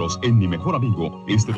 nosotros 0.00 0.18
en 0.22 0.38
Mi 0.38 0.46
Mejor 0.46 0.74
Amigo. 0.74 1.24
Este... 1.28 1.54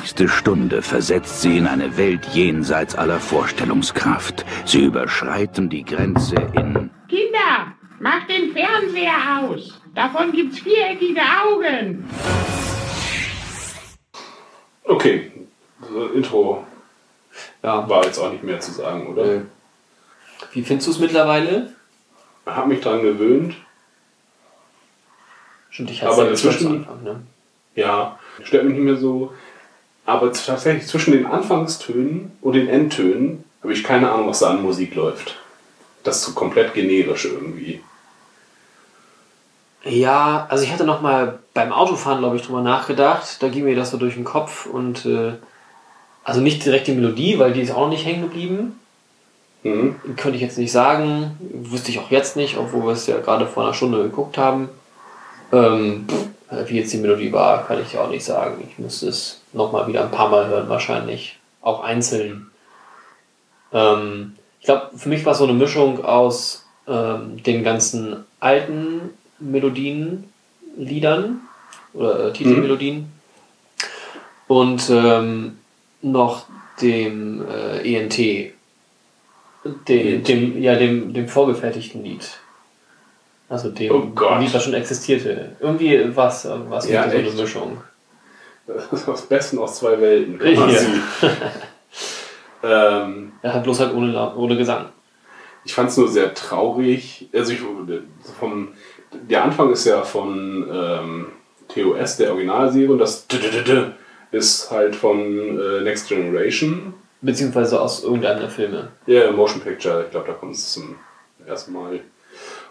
nächste 0.00 0.28
Stunde 0.28 0.82
versetzt 0.82 1.40
sie 1.40 1.58
in 1.58 1.66
eine 1.66 1.96
Welt 1.96 2.26
jenseits 2.34 2.94
aller 2.94 3.18
Vorstellungskraft. 3.18 4.44
Sie 4.64 4.84
überschreiten 4.84 5.68
die 5.68 5.84
Grenze 5.84 6.36
in... 6.54 6.90
Kinder, 7.08 7.74
macht 8.00 8.28
den 8.28 8.52
Fernseher 8.52 9.40
aus. 9.40 9.80
Davon 9.94 10.32
gibt's 10.32 10.60
viereckige 10.60 11.20
Augen. 11.20 12.04
Okay, 14.84 15.32
so, 15.88 16.06
Intro 16.08 16.64
ja. 17.62 17.88
war 17.88 18.04
jetzt 18.04 18.18
auch 18.18 18.30
nicht 18.30 18.44
mehr 18.44 18.60
zu 18.60 18.72
sagen, 18.72 19.06
oder? 19.08 19.24
Äh, 19.24 19.40
wie 20.52 20.62
findest 20.62 20.86
du 20.86 20.92
es 20.92 20.98
mittlerweile? 21.00 21.73
Habe 22.46 22.68
mich 22.68 22.80
daran 22.80 23.02
gewöhnt. 23.02 23.54
Stimmt, 25.70 25.90
ich 25.90 26.02
hatte 26.02 26.28
es 26.28 26.42
ja 26.42 26.50
Anfang, 26.50 27.02
ne? 27.02 27.20
Ja, 27.74 28.18
stört 28.42 28.64
mich 28.64 28.74
nicht 28.74 28.84
mehr 28.84 28.96
so. 28.96 29.32
Aber 30.06 30.32
tatsächlich 30.32 30.86
zwischen 30.86 31.12
den 31.12 31.26
Anfangstönen 31.26 32.32
und 32.42 32.52
den 32.52 32.68
Endtönen 32.68 33.44
habe 33.62 33.72
ich 33.72 33.82
keine 33.82 34.12
Ahnung, 34.12 34.28
was 34.28 34.40
da 34.40 34.50
an 34.50 34.62
Musik 34.62 34.94
läuft. 34.94 35.36
Das 36.02 36.18
ist 36.18 36.24
so 36.24 36.32
komplett 36.32 36.74
generisch 36.74 37.24
irgendwie. 37.24 37.80
Ja, 39.84 40.46
also 40.48 40.64
ich 40.64 40.72
hatte 40.72 40.84
noch 40.84 41.02
mal 41.02 41.38
beim 41.54 41.72
Autofahren, 41.72 42.18
glaube 42.18 42.36
ich, 42.36 42.42
drüber 42.42 42.62
nachgedacht. 42.62 43.42
Da 43.42 43.48
ging 43.48 43.64
mir 43.64 43.76
das 43.76 43.90
so 43.90 43.96
durch 43.96 44.14
den 44.14 44.24
Kopf 44.24 44.66
und 44.66 45.06
äh, 45.06 45.32
also 46.22 46.40
nicht 46.40 46.64
direkt 46.64 46.86
die 46.86 46.92
Melodie, 46.92 47.38
weil 47.38 47.52
die 47.52 47.62
ist 47.62 47.70
auch 47.70 47.80
noch 47.80 47.88
nicht 47.88 48.06
hängen 48.06 48.22
geblieben. 48.22 48.80
Mhm. 49.64 49.96
Könnte 50.16 50.36
ich 50.36 50.42
jetzt 50.42 50.58
nicht 50.58 50.72
sagen, 50.72 51.36
wüsste 51.40 51.90
ich 51.90 51.98
auch 51.98 52.10
jetzt 52.10 52.36
nicht, 52.36 52.56
obwohl 52.56 52.84
wir 52.84 52.92
es 52.92 53.06
ja 53.06 53.18
gerade 53.18 53.46
vor 53.46 53.64
einer 53.64 53.74
Stunde 53.74 54.02
geguckt 54.02 54.38
haben. 54.38 54.68
Ähm, 55.52 56.06
wie 56.66 56.76
jetzt 56.76 56.92
die 56.92 56.98
Melodie 56.98 57.32
war, 57.32 57.66
kann 57.66 57.80
ich 57.82 57.98
auch 57.98 58.10
nicht 58.10 58.24
sagen. 58.24 58.62
Ich 58.68 58.78
müsste 58.78 59.08
es 59.08 59.40
nochmal 59.52 59.88
wieder 59.88 60.02
ein 60.04 60.10
paar 60.10 60.28
Mal 60.28 60.46
hören, 60.46 60.68
wahrscheinlich. 60.68 61.38
Auch 61.62 61.82
einzeln. 61.82 62.50
Ähm, 63.72 64.36
ich 64.60 64.66
glaube, 64.66 64.90
für 64.96 65.08
mich 65.08 65.24
war 65.24 65.32
es 65.32 65.38
so 65.38 65.44
eine 65.44 65.54
Mischung 65.54 66.04
aus 66.04 66.66
ähm, 66.86 67.42
den 67.42 67.64
ganzen 67.64 68.24
alten 68.40 69.10
Melodien, 69.38 70.24
Liedern 70.76 71.40
oder 71.94 72.28
äh, 72.28 72.32
Titelmelodien 72.32 72.96
mhm. 72.96 73.06
und 74.48 74.90
ähm, 74.90 75.58
noch 76.02 76.46
dem 76.82 77.44
äh, 77.48 77.94
ENT, 77.94 78.53
dem, 79.64 80.22
dem, 80.22 80.62
ja, 80.62 80.76
dem, 80.76 81.12
dem 81.12 81.28
vorgefertigten 81.28 82.02
Lied. 82.04 82.28
Also 83.48 83.70
dem 83.70 83.92
oh 83.92 84.38
Lied, 84.38 84.52
was 84.52 84.64
schon 84.64 84.74
existierte. 84.74 85.56
Irgendwie 85.60 86.16
was, 86.16 86.48
was 86.68 86.88
ja, 86.88 87.08
so 87.08 87.16
eine 87.16 87.30
Mischung. 87.30 87.80
Das 88.66 88.92
ist 88.92 89.08
das 89.08 89.22
Beste 89.22 89.60
aus 89.60 89.78
zwei 89.78 90.00
Welten. 90.00 90.38
Quasi. 90.38 90.86
Ja. 92.62 92.98
ähm, 93.02 93.32
er 93.42 93.54
hat 93.54 93.62
bloß 93.62 93.80
halt 93.80 93.94
ohne, 93.94 94.34
ohne 94.36 94.56
Gesang. 94.56 94.86
Ich 95.64 95.74
fand 95.74 95.90
es 95.90 95.96
nur 95.96 96.08
sehr 96.08 96.32
traurig. 96.34 97.28
Also 97.32 97.52
ich, 97.52 97.60
vom, 98.38 98.68
der 99.12 99.44
Anfang 99.44 99.70
ist 99.72 99.84
ja 99.84 100.02
von 100.02 100.66
ähm, 100.72 101.26
TOS, 101.68 102.16
der 102.16 102.32
Originalserie, 102.32 102.90
und 102.90 102.98
das 102.98 103.26
ist 104.30 104.70
halt 104.70 104.96
von 104.96 105.60
äh, 105.60 105.80
Next 105.82 106.08
Generation. 106.08 106.94
Beziehungsweise 107.24 107.80
aus 107.80 108.04
irgendeinem 108.04 108.40
der 108.40 108.50
Filme. 108.50 108.88
Ja, 109.06 109.24
yeah, 109.24 109.32
Motion 109.32 109.62
Picture, 109.62 110.04
ich 110.04 110.10
glaube, 110.10 110.26
da 110.26 110.34
kommt 110.34 110.54
es 110.54 110.72
zum 110.72 110.96
ersten 111.46 111.72
Mal. 111.72 112.00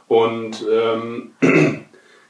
Und 0.07 0.63
ähm, 0.71 1.31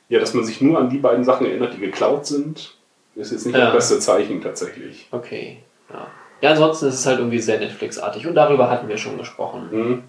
ja, 0.10 0.20
dass 0.20 0.34
man 0.34 0.46
sich 0.46 0.62
nur 0.62 0.80
an 0.80 0.90
die 0.90 1.00
beiden 1.00 1.26
Sachen 1.26 1.46
erinnert, 1.46 1.74
die 1.74 1.80
geklaut 1.80 2.26
sind, 2.26 2.76
ist 3.16 3.32
jetzt 3.32 3.46
nicht 3.46 3.56
ja. 3.56 3.66
das 3.66 3.74
beste 3.74 4.00
Zeichen 4.00 4.42
tatsächlich. 4.42 5.08
Okay, 5.12 5.58
ja. 5.92 6.08
Ja, 6.42 6.52
ansonsten 6.52 6.88
ist 6.88 6.96
es 6.96 7.06
halt 7.06 7.20
irgendwie 7.20 7.40
sehr 7.40 7.60
Netflix-artig 7.60 8.26
und 8.28 8.36
darüber 8.36 8.70
hatten 8.70 8.88
wir 8.88 8.98
schon 8.98 9.18
gesprochen. 9.18 9.70
Mhm. 9.72 10.04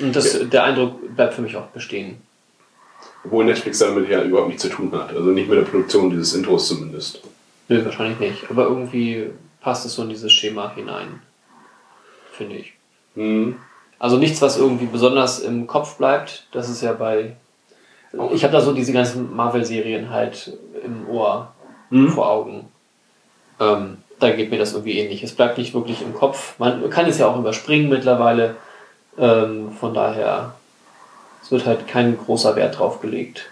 Und 0.00 0.16
das, 0.16 0.34
ja. 0.34 0.44
der 0.44 0.64
Eindruck 0.64 1.16
bleibt 1.16 1.34
für 1.34 1.42
mich 1.42 1.56
auch 1.56 1.66
bestehen. 1.66 2.18
Obwohl 3.24 3.44
Netflix 3.44 3.78
damit 3.78 4.08
ja 4.08 4.22
überhaupt 4.22 4.48
nichts 4.48 4.62
zu 4.62 4.68
tun 4.68 4.92
hat. 4.92 5.14
Also 5.14 5.30
nicht 5.30 5.48
mit 5.48 5.58
der 5.58 5.64
Produktion 5.64 6.10
dieses 6.10 6.34
Intros 6.34 6.68
zumindest. 6.68 7.22
Nö, 7.68 7.84
wahrscheinlich 7.84 8.18
nicht. 8.18 8.50
Aber 8.50 8.64
irgendwie 8.64 9.30
passt 9.68 9.84
es 9.84 9.96
so 9.96 10.02
in 10.02 10.08
dieses 10.08 10.32
Schema 10.32 10.72
hinein. 10.74 11.20
Finde 12.32 12.56
ich. 12.56 12.72
Mhm. 13.16 13.56
Also 13.98 14.16
nichts, 14.16 14.40
was 14.40 14.56
irgendwie 14.56 14.86
besonders 14.86 15.40
im 15.40 15.66
Kopf 15.66 15.98
bleibt. 15.98 16.46
Das 16.52 16.70
ist 16.70 16.80
ja 16.80 16.94
bei. 16.94 17.36
Ich 18.32 18.44
habe 18.44 18.52
da 18.54 18.62
so 18.62 18.72
diese 18.72 18.94
ganzen 18.94 19.36
Marvel-Serien 19.36 20.08
halt 20.08 20.56
im 20.82 21.06
Ohr 21.10 21.52
mhm. 21.90 22.08
vor 22.08 22.30
Augen. 22.30 22.64
Ähm, 23.60 23.98
da 24.18 24.30
geht 24.30 24.50
mir 24.50 24.58
das 24.58 24.72
irgendwie 24.72 24.98
ähnlich. 24.98 25.22
Es 25.22 25.34
bleibt 25.34 25.58
nicht 25.58 25.74
wirklich 25.74 26.00
im 26.00 26.14
Kopf. 26.14 26.58
Man 26.58 26.88
kann 26.88 27.04
es 27.04 27.18
ja 27.18 27.26
auch 27.26 27.38
überspringen 27.38 27.90
mittlerweile. 27.90 28.56
Ähm, 29.18 29.72
von 29.72 29.92
daher, 29.92 30.54
es 31.42 31.50
wird 31.50 31.66
halt 31.66 31.86
kein 31.86 32.16
großer 32.16 32.56
Wert 32.56 32.78
drauf 32.78 33.02
gelegt. 33.02 33.50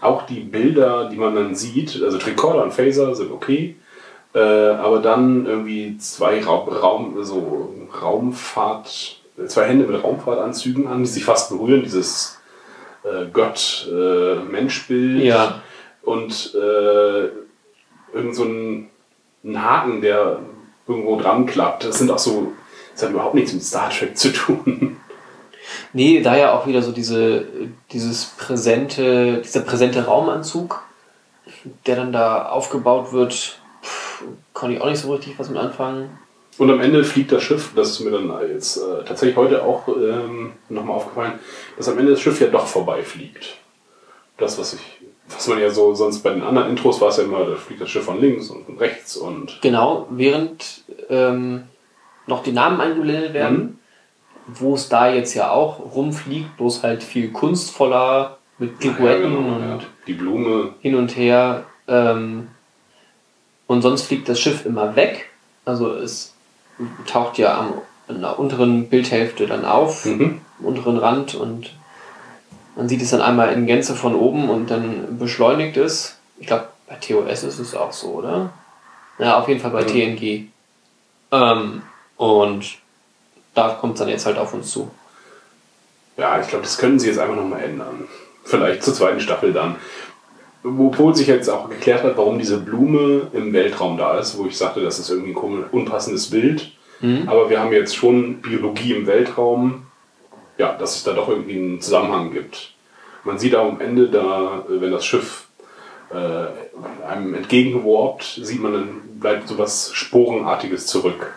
Auch 0.00 0.22
die 0.22 0.38
Bilder, 0.38 1.08
die 1.08 1.16
man 1.16 1.34
dann 1.34 1.56
sieht, 1.56 2.00
also 2.00 2.16
Tricorder 2.16 2.62
und 2.62 2.72
Phaser 2.72 3.12
sind 3.16 3.32
okay. 3.32 3.74
Äh, 4.34 4.38
aber 4.38 5.00
dann 5.00 5.46
irgendwie 5.46 5.98
zwei 5.98 6.42
Raum, 6.44 6.68
Raum, 6.68 7.24
so 7.24 7.74
Raumfahrt 8.00 9.20
zwei 9.46 9.66
Hände 9.66 9.86
mit 9.86 10.02
Raumfahrtanzügen 10.02 10.86
an, 10.86 11.00
die 11.00 11.06
sich 11.08 11.24
fast 11.24 11.50
berühren, 11.50 11.82
dieses 11.82 12.38
äh, 13.04 13.26
Gott-Mensch-Bild. 13.32 15.22
Äh, 15.22 15.26
ja. 15.26 15.62
Und 16.02 16.54
äh, 16.54 17.28
irgend 18.14 18.34
so 18.34 18.44
ein, 18.44 18.90
ein, 19.44 19.62
Haken, 19.62 20.00
der 20.00 20.40
irgendwo 20.86 21.20
dran 21.20 21.46
klappt. 21.46 21.84
Das 21.84 21.98
sind 21.98 22.10
auch 22.10 22.18
so, 22.18 22.52
das 22.92 23.04
hat 23.04 23.10
überhaupt 23.10 23.34
nichts 23.34 23.52
mit 23.52 23.62
Star 23.62 23.90
Trek 23.90 24.16
zu 24.16 24.32
tun. 24.32 24.96
Nee, 25.92 26.20
da 26.20 26.36
ja 26.36 26.52
auch 26.52 26.66
wieder 26.66 26.82
so 26.82 26.90
diese, 26.90 27.44
dieses 27.92 28.24
präsente, 28.24 29.40
dieser 29.42 29.60
präsente 29.60 30.06
Raumanzug, 30.06 30.82
der 31.86 31.96
dann 31.96 32.12
da 32.12 32.46
aufgebaut 32.48 33.12
wird, 33.12 33.59
konnte 34.52 34.76
ich 34.76 34.82
auch 34.82 34.88
nicht 34.88 35.00
so 35.00 35.12
richtig 35.12 35.38
was 35.38 35.48
mit 35.48 35.58
anfangen. 35.58 36.18
Und 36.58 36.70
am 36.70 36.80
Ende 36.80 37.04
fliegt 37.04 37.32
das 37.32 37.42
Schiff, 37.42 37.72
das 37.74 37.90
ist 37.90 38.00
mir 38.00 38.10
dann 38.10 38.30
jetzt 38.52 38.76
äh, 38.76 39.04
tatsächlich 39.04 39.36
heute 39.36 39.64
auch 39.64 39.88
ähm, 39.88 40.52
nochmal 40.68 40.96
aufgefallen, 40.96 41.38
dass 41.76 41.88
am 41.88 41.98
Ende 41.98 42.12
das 42.12 42.20
Schiff 42.20 42.40
ja 42.40 42.48
doch 42.48 42.66
vorbeifliegt. 42.66 43.56
Das, 44.36 44.58
was 44.58 44.74
ich, 44.74 44.80
was 45.28 45.48
man 45.48 45.58
ja 45.58 45.70
so 45.70 45.94
sonst 45.94 46.22
bei 46.22 46.30
den 46.30 46.42
anderen 46.42 46.68
Intros 46.68 47.00
war 47.00 47.08
es 47.08 47.16
ja 47.16 47.24
immer, 47.24 47.44
da 47.44 47.56
fliegt 47.56 47.80
das 47.80 47.88
Schiff 47.88 48.04
von 48.04 48.20
links 48.20 48.50
und 48.50 48.66
von 48.66 48.76
rechts 48.76 49.16
und. 49.16 49.58
Genau, 49.62 50.06
während 50.10 50.82
ähm, 51.08 51.64
noch 52.26 52.42
die 52.42 52.52
Namen 52.52 52.80
eingeblendet 52.80 53.32
werden, 53.32 53.58
mhm. 53.58 53.78
wo 54.46 54.74
es 54.74 54.88
da 54.88 55.12
jetzt 55.12 55.34
ja 55.34 55.50
auch 55.50 55.94
rumfliegt, 55.94 56.56
bloß 56.56 56.82
halt 56.82 57.02
viel 57.02 57.30
kunstvoller 57.30 58.38
mit 58.58 58.78
Pirouetten 58.78 59.32
ja, 59.32 59.38
genau, 59.38 59.56
und 59.56 59.62
ja. 59.62 59.78
die 60.06 60.12
Blume 60.12 60.74
hin 60.80 60.94
und 60.94 61.16
her. 61.16 61.64
Ähm, 61.88 62.48
und 63.70 63.82
sonst 63.82 64.02
fliegt 64.02 64.28
das 64.28 64.40
Schiff 64.40 64.66
immer 64.66 64.96
weg. 64.96 65.30
Also 65.64 65.92
es 65.92 66.34
taucht 67.06 67.38
ja 67.38 67.56
am, 67.56 67.74
an 68.08 68.20
der 68.20 68.36
unteren 68.36 68.88
Bildhälfte 68.88 69.46
dann 69.46 69.64
auf, 69.64 70.06
mhm. 70.06 70.40
am 70.58 70.64
unteren 70.64 70.98
Rand 70.98 71.36
und 71.36 71.70
man 72.74 72.88
sieht 72.88 73.00
es 73.00 73.10
dann 73.10 73.22
einmal 73.22 73.52
in 73.52 73.66
Gänze 73.66 73.94
von 73.94 74.16
oben 74.16 74.50
und 74.50 74.72
dann 74.72 75.20
beschleunigt 75.20 75.76
es. 75.76 76.18
Ich 76.40 76.48
glaube, 76.48 76.66
bei 76.88 76.96
TOS 76.96 77.44
ist 77.44 77.60
es 77.60 77.76
auch 77.76 77.92
so, 77.92 78.08
oder? 78.08 78.52
Ja, 79.20 79.38
auf 79.38 79.46
jeden 79.46 79.60
Fall 79.60 79.70
bei 79.70 79.82
mhm. 79.82 80.16
TNG. 80.16 80.48
Ähm, 81.30 81.82
und 82.16 82.64
da 83.54 83.68
kommt 83.74 83.94
es 83.94 84.00
dann 84.00 84.08
jetzt 84.08 84.26
halt 84.26 84.38
auf 84.38 84.52
uns 84.52 84.72
zu. 84.72 84.90
Ja, 86.16 86.40
ich 86.40 86.48
glaube, 86.48 86.64
das 86.64 86.76
können 86.76 86.98
sie 86.98 87.06
jetzt 87.06 87.20
einfach 87.20 87.36
nochmal 87.36 87.62
ändern. 87.62 88.08
Vielleicht 88.42 88.82
zur 88.82 88.94
zweiten 88.94 89.20
Staffel 89.20 89.52
dann. 89.52 89.76
Obwohl 90.62 91.14
sich 91.14 91.26
jetzt 91.26 91.48
auch 91.48 91.70
geklärt 91.70 92.04
hat, 92.04 92.16
warum 92.18 92.38
diese 92.38 92.58
Blume 92.58 93.28
im 93.32 93.52
Weltraum 93.52 93.96
da 93.96 94.18
ist, 94.18 94.36
wo 94.36 94.46
ich 94.46 94.56
sagte, 94.58 94.82
das 94.82 94.98
ist 94.98 95.08
irgendwie 95.08 95.32
ein 95.32 95.64
unpassendes 95.70 96.28
Bild. 96.30 96.72
Mhm. 97.00 97.28
Aber 97.28 97.48
wir 97.48 97.60
haben 97.60 97.72
jetzt 97.72 97.96
schon 97.96 98.42
Biologie 98.42 98.92
im 98.92 99.06
Weltraum, 99.06 99.86
ja, 100.58 100.74
dass 100.74 100.96
es 100.96 101.04
da 101.04 101.14
doch 101.14 101.28
irgendwie 101.28 101.56
einen 101.56 101.80
Zusammenhang 101.80 102.32
gibt. 102.32 102.74
Man 103.24 103.38
sieht 103.38 103.54
auch 103.54 103.70
am 103.72 103.80
Ende 103.80 104.08
da, 104.08 104.64
wenn 104.68 104.90
das 104.90 105.04
Schiff 105.04 105.46
äh, 106.10 107.06
einem 107.06 107.34
entgegengeworbt, 107.34 108.40
sieht 108.42 108.60
man, 108.60 108.72
dann 108.72 109.00
bleibt 109.18 109.48
so 109.48 109.58
was 109.58 109.92
Sporenartiges 109.94 110.86
zurück. 110.86 111.32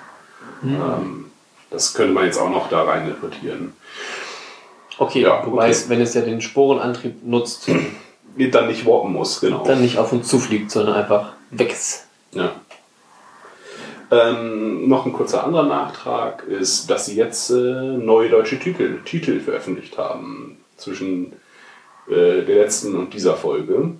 Mhm. 0.61 0.75
Ähm, 0.75 1.25
das 1.69 1.93
könnte 1.93 2.13
man 2.13 2.25
jetzt 2.25 2.37
auch 2.37 2.49
noch 2.49 2.69
da 2.69 2.83
rein 2.83 3.07
interpretieren. 3.07 3.73
Okay, 4.97 5.21
ja, 5.21 5.45
wobei 5.45 5.63
okay. 5.63 5.71
es, 5.71 5.89
wenn 5.89 6.01
es 6.01 6.13
ja 6.13 6.21
den 6.21 6.41
Sporenantrieb 6.41 7.25
nutzt, 7.25 7.69
dann 8.38 8.68
nicht 8.68 8.85
warpen 8.85 9.13
muss, 9.13 9.39
genau. 9.41 9.63
Dann 9.63 9.81
nicht 9.81 9.97
auf 9.97 10.12
uns 10.12 10.27
zufliegt, 10.27 10.71
sondern 10.71 10.95
einfach 10.95 11.33
weg 11.51 11.71
ist. 11.71 12.07
Ja. 12.31 12.51
Ähm, 14.12 14.88
noch 14.88 15.06
ein 15.06 15.13
kurzer 15.13 15.44
anderer 15.44 15.65
Nachtrag 15.65 16.44
ist, 16.44 16.89
dass 16.89 17.06
sie 17.06 17.15
jetzt 17.15 17.50
äh, 17.50 17.53
neue 17.53 18.30
deutsche 18.30 18.59
Titel, 18.59 19.00
Titel 19.06 19.39
veröffentlicht 19.39 19.97
haben 19.97 20.57
zwischen 20.77 21.33
äh, 22.07 22.41
der 22.44 22.56
letzten 22.56 22.95
und 22.95 23.13
dieser 23.13 23.35
Folge 23.35 23.91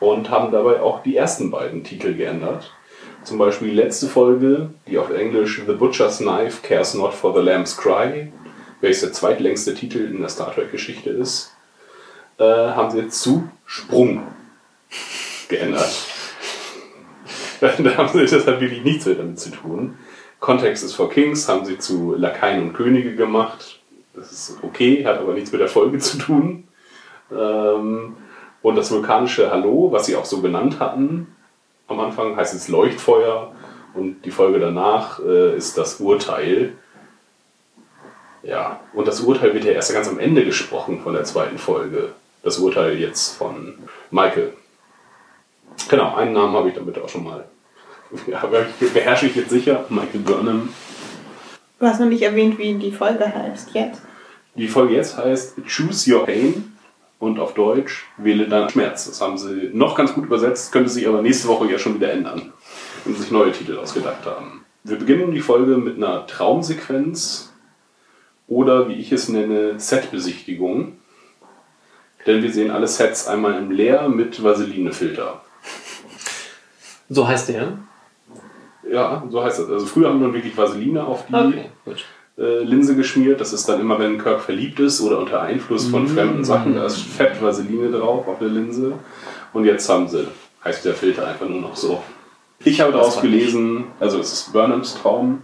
und 0.00 0.30
haben 0.30 0.52
dabei 0.52 0.80
auch 0.80 1.02
die 1.02 1.16
ersten 1.16 1.50
beiden 1.50 1.84
Titel 1.84 2.14
geändert. 2.14 2.72
Zum 3.22 3.38
Beispiel 3.38 3.68
die 3.68 3.74
letzte 3.74 4.06
Folge, 4.06 4.70
die 4.86 4.98
auf 4.98 5.10
Englisch 5.10 5.62
The 5.66 5.72
Butcher's 5.72 6.18
Knife 6.18 6.60
Cares 6.62 6.92
Not 6.92 7.14
for 7.14 7.32
the 7.34 7.40
Lamb's 7.40 7.76
Cry, 7.76 8.30
welches 8.82 9.00
der 9.00 9.12
zweitlängste 9.12 9.74
Titel 9.74 10.10
in 10.10 10.20
der 10.20 10.28
Star 10.28 10.54
Trek-Geschichte 10.54 11.08
ist, 11.08 11.53
äh, 12.38 12.44
haben 12.44 12.90
sie 12.90 12.98
jetzt 12.98 13.20
zu 13.20 13.48
Sprung 13.66 14.22
geändert. 15.48 15.92
da 17.60 17.96
haben 17.96 18.08
sie 18.12 18.20
das 18.20 18.46
hat 18.46 18.60
wirklich 18.60 18.84
nichts 18.84 19.06
mehr 19.06 19.14
damit 19.16 19.38
zu 19.38 19.50
tun. 19.50 19.98
Kontext 20.40 20.84
ist 20.84 20.94
for 20.94 21.08
Kings, 21.08 21.48
haben 21.48 21.64
sie 21.64 21.78
zu 21.78 22.14
Lakaien 22.16 22.62
und 22.62 22.72
Könige 22.74 23.14
gemacht. 23.14 23.80
Das 24.14 24.30
ist 24.30 24.58
okay, 24.62 25.04
hat 25.04 25.18
aber 25.18 25.32
nichts 25.32 25.52
mit 25.52 25.60
der 25.60 25.68
Folge 25.68 25.98
zu 25.98 26.18
tun. 26.18 26.68
Ähm, 27.32 28.16
und 28.62 28.76
das 28.76 28.90
vulkanische 28.90 29.50
Hallo, 29.50 29.90
was 29.90 30.06
sie 30.06 30.16
auch 30.16 30.24
so 30.24 30.40
genannt 30.40 30.80
hatten, 30.80 31.34
am 31.86 32.00
Anfang 32.00 32.36
heißt 32.36 32.54
es 32.54 32.68
Leuchtfeuer 32.68 33.52
und 33.94 34.22
die 34.24 34.30
Folge 34.30 34.58
danach 34.58 35.20
äh, 35.20 35.56
ist 35.56 35.76
das 35.78 36.00
Urteil. 36.00 36.72
Ja, 38.42 38.80
und 38.92 39.08
das 39.08 39.20
Urteil 39.20 39.54
wird 39.54 39.64
ja 39.64 39.72
erst 39.72 39.92
ganz 39.92 40.08
am 40.08 40.18
Ende 40.18 40.44
gesprochen 40.44 41.00
von 41.02 41.14
der 41.14 41.24
zweiten 41.24 41.58
Folge. 41.58 42.10
Das 42.44 42.58
Urteil 42.58 42.98
jetzt 42.98 43.36
von 43.36 43.74
Michael. 44.10 44.52
Genau, 45.88 46.14
einen 46.14 46.34
Namen 46.34 46.54
habe 46.54 46.68
ich 46.68 46.74
damit 46.74 46.98
auch 46.98 47.08
schon 47.08 47.24
mal. 47.24 47.44
Ja, 48.28 48.44
beherrsche 48.92 49.26
ich 49.26 49.34
jetzt 49.34 49.50
sicher. 49.50 49.86
Michael 49.88 50.20
Burnham. 50.20 50.68
Du 51.80 51.86
hast 51.86 51.98
noch 51.98 52.06
nicht 52.06 52.22
erwähnt, 52.22 52.58
wie 52.58 52.74
die 52.74 52.92
Folge 52.92 53.26
heißt 53.26 53.70
jetzt. 53.74 54.02
Die 54.54 54.68
Folge 54.68 54.94
jetzt 54.94 55.16
heißt 55.16 55.56
Choose 55.66 56.14
Your 56.14 56.24
Pain 56.24 56.76
und 57.18 57.40
auf 57.40 57.54
Deutsch 57.54 58.06
Wähle 58.18 58.46
deinen 58.46 58.68
Schmerz. 58.68 59.06
Das 59.06 59.20
haben 59.20 59.36
sie 59.36 59.70
noch 59.72 59.96
ganz 59.96 60.14
gut 60.14 60.26
übersetzt, 60.26 60.70
könnte 60.70 60.90
sich 60.90 61.08
aber 61.08 61.22
nächste 61.22 61.48
Woche 61.48 61.68
ja 61.68 61.78
schon 61.78 61.96
wieder 61.96 62.12
ändern, 62.12 62.52
wenn 63.04 63.14
sie 63.14 63.22
sich 63.22 63.30
neue 63.32 63.50
Titel 63.50 63.78
ausgedacht 63.78 64.26
haben. 64.26 64.64
Wir 64.84 64.96
beginnen 64.96 65.32
die 65.32 65.40
Folge 65.40 65.76
mit 65.78 65.96
einer 65.96 66.26
Traumsequenz 66.26 67.52
oder 68.46 68.88
wie 68.88 68.94
ich 68.94 69.10
es 69.10 69.28
nenne, 69.28 69.80
Setbesichtigung. 69.80 70.98
Denn 72.26 72.42
wir 72.42 72.52
sehen 72.52 72.70
alle 72.70 72.86
Sets 72.86 73.28
einmal 73.28 73.54
im 73.58 73.70
Leer 73.70 74.08
mit 74.08 74.42
Vaseline-Filter. 74.42 75.42
So 77.10 77.28
heißt 77.28 77.50
der? 77.50 77.78
Ja, 78.90 79.24
so 79.30 79.42
heißt 79.42 79.60
das. 79.60 79.70
Also 79.70 79.86
früher 79.86 80.08
haben 80.08 80.20
wir 80.20 80.32
wirklich 80.32 80.56
Vaseline 80.56 81.04
auf 81.04 81.26
die 81.26 81.34
Okay, 81.34 81.66
äh, 82.38 82.62
Linse 82.64 82.96
geschmiert. 82.96 83.40
Das 83.40 83.52
ist 83.52 83.68
dann 83.68 83.80
immer, 83.80 83.98
wenn 83.98 84.18
Kirk 84.18 84.40
verliebt 84.40 84.80
ist 84.80 85.00
oder 85.00 85.18
unter 85.18 85.42
Einfluss 85.42 85.86
von 85.86 86.08
fremden 86.08 86.44
Sachen, 86.44 86.74
da 86.74 86.86
ist 86.86 86.98
fett 86.98 87.40
Vaseline 87.42 87.90
drauf 87.90 88.26
auf 88.26 88.38
der 88.38 88.48
Linse. 88.48 88.94
Und 89.52 89.64
jetzt 89.64 89.88
haben 89.88 90.08
sie, 90.08 90.26
heißt 90.64 90.84
der 90.84 90.94
Filter 90.94 91.26
einfach 91.26 91.48
nur 91.48 91.60
noch 91.60 91.76
so. 91.76 92.02
Ich 92.64 92.80
habe 92.80 92.92
daraus 92.92 93.20
gelesen, 93.20 93.84
also 94.00 94.18
es 94.18 94.32
ist 94.32 94.52
Burnhams 94.52 94.94
Traum, 94.94 95.42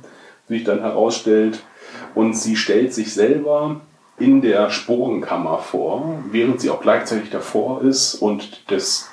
wie 0.48 0.56
sich 0.56 0.64
dann 0.64 0.80
herausstellt. 0.80 1.62
Und 2.14 2.34
sie 2.34 2.56
stellt 2.56 2.94
sich 2.94 3.12
selber 3.12 3.80
in 4.20 4.42
der 4.42 4.70
Sporenkammer 4.70 5.58
vor, 5.58 6.22
während 6.30 6.60
sie 6.60 6.70
auch 6.70 6.80
gleichzeitig 6.80 7.30
davor 7.30 7.82
ist 7.82 8.14
und 8.14 8.70
das 8.70 9.10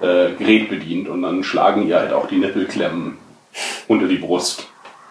äh, 0.00 0.32
Gerät 0.32 0.68
bedient. 0.68 1.08
Und 1.08 1.22
dann 1.22 1.44
schlagen 1.44 1.86
ihr 1.86 1.98
halt 1.98 2.12
auch 2.12 2.26
die 2.26 2.38
Nippelklemmen 2.38 3.18
unter 3.86 4.06
die 4.06 4.18
Brust. 4.18 4.68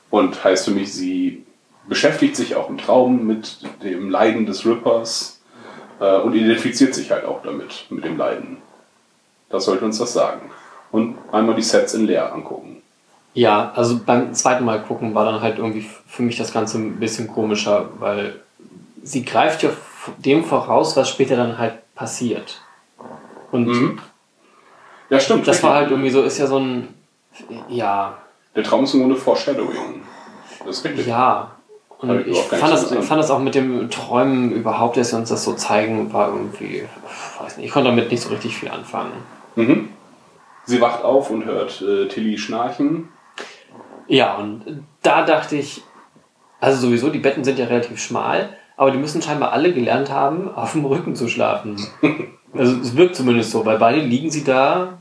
Und 0.09 0.43
heißt 0.43 0.65
für 0.65 0.71
mich, 0.71 0.93
sie 0.93 1.45
beschäftigt 1.87 2.35
sich 2.35 2.55
auch 2.55 2.69
im 2.69 2.77
Traum 2.77 3.25
mit 3.25 3.59
dem 3.83 4.09
Leiden 4.09 4.45
des 4.45 4.65
Rippers 4.65 5.41
äh, 5.99 6.17
und 6.17 6.35
identifiziert 6.35 6.93
sich 6.93 7.11
halt 7.11 7.25
auch 7.25 7.41
damit, 7.43 7.85
mit 7.89 8.03
dem 8.03 8.17
Leiden. 8.17 8.57
Das 9.49 9.65
sollte 9.65 9.85
uns 9.85 9.97
das 9.97 10.13
sagen. 10.13 10.51
Und 10.91 11.17
einmal 11.31 11.55
die 11.55 11.61
Sets 11.61 11.93
in 11.93 12.05
leer 12.05 12.33
angucken. 12.33 12.81
Ja, 13.33 13.71
also 13.75 13.99
beim 14.03 14.33
zweiten 14.33 14.65
Mal 14.65 14.81
gucken 14.81 15.13
war 15.13 15.25
dann 15.25 15.41
halt 15.41 15.59
irgendwie 15.59 15.85
für 16.07 16.23
mich 16.23 16.37
das 16.37 16.51
Ganze 16.51 16.79
ein 16.79 16.99
bisschen 16.99 17.27
komischer, 17.27 17.89
weil 17.99 18.41
sie 19.11 19.23
greift 19.25 19.63
ja 19.63 19.69
dem 20.17 20.43
voraus, 20.43 20.95
was 20.95 21.09
später 21.09 21.35
dann 21.35 21.57
halt 21.57 21.73
passiert. 21.95 22.61
Und 23.51 23.99
Ja, 25.09 25.19
stimmt. 25.19 25.47
das 25.47 25.63
war 25.63 25.75
halt 25.75 25.89
irgendwie 25.91 26.09
so, 26.09 26.21
ist 26.23 26.37
ja 26.37 26.47
so 26.47 26.59
ein, 26.59 26.93
ja, 27.69 28.17
Der 28.55 28.63
Traum 28.63 28.83
ist 28.83 28.93
im 28.93 29.01
Grunde 29.01 29.15
Foreshadowing. 29.15 30.01
Das 30.65 30.79
ist 30.79 30.85
richtig. 30.85 31.07
ja. 31.07 31.51
Und 31.99 32.27
ich 32.27 32.37
fand 32.39 32.71
das, 32.71 32.91
fand 32.93 33.19
das 33.19 33.31
auch 33.31 33.39
mit 33.39 33.55
dem 33.55 33.89
Träumen 33.89 34.51
überhaupt, 34.51 34.97
dass 34.97 35.09
sie 35.09 35.15
uns 35.15 35.29
das 35.29 35.43
so 35.43 35.53
zeigen, 35.53 36.13
war 36.13 36.27
irgendwie, 36.27 36.83
weiß 37.41 37.57
nicht, 37.57 37.65
ich 37.67 37.71
konnte 37.71 37.89
damit 37.89 38.11
nicht 38.11 38.21
so 38.21 38.29
richtig 38.29 38.55
viel 38.55 38.69
anfangen. 38.69 39.13
Mhm. 39.55 39.89
Sie 40.65 40.79
wacht 40.79 41.03
auf 41.03 41.31
und 41.31 41.45
hört 41.45 41.81
äh, 41.81 42.07
Tilly 42.07 42.37
schnarchen. 42.37 43.09
Ja, 44.07 44.35
und 44.35 44.83
da 45.01 45.23
dachte 45.23 45.55
ich, 45.55 45.81
also 46.59 46.87
sowieso, 46.87 47.09
die 47.09 47.19
Betten 47.19 47.43
sind 47.43 47.57
ja 47.57 47.65
relativ 47.65 47.99
schmal, 47.99 48.56
aber 48.77 48.91
die 48.91 48.97
müssen 48.97 49.21
scheinbar 49.21 49.51
alle 49.51 49.73
gelernt 49.73 50.11
haben, 50.11 50.49
auf 50.55 50.71
dem 50.71 50.85
Rücken 50.85 51.15
zu 51.15 51.27
schlafen. 51.27 51.75
Also 52.53 52.77
es 52.79 52.95
wirkt 52.95 53.15
zumindest 53.15 53.51
so, 53.51 53.65
weil 53.65 53.77
beide 53.77 53.99
liegen 53.99 54.31
sie 54.31 54.43
da 54.43 54.99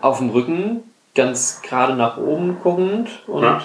auf 0.00 0.18
dem 0.18 0.30
Rücken, 0.30 0.82
ganz 1.14 1.60
gerade 1.62 1.94
nach 1.94 2.16
oben 2.18 2.58
guckend 2.62 3.08
und 3.26 3.42
Ja. 3.42 3.60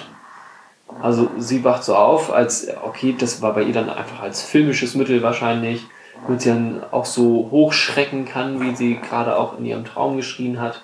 also 1.00 1.30
sie 1.38 1.62
wacht 1.62 1.84
so 1.84 1.94
auf, 1.94 2.32
als, 2.32 2.66
okay, 2.82 3.14
das 3.16 3.40
war 3.40 3.54
bei 3.54 3.62
ihr 3.62 3.72
dann 3.72 3.88
einfach 3.88 4.20
als 4.20 4.42
filmisches 4.42 4.96
Mittel 4.96 5.22
wahrscheinlich, 5.22 5.84
damit 6.26 6.40
sie 6.42 6.48
dann 6.48 6.82
auch 6.90 7.04
so 7.04 7.48
hochschrecken 7.52 8.24
kann, 8.24 8.60
wie 8.60 8.74
sie 8.74 8.96
gerade 8.96 9.36
auch 9.36 9.56
in 9.58 9.64
ihrem 9.64 9.84
Traum 9.84 10.16
geschrien 10.16 10.60
hat. 10.60 10.82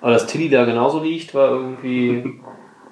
Aber 0.00 0.12
dass 0.12 0.26
Tilly 0.26 0.48
da 0.48 0.64
genauso 0.64 1.02
liegt, 1.02 1.34
war 1.34 1.50
irgendwie, 1.50 2.40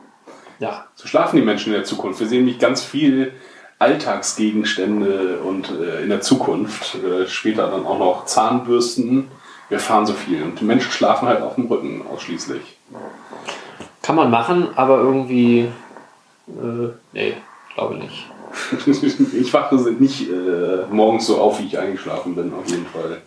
ja, 0.59 0.85
So 0.95 1.09
schlafen 1.09 1.37
die 1.37 1.43
Menschen 1.43 1.69
in 1.73 1.79
der 1.79 1.85
Zukunft. 1.85 2.21
Wir 2.21 2.27
sehen 2.27 2.45
nämlich 2.45 2.59
ganz 2.59 2.83
viel 2.85 3.33
Alltagsgegenstände 3.81 5.41
und 5.43 5.71
äh, 5.71 6.03
in 6.03 6.11
der 6.11 6.21
Zukunft. 6.21 6.97
Äh, 6.97 7.27
später 7.27 7.69
dann 7.71 7.87
auch 7.87 7.99
noch 7.99 8.27
Zahnbürsten. 8.27 9.29
Wir 9.69 9.79
erfahren 9.79 10.07
so 10.07 10.13
viel. 10.13 10.43
Und 10.43 10.61
die 10.61 10.65
Menschen 10.65 10.93
schlafen 10.93 11.27
halt 11.27 11.43
auf 11.43 11.55
dem 11.55 11.67
Rücken 11.67 12.05
ausschließlich. 12.07 12.77
Kann 14.03 14.17
man 14.17 14.31
machen, 14.31 14.69
aber 14.77 14.99
irgendwie. 14.99 15.69
Äh, 16.49 16.89
nee, 17.13 17.35
glaube 17.75 17.97
nicht. 17.97 18.27
ich 18.87 19.53
wache 19.55 19.77
nicht 19.77 20.29
äh, 20.29 20.85
morgens 20.91 21.27
so 21.27 21.41
auf, 21.41 21.59
wie 21.61 21.67
ich 21.67 21.79
eingeschlafen 21.79 22.35
bin, 22.35 22.53
auf 22.53 22.69
jeden 22.69 22.87
Fall. 22.87 23.23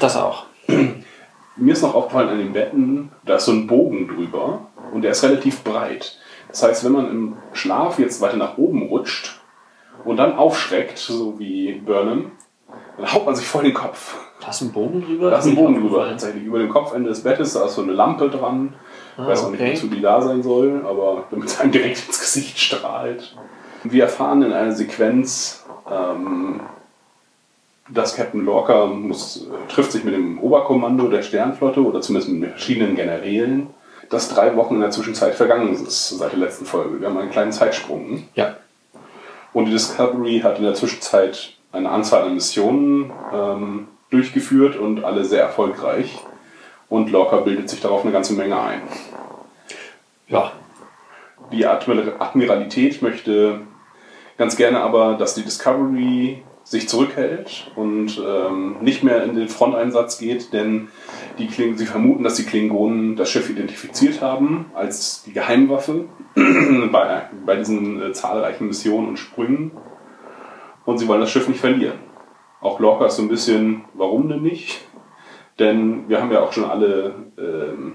Das 0.00 0.16
auch. 0.16 0.44
Mir 1.56 1.72
ist 1.72 1.82
noch 1.82 1.94
aufgefallen 1.94 2.28
an 2.28 2.38
den 2.38 2.52
Betten, 2.52 3.10
da 3.24 3.36
ist 3.36 3.46
so 3.46 3.52
ein 3.52 3.66
Bogen 3.66 4.06
drüber 4.06 4.66
und 4.92 5.02
der 5.02 5.12
ist 5.12 5.24
relativ 5.24 5.64
breit. 5.64 6.18
Das 6.48 6.62
heißt, 6.62 6.84
wenn 6.84 6.92
man 6.92 7.10
im 7.10 7.36
Schlaf 7.52 7.98
jetzt 7.98 8.20
weiter 8.20 8.36
nach 8.36 8.56
oben 8.56 8.82
rutscht 8.82 9.39
und 10.04 10.16
dann 10.16 10.34
aufschreckt, 10.36 10.98
so 10.98 11.38
wie 11.38 11.72
Burnham, 11.74 12.32
dann 12.96 13.12
haut 13.12 13.26
man 13.26 13.34
sich 13.34 13.46
voll 13.46 13.64
den 13.64 13.74
Kopf. 13.74 14.16
Da 14.40 14.48
ist 14.50 14.62
ein 14.62 14.72
Bogen 14.72 15.02
drüber? 15.04 15.30
Da 15.30 15.38
ist 15.38 15.46
ein 15.46 15.54
Bogen 15.54 15.74
nicht 15.74 15.82
drüber, 15.84 16.08
tatsächlich. 16.08 16.44
Über 16.44 16.58
dem 16.58 16.68
Kopfende 16.70 17.08
des 17.10 17.22
Bettes, 17.22 17.52
da 17.54 17.66
ist 17.66 17.74
so 17.74 17.82
eine 17.82 17.92
Lampe 17.92 18.28
dran. 18.30 18.74
Ich 19.16 19.22
Ah, 19.22 19.26
weiß 19.26 19.44
auch 19.44 19.50
nicht, 19.50 19.60
okay. 19.60 19.72
wozu 19.74 19.88
die 19.88 20.00
da 20.00 20.22
sein 20.22 20.42
soll, 20.42 20.82
aber 20.88 21.24
damit 21.30 21.48
es 21.48 21.60
einem 21.60 21.72
direkt 21.72 22.06
ins 22.06 22.18
Gesicht 22.20 22.58
strahlt. 22.58 23.36
Wir 23.84 24.04
erfahren 24.04 24.42
in 24.42 24.52
einer 24.52 24.72
Sequenz, 24.72 25.64
ähm, 25.90 26.60
dass 27.88 28.14
Captain 28.16 28.44
Lorca 28.44 28.86
muss, 28.86 29.46
äh, 29.48 29.72
trifft 29.72 29.92
sich 29.92 30.04
mit 30.04 30.14
dem 30.14 30.38
Oberkommando 30.38 31.08
der 31.08 31.22
Sternflotte 31.22 31.84
oder 31.84 32.00
zumindest 32.00 32.32
mit 32.32 32.50
verschiedenen 32.50 32.94
Generälen, 32.94 33.68
dass 34.10 34.28
drei 34.28 34.56
Wochen 34.56 34.76
in 34.76 34.80
der 34.80 34.90
Zwischenzeit 34.90 35.34
vergangen 35.34 35.72
ist 35.72 36.10
seit 36.10 36.32
der 36.32 36.38
letzten 36.38 36.64
Folge. 36.64 37.00
Wir 37.00 37.08
haben 37.08 37.18
einen 37.18 37.30
kleinen 37.30 37.52
Zeitsprung. 37.52 38.24
Ja. 38.34 38.56
Und 39.52 39.66
die 39.66 39.72
Discovery 39.72 40.40
hat 40.40 40.58
in 40.58 40.64
der 40.64 40.74
Zwischenzeit 40.74 41.54
eine 41.72 41.90
Anzahl 41.90 42.22
an 42.22 42.34
Missionen 42.34 43.12
ähm, 43.32 43.88
durchgeführt 44.10 44.76
und 44.76 45.04
alle 45.04 45.24
sehr 45.24 45.42
erfolgreich. 45.42 46.18
Und 46.88 47.10
Lorca 47.10 47.38
bildet 47.38 47.70
sich 47.70 47.80
darauf 47.80 48.02
eine 48.02 48.12
ganze 48.12 48.34
Menge 48.34 48.60
ein. 48.60 48.82
Ja. 50.28 50.52
Die 51.52 51.66
Admir 51.66 52.14
Admiralität 52.20 53.02
möchte 53.02 53.62
ganz 54.38 54.56
gerne 54.56 54.80
aber, 54.80 55.14
dass 55.14 55.34
die 55.34 55.42
Discovery 55.42 56.42
sich 56.70 56.88
zurückhält 56.88 57.72
und 57.74 58.22
ähm, 58.24 58.76
nicht 58.80 59.02
mehr 59.02 59.24
in 59.24 59.34
den 59.34 59.48
Fronteinsatz 59.48 60.18
geht, 60.18 60.52
denn 60.52 60.86
die 61.36 61.48
Kling 61.48 61.76
sie 61.76 61.84
vermuten, 61.84 62.22
dass 62.22 62.36
die 62.36 62.44
Klingonen 62.44 63.16
das 63.16 63.28
Schiff 63.28 63.50
identifiziert 63.50 64.22
haben 64.22 64.66
als 64.72 65.24
die 65.24 65.32
Geheimwaffe 65.32 66.04
bei, 66.92 67.28
bei 67.44 67.56
diesen 67.56 68.00
äh, 68.00 68.12
zahlreichen 68.12 68.68
Missionen 68.68 69.08
und 69.08 69.16
Sprüngen 69.16 69.72
und 70.84 70.98
sie 70.98 71.08
wollen 71.08 71.20
das 71.20 71.32
Schiff 71.32 71.48
nicht 71.48 71.58
verlieren. 71.58 71.98
Auch 72.60 72.78
Lorca 72.78 73.06
ist 73.06 73.16
so 73.16 73.22
ein 73.22 73.28
bisschen, 73.28 73.84
warum 73.94 74.28
denn 74.28 74.42
nicht? 74.42 74.86
Denn 75.58 76.08
wir 76.08 76.22
haben 76.22 76.30
ja 76.30 76.40
auch 76.40 76.52
schon 76.52 76.70
alle 76.70 77.32
ähm, 77.36 77.94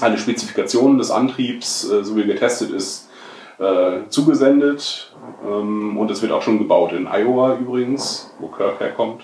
alle 0.00 0.16
Spezifikationen 0.16 0.96
des 0.96 1.10
Antriebs, 1.10 1.90
äh, 1.90 2.02
so 2.02 2.16
wie 2.16 2.24
getestet 2.24 2.70
ist, 2.70 3.10
äh, 3.62 4.08
zugesendet. 4.08 5.12
Ähm, 5.46 5.96
und 5.96 6.10
es 6.10 6.20
wird 6.22 6.32
auch 6.32 6.42
schon 6.42 6.58
gebaut 6.58 6.92
in 6.92 7.06
Iowa 7.06 7.54
übrigens, 7.54 8.34
wo 8.38 8.48
Kirk 8.48 8.80
herkommt. 8.80 9.22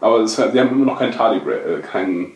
Aber 0.00 0.20
es, 0.20 0.36
sie 0.36 0.42
haben 0.42 0.70
immer 0.70 0.86
noch 0.86 0.98
keinen 0.98 1.12
äh, 1.12 1.80
keinen 1.80 2.32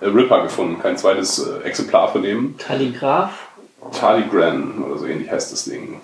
äh, 0.00 0.06
Ripper 0.06 0.42
gefunden, 0.42 0.80
kein 0.80 0.96
zweites 0.96 1.38
äh, 1.38 1.62
Exemplar 1.64 2.08
von 2.08 2.22
dem. 2.22 2.56
Talligraph? 2.58 3.48
Tardigran 3.90 4.84
oder 4.84 4.98
so 4.98 5.06
ähnlich 5.06 5.30
heißt 5.30 5.52
das 5.52 5.64
Ding. 5.64 6.00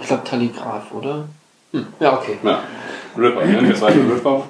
Ich 0.00 0.08
glaube 0.08 0.24
Talligraph, 0.24 0.92
oder? 0.92 1.28
Hm. 1.72 1.86
Ja, 2.00 2.14
okay. 2.14 2.38
Ja, 2.42 2.60
Ripper, 3.16 3.44
ne? 3.44 3.62
der 3.62 3.76
zweite 3.76 3.98
Ripper. 3.98 4.42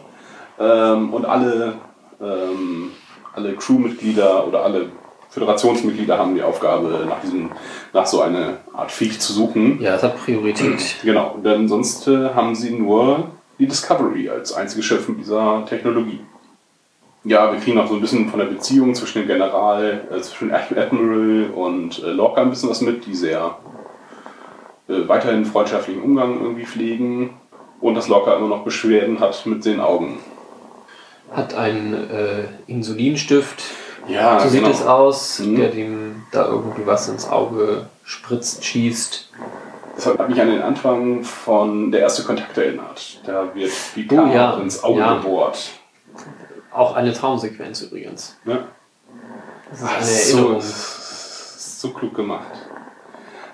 Ähm, 0.58 1.12
und 1.12 1.24
alle, 1.26 1.74
ähm, 2.20 2.92
alle 3.34 3.54
Crewmitglieder 3.54 4.46
oder 4.46 4.64
alle 4.64 4.90
Föderationsmitglieder 5.36 6.16
haben 6.16 6.34
die 6.34 6.42
Aufgabe, 6.42 7.04
nach, 7.06 7.20
diesem, 7.20 7.50
nach 7.92 8.06
so 8.06 8.22
einer 8.22 8.54
Art 8.72 8.90
Viech 8.90 9.20
zu 9.20 9.34
suchen. 9.34 9.78
Ja, 9.82 9.92
das 9.92 10.02
hat 10.02 10.16
Priorität. 10.16 10.96
Genau, 11.04 11.36
denn 11.44 11.68
sonst 11.68 12.08
äh, 12.08 12.30
haben 12.30 12.54
sie 12.54 12.70
nur 12.70 13.32
die 13.58 13.66
Discovery 13.66 14.30
als 14.30 14.54
einziges 14.54 14.86
Schiff 14.86 15.06
mit 15.10 15.18
dieser 15.18 15.66
Technologie. 15.66 16.20
Ja, 17.24 17.52
wir 17.52 17.60
kriegen 17.60 17.78
auch 17.78 17.86
so 17.86 17.96
ein 17.96 18.00
bisschen 18.00 18.30
von 18.30 18.38
der 18.38 18.46
Beziehung 18.46 18.94
zwischen 18.94 19.18
dem 19.18 19.28
General, 19.28 20.06
äh, 20.10 20.22
zwischen 20.22 20.54
Admiral 20.54 21.50
und 21.54 22.02
äh, 22.02 22.12
Lorca 22.12 22.40
ein 22.40 22.48
bisschen 22.48 22.70
was 22.70 22.80
mit, 22.80 23.04
die 23.04 23.14
sehr 23.14 23.58
äh, 24.88 25.06
weiterhin 25.06 25.44
freundschaftlichen 25.44 26.00
Umgang 26.00 26.40
irgendwie 26.40 26.64
pflegen 26.64 27.34
und 27.82 27.94
dass 27.94 28.08
Lorca 28.08 28.34
immer 28.36 28.48
noch 28.48 28.64
Beschwerden 28.64 29.20
hat 29.20 29.44
mit 29.44 29.66
den 29.66 29.80
Augen. 29.80 30.16
Hat 31.30 31.52
einen 31.52 31.92
äh, 31.92 32.44
Insulinstift. 32.66 33.62
Ja, 34.08 34.38
so 34.40 34.48
sieht 34.48 34.60
genau. 34.62 34.72
es 34.74 34.82
aus, 34.86 35.38
Mhm. 35.40 35.56
der 35.56 35.68
dem 35.70 36.22
da 36.32 36.46
irgendwie 36.46 36.86
was 36.86 37.08
ins 37.08 37.28
Auge 37.28 37.86
spritzt, 38.04 38.64
schießt. 38.64 39.30
Das 39.96 40.06
hat 40.06 40.28
mich 40.28 40.40
an 40.40 40.48
den 40.50 40.62
Anfang 40.62 41.24
von 41.24 41.90
Der 41.90 42.00
erste 42.00 42.22
Kontakt 42.24 42.56
erinnert. 42.58 43.20
Da 43.24 43.54
wird 43.54 43.72
Picard 43.94 44.28
Oh 44.28 44.32
ja, 44.34 44.54
ins 44.58 44.84
Auge 44.84 45.00
ja. 45.00 45.16
gebohrt. 45.16 45.70
Auch 46.72 46.94
eine 46.94 47.12
Traumsequenz 47.14 47.80
übrigens. 47.82 48.36
Ja. 48.44 48.58
Das 49.70 49.80
ist 49.80 49.84
Ah, 49.86 49.90
eine 49.96 50.04
so, 50.04 50.36
Erinnerung. 50.38 50.60
so 50.62 51.90
klug 51.92 52.14
gemacht. 52.14 52.46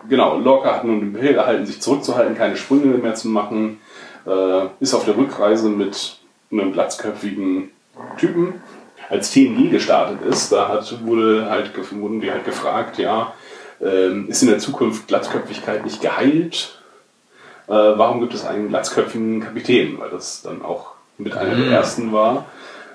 Genau, 0.08 0.36
Lorca 0.38 0.74
hat 0.74 0.84
nun 0.84 0.98
den 1.00 1.12
Befehl 1.12 1.36
erhalten, 1.36 1.64
sich 1.64 1.80
zurückzuhalten, 1.80 2.36
keine 2.36 2.56
Sprünge 2.56 2.86
mehr 2.98 3.14
zu 3.14 3.28
machen. 3.28 3.78
Äh, 4.26 4.66
ist 4.80 4.94
auf 4.94 5.04
der 5.04 5.16
Rückreise 5.16 5.68
mit 5.68 6.18
einem 6.50 6.72
glatzköpfigen 6.72 7.70
Typen. 8.18 8.60
Als 9.12 9.30
TNG 9.30 9.70
gestartet 9.70 10.22
ist, 10.22 10.52
da 10.52 10.68
hat, 10.68 11.04
wurde 11.04 11.50
halt, 11.50 11.72
wurden 11.92 12.22
die 12.22 12.30
halt 12.30 12.46
gefragt, 12.46 12.96
ja, 12.96 13.34
ähm, 13.82 14.26
ist 14.28 14.40
in 14.40 14.48
der 14.48 14.58
Zukunft 14.58 15.06
Glatzköpfigkeit 15.06 15.84
nicht 15.84 16.00
geheilt? 16.00 16.80
Äh, 17.66 17.72
warum 17.72 18.20
gibt 18.20 18.32
es 18.32 18.46
einen 18.46 18.70
glatzköpfigen 18.70 19.40
Kapitän? 19.40 20.00
Weil 20.00 20.08
das 20.08 20.40
dann 20.40 20.62
auch 20.62 20.92
mit 21.18 21.36
einer 21.36 21.54
der 21.54 21.66
ersten 21.66 22.10
war. 22.10 22.46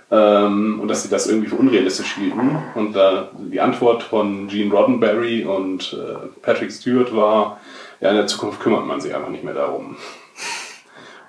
Ähm, 0.09 0.79
und 0.81 0.87
dass 0.87 1.03
sie 1.03 1.09
das 1.09 1.27
irgendwie 1.27 1.49
für 1.49 1.55
unrealistisch 1.57 2.15
hielten. 2.15 2.63
Und 2.73 2.95
da 2.95 3.29
die 3.37 3.61
Antwort 3.61 4.01
von 4.01 4.47
Gene 4.47 4.73
Roddenberry 4.73 5.45
und 5.45 5.93
äh, 5.93 6.29
Patrick 6.41 6.71
Stewart 6.71 7.15
war, 7.15 7.59
ja, 8.01 8.09
in 8.09 8.15
der 8.15 8.25
Zukunft 8.25 8.59
kümmert 8.59 8.87
man 8.87 8.99
sich 9.01 9.13
einfach 9.13 9.29
nicht 9.29 9.43
mehr 9.43 9.53
darum. 9.53 9.97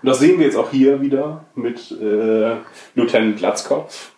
Und 0.00 0.08
das 0.08 0.18
sehen 0.18 0.38
wir 0.38 0.46
jetzt 0.46 0.56
auch 0.56 0.70
hier 0.70 1.02
wieder 1.02 1.44
mit 1.54 1.90
äh, 1.90 2.56
Lieutenant 2.94 3.36
Glatzkopf, 3.36 4.12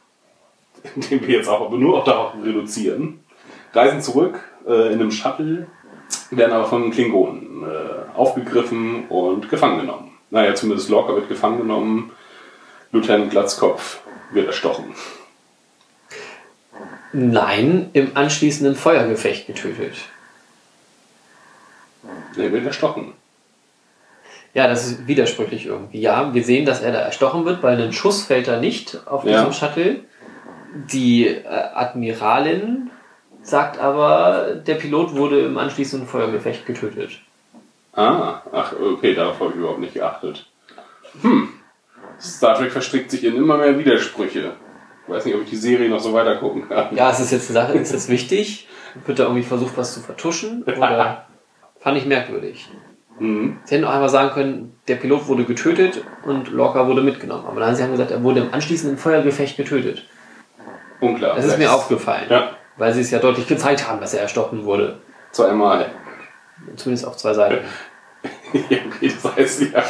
den 1.10 1.26
wir 1.26 1.36
jetzt 1.36 1.48
auch 1.48 1.66
aber 1.66 1.76
nur 1.76 1.98
auch 1.98 2.04
darauf 2.04 2.32
reduzieren. 2.42 3.20
Reisen 3.72 4.00
zurück 4.02 4.40
äh, 4.66 4.92
in 4.92 5.00
einem 5.00 5.10
Shuttle, 5.10 5.66
werden 6.30 6.52
aber 6.52 6.66
von 6.66 6.90
Klingonen 6.90 7.62
äh, 7.64 8.16
aufgegriffen 8.16 9.08
und 9.08 9.48
gefangen 9.48 9.80
genommen. 9.80 10.12
Naja, 10.30 10.54
zumindest 10.54 10.88
Lorca 10.88 11.14
wird 11.14 11.28
gefangen 11.28 11.58
genommen. 11.58 12.12
Lieutenant 12.92 13.30
Glatzkopf 13.30 14.00
wird 14.32 14.46
erstochen. 14.46 14.94
Nein, 17.12 17.90
im 17.92 18.12
anschließenden 18.16 18.76
Feuergefecht 18.76 19.46
getötet. 19.46 19.96
Er 22.36 22.52
wird 22.52 22.64
erstochen. 22.64 23.12
Ja, 24.54 24.66
das 24.66 24.86
ist 24.86 25.06
widersprüchlich 25.06 25.66
irgendwie. 25.66 26.00
Ja, 26.00 26.34
wir 26.34 26.42
sehen, 26.44 26.64
dass 26.64 26.80
er 26.80 26.92
da 26.92 26.98
erstochen 27.00 27.44
wird, 27.44 27.62
weil 27.62 27.80
ein 27.80 27.92
Schuss 27.92 28.24
fällt 28.24 28.48
da 28.48 28.58
nicht 28.60 28.98
auf 29.06 29.24
Ja. 29.24 29.38
diesem 29.44 29.52
Shuttle. 29.52 30.00
Die 30.74 31.26
äh, 31.26 31.46
Admiralin 31.46 32.90
sagt 33.42 33.78
aber, 33.78 34.54
der 34.66 34.74
Pilot 34.74 35.14
wurde 35.14 35.40
im 35.40 35.58
anschließenden 35.58 36.08
Feuergefecht 36.08 36.66
getötet. 36.66 37.20
Ah, 37.92 38.42
ach, 38.52 38.72
okay, 38.72 39.14
darauf 39.14 39.40
habe 39.40 39.50
ich 39.50 39.56
überhaupt 39.56 39.80
nicht 39.80 39.94
geachtet. 39.94 40.46
Hm. 41.22 41.48
Star 42.20 42.54
Trek 42.54 42.70
verstrickt 42.70 43.10
sich 43.10 43.24
in 43.24 43.36
immer 43.36 43.56
mehr 43.56 43.78
Widersprüche. 43.78 44.52
Ich 45.06 45.12
weiß 45.12 45.24
nicht, 45.24 45.34
ob 45.34 45.42
ich 45.42 45.50
die 45.50 45.56
Serie 45.56 45.88
noch 45.88 46.00
so 46.00 46.12
weiter 46.12 46.36
gucken 46.36 46.68
kann. 46.68 46.94
Ja, 46.94 47.10
ist 47.10 47.20
das 47.20 47.30
jetzt 47.30 47.50
eine 47.50 47.60
Sache, 47.60 47.78
ist 47.78 47.92
das 47.92 48.08
wichtig? 48.08 48.68
Wird 49.06 49.18
da 49.18 49.24
irgendwie 49.24 49.42
versucht, 49.42 49.76
was 49.76 49.94
zu 49.94 50.00
vertuschen? 50.00 50.62
Oder 50.62 51.26
fand 51.80 51.98
ich 51.98 52.06
merkwürdig. 52.06 52.68
Mhm. 53.18 53.58
Sie 53.64 53.74
hätten 53.74 53.84
auch 53.84 53.92
einmal 53.92 54.08
sagen 54.08 54.30
können, 54.30 54.76
der 54.86 54.96
Pilot 54.96 55.26
wurde 55.26 55.44
getötet 55.44 56.04
und 56.24 56.50
Lorca 56.50 56.86
wurde 56.86 57.02
mitgenommen. 57.02 57.46
Aber 57.46 57.60
nein, 57.60 57.74
sie 57.74 57.82
haben 57.82 57.92
gesagt, 57.92 58.10
er 58.10 58.22
wurde 58.22 58.40
im 58.40 58.52
anschließenden 58.52 58.98
Feuergefecht 58.98 59.56
getötet. 59.56 60.04
Unklar. 61.00 61.36
Das 61.36 61.44
ist 61.46 61.58
mir 61.58 61.72
aufgefallen. 61.72 62.26
Ja, 62.28 62.50
Weil 62.76 62.92
sie 62.94 63.00
es 63.00 63.10
ja 63.10 63.18
deutlich 63.18 63.46
gezeigt 63.46 63.88
haben, 63.88 64.00
dass 64.00 64.14
er 64.14 64.22
erstochen 64.22 64.64
wurde. 64.64 64.98
zweimal. 65.32 65.86
Zumindest 66.76 67.06
auf 67.06 67.16
zwei 67.16 67.32
Seiten. 67.34 67.64
ja, 68.52 68.78
okay, 68.86 69.12
das 69.22 69.36
heißt 69.36 69.62
ja. 69.72 69.80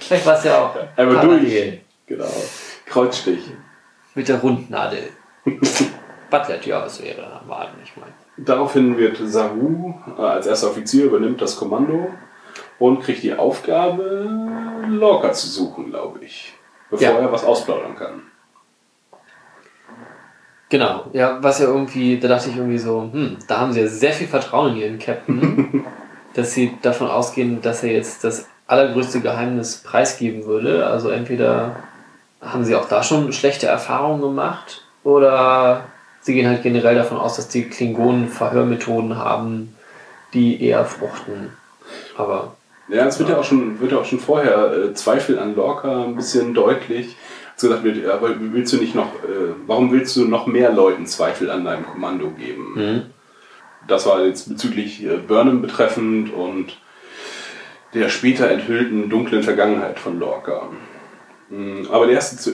Vielleicht 0.00 0.24
war 0.26 0.36
es 0.38 0.44
ja 0.44 0.58
auch 0.64 0.76
Aber 0.96 1.14
parallel 1.14 1.40
durch. 1.40 1.80
Genau. 2.06 2.30
Kreuzstich. 2.86 3.40
mit 4.14 4.28
der 4.28 4.38
Rundnadel. 4.40 5.08
Butler, 6.30 6.60
ja, 6.64 6.84
es 6.86 7.02
wäre 7.02 7.40
Waden, 7.46 7.74
ich 7.84 7.96
meine. 7.96 8.12
Daraufhin 8.36 8.96
wird 8.98 9.16
Saru 9.24 9.94
äh, 10.18 10.20
als 10.22 10.46
erster 10.46 10.68
Offizier 10.70 11.06
übernimmt 11.06 11.40
das 11.40 11.56
Kommando 11.56 12.10
und 12.78 13.00
kriegt 13.02 13.22
die 13.22 13.34
Aufgabe, 13.34 14.28
Lorca 14.88 15.32
zu 15.32 15.48
suchen, 15.48 15.90
glaube 15.90 16.24
ich. 16.24 16.52
Bevor 16.90 17.08
Ja. 17.08 17.18
er 17.18 17.32
was 17.32 17.44
ausplaudern 17.44 17.96
kann. 17.96 18.22
Genau, 20.68 21.04
ja, 21.12 21.38
was 21.42 21.60
ja 21.60 21.66
irgendwie, 21.66 22.18
da 22.18 22.26
dachte 22.28 22.50
ich 22.50 22.56
irgendwie 22.56 22.78
so, 22.78 23.08
hm, 23.12 23.36
da 23.46 23.60
haben 23.60 23.72
sie 23.72 23.80
ja 23.80 23.86
sehr 23.86 24.12
viel 24.12 24.26
Vertrauen 24.26 24.72
in 24.72 24.82
ihren 24.82 24.98
Captain, 24.98 25.84
dass 26.34 26.54
sie 26.54 26.76
davon 26.82 27.08
ausgehen, 27.08 27.62
dass 27.62 27.84
er 27.84 27.92
jetzt 27.92 28.24
das 28.24 28.48
allergrößte 28.66 29.20
Geheimnis 29.20 29.76
preisgeben 29.78 30.44
würde. 30.44 30.86
Also 30.86 31.10
entweder 31.10 31.76
haben 32.40 32.64
sie 32.64 32.74
auch 32.74 32.88
da 32.88 33.02
schon 33.02 33.32
schlechte 33.32 33.66
Erfahrungen 33.66 34.20
gemacht 34.20 34.82
oder 35.04 35.84
sie 36.20 36.34
gehen 36.34 36.48
halt 36.48 36.62
generell 36.62 36.96
davon 36.96 37.18
aus, 37.18 37.36
dass 37.36 37.48
die 37.48 37.68
Klingonen 37.68 38.28
Verhörmethoden 38.28 39.16
haben, 39.16 39.76
die 40.34 40.62
eher 40.62 40.84
fruchten. 40.84 41.52
Aber 42.16 42.56
Ja, 42.88 43.06
es 43.06 43.18
wird 43.20 43.28
ja 43.28 43.38
auch 43.38 43.44
schon, 43.44 43.80
wird 43.80 43.92
ja 43.92 43.98
auch 43.98 44.04
schon 44.04 44.18
vorher 44.18 44.72
äh, 44.72 44.94
Zweifel 44.94 45.38
an 45.38 45.54
Lorca 45.54 46.04
ein 46.04 46.16
bisschen 46.16 46.54
deutlich. 46.54 47.16
Als 47.56 47.62
gesagt 47.62 47.84
wird, 47.84 48.04
aber 48.06 48.34
willst 48.38 48.74
du 48.74 48.76
nicht 48.76 48.94
noch, 48.94 49.14
äh, 49.24 49.54
warum 49.66 49.90
willst 49.90 50.14
du 50.16 50.26
noch 50.26 50.46
mehr 50.46 50.72
Leuten 50.72 51.06
Zweifel 51.06 51.50
an 51.50 51.64
deinem 51.64 51.86
Kommando 51.86 52.28
geben? 52.32 52.74
Das 53.88 54.04
war 54.04 54.22
jetzt 54.26 54.46
bezüglich 54.50 55.02
äh, 55.02 55.16
Burnham 55.16 55.62
betreffend 55.62 56.34
und 56.34 56.76
der 57.94 58.10
später 58.10 58.50
enthüllten 58.50 59.08
dunklen 59.08 59.42
Vergangenheit 59.42 59.98
von 59.98 60.18
Lorca. 60.18 60.68
Mm, 61.48 61.86
Aber 61.90 62.04
der 62.04 62.16
erste, 62.16 62.36
zu- 62.36 62.52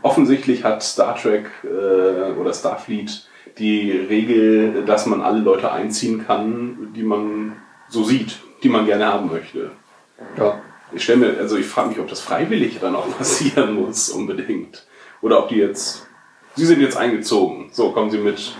offensichtlich 0.00 0.64
hat 0.64 0.82
Star 0.82 1.14
Trek 1.16 1.44
äh, 1.64 2.32
oder 2.40 2.54
Starfleet 2.54 3.28
die 3.58 3.90
Regel, 3.90 4.84
dass 4.86 5.04
man 5.04 5.20
alle 5.20 5.40
Leute 5.40 5.70
einziehen 5.70 6.24
kann, 6.26 6.92
die 6.96 7.02
man 7.02 7.56
so 7.90 8.04
sieht, 8.04 8.38
die 8.62 8.70
man 8.70 8.86
gerne 8.86 9.04
haben 9.12 9.28
möchte. 9.30 9.72
ja, 10.38 10.62
Ich 10.92 11.04
stelle 11.04 11.18
mir, 11.18 11.38
also 11.38 11.56
ich 11.56 11.66
frage 11.66 11.90
mich, 11.90 11.98
ob 11.98 12.08
das 12.08 12.20
freiwillig 12.20 12.78
dann 12.80 12.96
auch 12.96 13.08
passieren 13.18 13.74
muss, 13.74 14.10
unbedingt. 14.10 14.86
Oder 15.22 15.38
ob 15.42 15.48
die 15.48 15.56
jetzt, 15.56 16.06
sie 16.56 16.66
sind 16.66 16.80
jetzt 16.80 16.96
eingezogen, 16.96 17.70
so 17.72 17.92
kommen 17.92 18.10
sie 18.10 18.18
mit. 18.18 18.54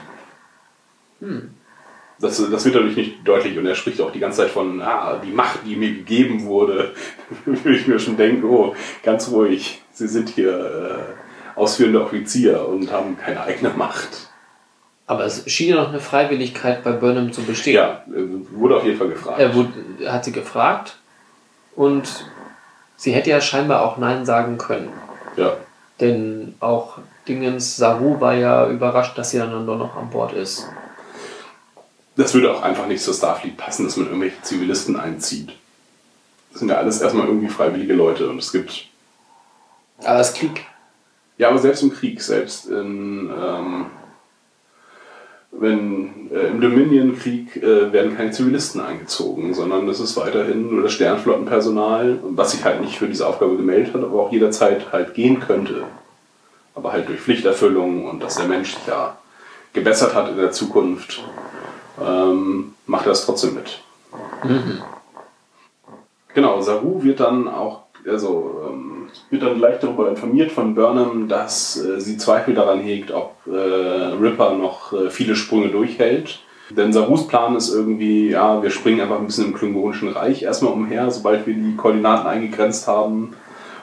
Das, 2.20 2.36
das 2.50 2.64
wird 2.64 2.74
dadurch 2.74 2.96
nicht 2.96 3.26
deutlich 3.26 3.58
und 3.58 3.66
er 3.66 3.74
spricht 3.74 4.00
auch 4.00 4.12
die 4.12 4.20
ganze 4.20 4.42
Zeit 4.42 4.50
von, 4.50 4.80
ah, 4.82 5.20
die 5.24 5.32
Macht, 5.32 5.60
die 5.64 5.76
mir 5.76 5.90
gegeben 5.90 6.44
wurde. 6.44 6.92
Würde 7.44 7.76
ich 7.76 7.86
mir 7.86 7.98
schon 7.98 8.16
denken, 8.16 8.44
oh, 8.44 8.74
ganz 9.02 9.30
ruhig, 9.30 9.82
sie 9.92 10.08
sind 10.08 10.28
hier 10.28 11.06
äh, 11.56 11.58
ausführender 11.58 12.04
Offizier 12.04 12.66
und 12.68 12.92
haben 12.92 13.18
keine 13.18 13.42
eigene 13.42 13.70
Macht. 13.70 14.30
aber 15.06 15.24
es 15.24 15.50
schien 15.50 15.70
ja 15.70 15.76
noch 15.76 15.88
eine 15.88 16.00
Freiwilligkeit 16.00 16.84
bei 16.84 16.92
Burnham 16.92 17.32
zu 17.32 17.42
bestehen. 17.42 17.74
Ja, 17.74 18.04
äh, 18.08 18.26
wurde 18.52 18.76
auf 18.76 18.84
jeden 18.84 18.98
Fall 18.98 19.08
gefragt. 19.08 19.40
Er 19.40 19.54
wurde, 19.54 19.72
er 20.00 20.12
hat 20.12 20.24
sie 20.24 20.32
gefragt 20.32 20.99
und 21.76 22.26
sie 22.96 23.12
hätte 23.12 23.30
ja 23.30 23.40
scheinbar 23.40 23.82
auch 23.82 23.96
Nein 23.96 24.24
sagen 24.24 24.58
können. 24.58 24.92
Ja, 25.36 25.56
Denn 26.00 26.54
auch 26.60 26.98
Dingens 27.28 27.76
Saru 27.76 28.20
war 28.20 28.34
ja 28.34 28.68
überrascht, 28.68 29.16
dass 29.16 29.30
sie 29.30 29.38
dann 29.38 29.66
doch 29.66 29.78
noch 29.78 29.96
an 29.96 30.10
Bord 30.10 30.32
ist. 30.32 30.66
Das 32.16 32.34
würde 32.34 32.52
auch 32.52 32.62
einfach 32.62 32.86
nicht 32.86 33.02
zur 33.02 33.14
Starfleet 33.14 33.56
passen, 33.56 33.84
dass 33.84 33.96
man 33.96 34.06
irgendwelche 34.06 34.42
Zivilisten 34.42 34.98
einzieht. 34.98 35.52
Das 36.50 36.60
sind 36.60 36.68
ja 36.68 36.76
alles 36.76 37.00
erstmal 37.00 37.26
irgendwie 37.26 37.48
freiwillige 37.48 37.94
Leute 37.94 38.28
und 38.28 38.38
es 38.38 38.50
gibt. 38.50 38.88
Aber 40.02 40.20
es 40.20 40.34
Krieg. 40.34 40.66
Ja, 41.38 41.48
aber 41.48 41.58
selbst 41.58 41.82
im 41.82 41.92
Krieg, 41.92 42.20
selbst 42.20 42.66
in. 42.66 43.30
Ähm, 43.30 43.86
wenn 45.52 46.30
äh, 46.32 46.46
im 46.48 46.60
Dominion-Krieg 46.60 47.56
äh, 47.56 47.92
werden 47.92 48.16
keine 48.16 48.30
Zivilisten 48.30 48.80
eingezogen, 48.80 49.52
sondern 49.54 49.86
das 49.86 50.00
ist 50.00 50.16
weiterhin 50.16 50.70
nur 50.70 50.82
das 50.84 50.92
Sternflottenpersonal, 50.92 52.20
was 52.22 52.52
sich 52.52 52.64
halt 52.64 52.80
nicht 52.80 52.98
für 52.98 53.08
diese 53.08 53.26
Aufgabe 53.26 53.56
gemeldet 53.56 53.94
hat, 53.94 54.02
aber 54.04 54.20
auch 54.20 54.32
jederzeit 54.32 54.92
halt 54.92 55.14
gehen 55.14 55.40
könnte. 55.40 55.84
Aber 56.74 56.92
halt 56.92 57.08
durch 57.08 57.20
Pflichterfüllung 57.20 58.08
und 58.08 58.22
dass 58.22 58.36
der 58.36 58.46
Mensch 58.46 58.74
sich 58.74 58.86
ja 58.86 59.18
gebessert 59.72 60.14
hat 60.14 60.30
in 60.30 60.36
der 60.36 60.52
Zukunft, 60.52 61.22
ähm, 62.00 62.74
macht 62.86 63.06
er 63.06 63.10
das 63.10 63.26
trotzdem 63.26 63.54
mit. 63.54 63.80
Genau, 66.34 66.60
Saru 66.60 67.02
wird 67.02 67.20
dann 67.20 67.48
auch, 67.48 67.82
also 68.06 68.68
ähm, 68.68 68.89
wird 69.30 69.42
dann 69.42 69.58
gleich 69.58 69.78
darüber 69.80 70.08
informiert 70.08 70.52
von 70.52 70.74
Burnham, 70.74 71.28
dass 71.28 71.76
äh, 71.76 72.00
sie 72.00 72.16
Zweifel 72.16 72.54
daran 72.54 72.80
hegt, 72.80 73.10
ob 73.10 73.34
äh, 73.46 73.50
Ripper 73.50 74.54
noch 74.54 74.92
äh, 74.92 75.10
viele 75.10 75.36
Sprünge 75.36 75.68
durchhält. 75.68 76.40
Denn 76.70 76.92
Sarus 76.92 77.26
Plan 77.26 77.56
ist 77.56 77.72
irgendwie, 77.72 78.30
ja, 78.30 78.62
wir 78.62 78.70
springen 78.70 79.00
einfach 79.00 79.18
ein 79.18 79.26
bisschen 79.26 79.46
im 79.46 79.54
Klingonischen 79.54 80.08
Reich 80.08 80.42
erstmal 80.42 80.72
umher, 80.72 81.10
sobald 81.10 81.46
wir 81.46 81.54
die 81.54 81.76
Koordinaten 81.76 82.28
eingegrenzt 82.28 82.86
haben, 82.86 83.34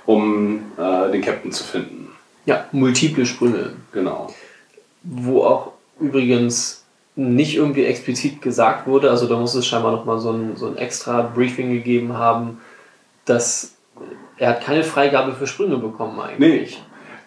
um 0.05 0.61
äh, 0.77 1.11
den 1.11 1.21
Captain 1.21 1.51
zu 1.51 1.63
finden. 1.63 2.09
Ja, 2.45 2.65
multiple 2.71 3.25
Sprünge. 3.25 3.73
Genau. 3.91 4.33
Wo 5.03 5.43
auch 5.43 5.73
übrigens 5.99 6.85
nicht 7.17 7.55
irgendwie 7.55 7.83
explizit 7.83 8.41
gesagt 8.41 8.87
wurde, 8.87 9.09
also 9.09 9.27
da 9.27 9.37
muss 9.37 9.55
es 9.55 9.65
scheinbar 9.65 9.91
nochmal 9.91 10.19
so 10.19 10.31
ein, 10.31 10.55
so 10.55 10.67
ein 10.67 10.77
extra 10.77 11.23
Briefing 11.23 11.71
gegeben 11.71 12.13
haben, 12.13 12.59
dass 13.25 13.76
er 14.37 14.49
hat 14.49 14.61
keine 14.61 14.83
Freigabe 14.83 15.33
für 15.33 15.47
Sprünge 15.47 15.77
bekommen 15.77 16.19
eigentlich. 16.19 16.81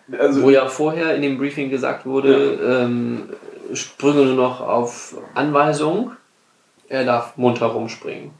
Nee. 0.08 0.16
Also, 0.18 0.42
Wo 0.42 0.50
ja 0.50 0.66
vorher 0.66 1.14
in 1.14 1.22
dem 1.22 1.38
Briefing 1.38 1.70
gesagt 1.70 2.04
wurde, 2.04 2.58
ähm, 2.84 3.28
Sprünge 3.72 4.24
nur 4.24 4.34
noch 4.34 4.60
auf 4.60 5.16
Anweisung, 5.34 6.12
er 6.88 7.04
darf 7.04 7.36
munter 7.36 7.66
rumspringen. 7.66 8.32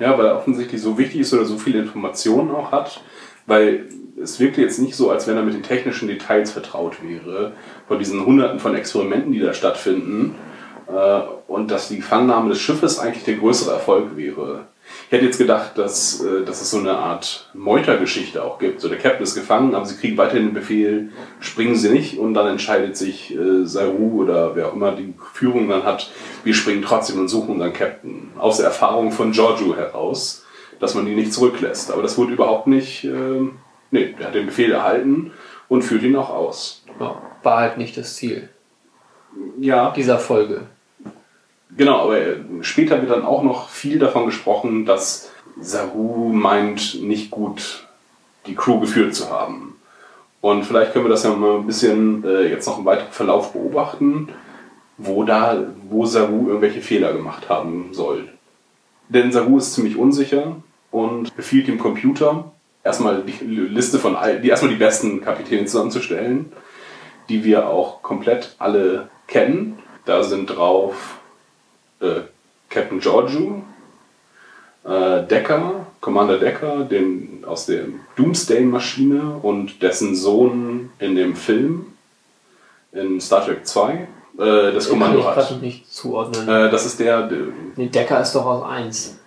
Ja, 0.00 0.18
weil 0.18 0.26
er 0.26 0.36
offensichtlich 0.36 0.82
so 0.82 0.98
wichtig 0.98 1.20
ist 1.20 1.32
oder 1.32 1.44
so 1.44 1.56
viele 1.56 1.78
Informationen 1.78 2.50
auch 2.50 2.72
hat, 2.72 3.00
weil 3.46 3.88
es 4.20 4.40
wirkte 4.40 4.60
jetzt 4.60 4.80
nicht 4.80 4.96
so, 4.96 5.10
als 5.10 5.28
wenn 5.28 5.36
er 5.36 5.42
mit 5.42 5.54
den 5.54 5.62
technischen 5.62 6.08
Details 6.08 6.50
vertraut 6.50 6.96
wäre, 7.02 7.52
von 7.86 7.98
diesen 7.98 8.24
hunderten 8.26 8.58
von 8.58 8.74
Experimenten, 8.74 9.32
die 9.32 9.40
da 9.40 9.54
stattfinden, 9.54 10.34
äh, 10.88 11.20
und 11.46 11.70
dass 11.70 11.88
die 11.88 11.96
Gefangennahme 11.96 12.48
des 12.48 12.60
Schiffes 12.60 12.98
eigentlich 12.98 13.24
der 13.24 13.36
größere 13.36 13.72
Erfolg 13.72 14.16
wäre. 14.16 14.66
Ich 15.06 15.12
hätte 15.12 15.26
jetzt 15.26 15.38
gedacht, 15.38 15.76
dass, 15.76 16.24
äh, 16.24 16.44
dass 16.44 16.62
es 16.62 16.70
so 16.70 16.78
eine 16.78 16.96
Art 16.96 17.50
Meutergeschichte 17.54 18.42
auch 18.42 18.58
gibt. 18.58 18.80
So 18.80 18.88
der 18.88 18.98
Captain 18.98 19.22
ist 19.22 19.34
gefangen, 19.34 19.74
aber 19.74 19.84
sie 19.84 19.96
kriegen 19.96 20.16
weiterhin 20.16 20.46
den 20.46 20.54
Befehl, 20.54 21.10
springen 21.40 21.76
sie 21.76 21.90
nicht 21.90 22.18
und 22.18 22.34
dann 22.34 22.46
entscheidet 22.46 22.96
sich 22.96 23.34
äh, 23.34 23.64
Saru 23.64 24.22
oder 24.22 24.56
wer 24.56 24.68
auch 24.68 24.74
immer 24.74 24.92
die 24.92 25.14
Führung 25.32 25.68
dann 25.68 25.84
hat, 25.84 26.10
wir 26.42 26.54
springen 26.54 26.82
trotzdem 26.82 27.18
und 27.20 27.28
suchen 27.28 27.54
unseren 27.54 27.72
Captain. 27.72 28.30
Aus 28.38 28.56
der 28.56 28.66
Erfahrung 28.66 29.12
von 29.12 29.32
Giorgio 29.32 29.76
heraus, 29.76 30.44
dass 30.80 30.94
man 30.94 31.06
die 31.06 31.14
nicht 31.14 31.32
zurücklässt. 31.32 31.92
Aber 31.92 32.02
das 32.02 32.16
wurde 32.18 32.32
überhaupt 32.32 32.66
nicht, 32.66 33.04
äh, 33.04 33.40
nee, 33.90 34.14
der 34.18 34.28
hat 34.28 34.34
den 34.34 34.46
Befehl 34.46 34.72
erhalten 34.72 35.32
und 35.68 35.82
führt 35.82 36.02
ihn 36.02 36.16
auch 36.16 36.30
aus. 36.30 36.84
Ja, 36.98 37.20
war 37.42 37.58
halt 37.58 37.78
nicht 37.78 37.96
das 37.96 38.14
Ziel 38.14 38.48
Ja, 39.60 39.90
dieser 39.90 40.18
Folge. 40.18 40.62
Genau, 41.76 42.02
aber 42.02 42.18
äh, 42.18 42.36
später 42.60 43.00
wird 43.00 43.10
dann 43.10 43.24
auch 43.24 43.42
noch 43.42 43.68
viel 43.68 43.98
davon 43.98 44.26
gesprochen, 44.26 44.86
dass 44.86 45.30
Saru 45.60 46.32
meint, 46.32 47.02
nicht 47.02 47.30
gut 47.30 47.86
die 48.46 48.54
Crew 48.54 48.80
geführt 48.80 49.14
zu 49.14 49.30
haben. 49.30 49.76
Und 50.40 50.64
vielleicht 50.64 50.92
können 50.92 51.06
wir 51.06 51.10
das 51.10 51.24
ja 51.24 51.30
mal 51.30 51.56
ein 51.56 51.66
bisschen 51.66 52.24
äh, 52.24 52.48
jetzt 52.48 52.66
noch 52.66 52.78
im 52.78 52.84
weiteren 52.84 53.10
Verlauf 53.10 53.52
beobachten, 53.52 54.28
wo 54.98 55.24
da, 55.24 55.64
wo 55.88 56.04
Saru 56.04 56.48
irgendwelche 56.48 56.82
Fehler 56.82 57.12
gemacht 57.12 57.48
haben 57.48 57.88
soll. 57.92 58.28
Denn 59.08 59.32
Saru 59.32 59.58
ist 59.58 59.74
ziemlich 59.74 59.96
unsicher 59.96 60.56
und 60.90 61.34
befiehlt 61.36 61.66
dem 61.66 61.78
Computer, 61.78 62.52
erstmal 62.84 63.22
die 63.22 63.44
Liste 63.44 63.98
von 63.98 64.16
die 64.42 64.48
erstmal 64.48 64.72
die 64.72 64.78
besten 64.78 65.20
Kapitäne 65.22 65.64
zusammenzustellen, 65.64 66.52
die 67.28 67.42
wir 67.42 67.68
auch 67.68 68.02
komplett 68.02 68.54
alle 68.58 69.08
kennen. 69.26 69.78
Da 70.04 70.22
sind 70.22 70.46
drauf 70.46 71.20
äh, 72.04 72.20
Captain 72.68 73.00
Georgiou, 73.00 73.62
äh, 74.84 75.22
Decker, 75.26 75.86
Commander 76.00 76.38
Decker, 76.38 76.84
den 76.84 77.44
aus 77.46 77.66
der 77.66 77.86
Doomsday-Maschine 78.16 79.38
und 79.42 79.82
dessen 79.82 80.14
Sohn 80.14 80.90
in 80.98 81.14
dem 81.14 81.36
Film 81.36 81.86
in 82.92 83.20
Star 83.20 83.44
Trek 83.44 83.66
2 83.66 84.08
äh, 84.38 84.72
das 84.72 84.88
Kann 84.88 84.98
Kommando 84.98 85.20
ich 85.20 85.26
hat. 85.26 85.34
gerade 85.36 85.54
nicht 85.56 85.92
zuordnen. 85.92 86.48
Äh, 86.48 86.70
das 86.70 86.86
ist 86.86 86.98
der. 86.98 87.28
der 87.28 87.38
nee, 87.76 87.86
Decker 87.86 88.20
ist 88.20 88.34
doch 88.34 88.44
aus 88.44 88.64
1. 88.64 89.18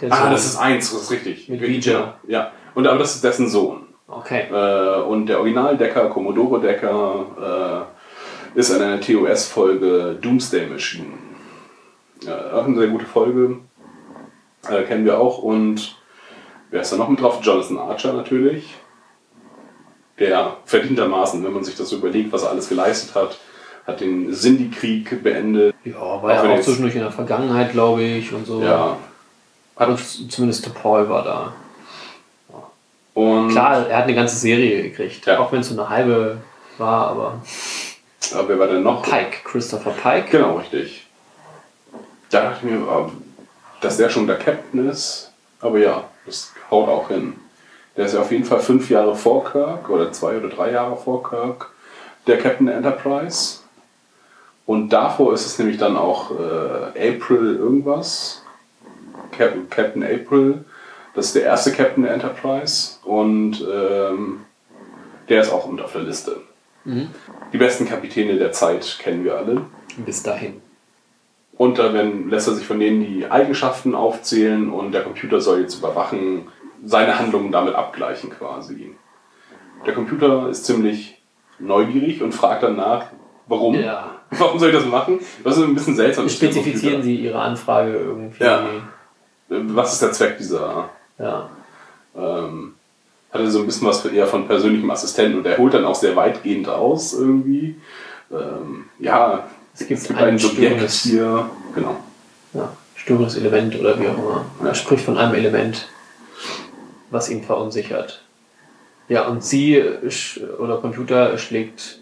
Der 0.00 0.12
ah, 0.12 0.16
Sohn. 0.16 0.30
das 0.32 0.44
ist 0.44 0.56
eins, 0.56 0.92
das 0.92 1.02
ist 1.02 1.10
richtig. 1.12 1.48
Mit 1.48 1.60
Vijay. 1.60 1.80
genau. 1.80 2.12
Ja. 2.26 2.52
Und 2.74 2.86
aber 2.86 2.98
das 2.98 3.14
ist 3.14 3.22
dessen 3.24 3.48
Sohn. 3.48 3.86
Okay. 4.08 4.46
Äh, 4.50 5.02
und 5.02 5.26
der 5.26 5.38
Original-Decker, 5.38 6.08
Commodore-Decker, 6.08 7.86
äh, 8.54 8.58
ist 8.58 8.70
in 8.70 8.82
einer 8.82 9.00
TOS-Folge 9.00 10.18
Doomsday 10.20 10.66
Machine. 10.66 11.06
Äh, 12.26 12.30
auch 12.54 12.64
eine 12.64 12.78
sehr 12.78 12.88
gute 12.88 13.06
Folge. 13.06 13.58
Äh, 14.68 14.82
kennen 14.84 15.04
wir 15.04 15.18
auch. 15.18 15.38
Und 15.38 15.96
wer 16.70 16.82
ist 16.82 16.92
da 16.92 16.96
noch 16.96 17.08
mit 17.08 17.20
drauf? 17.20 17.38
Jonathan 17.42 17.78
Archer 17.78 18.12
natürlich. 18.12 18.74
Der 20.18 20.56
verdientermaßen, 20.66 21.42
wenn 21.44 21.52
man 21.52 21.64
sich 21.64 21.74
das 21.74 21.88
so 21.88 21.96
überlegt, 21.96 22.32
was 22.32 22.42
er 22.44 22.50
alles 22.50 22.68
geleistet 22.68 23.14
hat, 23.14 23.38
hat 23.86 24.00
den 24.00 24.32
Sindhi-Krieg 24.32 25.22
beendet. 25.22 25.74
Ja, 25.84 25.96
Auch 25.96 26.22
war 26.22 26.34
ja 26.34 26.42
auch 26.42 26.44
jetzt- 26.56 26.66
zwischendurch 26.66 26.94
in 26.94 27.00
der 27.00 27.10
Vergangenheit, 27.10 27.72
glaube 27.72 28.02
ich, 28.02 28.32
und 28.32 28.46
so. 28.46 28.62
Ja. 28.62 28.96
Und 29.74 29.98
z- 29.98 30.30
zumindest 30.30 30.72
Paul 30.74 31.08
war 31.08 31.24
da. 31.24 31.52
Und 33.14 33.48
Klar, 33.50 33.88
er 33.88 33.96
hat 33.98 34.04
eine 34.04 34.14
ganze 34.14 34.36
Serie 34.36 34.82
gekriegt. 34.84 35.26
Ja. 35.26 35.38
Auch 35.40 35.50
wenn 35.52 35.60
es 35.60 35.68
so 35.68 35.78
eine 35.78 35.88
halbe 35.90 36.38
war, 36.78 37.08
aber. 37.08 37.42
Aber 38.32 38.48
wer 38.48 38.58
war 38.58 38.66
denn 38.68 38.82
noch? 38.82 39.02
Pike, 39.02 39.38
Christopher 39.44 39.90
Pike. 39.90 40.28
Genau, 40.30 40.56
richtig. 40.58 41.01
Da 42.32 42.44
dachte 42.44 42.66
ich 42.66 42.72
mir, 42.72 42.88
ah, 42.88 43.10
dass 43.82 43.98
der 43.98 44.08
schon 44.08 44.26
der 44.26 44.38
Captain 44.38 44.88
ist. 44.88 45.30
Aber 45.60 45.78
ja, 45.78 46.04
das 46.24 46.52
haut 46.70 46.88
auch 46.88 47.08
hin. 47.08 47.34
Der 47.96 48.06
ist 48.06 48.14
ja 48.14 48.20
auf 48.20 48.32
jeden 48.32 48.46
Fall 48.46 48.60
fünf 48.60 48.88
Jahre 48.88 49.14
vor 49.14 49.44
Kirk 49.44 49.90
oder 49.90 50.12
zwei 50.12 50.38
oder 50.38 50.48
drei 50.48 50.72
Jahre 50.72 50.96
vor 50.96 51.22
Kirk 51.22 51.70
der 52.26 52.38
Captain 52.38 52.68
Enterprise. 52.68 53.58
Und 54.64 54.88
davor 54.90 55.34
ist 55.34 55.44
es 55.44 55.58
nämlich 55.58 55.76
dann 55.76 55.96
auch 55.96 56.30
äh, 56.30 57.14
April 57.14 57.56
irgendwas. 57.56 58.42
Cap 59.32 59.52
Captain 59.68 60.02
April. 60.02 60.64
Das 61.14 61.26
ist 61.26 61.34
der 61.34 61.44
erste 61.44 61.72
Captain 61.72 62.06
Enterprise. 62.06 62.92
Und 63.04 63.62
ähm, 63.70 64.40
der 65.28 65.42
ist 65.42 65.52
auch 65.52 65.66
unter 65.66 65.84
auf 65.84 65.92
der 65.92 66.02
Liste. 66.02 66.40
Die 67.52 67.58
besten 67.58 67.86
Kapitäne 67.86 68.36
der 68.36 68.52
Zeit 68.52 68.98
kennen 68.98 69.22
wir 69.22 69.36
alle. 69.36 69.66
Bis 69.98 70.22
dahin. 70.22 70.62
Und 71.62 71.78
da 71.78 71.94
werden, 71.94 72.28
lässt 72.28 72.48
er 72.48 72.54
sich 72.54 72.66
von 72.66 72.80
denen 72.80 73.06
die 73.06 73.30
Eigenschaften 73.30 73.94
aufzählen 73.94 74.68
und 74.68 74.90
der 74.90 75.04
Computer 75.04 75.40
soll 75.40 75.60
jetzt 75.60 75.78
überwachen, 75.78 76.48
seine 76.84 77.20
Handlungen 77.20 77.52
damit 77.52 77.76
abgleichen 77.76 78.30
quasi. 78.30 78.96
Der 79.86 79.94
Computer 79.94 80.48
ist 80.48 80.64
ziemlich 80.64 81.22
neugierig 81.60 82.20
und 82.20 82.32
fragt 82.32 82.64
dann 82.64 82.74
nach, 82.74 83.04
warum? 83.46 83.76
Ja. 83.76 84.10
Warum 84.30 84.58
soll 84.58 84.70
ich 84.70 84.74
das 84.74 84.86
machen? 84.86 85.20
Das 85.44 85.56
ist 85.56 85.62
ein 85.62 85.74
bisschen 85.74 85.94
seltsam. 85.94 86.28
Spezifizieren. 86.28 87.00
Sie 87.00 87.14
Ihre 87.14 87.38
Anfrage 87.38 87.92
irgendwie. 87.92 88.42
Ja. 88.42 88.64
Was 89.48 89.92
ist 89.92 90.02
der 90.02 90.10
Zweck 90.10 90.38
dieser? 90.38 90.88
Ja. 91.16 91.48
Ähm, 92.16 92.74
hatte 93.32 93.48
so 93.52 93.60
ein 93.60 93.66
bisschen 93.66 93.86
was 93.86 94.04
eher 94.04 94.26
von 94.26 94.48
persönlichem 94.48 94.90
Assistenten 94.90 95.38
und 95.38 95.46
er 95.46 95.58
holt 95.58 95.74
dann 95.74 95.84
auch 95.84 95.94
sehr 95.94 96.16
weitgehend 96.16 96.68
aus 96.68 97.12
irgendwie. 97.12 97.76
Ähm, 98.32 98.86
ja, 98.98 99.44
Es 99.74 99.86
gibt, 99.86 100.00
es 100.00 100.08
gibt 100.08 100.20
ein 100.20 100.28
ein 100.28 100.38
störendes, 100.38 101.02
hier. 101.02 101.50
Genau. 101.74 101.96
ja, 102.52 102.76
störendes 102.94 103.36
Element 103.36 103.78
oder 103.78 103.98
wie 103.98 104.08
auch 104.08 104.18
immer. 104.18 104.44
Ja. 104.60 104.68
Er 104.68 104.74
spricht 104.74 105.04
von 105.04 105.16
einem 105.16 105.34
Element, 105.34 105.88
was 107.10 107.30
ihn 107.30 107.42
verunsichert. 107.42 108.22
Ja, 109.08 109.26
und 109.26 109.44
sie 109.44 109.82
oder 110.58 110.78
Computer 110.78 111.36
schlägt 111.38 112.00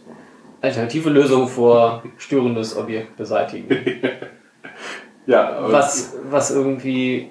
alternative 0.61 1.11
Lösungen 1.11 1.49
vor, 1.49 2.03
störendes 2.19 2.77
Objekt 2.77 3.17
beseitigen. 3.17 3.69
Ja, 5.27 5.59
was, 5.71 6.17
was 6.29 6.51
irgendwie 6.51 7.31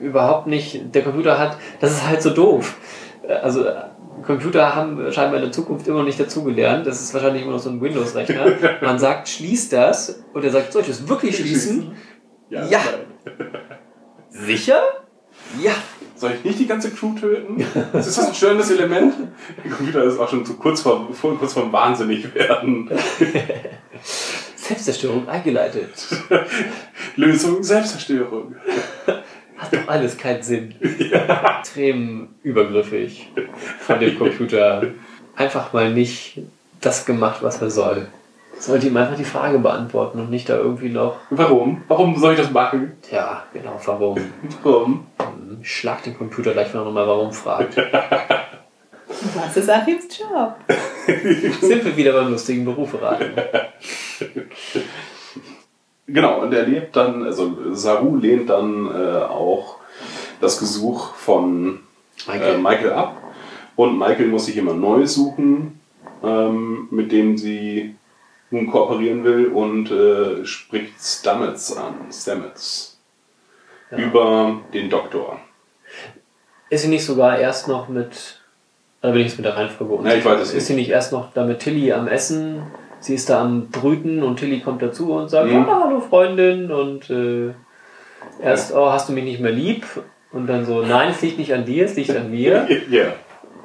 überhaupt 0.00 0.46
nicht 0.46 0.94
der 0.94 1.02
Computer 1.02 1.38
hat, 1.38 1.56
das 1.80 1.92
ist 1.92 2.06
halt 2.06 2.20
so 2.20 2.30
doof. 2.30 2.76
Also 3.26 3.64
Computer 4.22 4.74
haben 4.74 5.12
scheinbar 5.12 5.36
in 5.36 5.42
der 5.42 5.52
Zukunft 5.52 5.86
immer 5.86 5.98
noch 5.98 6.04
nicht 6.04 6.20
dazugelernt. 6.20 6.86
Das 6.86 7.00
ist 7.00 7.12
wahrscheinlich 7.14 7.42
immer 7.42 7.52
noch 7.52 7.58
so 7.58 7.70
ein 7.70 7.80
Windows-Rechner. 7.80 8.46
Man 8.82 8.98
sagt, 8.98 9.28
schließ 9.28 9.68
das. 9.70 10.24
Und 10.32 10.44
er 10.44 10.50
sagt, 10.50 10.72
soll 10.72 10.82
ich 10.82 10.88
das 10.88 11.08
wirklich 11.08 11.36
schließen? 11.36 11.92
Ja. 12.50 12.80
Sicher? 14.30 14.80
Ja. 15.62 15.72
Soll 16.16 16.32
ich 16.38 16.44
nicht 16.44 16.58
die 16.60 16.66
ganze 16.66 16.90
Crew 16.90 17.14
töten? 17.14 17.60
Ist 17.92 18.18
das 18.18 18.28
ein 18.28 18.34
störendes 18.34 18.70
Element? 18.70 19.14
Der 19.64 19.70
Computer 19.70 20.04
ist 20.04 20.18
auch 20.18 20.28
schon 20.28 20.46
zu 20.46 20.54
kurz 20.54 20.80
vor, 20.80 21.08
vor 21.12 21.36
kurz 21.38 21.52
vorm 21.52 21.72
Wahnsinnig 21.72 22.34
werden. 22.34 22.90
Selbstzerstörung 24.56 25.28
eingeleitet. 25.28 25.90
Lösung 27.16 27.62
Selbstzerstörung. 27.62 28.54
Hat 29.64 29.72
doch 29.72 29.88
alles 29.88 30.16
keinen 30.18 30.42
Sinn. 30.42 30.74
Ja. 30.98 31.58
Extrem 31.60 32.28
übergriffig 32.42 33.30
von 33.80 33.98
dem 34.00 34.18
Computer. 34.18 34.82
Einfach 35.36 35.72
mal 35.72 35.90
nicht 35.90 36.40
das 36.80 37.04
gemacht, 37.04 37.42
was 37.42 37.60
er 37.60 37.70
soll. 37.70 38.08
Sollte 38.58 38.86
ihm 38.86 38.96
einfach 38.96 39.16
die 39.16 39.24
Frage 39.24 39.58
beantworten 39.58 40.20
und 40.20 40.30
nicht 40.30 40.48
da 40.48 40.56
irgendwie 40.56 40.88
noch. 40.88 41.16
Warum? 41.30 41.82
Warum 41.88 42.16
soll 42.16 42.34
ich 42.34 42.40
das 42.40 42.50
machen? 42.50 42.92
Ja, 43.10 43.44
genau, 43.52 43.80
warum? 43.84 44.18
Warum? 44.62 45.06
Ich 45.60 45.70
schlag 45.70 46.02
den 46.04 46.16
Computer 46.16 46.52
gleich, 46.52 46.72
wenn 46.72 46.80
er 46.80 46.84
nochmal 46.84 47.06
warum 47.06 47.32
fragt. 47.32 47.76
Was 49.34 49.56
ist 49.56 49.70
Achims 49.70 50.06
Job? 50.18 50.56
Sind 51.60 51.84
wir 51.84 51.96
wieder 51.96 52.12
beim 52.12 52.30
lustigen 52.30 52.64
Berufe 52.64 53.00
raten. 53.00 53.32
Genau, 56.06 56.40
und 56.42 56.52
er 56.52 56.66
lebt 56.66 56.96
dann, 56.96 57.24
also 57.24 57.74
Saru 57.74 58.16
lehnt 58.16 58.50
dann 58.50 58.86
äh, 58.94 59.22
auch 59.22 59.76
das 60.40 60.58
Gesuch 60.58 61.14
von 61.14 61.80
Michael. 62.26 62.54
Äh, 62.56 62.58
Michael 62.58 62.92
ab. 62.92 63.16
Und 63.76 63.98
Michael 63.98 64.26
muss 64.26 64.46
sich 64.46 64.54
jemand 64.54 64.80
Neues 64.80 65.14
suchen, 65.14 65.80
ähm, 66.22 66.88
mit 66.90 67.10
dem 67.10 67.36
sie 67.38 67.96
nun 68.50 68.70
kooperieren 68.70 69.24
will 69.24 69.46
und 69.46 69.90
äh, 69.90 70.44
spricht 70.44 71.00
Stamets 71.00 71.76
an. 71.76 71.94
Stamets. 72.12 72.98
Ja. 73.90 73.98
Über 73.98 74.60
den 74.72 74.90
Doktor. 74.90 75.40
Ist 76.70 76.82
sie 76.82 76.88
nicht 76.88 77.04
sogar 77.04 77.38
erst 77.38 77.68
noch 77.68 77.88
mit. 77.88 78.40
Da 79.00 79.10
bin 79.10 79.20
ich 79.20 79.28
jetzt 79.28 79.36
mit 79.36 79.44
der 79.44 79.56
Reihenfolge 79.56 80.08
Ja, 80.08 80.14
ich 80.14 80.24
weiß 80.24 80.40
es 80.40 80.48
Ist 80.48 80.54
nicht. 80.54 80.64
sie 80.66 80.74
nicht 80.74 80.88
erst 80.90 81.12
noch 81.12 81.32
da 81.34 81.44
mit 81.44 81.60
Tilly 81.60 81.92
am 81.92 82.08
Essen? 82.08 82.62
Sie 83.04 83.14
ist 83.14 83.28
da 83.28 83.40
am 83.40 83.68
Brüten 83.68 84.22
und 84.22 84.38
Tilly 84.38 84.60
kommt 84.60 84.82
dazu 84.82 85.12
und 85.12 85.28
sagt: 85.28 85.50
mhm. 85.50 85.66
oh, 85.68 85.84
Hallo 85.84 86.00
Freundin. 86.00 86.70
Und 86.70 87.10
äh, 87.10 87.52
erst, 88.42 88.74
oh, 88.74 88.90
hast 88.90 89.08
du 89.08 89.12
mich 89.12 89.24
nicht 89.24 89.40
mehr 89.40 89.52
lieb? 89.52 89.84
Und 90.32 90.46
dann 90.46 90.64
so: 90.64 90.82
Nein, 90.82 91.10
es 91.10 91.22
liegt 91.22 91.38
nicht 91.38 91.52
an 91.52 91.64
dir, 91.64 91.84
es 91.84 91.94
liegt 91.94 92.10
an 92.10 92.30
mir. 92.30 92.66
ja. 92.90 93.12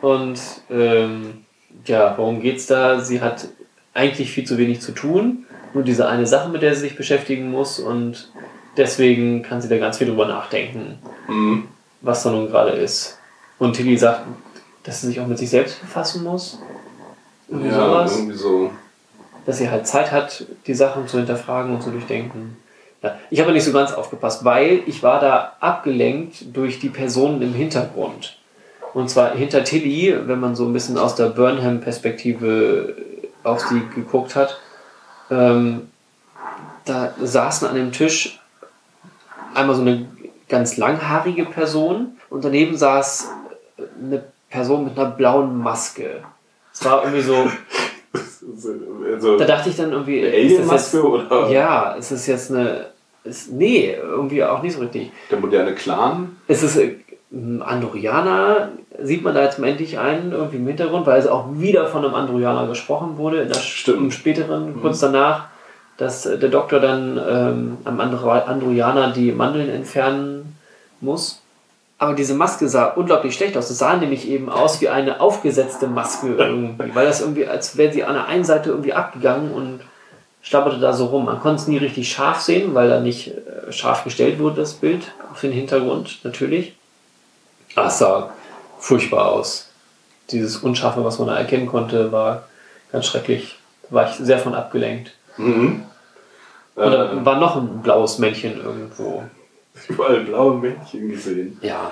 Und 0.02 0.40
ähm, 0.70 1.46
ja, 1.86 2.14
worum 2.18 2.42
geht's 2.42 2.68
da? 2.68 3.00
Sie 3.00 3.22
hat 3.22 3.48
eigentlich 3.94 4.32
viel 4.32 4.46
zu 4.46 4.58
wenig 4.58 4.82
zu 4.82 4.92
tun. 4.92 5.46
Nur 5.74 5.84
diese 5.84 6.08
eine 6.08 6.26
Sache, 6.26 6.50
mit 6.50 6.62
der 6.62 6.74
sie 6.76 6.82
sich 6.82 6.96
beschäftigen 6.96 7.52
muss. 7.52 7.80
Und 7.80 8.32
deswegen 8.78 9.44
kann 9.44 9.62
sie 9.62 9.70
da 9.70 9.78
ganz 9.78 9.98
viel 9.98 10.08
drüber 10.08 10.28
nachdenken. 10.28 11.00
Mhm 11.28 11.68
was 12.02 12.24
da 12.24 12.32
nun 12.32 12.48
gerade 12.48 12.72
ist. 12.72 13.18
Und 13.58 13.74
Tilly 13.74 13.98
sagt, 13.98 14.26
dass 14.84 15.02
sie 15.02 15.08
sich 15.08 15.20
auch 15.20 15.28
mit 15.28 15.38
sich 15.38 15.50
selbst 15.50 15.82
befassen 15.82 16.24
muss. 16.24 16.60
Irgendwie 17.48 17.70
ja, 17.70 17.76
sowas. 17.76 18.18
irgendwie 18.18 18.38
so. 18.38 18.72
Dass 19.50 19.58
sie 19.58 19.72
halt 19.72 19.88
Zeit 19.88 20.12
hat, 20.12 20.46
die 20.68 20.76
Sachen 20.76 21.08
zu 21.08 21.18
hinterfragen 21.18 21.74
und 21.74 21.82
zu 21.82 21.90
durchdenken. 21.90 22.56
Ja, 23.02 23.18
ich 23.32 23.42
habe 23.42 23.52
nicht 23.52 23.64
so 23.64 23.72
ganz 23.72 23.92
aufgepasst, 23.92 24.46
weil 24.46 24.84
ich 24.86 25.02
war 25.02 25.20
da 25.20 25.54
abgelenkt 25.60 26.56
durch 26.56 26.80
die 26.80 26.90
Personen 26.90 27.42
im 27.42 27.56
Hintergrund. 27.56 28.38
Und 28.94 29.10
zwar 29.10 29.32
hinter 29.32 29.64
Tilly, 29.64 30.16
wenn 30.28 30.40
man 30.40 30.56
so 30.56 30.66
ein 30.66 30.74
bisschen 30.74 31.00
aus 31.00 31.16
der 31.16 31.30
Burnham-Perspektive 31.30 32.96
auf 33.44 33.62
sie 33.62 33.82
geguckt 33.96 34.36
hat, 34.36 34.60
ähm, 35.32 35.90
da 36.86 37.16
saßen 37.20 37.68
an 37.68 37.74
dem 37.74 37.92
Tisch 37.92 38.40
einmal 39.56 39.76
so 39.76 39.82
eine 39.82 40.06
ganz 40.48 40.78
langhaarige 40.78 41.46
Person 41.46 42.20
und 42.30 42.46
daneben 42.46 42.78
saß 42.78 43.30
eine 44.00 44.26
Person 44.52 44.84
mit 44.84 44.96
einer 44.96 45.10
blauen 45.10 45.58
Maske. 45.58 46.22
Es 46.72 46.86
war 46.86 47.02
irgendwie 47.02 47.24
so. 47.24 47.50
Also, 49.14 49.38
da 49.38 49.46
dachte 49.46 49.70
ich 49.70 49.76
dann 49.76 49.92
irgendwie. 49.92 50.26
Alien-Maske 50.26 51.04
oder? 51.04 51.50
Ja, 51.50 51.96
es 51.98 52.12
ist 52.12 52.28
jetzt 52.28 52.52
eine. 52.52 52.88
Ist, 53.24 53.52
nee, 53.52 53.96
irgendwie 54.02 54.44
auch 54.44 54.62
nicht 54.62 54.74
so 54.74 54.80
richtig. 54.80 55.12
Der 55.30 55.40
moderne 55.40 55.76
Clan? 55.76 56.38
Es 56.48 56.64
ist 56.64 56.78
ein 57.32 57.60
äh, 57.60 57.64
Andorianer, 57.64 58.70
sieht 59.02 59.24
man 59.24 59.36
da 59.36 59.44
jetzt 59.44 59.60
endlich 59.60 60.00
einen, 60.00 60.32
irgendwie 60.32 60.58
im 60.58 60.68
Hintergrund, 60.68 61.06
weil 61.06 61.20
es 61.20 61.28
auch 61.28 61.48
wieder 61.54 61.88
von 61.88 62.06
einem 62.06 62.16
Andorianer 62.16 62.68
gesprochen 62.68 63.18
wurde, 63.18 63.42
in 63.42 63.50
der 63.50 63.60
Stimmt. 63.60 63.98
im 63.98 64.12
späteren, 64.12 64.76
mhm. 64.76 64.82
kurz 64.82 65.00
danach, 65.00 65.48
dass 65.98 66.24
der 66.24 66.38
Doktor 66.38 66.80
dann 66.80 67.20
ähm, 67.30 67.78
am 67.84 68.00
Andorianer 68.00 69.12
die 69.12 69.34
Mandeln 69.34 69.70
entfernen 69.70 70.56
muss. 71.02 71.42
Aber 72.02 72.14
diese 72.14 72.34
Maske 72.34 72.70
sah 72.70 72.86
unglaublich 72.86 73.36
schlecht 73.36 73.58
aus. 73.58 73.70
Es 73.70 73.78
sah 73.78 73.98
nämlich 73.98 74.28
eben 74.28 74.50
aus 74.50 74.80
wie 74.80 74.88
eine 74.88 75.20
aufgesetzte 75.20 75.88
Maske 75.88 76.34
irgendwie, 76.34 76.96
weil 76.96 77.06
das 77.06 77.20
irgendwie, 77.20 77.46
als 77.46 77.76
wäre 77.76 77.92
sie 77.92 78.06
an 78.06 78.14
der 78.14 78.28
einen 78.28 78.46
Seite 78.46 78.70
irgendwie 78.70 78.94
abgegangen 78.94 79.52
und 79.52 79.82
schlapperte 80.42 80.80
da 80.80 80.94
so 80.94 81.08
rum. 81.08 81.26
Man 81.26 81.42
konnte 81.42 81.62
es 81.62 81.68
nie 81.68 81.78
richtig 81.78 82.10
scharf 82.10 82.40
sehen, 82.40 82.74
weil 82.74 82.90
da 82.90 83.02
nicht 83.02 83.28
äh, 83.28 83.72
scharf 83.74 84.06
gestellt 84.06 84.40
wurde, 84.40 84.62
das 84.62 84.76
Bild 84.76 85.12
auf 85.30 85.42
den 85.42 85.52
Hintergrund 85.52 86.20
natürlich. 86.24 86.74
Aber 87.76 87.88
es 87.88 88.00
sah 88.00 88.30
furchtbar 88.80 89.34
aus. 89.34 89.70
Dieses 90.32 90.56
Unscharfe, 90.58 91.04
was 91.04 91.20
man 91.20 91.28
da 91.28 91.38
erkennen 91.38 91.68
konnte, 91.68 92.14
war 92.14 92.44
ganz 92.94 93.08
schrecklich. 93.08 93.58
Da 93.90 93.96
war 93.96 94.10
ich 94.10 94.16
sehr 94.16 94.40
von 94.40 94.56
abgelenkt. 94.56 95.12
Mhm. 95.36 95.84
Und 96.76 96.92
da 96.92 97.12
äh. 97.12 97.26
war 97.26 97.40
noch 97.40 97.58
ein 97.58 97.82
blaues 97.82 98.20
Männchen 98.20 98.64
irgendwo 98.64 99.24
überall 99.90 100.22
blaue 100.22 100.58
Männchen 100.58 101.10
gesehen. 101.10 101.58
Ja. 101.62 101.92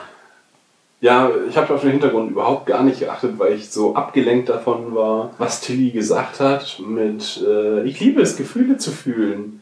Ja, 1.00 1.30
ich 1.48 1.56
habe 1.58 1.76
auf 1.76 1.82
den 1.82 1.92
Hintergrund 1.92 2.32
überhaupt 2.32 2.66
gar 2.66 2.82
nicht 2.82 3.00
geachtet, 3.00 3.38
weil 3.38 3.54
ich 3.54 3.70
so 3.70 3.94
abgelenkt 3.96 4.50
davon 4.50 4.96
war, 4.96 5.32
was 5.38 5.62
Tilly 5.62 5.92
gesagt 5.92 6.40
hat 6.40 6.80
mit 6.80 7.44
äh, 7.46 7.84
Ich 7.84 8.00
liebe 8.00 8.22
es, 8.22 8.36
Gefühle 8.36 8.78
zu 8.78 8.90
fühlen. 8.90 9.62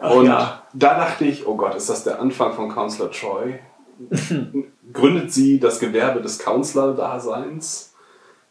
Ach, 0.00 0.16
Und 0.16 0.26
ja. 0.26 0.62
da 0.72 0.94
dachte 0.94 1.26
ich, 1.26 1.46
oh 1.46 1.56
Gott, 1.56 1.76
ist 1.76 1.90
das 1.90 2.02
der 2.02 2.20
Anfang 2.20 2.54
von 2.54 2.70
Counselor 2.70 3.12
Troy? 3.12 3.60
Gründet 4.92 5.32
sie 5.32 5.60
das 5.60 5.78
Gewerbe 5.78 6.20
des 6.20 6.40
Counselor-Daseins? 6.40 7.94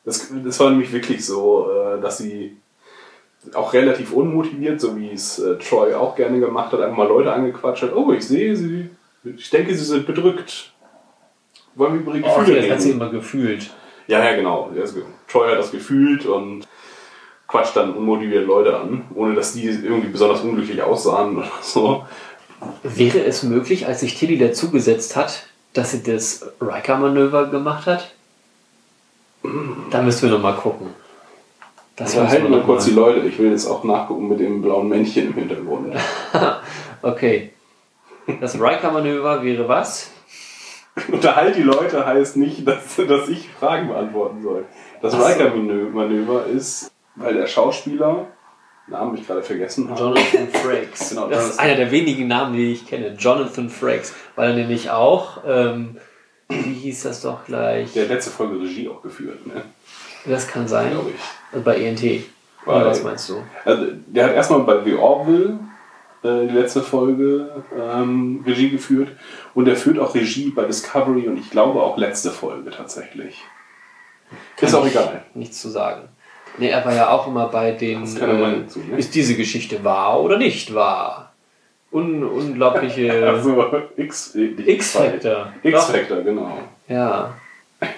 Das, 0.05 0.31
das 0.45 0.59
war 0.61 0.69
nämlich 0.69 0.93
wirklich 0.93 1.25
so, 1.25 1.69
äh, 1.71 1.99
dass 1.99 2.19
sie 2.19 2.57
auch 3.53 3.73
relativ 3.73 4.13
unmotiviert, 4.13 4.79
so 4.79 4.95
wie 4.95 5.11
es 5.11 5.39
äh, 5.39 5.57
Troy 5.57 5.93
auch 5.93 6.15
gerne 6.15 6.39
gemacht 6.39 6.71
hat, 6.71 6.79
einfach 6.79 6.97
mal 6.97 7.07
Leute 7.07 7.33
angequatscht 7.33 7.83
hat. 7.83 7.95
Oh, 7.95 8.13
ich 8.13 8.25
sehe 8.25 8.55
sie, 8.55 8.89
ich 9.23 9.49
denke, 9.49 9.75
sie 9.75 9.83
sind 9.83 10.05
bedrückt. 10.05 10.71
Wollen 11.75 11.93
wir 11.93 12.01
über 12.01 12.15
ihre 12.15 12.21
Gefühle 12.21 12.45
oh, 12.45 12.51
reden? 12.51 12.69
Das 12.69 12.77
hat 12.77 12.81
sie 12.81 12.91
immer 12.91 13.09
gefühlt. 13.09 13.69
Ja, 14.07 14.23
ja, 14.23 14.35
genau. 14.35 14.71
Troy 15.27 15.49
hat 15.49 15.57
das 15.57 15.71
gefühlt 15.71 16.25
und 16.25 16.67
quatscht 17.47 17.75
dann 17.75 17.93
unmotivierte 17.93 18.45
Leute 18.45 18.77
an, 18.77 19.05
ohne 19.15 19.35
dass 19.35 19.53
die 19.53 19.65
irgendwie 19.65 20.09
besonders 20.09 20.41
unglücklich 20.41 20.81
aussahen 20.81 21.37
oder 21.37 21.51
so. 21.61 22.05
Wäre 22.83 23.19
es 23.19 23.43
möglich, 23.43 23.87
als 23.87 24.01
sich 24.01 24.15
Tilly 24.15 24.37
dazugesetzt 24.37 25.15
hat, 25.15 25.47
dass 25.73 25.91
sie 25.91 26.03
das 26.03 26.45
Riker-Manöver 26.61 27.47
gemacht 27.47 27.87
hat? 27.87 28.13
Da 29.89 30.01
müssen 30.01 30.29
wir 30.29 30.37
nochmal 30.37 30.55
gucken. 30.55 30.87
Das 31.95 32.15
ja, 32.15 32.27
halten 32.27 32.49
wir 32.49 32.61
kurz 32.61 32.85
die 32.85 32.91
Leute. 32.91 33.27
Ich 33.27 33.37
will 33.37 33.51
jetzt 33.51 33.67
auch 33.67 33.83
nachgucken 33.83 34.29
mit 34.29 34.39
dem 34.39 34.61
blauen 34.61 34.87
Männchen 34.87 35.27
im 35.27 35.33
Hintergrund. 35.33 35.93
okay. 37.01 37.51
Das 38.41 38.59
Riker-Manöver 38.59 39.43
wäre 39.43 39.67
was? 39.67 40.11
Unterhalt 41.11 41.55
die 41.55 41.63
Leute 41.63 42.05
heißt 42.05 42.37
nicht, 42.37 42.67
dass, 42.67 42.95
dass 42.95 43.27
ich 43.27 43.49
Fragen 43.49 43.87
beantworten 43.87 44.41
soll. 44.41 44.65
Das 45.01 45.13
Riker-Manöver 45.15 46.45
ist, 46.45 46.91
weil 47.15 47.33
der 47.33 47.47
Schauspieler, 47.47 48.27
Namen 48.87 49.15
ich 49.17 49.25
gerade 49.25 49.43
vergessen 49.43 49.89
habe. 49.89 49.99
Jonathan 49.99 50.47
Frakes. 50.49 51.09
genau, 51.09 51.29
das 51.29 51.51
ist 51.51 51.59
einer 51.59 51.75
der 51.75 51.89
wenigen 51.91 52.27
Namen, 52.27 52.53
die 52.53 52.73
ich 52.73 52.85
kenne. 52.85 53.15
Jonathan 53.17 53.69
Frakes. 53.69 54.13
Weil 54.35 54.51
er 54.51 54.55
nämlich 54.55 54.91
auch, 54.91 55.41
ähm, 55.47 55.97
wie 56.49 56.73
hieß 56.73 57.03
das 57.03 57.21
doch 57.21 57.45
gleich? 57.45 57.93
Der 57.93 58.07
letzte 58.07 58.31
Folge 58.31 58.59
Regie 58.61 58.89
auch 58.89 59.01
geführt, 59.01 59.47
ne? 59.47 59.63
Das 60.25 60.47
kann 60.47 60.67
sein. 60.67 60.91
Glaube 60.91 61.11
ich. 61.11 61.21
Also 61.51 61.63
bei 61.63 61.77
ENT. 61.77 62.01
Bei, 62.65 62.75
Oder 62.75 62.85
was 62.87 63.03
meinst 63.03 63.29
du? 63.29 63.43
Also, 63.65 63.87
der 64.07 64.25
hat 64.25 64.33
erstmal 64.35 64.59
bei 64.61 64.83
The 64.83 64.95
Orville 64.95 65.59
äh, 66.23 66.47
die 66.47 66.53
letzte 66.53 66.81
Folge 66.81 67.63
ähm, 67.77 68.43
Regie 68.45 68.69
geführt 68.69 69.09
und 69.53 69.67
er 69.67 69.75
führt 69.75 69.99
auch 69.99 70.15
Regie 70.15 70.49
bei 70.49 70.65
Discovery 70.65 71.27
und 71.27 71.37
ich 71.37 71.49
glaube 71.49 71.81
auch 71.81 71.97
letzte 71.97 72.31
Folge 72.31 72.71
tatsächlich. 72.71 73.41
Kann 74.57 74.69
ist 74.69 74.75
auch 74.75 74.85
egal. 74.85 75.23
Nichts 75.33 75.61
zu 75.61 75.69
sagen. 75.69 76.09
Nee, 76.57 76.69
er 76.69 76.85
war 76.85 76.93
ja 76.93 77.09
auch 77.09 77.27
immer 77.27 77.47
bei 77.47 77.71
den. 77.71 78.03
Äh, 78.03 78.67
zu, 78.67 78.79
ne? 78.79 78.97
Ist 78.97 79.15
diese 79.15 79.35
Geschichte 79.35 79.83
wahr 79.83 80.21
oder 80.21 80.37
nicht 80.37 80.73
wahr? 80.73 81.33
Un 81.91 82.23
unglaubliche. 82.23 83.27
also 83.27 83.65
X-Factor. 83.97 84.67
X-Factor, 84.67 85.53
X-Factor, 85.63 86.21
genau. 86.21 86.59
Ja. 86.87 87.33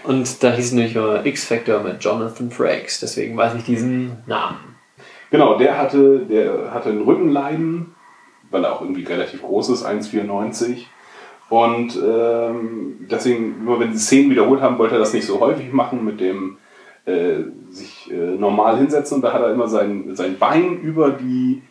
Und 0.04 0.44
da 0.44 0.52
hieß 0.52 0.72
nämlich 0.74 0.96
immer 0.96 1.26
X-Factor 1.26 1.82
mit 1.82 2.04
Jonathan 2.04 2.50
Frakes. 2.50 3.00
Deswegen 3.00 3.38
weiß 3.38 3.56
ich 3.56 3.64
diesen 3.64 4.18
Namen. 4.26 4.76
Genau, 5.32 5.58
der 5.58 5.78
hatte, 5.78 6.20
der 6.20 6.74
hatte 6.74 6.90
ein 6.90 7.02
Rückenleiden, 7.02 7.95
weil 8.56 8.64
er 8.64 8.74
auch 8.74 8.82
irgendwie 8.82 9.04
relativ 9.04 9.42
groß 9.42 9.70
ist, 9.70 9.86
1,94. 9.86 10.86
Und 11.50 12.00
ähm, 12.02 13.06
deswegen, 13.12 13.56
immer 13.60 13.80
wenn 13.80 13.94
sie 13.94 14.00
Szenen 14.00 14.32
wiederholt 14.32 14.62
haben, 14.62 14.80
wollte 14.80 14.96
er 14.96 15.00
das 15.00 15.14
nicht 15.14 15.28
so 15.28 15.42
häufig 15.42 15.74
machen 15.74 16.06
mit 16.06 16.22
dem 16.22 16.58
äh, 17.06 17.44
sich 17.70 18.10
äh, 18.10 18.16
normal 18.16 18.78
hinsetzen. 18.78 19.18
Und 19.18 19.22
da 19.24 19.34
hat 19.34 19.42
er 19.42 19.52
immer 19.52 19.68
sein, 19.68 20.16
sein 20.16 20.38
Bein 20.40 20.80
über 20.80 21.12
die, 21.12 21.62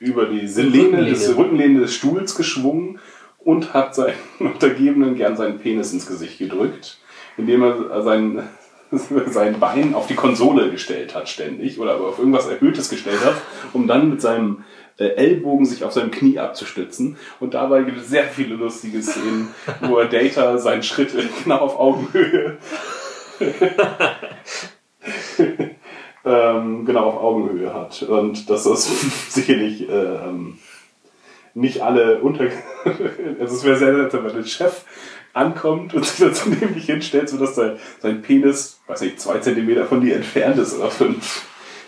über 0.00 0.26
die 0.26 0.40
Lehne 0.40 1.04
des, 1.04 1.28
Rückenlehne. 1.28 1.38
Rückenlehne 1.38 1.80
des 1.80 1.94
Stuhls 1.94 2.34
geschwungen 2.34 2.98
und 3.38 3.72
hat 3.72 3.94
seinen 3.94 4.16
Untergebenen 4.40 5.14
gern 5.14 5.36
seinen 5.36 5.60
Penis 5.60 5.92
ins 5.92 6.06
Gesicht 6.06 6.38
gedrückt, 6.38 6.98
indem 7.38 7.62
er 7.62 8.02
sein, 8.02 8.42
sein 9.30 9.60
Bein 9.60 9.94
auf 9.94 10.08
die 10.08 10.16
Konsole 10.16 10.70
gestellt 10.72 11.14
hat 11.14 11.28
ständig 11.28 11.78
oder 11.78 11.96
auf 11.96 12.18
irgendwas 12.18 12.48
Erhöhtes 12.48 12.90
gestellt 12.90 13.24
hat, 13.24 13.36
um 13.72 13.86
dann 13.86 14.10
mit 14.10 14.20
seinem 14.20 14.64
Ellbogen 14.98 15.66
sich 15.66 15.84
auf 15.84 15.92
seinem 15.92 16.10
Knie 16.10 16.38
abzustützen. 16.38 17.16
Und 17.40 17.54
dabei 17.54 17.82
gibt 17.82 17.98
es 17.98 18.08
sehr 18.08 18.24
viele 18.24 18.54
lustige 18.54 19.02
Szenen, 19.02 19.54
wo 19.80 19.98
er 19.98 20.06
Data 20.06 20.58
seinen 20.58 20.82
Schritt 20.82 21.12
genau 21.44 21.58
auf 21.58 21.78
Augenhöhe 21.78 22.58
ähm, 26.24 26.84
genau 26.84 27.04
auf 27.04 27.22
Augenhöhe 27.22 27.74
hat. 27.74 28.02
Und 28.02 28.48
dass 28.50 28.64
das 28.64 28.88
sicherlich 29.28 29.88
ähm, 29.88 30.58
nicht 31.54 31.82
alle 31.82 32.20
unter... 32.20 32.44
also 33.40 33.54
es 33.54 33.64
wäre 33.64 33.76
sehr 33.76 33.92
nett, 33.92 34.12
wenn 34.12 34.24
der 34.24 34.44
Chef 34.44 34.84
ankommt 35.32 35.94
und 35.94 36.04
sich 36.04 36.24
dazu 36.26 36.48
nämlich 36.48 36.86
hinstellt, 36.86 37.28
sodass 37.28 37.56
sein, 37.56 37.78
sein 38.00 38.22
Penis, 38.22 38.80
weiß 38.86 39.02
nicht, 39.02 39.20
zwei 39.20 39.38
Zentimeter 39.38 39.84
von 39.84 40.00
dir 40.00 40.16
entfernt 40.16 40.58
ist 40.58 40.78
oder 40.78 40.90
fünf. 40.90 41.46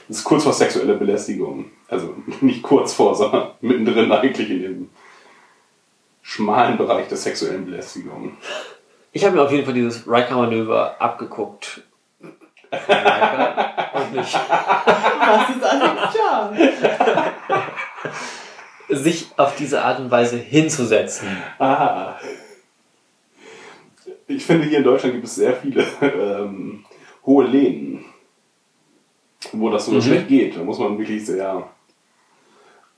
Das 0.09 0.19
ist 0.19 0.25
kurz 0.25 0.45
vor 0.45 0.53
sexueller 0.53 0.95
Belästigung. 0.95 1.71
Also 1.89 2.15
nicht 2.41 2.63
kurz 2.63 2.95
vor, 2.95 3.15
sondern 3.15 3.51
mittendrin 3.61 4.11
eigentlich 4.13 4.51
in 4.51 4.63
dem 4.63 4.91
schmalen 6.23 6.77
Bereich 6.77 7.09
der 7.09 7.17
sexuellen 7.17 7.67
Belästigung. 7.67 8.37
Ich 9.13 9.25
habe 9.25 9.37
mir 9.37 9.43
auf 9.43 9.53
jeden 9.53 9.65
Fall 9.65 9.75
dieses 9.75 10.07
Riker-Manöver 10.07 11.01
abgeguckt. 11.01 11.83
Riker 12.73 13.93
und. 13.95 14.17
Was 14.17 15.51
ist 15.51 15.65
an 15.65 15.81
dem 15.81 15.97
sich 18.89 19.29
auf 19.37 19.57
diese 19.57 19.83
Art 19.85 19.99
und 20.01 20.11
Weise 20.11 20.37
hinzusetzen. 20.37 21.29
Ah. 21.59 22.15
Ich 24.29 24.45
finde, 24.45 24.67
hier 24.67 24.79
in 24.79 24.85
Deutschland 24.85 25.15
gibt 25.15 25.27
es 25.27 25.37
sehr 25.37 25.55
viele 25.55 25.85
ähm, 26.01 26.85
hohe 27.25 27.47
Lehnen, 27.47 28.05
wo 29.53 29.71
das 29.71 29.87
so 29.87 29.93
Mhm. 29.93 30.03
schlecht 30.03 30.29
geht. 30.29 30.57
Da 30.57 30.63
muss 30.63 30.79
man 30.79 30.99
wirklich 30.99 31.25
sehr 31.25 31.69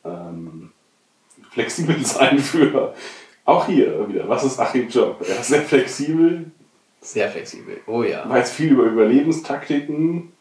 ähm, 0.04 0.72
flexibel 1.50 1.96
sein 2.04 2.38
für. 2.38 2.94
Auch 3.44 3.66
hier 3.66 4.06
wieder, 4.08 4.28
was 4.28 4.44
ist 4.44 4.58
Achim 4.58 4.88
Job? 4.88 5.24
Er 5.26 5.40
ist 5.40 5.48
sehr 5.48 5.62
flexibel, 5.62 6.50
Sehr 7.00 7.30
flexibel. 7.30 7.80
Oh 7.86 8.02
ja. 8.02 8.28
weiß 8.28 8.52
viel 8.52 8.72
über 8.72 8.84
Überlebenstaktiken. 8.84 10.32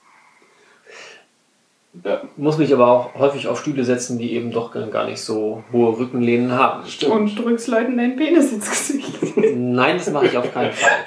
Ja, 2.03 2.21
Muss 2.35 2.57
mich 2.57 2.71
aber 2.73 2.87
auch 2.87 3.15
häufig 3.15 3.47
auf 3.47 3.59
Stühle 3.59 3.83
setzen, 3.83 4.19
die 4.19 4.33
eben 4.33 4.51
doch 4.51 4.71
gar 4.91 5.05
nicht 5.05 5.21
so 5.21 5.63
hohe 5.71 5.97
Rückenlehnen 5.97 6.51
haben. 6.51 6.85
stimmt. 6.85 7.11
Und 7.13 7.35
drückst 7.39 7.67
Leuten 7.69 7.97
deinen 7.97 8.15
Penis 8.17 8.51
ins 8.51 8.69
Gesicht. 8.69 9.17
Nein, 9.55 9.97
das 9.97 10.11
mache 10.11 10.27
ich 10.27 10.37
auf 10.37 10.53
keinen 10.53 10.73
Fall. 10.73 11.05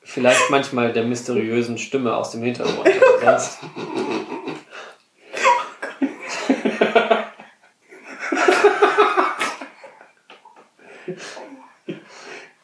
Vielleicht 0.00 0.50
manchmal 0.50 0.92
der 0.92 1.04
mysteriösen 1.04 1.76
Stimme 1.76 2.16
aus 2.16 2.30
dem 2.30 2.42
Hintergrund. 2.42 2.88
Sonst 3.22 3.58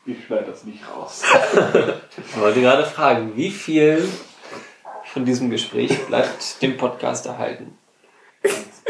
ich 0.06 0.24
schneide 0.26 0.46
das 0.46 0.64
nicht 0.64 0.82
raus. 0.88 1.22
Ich 1.54 2.40
wollte 2.40 2.60
gerade 2.60 2.84
fragen, 2.84 3.36
wie 3.36 3.50
viel 3.50 4.08
von 5.04 5.24
diesem 5.24 5.50
Gespräch 5.50 6.06
bleibt 6.06 6.60
dem 6.62 6.76
Podcast 6.76 7.26
erhalten? 7.26 7.78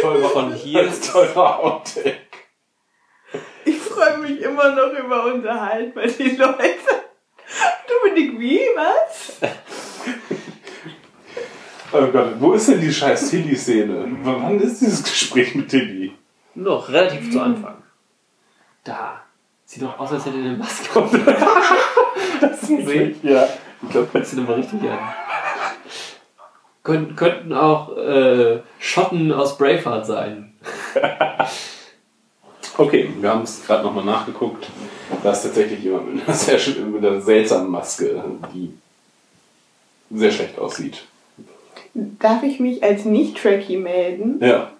Teurer, 0.00 0.28
Von 0.30 0.52
hier 0.54 0.80
als 0.80 1.00
teurer 1.12 1.60
Outtake. 1.60 2.16
Ich 3.64 3.78
freue 3.78 4.18
mich 4.18 4.40
immer 4.40 4.74
noch 4.74 4.92
über 4.98 5.26
Unterhalt 5.26 5.94
bei 5.94 6.06
den 6.06 6.36
Leuten. 6.36 6.78
Dominik, 7.88 8.38
wie? 8.40 8.60
Was? 8.76 9.38
Oh 11.92 12.06
Gott, 12.08 12.34
wo 12.40 12.54
ist 12.54 12.68
denn 12.68 12.80
die 12.80 12.92
scheiß 12.92 13.30
Tilly-Szene? 13.30 14.16
Wann 14.22 14.58
ist 14.60 14.80
dieses 14.80 15.04
Gespräch 15.04 15.54
mit 15.54 15.68
Tilly? 15.68 16.12
Noch 16.54 16.88
relativ 16.88 17.30
zu 17.30 17.40
Anfang. 17.40 17.82
Da. 18.82 19.20
Sieht 19.64 19.82
doch 19.82 19.98
aus, 19.98 20.12
als 20.12 20.26
hätte 20.26 20.38
er 20.38 20.44
eine 20.44 20.56
Maske 20.56 20.98
auf. 20.98 21.10
Du 22.48 22.76
gesehen? 22.76 23.16
Ja. 23.22 23.48
Ich 23.82 23.88
glaube, 23.90 24.08
Hört 24.12 24.26
sich 24.26 24.40
mal 24.40 24.54
richtig 24.54 24.80
an. 24.82 24.98
Könnt, 26.82 27.16
könnten 27.16 27.52
auch 27.52 27.96
äh, 27.96 28.60
Schotten 28.78 29.32
aus 29.32 29.56
Braveheart 29.56 30.06
sein. 30.06 30.52
Okay, 32.76 33.08
wir 33.20 33.30
haben 33.30 33.42
es 33.42 33.64
gerade 33.64 33.84
nochmal 33.84 34.04
nachgeguckt. 34.04 34.68
Da 35.22 35.30
ist 35.30 35.42
tatsächlich 35.42 35.80
jemand 35.84 36.14
mit 36.14 36.26
einer, 36.26 36.36
sehr, 36.36 36.58
mit 36.86 37.04
einer 37.04 37.20
seltsamen 37.20 37.70
Maske, 37.70 38.22
die 38.52 38.72
sehr 40.10 40.30
schlecht 40.32 40.58
aussieht. 40.58 41.04
Darf 41.94 42.42
ich 42.42 42.58
mich 42.58 42.82
als 42.82 43.04
Nicht-Tracky 43.04 43.76
melden? 43.76 44.40
Ja. 44.44 44.72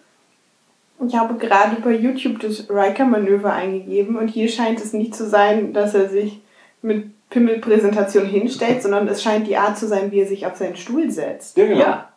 Ich 1.07 1.15
habe 1.15 1.35
gerade 1.35 1.77
bei 1.83 1.93
YouTube 1.93 2.41
das 2.41 2.69
Riker-Manöver 2.69 3.53
eingegeben 3.53 4.17
und 4.17 4.29
hier 4.29 4.49
scheint 4.49 4.81
es 4.81 4.93
nicht 4.93 5.15
zu 5.15 5.29
sein, 5.29 5.73
dass 5.73 5.95
er 5.95 6.09
sich 6.09 6.41
mit 6.83 7.07
Pimmelpräsentation 7.35 8.25
hinstellt, 8.25 8.83
sondern 8.83 9.07
es 9.09 9.23
scheint 9.23 9.47
die 9.47 9.57
Art 9.57 9.77
zu 9.77 9.87
sein, 9.89 10.11
wie 10.13 10.21
er 10.21 10.27
sich 10.27 10.47
auf 10.47 10.57
seinen 10.57 10.77
Stuhl 10.77 11.11
setzt. 11.11 11.57
Ja, 11.59 11.67
genau. 11.67 11.81
Ja. 11.81 12.09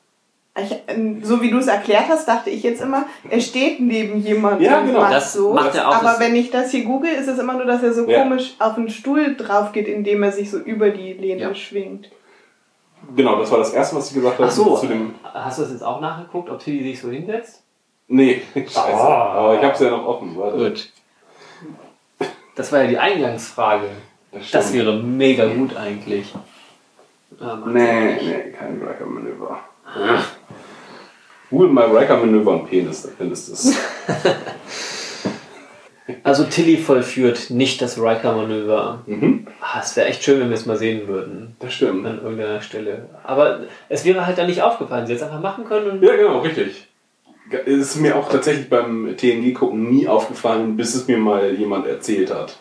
Ich, 0.59 0.75
ähm, 0.87 1.23
so 1.23 1.41
wie 1.41 1.51
du 1.51 1.57
es 1.59 1.67
erklärt 1.67 2.05
hast, 2.09 2.27
dachte 2.27 2.49
ich 2.49 2.63
jetzt 2.63 2.81
immer, 2.81 3.05
er 3.29 3.41
steht 3.41 3.79
neben 3.79 4.19
jemandem 4.21 4.63
Ja, 4.65 4.79
und 4.79 4.87
genau. 4.87 5.01
macht 5.01 5.13
Das 5.13 5.33
so. 5.33 5.53
macht 5.53 5.75
er 5.75 5.87
auch. 5.89 5.95
Aber 5.97 6.03
Das- 6.11 6.19
wenn 6.19 6.35
ich 6.35 6.49
das 6.49 6.71
hier 6.71 6.83
google, 6.85 7.11
ist 7.11 7.27
es 7.27 7.37
immer 7.37 7.53
nur, 7.53 7.65
dass 7.65 7.83
er 7.83 7.93
so 7.93 8.07
Ja. 8.07 8.23
komisch 8.23 8.55
auf 8.59 8.75
den 8.75 8.89
Stuhl 8.89 9.35
drauf 9.35 9.71
geht, 9.71 9.87
indem 9.87 10.23
er 10.23 10.31
sich 10.31 10.49
so 10.49 10.57
über 10.57 10.89
die 10.89 11.13
Lehne 11.13 11.41
Ja. 11.41 11.53
schwingt. 11.55 12.09
Genau, 13.15 13.37
das 13.39 13.51
war 13.51 13.59
das 13.59 13.71
erste, 13.73 13.95
was 13.95 14.09
ich 14.09 14.15
gesagt 14.15 14.35
habe. 14.39 14.47
Ach 14.47 14.51
so, 14.51 14.75
Zu 14.77 14.87
dem, 14.87 15.13
hast 15.23 15.59
du 15.59 15.61
das 15.63 15.71
jetzt 15.71 15.83
auch 15.83 16.01
nachgeguckt, 16.01 16.49
ob 16.49 16.57
Tilly 16.59 16.83
sich 16.83 16.99
so 17.01 17.09
hinsetzt? 17.11 17.61
nee, 18.07 18.41
scheiße. 18.55 18.79
Ah. 18.95 19.33
Aber 19.33 19.55
ich 19.55 19.61
habe 19.63 19.73
es 19.73 19.79
ja 19.79 19.89
noch 19.91 20.05
offen. 20.07 20.35
Warte. 20.37 20.57
Gut. 20.57 20.89
Das 22.55 22.71
war 22.71 22.81
ja 22.81 22.87
die 22.87 22.97
Eingangsfrage. 22.97 23.85
Das, 24.31 24.51
Das 24.51 24.73
wäre 24.73 24.97
mega 25.01 25.45
gut 25.47 25.75
eigentlich. 25.75 26.33
Ah, 27.39 27.55
Mann. 27.55 27.73
Nee, 27.73 28.15
nee, 28.21 28.51
kein 28.57 28.81
Riker-Manöver. 28.81 29.59
Google 31.49 31.69
mal 31.69 31.95
Riker-Manöver 31.97 32.51
und 32.51 32.69
Penis, 32.69 33.03
da 33.03 33.09
findest 33.17 33.47
du 33.49 33.53
es. 33.53 33.77
Also 36.23 36.45
Tilly 36.45 36.77
vollführt 36.77 37.49
nicht 37.49 37.81
das 37.81 37.97
Riker-Manöver. 37.99 39.03
Mhm, 39.07 39.47
Ah, 39.61 39.79
es 39.81 39.95
wäre 39.97 40.07
echt 40.07 40.23
schön, 40.23 40.39
wenn 40.39 40.49
wir 40.49 40.55
es 40.55 40.65
mal 40.65 40.77
sehen 40.77 41.07
würden. 41.07 41.55
das 41.59 41.73
stimmt. 41.73 42.05
An 42.05 42.21
irgendeiner 42.21 42.61
Stelle. 42.61 43.09
Aber 43.23 43.61
es 43.89 44.05
wäre 44.05 44.25
halt 44.25 44.37
dann 44.37 44.47
nicht 44.47 44.61
aufgefallen. 44.61 45.05
Sie 45.05 45.13
hätte 45.13 45.25
es 45.25 45.29
einfach 45.29 45.41
machen 45.41 45.65
können 45.65 45.89
und 45.91 46.03
Ja, 46.03 46.15
genau, 46.15 46.39
richtig. 46.39 46.87
Ist 47.65 47.95
mir 47.97 48.15
auch 48.17 48.29
tatsächlich 48.29 48.69
beim 48.69 49.15
TNG-Gucken 49.17 49.89
nie 49.89 50.07
aufgefallen, 50.07 50.75
bis 50.77 50.95
es 50.95 51.07
mir 51.07 51.17
mal 51.17 51.53
jemand 51.53 51.87
erzählt 51.87 52.33
hat. 52.33 52.57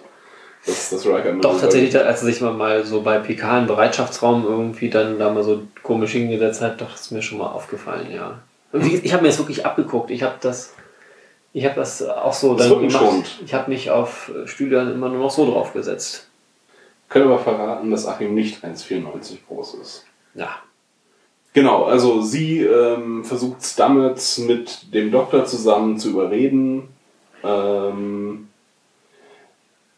Dass 0.66 0.90
das 0.90 1.06
Riker 1.06 1.32
Doch, 1.34 1.60
tatsächlich, 1.60 1.96
als 1.96 2.22
er 2.22 2.26
sich 2.26 2.40
mal, 2.40 2.52
mal 2.52 2.84
so 2.84 3.02
bei 3.02 3.18
PK 3.18 3.60
im 3.60 3.66
Bereitschaftsraum 3.68 4.44
irgendwie 4.44 4.90
dann 4.90 5.18
da 5.18 5.30
mal 5.30 5.44
so 5.44 5.62
komisch 5.82 6.12
hingesetzt 6.12 6.60
hat, 6.60 6.80
doch, 6.80 6.94
ist 6.94 7.12
mir 7.12 7.22
schon 7.22 7.38
mal 7.38 7.46
aufgefallen, 7.46 8.10
ja. 8.12 8.40
Ich 8.72 9.12
habe 9.12 9.22
mir 9.22 9.28
das 9.28 9.38
wirklich 9.38 9.64
abgeguckt. 9.64 10.10
Ich 10.10 10.24
habe 10.24 10.34
das, 10.40 10.74
ich 11.52 11.64
habe 11.64 11.76
das 11.76 12.02
auch 12.02 12.32
so 12.32 12.54
Das 12.54 12.68
dann 12.68 12.86
gemacht. 12.86 13.40
Ich 13.44 13.54
habe 13.54 13.70
mich 13.70 13.90
auf 13.90 14.32
Stühle 14.46 14.76
dann 14.76 14.92
immer 14.92 15.08
nur 15.08 15.20
noch 15.20 15.30
so 15.30 15.50
draufgesetzt. 15.50 16.28
Können 17.08 17.26
aber 17.26 17.38
verraten, 17.38 17.90
dass 17.92 18.06
Achim 18.06 18.34
nicht 18.34 18.64
1,94 18.64 19.38
groß 19.46 19.74
ist. 19.74 20.04
Ja. 20.34 20.56
Genau, 21.52 21.84
also 21.84 22.20
sie 22.20 22.60
ähm, 22.60 23.24
versucht 23.24 23.64
Stamets 23.64 24.38
mit 24.38 24.92
dem 24.92 25.10
Doktor 25.10 25.46
zusammen 25.46 25.96
zu 25.96 26.10
überreden, 26.10 26.88
ähm, 27.42 28.45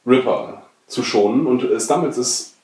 Ripper 0.08 0.62
zu 0.86 1.02
schonen. 1.02 1.46
Und 1.46 1.64
äh, 1.64 1.78
Stamets 1.78 2.18
ist 2.18 2.54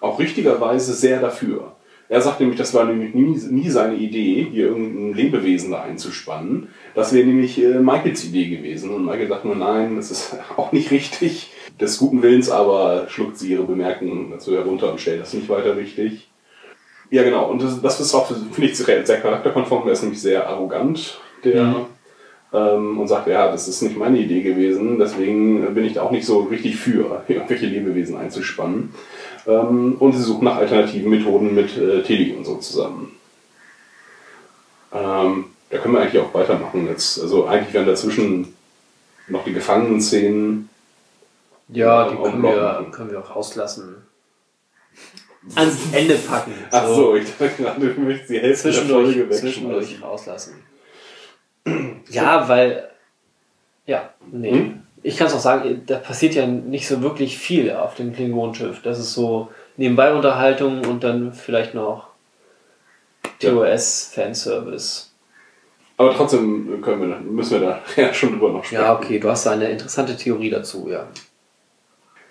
auch 0.00 0.18
richtigerweise 0.18 0.92
sehr 0.92 1.20
dafür. 1.20 1.76
Er 2.08 2.20
sagt 2.20 2.40
nämlich, 2.40 2.58
das 2.58 2.74
war 2.74 2.86
nämlich 2.86 3.14
nie, 3.14 3.38
nie 3.50 3.70
seine 3.70 3.94
Idee, 3.94 4.48
hier 4.50 4.66
irgendein 4.66 5.14
Lebewesen 5.14 5.70
da 5.70 5.82
einzuspannen. 5.82 6.68
Das 6.96 7.12
wäre 7.12 7.24
nämlich 7.24 7.62
äh, 7.62 7.78
Michaels 7.78 8.24
Idee 8.24 8.48
gewesen. 8.48 8.90
Und 8.90 9.04
Michael 9.04 9.28
sagt 9.28 9.44
nur, 9.44 9.54
nein, 9.54 9.94
das 9.94 10.10
ist 10.10 10.36
auch 10.56 10.72
nicht 10.72 10.90
richtig. 10.90 11.52
des 11.80 11.98
guten 11.98 12.22
Willens 12.22 12.50
aber 12.50 13.06
schluckt 13.08 13.38
sie 13.38 13.52
ihre 13.52 13.62
Bemerkungen 13.62 14.30
dazu 14.30 14.52
herunter 14.52 14.90
und 14.90 15.00
stellt 15.00 15.20
das 15.20 15.32
nicht 15.34 15.48
weiter 15.48 15.76
richtig. 15.76 16.28
Ja, 17.10 17.22
genau. 17.22 17.48
Und 17.48 17.62
das, 17.62 17.80
das 17.80 18.00
ist 18.00 18.14
auch, 18.14 18.26
finde 18.26 18.70
ich, 18.70 18.76
sehr, 18.76 19.20
charakterkonform. 19.20 19.86
Er 19.86 19.92
ist 19.92 20.02
nämlich 20.02 20.20
sehr 20.20 20.48
arrogant, 20.48 21.20
der. 21.44 21.64
Mhm. 21.64 21.86
Ähm, 22.52 22.98
und 22.98 23.06
sagt, 23.06 23.28
ja, 23.28 23.50
das 23.50 23.68
ist 23.68 23.82
nicht 23.82 23.96
meine 23.96 24.18
Idee 24.18 24.42
gewesen, 24.42 24.98
deswegen 24.98 25.72
bin 25.72 25.84
ich 25.84 25.94
da 25.94 26.02
auch 26.02 26.10
nicht 26.10 26.26
so 26.26 26.40
richtig 26.40 26.76
für, 26.76 27.22
irgendwelche 27.28 27.66
Lebewesen 27.66 28.16
einzuspannen. 28.16 28.92
Ähm, 29.46 29.96
und 29.98 30.12
sie 30.12 30.22
suchen 30.22 30.44
nach 30.44 30.56
alternativen 30.56 31.10
Methoden 31.10 31.54
mit 31.54 31.76
äh, 31.76 32.02
Tilly 32.02 32.32
und 32.32 32.44
so 32.44 32.56
zusammen. 32.56 33.12
Ähm, 34.92 35.44
da 35.70 35.78
können 35.78 35.94
wir 35.94 36.00
eigentlich 36.00 36.20
auch 36.20 36.34
weitermachen 36.34 36.86
jetzt. 36.88 37.20
Also 37.20 37.46
eigentlich 37.46 37.72
werden 37.72 37.86
dazwischen 37.86 38.54
noch 39.28 39.44
die 39.44 39.52
Gefangenen-Szenen. 39.52 40.68
Ja, 41.68 42.08
die 42.08 42.16
können 42.16 42.42
wir, 42.42 42.86
können 42.90 43.12
wir 43.12 43.20
auch 43.20 43.36
rauslassen. 43.36 43.96
Ans 45.54 45.78
Ende 45.92 46.16
packen. 46.16 46.52
Ach 46.70 46.86
so, 46.88 47.14
ich 47.14 47.24
dachte 47.38 47.62
gerade, 47.62 47.94
du 47.94 48.00
möchtest 48.00 48.30
die 48.30 48.40
Hälfte 48.40 48.64
der 48.64 48.72
zwischendurch, 48.72 49.14
Folge 49.16 49.30
zwischendurch 49.30 49.76
wegschmeißen. 49.76 50.04
rauslassen. 50.04 50.54
Ja, 52.08 52.48
weil. 52.48 52.88
Ja, 53.86 54.10
nee. 54.30 54.50
Hm? 54.50 54.82
Ich 55.02 55.16
kann 55.16 55.28
es 55.28 55.34
auch 55.34 55.40
sagen, 55.40 55.82
da 55.86 55.96
passiert 55.96 56.34
ja 56.34 56.46
nicht 56.46 56.86
so 56.86 57.02
wirklich 57.02 57.38
viel 57.38 57.70
auf 57.70 57.94
dem 57.94 58.12
Klingonenschiff. 58.12 58.82
Das 58.82 58.98
ist 58.98 59.14
so 59.14 59.48
nebenbei 59.76 60.12
Unterhaltung 60.12 60.84
und 60.84 61.02
dann 61.04 61.32
vielleicht 61.32 61.74
noch 61.74 62.08
TOS-Fanservice. 63.38 65.10
Aber 65.96 66.14
trotzdem 66.14 66.80
können 66.82 67.08
wir, 67.08 67.16
müssen 67.20 67.60
wir 67.60 67.68
da 67.68 67.82
ja 67.96 68.12
schon 68.12 68.32
drüber 68.32 68.50
noch 68.50 68.64
sprechen. 68.64 68.82
Ja, 68.82 68.94
okay, 68.94 69.18
du 69.18 69.28
hast 69.28 69.46
da 69.46 69.52
eine 69.52 69.70
interessante 69.70 70.16
Theorie 70.16 70.50
dazu, 70.50 70.88
ja. 70.88 71.06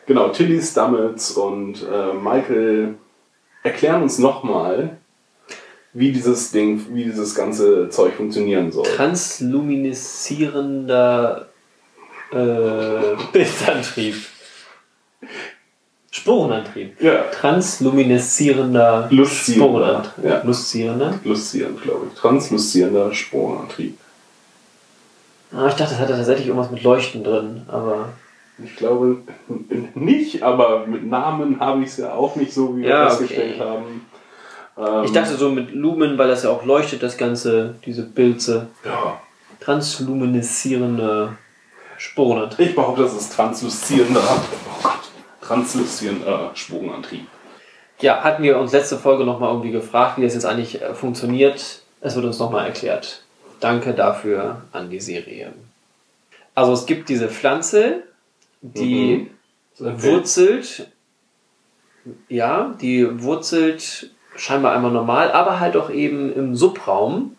Genau, 0.05 0.29
Tilly 0.29 0.61
Stamets 0.61 1.31
und 1.31 1.83
äh, 1.83 2.13
Michael 2.13 2.95
erklären 3.61 4.01
uns 4.01 4.17
nochmal, 4.17 4.97
wie 5.93 6.11
dieses 6.11 6.51
Ding, 6.51 6.85
wie 6.93 7.03
dieses 7.05 7.33
ganze 7.35 7.89
Zeug 7.89 8.13
funktionieren 8.13 8.71
soll. 8.71 8.85
Transluminisierender 8.85 11.47
äh, 12.31 12.35
Bildantrieb. 13.33 14.15
Sporenantrieb. 16.11 16.99
Ja, 17.01 17.23
Transluminisierender 17.31 19.07
Luszierender, 19.11 19.67
Sporenantrieb. 19.67 20.25
ja. 20.25 20.41
Luszierender? 20.43 21.19
luszierend, 21.23 21.81
glaube 21.83 22.07
ich. 22.11 22.19
Transluszierender 22.19 23.13
Sporenantrieb. 23.13 23.97
Ah, 25.51 25.67
ich 25.67 25.73
dachte, 25.73 25.91
das 25.93 25.99
hatte 25.99 26.13
tatsächlich 26.13 26.47
irgendwas 26.47 26.71
mit 26.71 26.81
Leuchten 26.83 27.23
drin, 27.23 27.63
aber. 27.67 28.09
Ich 28.63 28.75
glaube 28.75 29.17
nicht, 29.95 30.43
aber 30.43 30.85
mit 30.85 31.07
Namen 31.07 31.59
habe 31.59 31.81
ich 31.83 31.89
es 31.89 31.97
ja 31.97 32.13
auch 32.13 32.35
nicht 32.35 32.53
so, 32.53 32.75
wie 32.75 32.81
wir 32.81 32.89
Ja, 32.89 33.07
festgestellt 33.09 33.55
okay. 33.59 33.69
haben. 33.69 34.05
Ähm, 34.79 35.03
Ich 35.03 35.11
dachte 35.11 35.35
so 35.35 35.49
mit 35.49 35.71
Lumen, 35.71 36.17
weil 36.17 36.27
das 36.29 36.43
ja 36.43 36.49
auch 36.49 36.63
leuchtet, 36.65 37.03
das 37.03 37.17
Ganze, 37.17 37.75
diese 37.85 38.03
Pilze. 38.03 38.67
ja, 38.85 39.19
Transluminisierende 39.59 41.37
Sporenantrieb. 41.97 42.69
ich 42.69 42.75
behaupte, 42.75 43.03
das 43.03 43.13
ist 43.13 43.33
transluzierender, 43.33 44.21
oh 44.23 44.81
Gott, 44.83 44.99
transluzierender 45.41 46.51
Sporenantrieb. 46.53 47.27
Ja, 47.99 48.23
hatten 48.23 48.43
wir 48.43 48.57
uns 48.57 48.71
letzte 48.71 48.97
Folge 48.97 49.25
nochmal 49.25 49.49
irgendwie 49.49 49.71
gefragt, 49.71 50.17
wie 50.17 50.21
das 50.23 50.33
jetzt 50.33 50.45
eigentlich 50.45 50.81
äh, 50.81 50.93
funktioniert. 50.95 51.81
Es 51.99 52.15
wird 52.15 52.25
uns 52.25 52.39
nochmal 52.39 52.65
erklärt. 52.67 53.23
Danke 53.59 53.93
dafür 53.93 54.61
an 54.71 54.89
die 54.89 55.01
Serie. 55.01 55.51
Also 56.55 56.71
es 56.71 56.85
gibt 56.85 57.09
diese 57.09 57.27
Pflanze, 57.27 58.03
die 58.61 59.29
Mhm. 59.79 60.01
wurzelt, 60.03 60.87
ja, 62.29 62.73
die 62.81 63.21
wurzelt 63.23 64.09
scheinbar 64.39 64.73
einmal 64.73 64.91
normal, 64.91 65.31
aber 65.31 65.59
halt 65.59 65.75
auch 65.77 65.89
eben 65.89 66.33
im 66.33 66.55
Subraum. 66.55 67.35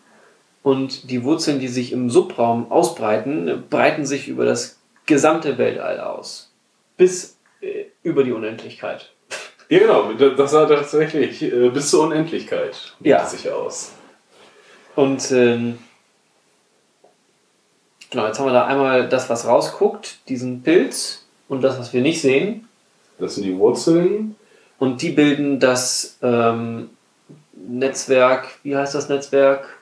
Und 0.63 1.09
die 1.09 1.23
Wurzeln, 1.23 1.59
die 1.59 1.67
sich 1.67 1.91
im 1.91 2.09
Subraum 2.11 2.71
ausbreiten, 2.71 3.63
breiten 3.69 4.05
sich 4.05 4.27
über 4.27 4.45
das 4.45 4.77
gesamte 5.07 5.57
Weltall 5.57 5.99
aus. 5.99 6.51
Bis 6.97 7.35
äh, 7.61 7.85
über 8.03 8.23
die 8.23 8.31
Unendlichkeit. 8.31 9.11
Ja, 9.69 9.79
genau, 9.79 10.13
das 10.13 10.51
sah 10.51 10.65
tatsächlich 10.67 11.41
äh, 11.41 11.69
bis 11.69 11.89
zur 11.89 12.03
Unendlichkeit 12.03 12.93
Ja. 12.99 13.19
ja. 13.19 13.25
sich 13.25 13.49
aus. 13.49 13.93
Und 14.95 15.31
ähm, 15.31 15.79
genau, 18.11 18.27
jetzt 18.27 18.37
haben 18.37 18.45
wir 18.45 18.53
da 18.53 18.65
einmal 18.65 19.09
das, 19.09 19.29
was 19.29 19.47
rausguckt, 19.47 20.19
diesen 20.29 20.61
Pilz 20.61 21.25
und 21.47 21.61
das, 21.61 21.79
was 21.79 21.93
wir 21.93 22.01
nicht 22.01 22.21
sehen. 22.21 22.67
Das 23.17 23.35
sind 23.35 23.45
die 23.45 23.57
Wurzeln. 23.57 24.35
Und 24.81 25.03
die 25.03 25.11
bilden 25.11 25.59
das 25.59 26.17
ähm, 26.23 26.89
Netzwerk, 27.53 28.47
wie 28.63 28.75
heißt 28.75 28.95
das 28.95 29.09
Netzwerk? 29.09 29.77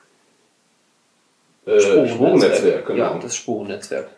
Äh, 1.64 1.80
Sporennetzwerk, 1.80 2.84
genau. 2.86 2.98
Ja, 3.14 3.18
das 3.18 3.34
Sporennetzwerk. 3.34 4.08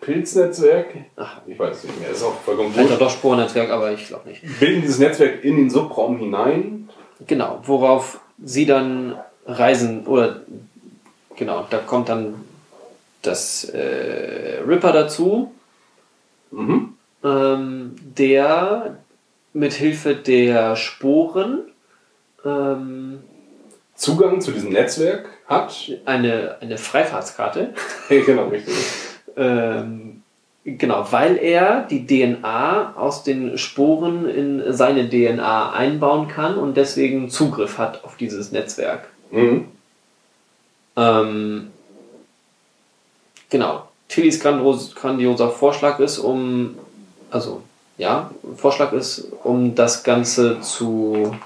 Pilznetzwerk. 0.00 0.94
Ach, 1.16 1.40
Ich 1.48 1.58
weiß 1.58 1.78
es 1.78 1.82
nicht 1.82 1.98
mehr, 1.98 2.10
ist 2.10 2.22
auch 2.22 2.40
vollkommen 2.42 2.72
gut. 2.72 3.00
doch 3.00 3.10
Sporennetzwerk, 3.10 3.70
aber 3.70 3.90
ich 3.90 4.06
glaube 4.06 4.28
nicht. 4.28 4.40
Bilden 4.60 4.82
dieses 4.82 5.00
Netzwerk 5.00 5.42
in 5.42 5.56
den 5.56 5.68
Subraum 5.68 6.16
hinein. 6.18 6.88
Genau, 7.26 7.60
worauf 7.64 8.20
sie 8.40 8.66
dann 8.66 9.18
reisen, 9.46 10.06
oder 10.06 10.42
genau, 11.34 11.66
da 11.70 11.78
kommt 11.78 12.08
dann 12.08 12.36
das 13.22 13.64
äh, 13.64 14.60
Ripper 14.64 14.92
dazu, 14.92 15.52
Mhm. 16.52 16.94
ähm, 17.24 17.96
der 18.16 18.98
mit 19.54 19.72
Hilfe 19.72 20.14
der 20.14 20.76
Sporen 20.76 21.60
ähm, 22.44 23.20
Zugang 23.94 24.40
zu 24.40 24.50
diesem 24.50 24.72
Netzwerk 24.72 25.30
hat. 25.46 25.74
eine, 26.04 26.56
eine 26.60 26.76
Freifahrtskarte, 26.76 27.72
genau, 28.08 28.48
richtig. 28.48 28.74
ähm, 29.36 30.22
genau, 30.64 31.06
weil 31.10 31.36
er 31.36 31.86
die 31.88 32.06
DNA 32.06 32.94
aus 32.96 33.22
den 33.22 33.56
Sporen 33.56 34.28
in 34.28 34.72
seine 34.72 35.08
DNA 35.08 35.72
einbauen 35.72 36.28
kann 36.28 36.58
und 36.58 36.76
deswegen 36.76 37.30
Zugriff 37.30 37.78
hat 37.78 38.04
auf 38.04 38.16
dieses 38.16 38.52
Netzwerk. 38.52 39.08
Mhm. 39.30 39.66
Ähm, 40.96 41.70
genau. 43.50 43.88
Tillys 44.08 44.38
grandios, 44.38 44.94
grandioser 44.94 45.50
Vorschlag 45.50 45.98
ist, 45.98 46.18
um, 46.18 46.76
also, 47.30 47.63
ja, 47.96 48.30
Vorschlag 48.56 48.92
ist, 48.92 49.28
um 49.42 49.74
das 49.74 50.02
Ganze 50.02 50.60
zu 50.60 51.36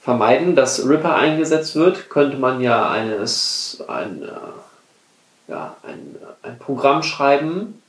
vermeiden, 0.00 0.56
dass 0.56 0.86
Ripper 0.86 1.14
eingesetzt 1.14 1.76
wird, 1.76 2.10
könnte 2.10 2.36
man 2.36 2.60
ja 2.60 2.90
eines, 2.90 3.82
ein, 3.86 4.22
äh, 4.22 5.50
ja, 5.50 5.76
ein, 5.84 6.16
ein 6.42 6.58
Programm 6.58 7.02
schreiben, 7.02 7.80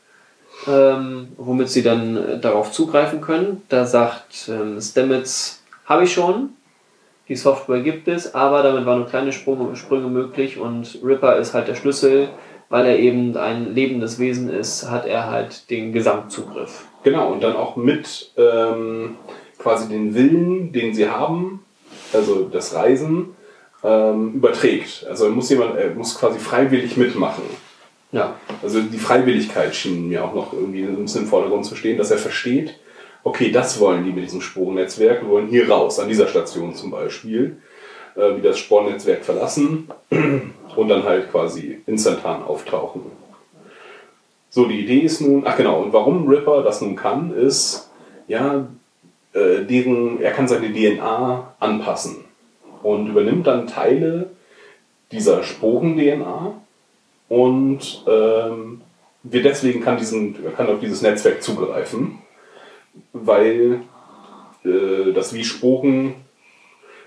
ähm, 0.67 1.29
womit 1.38 1.69
sie 1.69 1.82
dann 1.82 2.15
äh, 2.15 2.39
darauf 2.39 2.71
zugreifen 2.71 3.19
können. 3.19 3.63
Da 3.69 3.86
sagt 3.86 4.47
ähm, 4.47 4.79
Stamets, 4.79 5.63
habe 5.86 6.03
ich 6.03 6.13
schon, 6.13 6.49
die 7.27 7.36
Software 7.36 7.82
gibt 7.82 8.08
es, 8.08 8.36
aber 8.36 8.63
damit 8.63 8.86
waren 8.86 8.99
nur 8.99 9.10
kleine 9.10 9.32
Sprünge, 9.34 9.75
Sprünge 9.75 10.08
möglich 10.08 10.60
und 10.60 10.99
Ripper 11.03 11.38
ist 11.38 11.53
halt 11.53 11.67
der 11.67 11.75
Schlüssel, 11.75 12.29
weil 12.69 12.86
er 12.86 12.99
eben 12.99 13.36
ein 13.38 13.73
lebendes 13.73 14.19
Wesen 14.19 14.49
ist, 14.49 14.89
hat 14.89 15.06
er 15.06 15.29
halt 15.29 15.69
den 15.69 15.93
Gesamtzugriff. 15.93 16.86
Genau, 17.03 17.31
und 17.31 17.43
dann 17.43 17.55
auch 17.55 17.75
mit 17.75 18.31
ähm, 18.37 19.17
quasi 19.57 19.89
den 19.89 20.15
Willen, 20.15 20.71
den 20.71 20.93
sie 20.93 21.09
haben, 21.09 21.65
also 22.13 22.47
das 22.49 22.73
Reisen, 22.73 23.35
ähm, 23.83 24.33
überträgt. 24.33 25.05
Also 25.09 25.29
muss 25.29 25.49
jemand, 25.49 25.77
er 25.77 25.93
muss 25.93 26.17
quasi 26.17 26.39
freiwillig 26.39 26.97
mitmachen. 26.97 27.43
Ja, 28.11 28.35
Also 28.61 28.81
die 28.81 28.99
Freiwilligkeit 28.99 29.75
schien 29.75 30.07
mir 30.07 30.23
auch 30.23 30.35
noch 30.35 30.53
irgendwie 30.53 30.83
ein 30.83 30.95
bisschen 30.95 31.23
im 31.23 31.27
Vordergrund 31.27 31.65
zu 31.65 31.75
stehen, 31.75 31.97
dass 31.97 32.11
er 32.11 32.19
versteht, 32.19 32.75
okay, 33.23 33.51
das 33.51 33.79
wollen 33.79 34.05
die 34.05 34.11
mit 34.11 34.25
diesem 34.25 34.41
Sporennetzwerk, 34.41 35.23
wir 35.23 35.29
wollen 35.29 35.47
hier 35.47 35.69
raus, 35.69 35.99
an 35.99 36.09
dieser 36.09 36.27
Station 36.27 36.75
zum 36.75 36.91
Beispiel, 36.91 37.57
äh, 38.15 38.37
wie 38.37 38.41
das 38.41 38.59
Sporennetzwerk 38.59 39.25
verlassen 39.25 39.89
und 40.75 40.87
dann 40.89 41.04
halt 41.04 41.31
quasi 41.31 41.81
instantan 41.87 42.43
auftauchen. 42.43 43.01
So, 44.56 44.65
die 44.65 44.81
Idee 44.81 44.99
ist 44.99 45.19
nun, 45.19 45.47
ach 45.47 45.58
genau, 45.58 45.81
und 45.81 45.93
warum 45.93 46.27
Ripper 46.27 46.62
das 46.62 46.79
nun 46.79 46.95
kann, 46.95 47.33
ist, 47.33 47.89
ja, 48.27 48.67
äh, 49.33 49.63
deren, 49.63 50.21
er 50.21 50.31
kann 50.31 50.47
seine 50.47 50.71
DNA 50.71 51.56
anpassen 51.60 52.17
und 52.83 53.08
übernimmt 53.08 53.47
dann 53.47 53.65
Teile 53.65 54.29
dieser 55.12 55.41
Sporen-DNA 55.41 56.54
und 57.29 58.04
ähm, 58.08 58.81
wir 59.23 59.41
deswegen 59.41 59.81
kann, 59.81 59.97
diesen, 59.97 60.37
kann 60.56 60.67
auf 60.67 60.79
dieses 60.79 61.01
Netzwerk 61.01 61.41
zugreifen, 61.41 62.19
weil 63.12 63.81
äh, 64.63 65.13
das 65.13 65.33
wie 65.33 65.45
Sporen, 65.45 66.13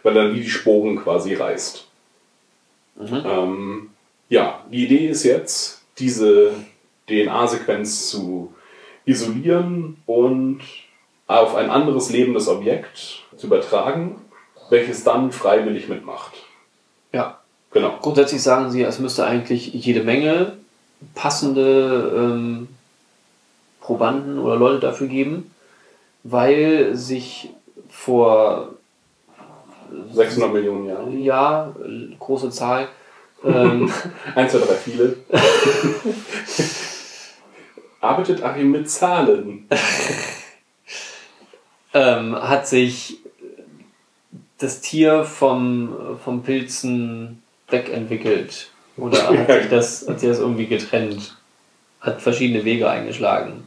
weil 0.02 0.16
er 0.16 0.34
wie 0.34 0.40
die 0.40 0.50
Sporen 0.50 0.96
quasi 0.96 1.34
reißt. 1.34 1.86
Ähm, 2.98 3.90
ja, 4.30 4.64
die 4.68 4.86
Idee 4.86 5.06
ist 5.06 5.22
jetzt, 5.22 5.82
diese 5.98 6.50
DNA-Sequenz 7.08 8.08
zu 8.08 8.52
isolieren 9.04 10.02
und 10.06 10.60
auf 11.26 11.54
ein 11.54 11.70
anderes 11.70 12.10
lebendes 12.10 12.48
Objekt 12.48 13.22
zu 13.36 13.46
übertragen, 13.46 14.20
welches 14.70 15.04
dann 15.04 15.32
freiwillig 15.32 15.88
mitmacht. 15.88 16.32
Ja. 17.12 17.40
Genau. 17.72 17.98
Grundsätzlich 18.00 18.42
sagen 18.42 18.70
sie, 18.70 18.82
es 18.82 18.98
müsste 19.00 19.26
eigentlich 19.26 19.72
jede 19.74 20.02
Menge 20.02 20.56
passende 21.14 22.12
ähm, 22.16 22.68
Probanden 23.80 24.38
oder 24.38 24.56
Leute 24.56 24.80
dafür 24.80 25.08
geben, 25.08 25.50
weil 26.22 26.96
sich 26.96 27.50
vor 27.90 28.70
600 30.12 30.52
Millionen 30.52 30.86
Jahre. 30.86 31.10
ja, 31.10 31.74
große 32.18 32.50
Zahl, 32.50 32.88
ähm, 33.44 33.92
1, 34.34 34.52
2, 34.52 34.58
3, 34.58 34.74
viele. 34.74 35.16
Arbeitet 38.06 38.42
Achim 38.42 38.70
mit 38.70 38.90
Zahlen? 38.90 39.68
ähm, 41.94 42.36
hat 42.36 42.66
sich 42.66 43.18
das 44.58 44.80
Tier 44.80 45.24
vom, 45.24 46.18
vom 46.22 46.42
Pilzen 46.42 47.42
wegentwickelt. 47.68 48.70
Oder 48.96 49.28
hat 49.28 49.62
sich, 49.62 49.70
das, 49.70 50.08
hat 50.08 50.20
sich 50.20 50.28
das 50.28 50.38
irgendwie 50.38 50.66
getrennt? 50.66 51.36
Hat 52.00 52.22
verschiedene 52.22 52.64
Wege 52.64 52.88
eingeschlagen. 52.88 53.64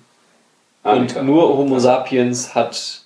Und 0.83 0.91
Annika. 0.91 1.23
nur 1.23 1.57
Homo 1.57 1.79
sapiens 1.79 2.55
hat 2.55 3.01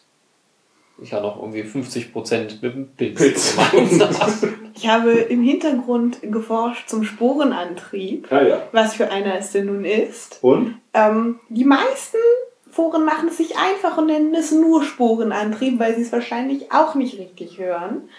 ja 1.01 1.19
noch 1.19 1.41
irgendwie 1.41 1.63
50% 1.63 2.59
mit 2.61 2.75
dem 2.75 2.87
Pilz, 2.89 3.17
Pilz. 3.17 3.57
Ich 4.75 4.87
habe 4.87 5.11
im 5.11 5.41
Hintergrund 5.43 6.19
geforscht 6.23 6.89
zum 6.89 7.03
Sporenantrieb, 7.03 8.31
Ah 8.31 8.41
ja. 8.41 8.61
was 8.71 8.93
für 8.95 9.11
einer 9.11 9.35
es 9.37 9.51
denn 9.51 9.67
nun 9.67 9.85
ist. 9.85 10.39
Und? 10.41 10.79
Ähm, 10.93 11.39
die 11.49 11.65
meisten 11.65 12.17
Foren 12.71 13.05
machen 13.05 13.27
es 13.29 13.37
sich 13.37 13.55
einfach 13.57 13.97
und 13.97 14.07
nennen 14.07 14.33
es 14.33 14.51
nur 14.51 14.83
Sporenantrieb, 14.83 15.79
weil 15.79 15.95
sie 15.95 16.01
es 16.01 16.11
wahrscheinlich 16.11 16.71
auch 16.71 16.95
nicht 16.95 17.19
richtig 17.19 17.59
hören. 17.59 18.09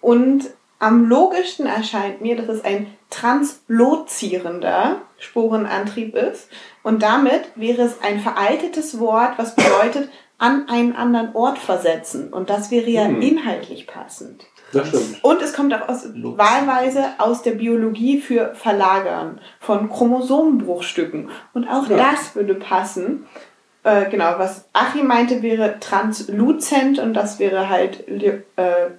Und 0.00 0.50
am 0.78 1.06
logischsten 1.08 1.66
erscheint 1.66 2.20
mir, 2.20 2.36
dass 2.36 2.48
es 2.48 2.64
ein 2.64 2.86
translozierender 3.10 5.00
Sporenantrieb 5.18 6.14
ist. 6.14 6.48
Und 6.82 7.02
damit 7.02 7.42
wäre 7.56 7.82
es 7.82 8.00
ein 8.02 8.20
veraltetes 8.20 8.98
Wort, 9.00 9.32
was 9.36 9.56
bedeutet 9.56 10.08
an 10.38 10.68
einen 10.68 10.94
anderen 10.94 11.34
Ort 11.34 11.58
versetzen. 11.58 12.32
Und 12.32 12.48
das 12.50 12.70
wäre 12.70 12.88
ja 12.88 13.06
Hm. 13.06 13.20
inhaltlich 13.20 13.86
passend. 13.88 14.46
Das 14.72 14.88
stimmt. 14.88 15.22
Und 15.24 15.40
es 15.42 15.52
kommt 15.54 15.72
auch 15.74 15.88
aus, 15.88 16.06
Lux. 16.14 16.38
wahlweise 16.38 17.04
aus 17.18 17.42
der 17.42 17.52
Biologie 17.52 18.20
für 18.20 18.54
Verlagern 18.54 19.40
von 19.60 19.88
Chromosomenbruchstücken. 19.90 21.30
Und 21.54 21.68
auch 21.68 21.88
Ja. 21.88 21.96
das 21.96 22.34
würde 22.36 22.54
passen. 22.54 23.26
Äh, 23.84 24.10
genau, 24.10 24.34
was 24.38 24.68
Achim 24.72 25.06
meinte, 25.06 25.40
wäre 25.42 25.78
transluzent 25.80 26.98
und 26.98 27.14
das 27.14 27.38
wäre 27.38 27.68
halt 27.70 28.06
äh, 28.08 28.42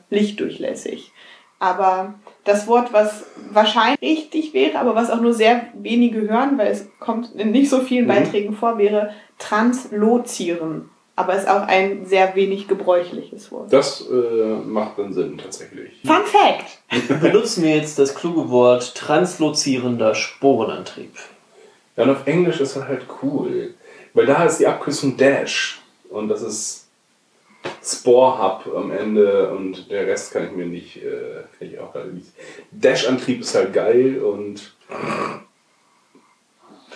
lichtdurchlässig. 0.09 1.11
Aber 1.59 2.13
das 2.45 2.67
Wort, 2.67 2.93
was 2.93 3.25
wahrscheinlich 3.51 3.99
richtig 4.01 4.53
wäre, 4.53 4.79
aber 4.79 4.95
was 4.95 5.11
auch 5.11 5.19
nur 5.19 5.33
sehr 5.33 5.61
wenige 5.73 6.21
hören, 6.21 6.57
weil 6.57 6.67
es 6.71 6.87
kommt 6.99 7.35
in 7.35 7.51
nicht 7.51 7.69
so 7.69 7.81
vielen 7.81 8.05
Mhm. 8.05 8.09
Beiträgen 8.09 8.55
vor, 8.55 8.77
wäre 8.77 9.11
translozieren. 9.37 10.89
Aber 11.19 11.35
ist 11.35 11.49
auch 11.49 11.63
ein 11.63 12.05
sehr 12.05 12.33
wenig 12.35 12.69
gebräuchliches 12.69 13.51
Wort. 13.51 13.73
Das 13.73 14.07
äh, 14.09 14.13
macht 14.65 14.97
dann 14.97 15.13
Sinn, 15.13 15.37
tatsächlich. 15.37 15.99
Fun 16.05 16.23
Fact! 16.23 17.19
Benutzen 17.21 17.63
wir 17.63 17.75
jetzt 17.75 17.99
das 17.99 18.15
kluge 18.15 18.49
Wort 18.49 18.95
translozierender 18.95 20.15
Sporenantrieb. 20.15 21.13
Ja, 21.97 22.03
und 22.03 22.11
auf 22.11 22.25
Englisch 22.25 22.61
ist 22.61 22.77
das 22.77 22.87
halt 22.87 23.01
cool. 23.21 23.73
Weil 24.13 24.27
da 24.27 24.45
ist 24.45 24.59
die 24.59 24.67
Abkürzung 24.67 25.17
Dash. 25.17 25.81
Und 26.09 26.29
das 26.29 26.41
ist 26.41 26.87
Spore 27.83 28.41
Hub 28.41 28.73
am 28.73 28.89
Ende 28.89 29.49
und 29.49 29.91
der 29.91 30.07
Rest 30.07 30.31
kann 30.31 30.45
ich 30.45 30.51
mir 30.53 30.67
nicht, 30.67 31.03
äh, 31.03 31.43
kann 31.57 31.67
ich 31.67 31.79
auch 31.79 31.91
gerade 31.91 32.11
nicht. 32.11 32.27
Dash-Antrieb 32.71 33.41
ist 33.41 33.53
halt 33.55 33.73
geil 33.73 34.21
und 34.21 34.73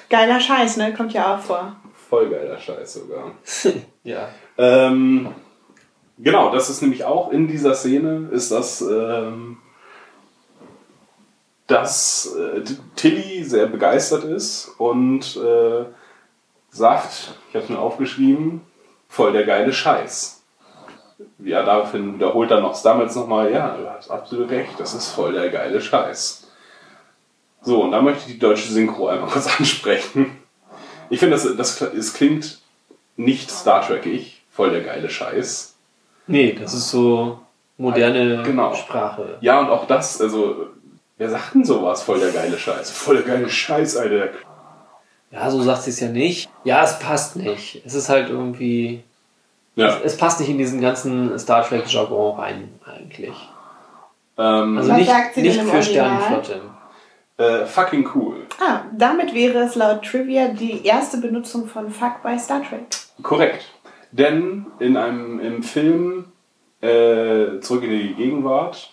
Geiler 0.09 0.39
Scheiß, 0.39 0.77
ne? 0.77 0.93
Kommt 0.93 1.11
ja 1.11 1.35
auch 1.35 1.41
vor. 1.41 1.75
Voll 2.13 2.29
geiler 2.29 2.59
Scheiß 2.59 2.93
sogar. 2.93 3.31
Ja. 4.05 4.27
Ähm, 4.57 5.33
genau, 6.19 6.51
das 6.51 6.69
ist 6.69 6.81
nämlich 6.81 7.05
auch 7.05 7.31
in 7.31 7.47
dieser 7.47 7.73
Szene, 7.73 8.27
ist 8.31 8.51
das, 8.51 8.81
ähm, 8.81 9.59
dass 11.67 12.35
äh, 12.35 12.63
Tilly 12.97 13.45
sehr 13.45 13.67
begeistert 13.67 14.25
ist 14.25 14.75
und 14.77 15.37
äh, 15.37 15.85
sagt, 16.69 17.39
ich 17.47 17.55
habe 17.55 17.63
es 17.63 17.69
mir 17.69 17.79
aufgeschrieben, 17.79 18.59
voll 19.07 19.31
der 19.31 19.45
geile 19.45 19.71
Scheiß. 19.71 20.43
Ja, 21.39 21.63
daraufhin 21.63 22.15
wiederholt 22.15 22.51
er 22.51 22.59
noch 22.59 22.79
damals 22.83 23.15
nochmal, 23.15 23.53
ja, 23.53 23.77
du 23.77 23.89
hast 23.89 24.11
absolut 24.11 24.49
recht, 24.51 24.77
das 24.77 24.93
ist 24.93 25.11
voll 25.11 25.31
der 25.31 25.49
geile 25.49 25.79
Scheiß. 25.79 26.51
So, 27.61 27.83
und 27.83 27.91
da 27.91 28.01
möchte 28.01 28.27
ich 28.27 28.33
die 28.33 28.39
deutsche 28.39 28.69
Synchro 28.69 29.07
einmal 29.07 29.29
kurz 29.31 29.47
ansprechen. 29.57 30.42
Ich 31.13 31.19
finde, 31.19 31.35
das, 31.37 31.55
das, 31.55 31.81
es 31.81 32.13
klingt 32.13 32.59
nicht 33.17 33.51
Star 33.51 33.85
Trek-ig, 33.85 34.41
voll 34.51 34.71
der 34.71 34.81
geile 34.81 35.09
Scheiß. 35.09 35.75
Nee, 36.25 36.53
das 36.59 36.73
ist 36.73 36.89
so 36.89 37.39
moderne 37.77 38.41
Genau. 38.43 38.73
Sprache. 38.73 39.37
Ja, 39.41 39.59
und 39.59 39.69
auch 39.69 39.85
das, 39.85 40.19
also, 40.19 40.67
wer 41.17 41.29
sagt 41.29 41.53
denn 41.53 41.65
sowas, 41.65 42.01
voll 42.01 42.19
der 42.19 42.31
geile 42.31 42.57
Scheiß? 42.57 42.89
Voll 42.89 43.17
der 43.17 43.25
geile 43.25 43.47
Scheiß, 43.49 43.97
Alter. 43.97 44.29
Ja, 45.31 45.51
so 45.51 45.61
sagt 45.61 45.83
sie 45.83 45.91
es 45.91 45.99
ja 45.99 46.07
nicht. 46.09 46.49
Ja, 46.63 46.83
es 46.83 46.97
passt 46.97 47.35
nicht. 47.35 47.81
Es 47.85 47.93
ist 47.93 48.09
halt 48.09 48.29
irgendwie. 48.29 49.03
Ja, 49.75 49.99
Es 50.03 50.17
passt 50.17 50.39
nicht 50.39 50.49
in 50.49 50.57
diesen 50.57 50.81
ganzen 50.81 51.37
Star 51.37 51.63
Trek-Jargon 51.67 52.39
rein, 52.39 52.69
eigentlich. 52.85 53.35
ähm, 54.37 54.77
Also 54.77 54.89
Was 54.89 54.97
nicht, 54.97 55.09
sagt 55.09 55.35
sie 55.35 55.41
denn 55.43 55.51
nicht 55.51 55.59
im 55.61 55.67
für 55.67 55.75
Original? 55.77 56.19
Sternenflotte. 56.21 56.61
Äh, 57.43 57.65
fucking 57.65 58.09
cool. 58.15 58.35
Ah, 58.59 58.81
damit 58.91 59.33
wäre 59.33 59.59
es 59.59 59.75
laut 59.75 60.03
Trivia 60.03 60.49
die 60.49 60.85
erste 60.85 61.17
Benutzung 61.17 61.67
von 61.67 61.89
Fuck 61.89 62.21
bei 62.23 62.37
Star 62.37 62.61
Trek. 62.63 62.87
Korrekt. 63.21 63.65
Denn 64.11 64.67
in 64.79 64.95
einem 64.95 65.39
im 65.39 65.63
Film 65.63 66.25
äh, 66.81 67.59
Zurück 67.61 67.83
in 67.83 67.89
die 67.89 68.13
Gegenwart, 68.13 68.91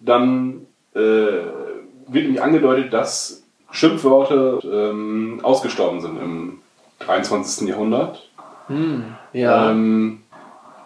dann 0.00 0.66
äh, 0.94 0.98
wird 0.98 2.24
nämlich 2.24 2.42
angedeutet, 2.42 2.92
dass 2.92 3.42
Schimpfworte 3.70 4.60
ähm, 4.64 5.40
ausgestorben 5.42 6.00
sind 6.00 6.20
im 6.20 6.58
23. 7.00 7.68
Jahrhundert. 7.68 8.28
Hm, 8.68 9.04
ja. 9.32 9.70
Ähm, 9.70 10.22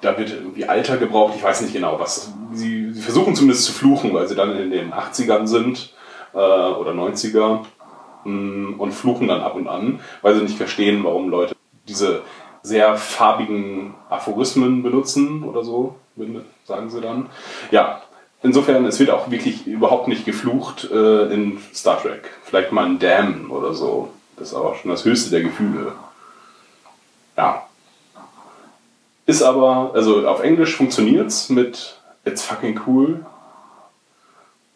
da 0.01 0.19
wird 0.19 0.31
irgendwie 0.31 0.67
Alter 0.67 0.97
gebraucht, 0.97 1.35
ich 1.37 1.43
weiß 1.43 1.62
nicht 1.62 1.73
genau 1.73 1.99
was. 1.99 2.33
Sie, 2.53 2.93
sie 2.93 3.03
versuchen 3.03 3.35
zumindest 3.35 3.64
zu 3.64 3.73
fluchen, 3.73 4.12
weil 4.14 4.29
sie 4.29 4.35
dann 4.35 4.57
in 4.57 4.71
den 4.71 4.93
80ern 4.93 5.47
sind 5.47 5.93
äh, 6.37 6.39
oder 6.39 6.93
90er 6.93 7.64
mh, 8.24 8.76
und 8.78 8.93
fluchen 8.93 9.28
dann 9.28 9.41
ab 9.41 9.57
und 9.57 9.66
an, 9.66 10.01
weil 10.22 10.34
sie 10.34 10.43
nicht 10.43 10.57
verstehen, 10.57 11.03
warum 11.03 11.30
Leute 11.30 11.57
diese 11.89 12.22
sehr 12.62 12.97
farbigen 12.97 13.95
Aphorismen 14.11 14.82
benutzen 14.82 15.45
oder 15.45 15.64
so, 15.64 15.97
sagen 16.64 16.91
sie 16.91 17.01
dann. 17.01 17.30
Ja, 17.70 18.03
insofern, 18.43 18.84
es 18.84 18.99
wird 18.99 19.11
auch 19.11 19.30
wirklich 19.30 19.66
überhaupt 19.66 20.09
nicht 20.09 20.24
geflucht 20.24 20.89
äh, 20.91 21.32
in 21.32 21.59
Star 21.72 22.01
Trek. 22.01 22.28
Vielleicht 22.45 22.72
mal 22.72 22.87
ein 22.87 22.99
Damn 22.99 23.51
oder 23.51 23.72
so. 23.72 24.11
Das 24.37 24.49
ist 24.49 24.55
aber 24.55 24.74
schon 24.74 24.91
das 24.91 25.05
höchste 25.05 25.30
der 25.30 25.43
Gefühle. 25.43 25.93
Ja. 27.37 27.66
Ist 29.26 29.43
aber, 29.43 29.93
also 29.95 30.26
auf 30.28 30.41
Englisch 30.43 30.76
funktioniert's 30.76 31.49
mit 31.49 32.01
It's 32.24 32.43
fucking 32.43 32.80
cool. 32.87 33.24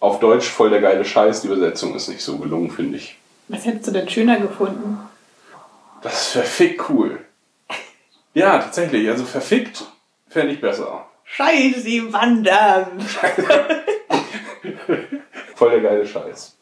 Auf 0.01 0.19
Deutsch 0.19 0.49
voll 0.49 0.71
der 0.71 0.81
geile 0.81 1.05
Scheiß. 1.05 1.43
Die 1.43 1.49
Übersetzung 1.49 1.95
ist 1.95 2.09
nicht 2.09 2.23
so 2.23 2.39
gelungen, 2.39 2.71
finde 2.71 2.97
ich. 2.97 3.19
Was 3.49 3.67
hättest 3.67 3.89
du 3.89 3.93
denn 3.93 4.09
schöner 4.09 4.41
gefunden? 4.41 4.99
Das 6.03 6.15
ist 6.15 6.29
verfickt 6.33 6.89
cool. 6.89 7.21
Ja, 8.33 8.59
tatsächlich. 8.59 9.09
Also 9.11 9.25
verfickt 9.25 9.85
fände 10.29 10.55
ich 10.55 10.61
besser. 10.61 11.07
Scheiße, 11.25 11.81
sie 11.81 12.13
wandern! 12.13 12.99
Voll 15.55 15.71
der 15.71 15.81
geile 15.81 16.07
Scheiß. 16.07 16.57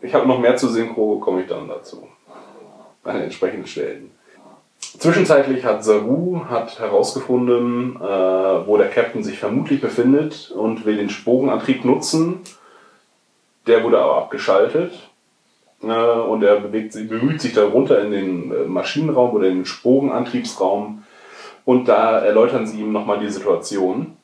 Ich 0.00 0.14
habe 0.14 0.28
noch 0.28 0.38
mehr 0.38 0.56
zu 0.56 0.68
Synchro, 0.68 1.18
komme 1.18 1.42
ich 1.42 1.48
dann 1.48 1.66
dazu. 1.66 2.06
An 3.02 3.14
den 3.14 3.24
entsprechenden 3.24 3.66
Stellen. 3.66 4.12
Zwischenzeitlich 4.80 5.64
hat 5.64 5.84
Saru 5.84 6.42
hat 6.48 6.78
herausgefunden, 6.78 7.96
äh, 7.96 8.66
wo 8.66 8.76
der 8.76 8.88
Captain 8.88 9.24
sich 9.24 9.38
vermutlich 9.38 9.80
befindet 9.80 10.50
und 10.52 10.86
will 10.86 10.96
den 10.96 11.10
Sporenantrieb 11.10 11.84
nutzen. 11.84 12.40
Der 13.68 13.84
wurde 13.84 14.00
aber 14.00 14.16
abgeschaltet. 14.16 14.92
Äh, 15.82 15.86
und 15.86 16.42
er 16.42 16.56
bewegt 16.60 16.94
bemüht 17.08 17.40
sich 17.40 17.52
da 17.52 17.64
runter 17.64 18.00
in 18.00 18.10
den 18.10 18.50
äh, 18.52 18.64
Maschinenraum 18.64 19.30
oder 19.34 19.46
in 19.48 19.56
den 19.58 19.64
Sporenantriebsraum. 19.66 21.04
Und 21.64 21.86
da 21.86 22.18
erläutern 22.18 22.66
sie 22.66 22.80
ihm 22.80 22.90
nochmal 22.92 23.20
die 23.20 23.28
Situation. 23.28 24.16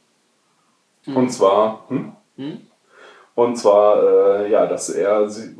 Und 1.07 1.31
zwar, 1.31 1.85
hm? 1.89 2.13
Und 3.37 3.57
zwar, 3.57 4.03
äh, 4.03 4.51
ja, 4.51 4.67
dass 4.67 4.89
er, 4.91 5.29
sie- 5.29 5.55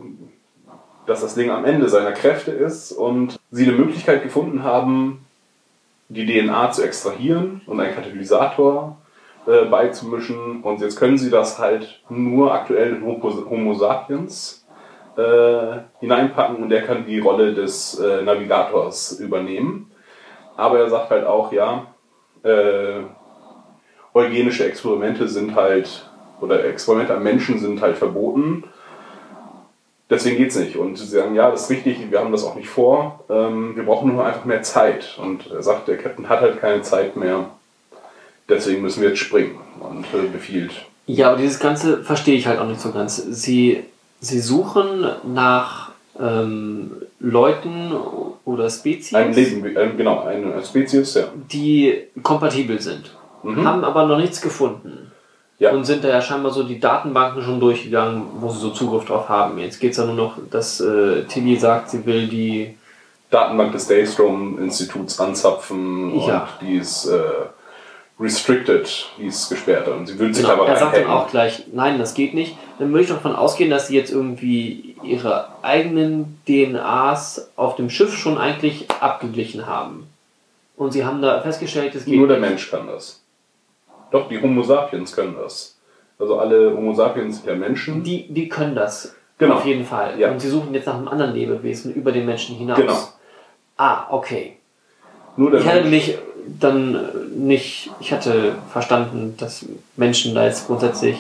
dass 1.07 1.21
das 1.21 1.35
Ding 1.35 1.51
am 1.51 1.65
Ende 1.67 1.89
seiner 1.89 2.13
Kräfte 2.13 2.51
ist 2.51 2.93
und 2.93 3.39
sie 3.51 3.65
eine 3.69 3.77
Möglichkeit 3.77 4.23
gefunden 4.23 4.63
haben, 4.63 5.27
die 6.09 6.25
DNA 6.27 6.71
zu 6.73 6.83
extrahieren 6.83 7.61
und 7.67 7.79
einen 7.81 7.95
Katalysator 7.95 8.97
äh, 9.47 9.65
beizumischen. 9.67 10.63
Und 10.63 10.81
jetzt 10.81 10.99
können 10.99 11.19
sie 11.19 11.31
das 11.31 11.59
halt 11.59 12.03
nur 12.09 12.53
aktuell 12.53 12.97
in 12.97 13.05
Homo, 13.05 13.75
sapiens 13.75 14.67
äh, 15.17 15.79
hineinpacken 16.01 16.57
und 16.57 16.69
der 16.69 16.83
kann 16.83 17.07
die 17.07 17.21
Rolle 17.21 17.55
des 17.55 17.99
äh, 17.99 18.23
Navigators 18.23 19.21
übernehmen. 19.21 19.91
Aber 20.57 20.79
er 20.79 20.89
sagt 20.89 21.11
halt 21.11 21.27
auch, 21.27 21.53
ja, 21.53 21.87
äh, 22.43 23.01
eugenische 24.13 24.65
Experimente 24.65 25.29
sind 25.29 25.55
halt, 25.55 26.09
oder 26.41 26.65
Experimente 26.65 27.15
an 27.15 27.23
Menschen 27.23 27.59
sind 27.59 27.81
halt 27.81 27.97
verboten. 27.97 28.65
Deswegen 30.11 30.37
geht's 30.37 30.57
nicht. 30.57 30.77
Und 30.77 30.97
sie 30.97 31.07
sagen, 31.07 31.35
ja, 31.35 31.51
das 31.51 31.65
ist 31.65 31.71
richtig, 31.71 32.11
wir 32.11 32.21
haben 32.21 32.31
das 32.31 32.45
auch 32.45 32.55
nicht 32.55 32.69
vor. 32.69 33.25
Ähm, 33.29 33.75
wir 33.75 33.85
brauchen 33.85 34.13
nur 34.13 34.25
einfach 34.25 34.45
mehr 34.45 34.63
Zeit. 34.63 35.19
Und 35.21 35.51
er 35.51 35.63
sagt, 35.63 35.89
der 35.89 35.97
Captain 35.97 36.29
hat 36.29 36.41
halt 36.41 36.61
keine 36.61 36.83
Zeit 36.83 37.17
mehr. 37.17 37.47
Deswegen 38.49 38.83
müssen 38.83 39.03
wir 39.03 39.11
jetzt 39.11 39.21
springen. 39.21 39.57
Und 39.81 40.05
äh, 40.15 40.27
befiehlt. 40.33 40.73
Ja, 41.07 41.29
aber 41.29 41.37
dieses 41.39 41.59
Ganze 41.59 42.03
verstehe 42.03 42.37
ich 42.37 42.47
halt 42.47 42.59
auch 42.59 42.67
nicht 42.67 42.81
so 42.81 42.91
ganz. 42.91 43.17
Sie, 43.17 43.83
sie 44.21 44.41
suchen 44.41 45.07
nach 45.35 45.91
ähm, 46.19 46.93
Leuten 47.21 47.93
oder 48.45 48.71
Spezies, 48.71 49.15
Ein 49.15 49.33
Leben, 49.35 49.65
äh, 49.65 49.91
genau, 49.97 50.23
eine 50.25 50.65
Spezies, 50.65 51.15
ja. 51.15 51.25
die 51.53 52.05
kompatibel 52.23 52.81
sind. 52.81 53.11
Mhm. 53.43 53.67
Haben 53.67 53.85
aber 53.85 54.07
noch 54.07 54.19
nichts 54.19 54.41
gefunden. 54.41 55.11
Ja. 55.59 55.73
Und 55.73 55.85
sind 55.85 56.03
da 56.03 56.09
ja 56.09 56.21
scheinbar 56.21 56.53
so 56.53 56.65
die 56.65 56.81
Datenbanken 56.81 57.43
schon 57.43 57.61
durchgegangen, 57.61 58.25
wo 58.41 58.49
sie 58.51 58.59
so 58.59 58.71
Zugriff 58.71 59.05
drauf 59.05 59.29
haben. 59.29 59.59
Jetzt 59.59 59.79
geht 59.81 59.93
es 59.93 59.99
ja 59.99 60.05
nur 60.05 60.15
noch, 60.15 60.39
dass 60.51 60.81
äh, 60.81 61.25
Tilly 61.25 61.57
sagt, 61.57 61.91
sie 61.91 62.05
will 62.07 62.27
die. 62.27 62.77
Datenbank 63.31 63.73
des 63.73 63.89
Daystrom-Instituts 63.89 65.19
anzapfen 65.21 66.21
Ja. 66.21 66.49
und 66.61 66.69
die 66.69 66.77
ist 66.77 67.07
äh, 67.07 67.19
restricted, 68.19 69.07
die 69.19 69.27
ist 69.27 69.49
gesperrt. 69.49 69.89
Und 69.89 70.07
sie 70.07 70.19
will 70.19 70.33
sich 70.33 70.45
Genau, 70.45 70.55
aber 70.55 70.69
er 70.69 70.77
sagt 70.77 70.97
dann 70.97 71.07
auch 71.07 71.29
gleich, 71.31 71.65
nein, 71.73 71.99
das 71.99 72.15
geht 72.15 72.35
nicht. 72.35 72.57
Dann 72.79 72.91
würde 72.91 73.03
ich 73.03 73.09
davon 73.09 73.35
ausgehen, 73.35 73.71
dass 73.71 73.89
sie 73.89 73.97
jetzt 73.97 74.13
irgendwie 74.13 74.97
ihre 75.03 75.49
eigenen 75.63 76.39
DNAs 76.49 77.51
auf 77.57 77.77
dem 77.77 77.91
Schiff 77.91 78.17
schon 78.17 78.39
eigentlich 78.39 78.87
abgeglichen 79.01 79.67
haben. 79.67 80.07
Und 80.77 80.93
sie 80.93 81.05
haben 81.05 81.23
da 81.23 81.41
festgestellt, 81.41 81.95
es 81.95 82.05
geht 82.05 82.17
Nur 82.17 82.29
der 82.29 82.39
nicht. 82.39 82.49
Mensch 82.51 82.71
kann 82.71 82.87
das. 82.87 83.21
Doch, 84.11 84.29
die 84.29 84.41
Homo 84.41 84.63
sapiens 84.63 85.15
können 85.15 85.37
das. 85.41 85.77
Also 86.19 86.39
alle 86.39 86.73
Homo 86.77 86.93
sapiens 86.95 87.37
sind 87.39 87.47
ja 87.49 87.55
Menschen. 87.57 88.03
Die, 88.03 88.27
die 88.33 88.49
können 88.49 88.75
das. 88.75 89.15
Genau. 89.39 89.55
Auf 89.55 89.67
jeden 89.67 89.85
Fall. 89.85 90.19
Ja. 90.19 90.31
Und 90.31 90.41
sie 90.41 90.49
suchen 90.49 90.73
jetzt 90.73 90.87
nach 90.87 90.95
einem 90.95 91.09
anderen 91.09 91.35
Lebewesen 91.35 91.93
über 91.93 92.13
den 92.13 92.25
Menschen 92.25 92.55
hinaus. 92.57 92.77
Genau. 92.79 92.97
Ah, 93.77 94.07
okay. 94.11 94.57
Nur 95.37 95.51
der 95.51 95.61
Ich 95.61 95.67
hatte 95.67 95.83
Mensch. 95.85 96.07
mich 96.09 96.19
dann 96.61 96.99
nicht, 97.35 97.91
ich 98.01 98.13
hatte 98.13 98.57
verstanden, 98.71 99.35
dass 99.39 99.67
Menschen 99.97 100.35
da 100.35 100.45
jetzt 100.45 100.67
grundsätzlich, 100.67 101.19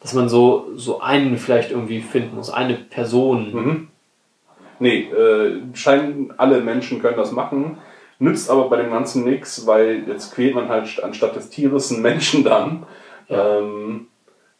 dass 0.00 0.14
man 0.14 0.28
so, 0.28 0.68
so 0.76 1.00
einen 1.00 1.36
vielleicht 1.38 1.70
irgendwie 1.70 2.00
finden 2.00 2.36
muss, 2.36 2.50
eine 2.50 2.74
Person. 2.74 3.52
Mhm. 3.52 3.88
Nee, 4.78 5.02
äh, 5.10 5.60
scheinen 5.74 6.32
alle 6.38 6.60
Menschen 6.60 7.00
können 7.02 7.16
das 7.16 7.32
machen. 7.32 7.78
Nützt 8.18 8.50
aber 8.50 8.68
bei 8.68 8.76
dem 8.76 8.90
Ganzen 8.90 9.24
nichts, 9.24 9.66
weil 9.66 10.04
jetzt 10.08 10.34
quält 10.34 10.54
man 10.54 10.68
halt 10.68 10.86
st- 10.86 11.00
anstatt 11.00 11.36
des 11.36 11.50
Tieres 11.50 11.90
einen 11.92 12.02
Menschen 12.02 12.44
dann. 12.44 12.84
Ja. 13.28 13.58
Ähm, 13.58 14.06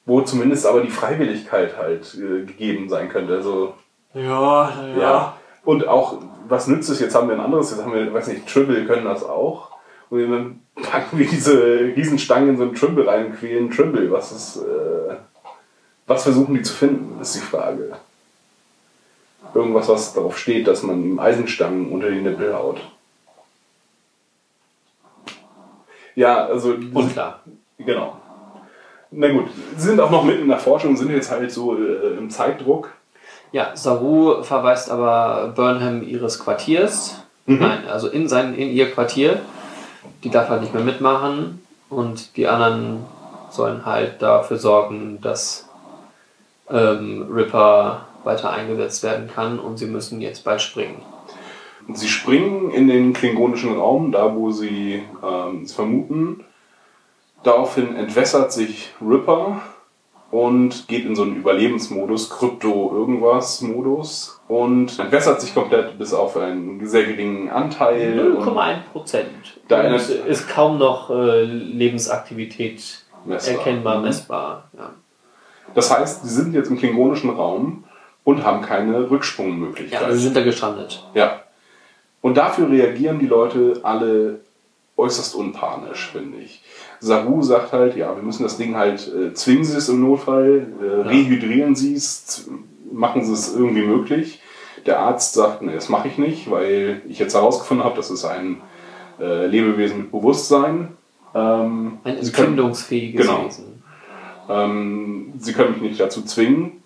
wo 0.06 0.20
zumindest 0.22 0.66
aber 0.66 0.80
die 0.80 0.90
Freiwilligkeit 0.90 1.76
halt 1.76 2.14
äh, 2.14 2.44
gegeben 2.44 2.88
sein 2.88 3.08
könnte. 3.08 3.34
Also 3.34 3.74
Ja, 4.14 4.72
Ja. 4.98 5.36
Und 5.64 5.86
auch, 5.86 6.18
was 6.48 6.66
nützt 6.68 6.88
es? 6.90 7.00
Jetzt 7.00 7.14
haben 7.14 7.28
wir 7.28 7.34
ein 7.34 7.40
anderes, 7.40 7.70
jetzt 7.70 7.82
haben 7.84 7.92
wir, 7.92 8.12
weiß 8.12 8.28
nicht, 8.28 8.46
Tribble 8.46 8.86
können 8.86 9.04
das 9.04 9.22
auch. 9.24 9.70
Und 10.10 10.30
dann 10.30 10.60
packen 10.74 11.18
wir 11.18 11.26
diese 11.26 11.80
Riesenstangen 11.96 12.50
in 12.50 12.56
so 12.56 12.64
einen 12.64 12.74
Tribble 12.74 13.06
rein 13.06 13.26
und 13.26 13.38
quälen 13.38 13.70
Tribble. 13.70 14.10
Was 14.10 14.32
ist, 14.32 14.56
äh, 14.56 15.14
was 16.06 16.24
versuchen 16.24 16.54
die 16.54 16.62
zu 16.62 16.74
finden, 16.74 17.20
ist 17.20 17.36
die 17.36 17.40
Frage. 17.40 17.92
Irgendwas, 19.54 19.88
was 19.88 20.12
darauf 20.12 20.36
steht, 20.36 20.66
dass 20.66 20.82
man 20.82 21.02
ihm 21.02 21.18
Eisenstangen 21.18 21.90
unter 21.90 22.10
die 22.10 22.20
Nippel 22.20 22.54
haut. 22.54 22.80
Ja, 26.16 26.46
also. 26.46 26.74
Unklar. 26.92 27.40
Genau. 27.78 28.16
Na 29.12 29.32
gut, 29.32 29.46
sie 29.76 29.88
sind 29.88 30.00
auch 30.00 30.10
noch 30.10 30.24
mitten 30.24 30.42
in 30.42 30.48
der 30.48 30.58
Forschung, 30.58 30.96
sind 30.96 31.10
jetzt 31.10 31.30
halt 31.30 31.50
so 31.50 31.76
äh, 31.76 32.16
im 32.16 32.30
Zeitdruck. 32.30 32.92
Ja, 33.52 33.74
Saru 33.74 34.42
verweist 34.44 34.90
aber 34.90 35.52
Burnham 35.56 36.02
ihres 36.02 36.38
Quartiers. 36.38 37.22
Mhm. 37.46 37.58
Nein, 37.58 37.88
also 37.88 38.08
in, 38.08 38.28
sein, 38.28 38.54
in 38.54 38.70
ihr 38.70 38.90
Quartier. 38.92 39.40
Die 40.22 40.30
darf 40.30 40.48
halt 40.48 40.62
nicht 40.62 40.74
mehr 40.74 40.84
mitmachen. 40.84 41.62
Und 41.88 42.36
die 42.36 42.46
anderen 42.46 43.04
sollen 43.50 43.84
halt 43.84 44.22
dafür 44.22 44.58
sorgen, 44.58 45.20
dass 45.20 45.68
ähm, 46.68 47.26
Ripper 47.30 48.06
weiter 48.24 48.50
eingesetzt 48.50 49.02
werden 49.02 49.28
kann. 49.32 49.58
Und 49.58 49.78
sie 49.78 49.86
müssen 49.86 50.20
jetzt 50.20 50.44
bald 50.44 50.62
springen. 50.62 51.02
Sie 51.92 52.08
springen 52.08 52.70
in 52.70 52.86
den 52.86 53.12
klingonischen 53.12 53.76
Raum, 53.76 54.12
da 54.12 54.32
wo 54.34 54.52
sie 54.52 55.02
ähm, 55.22 55.62
es 55.64 55.72
vermuten. 55.72 56.44
Daraufhin 57.42 57.96
entwässert 57.96 58.52
sich 58.52 58.90
Ripper 59.00 59.62
und 60.30 60.86
geht 60.88 61.06
in 61.06 61.16
so 61.16 61.22
einen 61.22 61.36
Überlebensmodus, 61.36 62.28
Krypto-Irgendwas-Modus 62.30 64.39
und 64.50 64.98
entwässert 64.98 65.40
sich 65.40 65.54
komplett 65.54 65.96
bis 65.98 66.12
auf 66.12 66.36
einen 66.36 66.84
sehr 66.86 67.04
geringen 67.04 67.48
Anteil. 67.50 68.18
und 68.36 68.44
0,1 68.44 68.74
Prozent. 68.92 69.28
Da 69.68 69.82
ist 69.82 70.48
kaum 70.48 70.78
noch 70.78 71.10
äh, 71.10 71.44
Lebensaktivität 71.44 73.04
Messbar. 73.24 73.54
erkennbar, 73.56 73.98
Mhm. 73.98 74.04
messbar. 74.04 74.68
Ja. 74.76 74.90
Das 75.74 75.96
heißt, 75.96 76.24
sie 76.24 76.34
sind 76.34 76.54
jetzt 76.54 76.70
im 76.70 76.78
klingonischen 76.78 77.30
Raum 77.30 77.84
und 78.24 78.44
haben 78.44 78.62
keine 78.62 78.92
ja, 78.94 78.98
Rücksprungmöglichkeit. 79.08 80.02
also 80.02 80.18
sind 80.20 80.34
da 80.36 80.42
gestrandet. 80.42 81.04
Ja. 81.14 81.42
Und 82.22 82.36
dafür 82.36 82.68
reagieren 82.68 83.18
die 83.18 83.26
Leute 83.26 83.80
alle 83.82 84.40
äußerst 84.96 85.34
unpanisch, 85.34 86.10
finde 86.12 86.38
ich. 86.38 86.62
Saru 86.98 87.40
sagt 87.42 87.72
halt, 87.72 87.96
ja, 87.96 88.14
wir 88.14 88.22
müssen 88.22 88.42
das 88.42 88.58
Ding 88.58 88.76
halt, 88.76 89.08
äh, 89.14 89.32
zwingen 89.32 89.64
Sie 89.64 89.76
es 89.76 89.88
im 89.88 90.00
Notfall, 90.02 90.66
äh, 90.82 91.08
rehydrieren 91.08 91.74
Sie 91.76 91.94
es, 91.94 92.50
machen 92.92 93.24
Sie 93.24 93.32
es 93.32 93.54
irgendwie 93.54 93.82
möglich. 93.82 94.39
Der 94.86 95.00
Arzt 95.00 95.34
sagt, 95.34 95.62
nee, 95.62 95.74
das 95.74 95.88
mache 95.88 96.08
ich 96.08 96.18
nicht, 96.18 96.50
weil 96.50 97.02
ich 97.08 97.18
jetzt 97.18 97.34
herausgefunden 97.34 97.84
habe, 97.84 97.96
das 97.96 98.10
ist 98.10 98.24
ein 98.24 98.60
äh, 99.20 99.46
Lebewesen 99.46 99.98
mit 99.98 100.12
Bewusstsein. 100.12 100.96
Ähm, 101.34 101.98
Ein 102.04 102.16
Sie 102.22 102.32
können- 102.32 102.48
empfindungsfähiges 102.48 103.26
Genau. 103.26 103.44
Wesen. 103.46 103.82
ähm, 104.48 105.32
sie 105.38 105.52
können 105.52 105.72
mich 105.72 105.82
nicht 105.82 106.00
dazu 106.00 106.22
zwingen. 106.22 106.82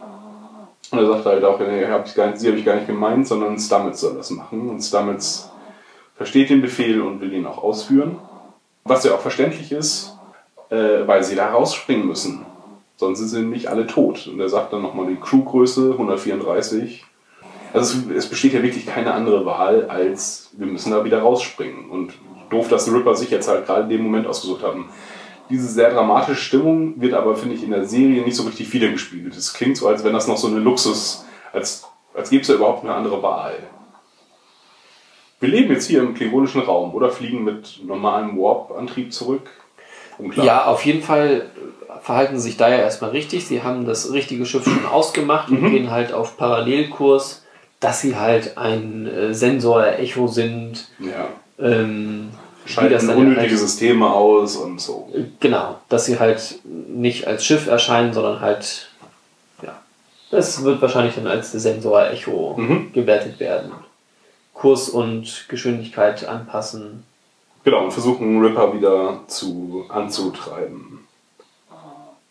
Und 0.91 0.99
er 0.99 1.07
sagt 1.07 1.27
halt 1.27 1.45
auch, 1.45 1.59
nee, 1.61 1.87
hab 1.87 2.07
ich 2.07 2.15
gar 2.15 2.27
nicht, 2.27 2.39
sie 2.41 2.49
habe 2.49 2.59
ich 2.59 2.65
gar 2.65 2.75
nicht 2.77 2.87
gemeint, 2.87 3.27
sondern 3.27 3.59
Stamets 3.59 4.01
soll 4.01 4.15
das 4.15 4.31
machen. 4.31 4.69
Und 4.69 4.81
Stamets 4.83 5.51
versteht 6.17 6.51
den 6.51 6.61
Befehl 6.61 7.01
und 7.01 7.21
will 7.21 7.33
ihn 7.33 7.47
auch 7.47 7.63
ausführen. 7.63 8.17
Was 8.85 9.03
ja 9.05 9.15
auch 9.15 9.21
verständlich 9.21 9.73
ist, 9.73 10.17
äh, 10.71 11.07
weil 11.07 11.25
sie 11.25 11.35
da 11.37 11.51
rausspringen 11.51 12.07
müssen. 12.07 12.45
Sonst 12.97 13.19
sind 13.21 13.29
sie 13.29 13.39
nämlich 13.41 13.71
alle 13.71 13.87
tot. 13.87 14.29
Und 14.29 14.39
er 14.39 14.49
sagt 14.49 14.73
dann 14.73 14.83
nochmal 14.83 15.07
die 15.07 15.17
Crewgröße 15.17 15.93
134. 15.93 17.05
Also 17.75 17.99
es, 18.11 18.17
es 18.25 18.31
besteht 18.31 18.55
ja 18.55 18.63
wirklich 18.63 18.87
keine 18.87 19.13
andere 19.13 19.45
Wahl, 19.45 19.87
als 19.91 20.49
wir 20.53 20.67
müssen 20.67 20.93
da 20.93 21.05
wieder 21.05 21.21
rausspringen. 21.21 21.91
Und 21.91 22.15
doof, 22.51 22.69
dass 22.69 22.85
die 22.87 22.91
Ripper 22.93 23.15
sich 23.15 23.31
jetzt 23.31 23.49
halt 23.49 23.67
gerade 23.67 23.83
in 23.83 23.89
dem 23.91 24.03
Moment 24.03 24.27
ausgesucht 24.27 24.63
haben. 24.63 24.89
Diese 25.51 25.67
sehr 25.69 25.91
dramatische 25.93 26.37
Stimmung 26.41 27.01
wird 27.01 27.13
aber, 27.13 27.37
finde 27.37 27.57
ich, 27.57 27.63
in 27.65 27.71
der 27.71 27.85
Serie 27.85 28.23
nicht 28.23 28.37
so 28.37 28.45
richtig 28.45 28.73
wiedergespiegelt. 28.73 29.37
Es 29.37 29.53
klingt 29.53 29.77
so, 29.77 29.89
als 29.89 30.03
wenn 30.05 30.15
das 30.15 30.27
noch 30.29 30.39
so 30.39 30.47
eine 30.47 30.59
Luxus, 30.61 31.25
als, 31.53 31.85
als 32.15 32.31
gäbe 32.31 32.43
es 32.43 32.49
ja 32.49 32.55
überhaupt 32.55 32.85
eine 32.85 32.95
andere 32.95 33.23
Wahl. 33.23 33.55
Wir 35.41 35.49
leben 35.51 35.73
jetzt 35.73 35.89
hier 35.89 36.01
im 36.01 36.15
klingonischen 36.15 36.63
Raum 36.63 36.95
oder 36.95 37.11
fliegen 37.11 37.45
mit 37.45 37.81
normalem 37.85 38.39
Warp-Antrieb 38.39 39.13
zurück. 39.13 39.51
Unklar. 40.17 40.47
Ja, 40.47 40.65
auf 40.67 40.87
jeden 40.87 41.03
Fall 41.03 41.51
verhalten 42.01 42.37
sie 42.37 42.43
sich 42.49 42.57
da 42.57 42.69
ja 42.69 42.77
erstmal 42.77 43.11
richtig. 43.11 43.47
Sie 43.47 43.63
haben 43.63 43.85
das 43.85 44.13
richtige 44.13 44.47
Schiff 44.47 44.65
schon 44.65 44.87
ausgemacht 44.91 45.51
Mhm. 45.51 45.65
und 45.65 45.71
gehen 45.71 45.91
halt 45.91 46.13
auf 46.13 46.37
Parallelkurs, 46.39 47.44
dass 47.85 48.01
sie 48.01 48.17
halt 48.17 48.57
ein 48.57 49.07
äh, 49.07 49.35
Sensor-Echo 49.35 50.27
sind. 50.27 50.89
ja. 50.99 51.29
Ähm, 51.59 52.31
Schalten 52.67 53.11
unnötige 53.11 53.41
halt, 53.51 53.59
Systeme 53.59 54.11
aus 54.11 54.57
und 54.57 54.81
so. 54.81 55.13
Genau, 55.39 55.79
dass 55.91 56.07
sie 56.07 56.19
halt 56.19 56.61
nicht 56.65 57.27
als 57.27 57.45
Schiff 57.45 57.67
erscheinen, 57.67 58.15
sondern 58.15 58.41
halt, 58.41 58.89
ja, 59.63 59.83
das 60.31 60.65
wird 60.65 60.81
wahrscheinlich 60.81 61.15
dann 61.15 61.27
als 61.27 61.53
Sensor-Echo 61.53 62.55
Mhm. 62.57 62.93
gewertet 62.95 63.39
werden. 63.39 63.71
Kurs 64.55 64.89
und 64.89 65.45
Geschwindigkeit 65.49 66.27
anpassen. 66.27 67.05
Genau, 67.65 67.85
und 67.85 67.93
versuchen 67.93 68.43
Ripper 68.43 68.73
wieder 68.73 69.21
zu, 69.27 69.85
anzutreiben. 69.91 71.01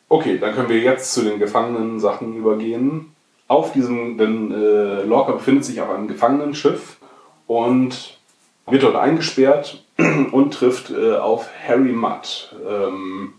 Okay, 0.10 0.40
dann 0.40 0.54
können 0.56 0.70
wir 0.70 0.80
jetzt 0.80 1.14
zu 1.14 1.22
den 1.22 1.38
Gefangenen-Sachen 1.38 2.36
übergehen. 2.36 3.13
Auf 3.54 3.72
diesem, 3.72 4.18
denn 4.18 4.52
äh, 4.52 5.04
Lorca 5.04 5.34
befindet 5.34 5.64
sich 5.64 5.80
auf 5.80 5.92
einem 5.92 6.08
Gefangenenschiff 6.08 6.98
und 7.46 8.18
wird 8.66 8.82
dort 8.82 8.96
eingesperrt. 8.96 9.84
und 10.32 10.56
trifft 10.56 10.90
äh, 10.90 11.18
auf 11.18 11.48
Harry 11.68 11.92
Mudd. 11.92 12.56
Ähm, 12.68 13.36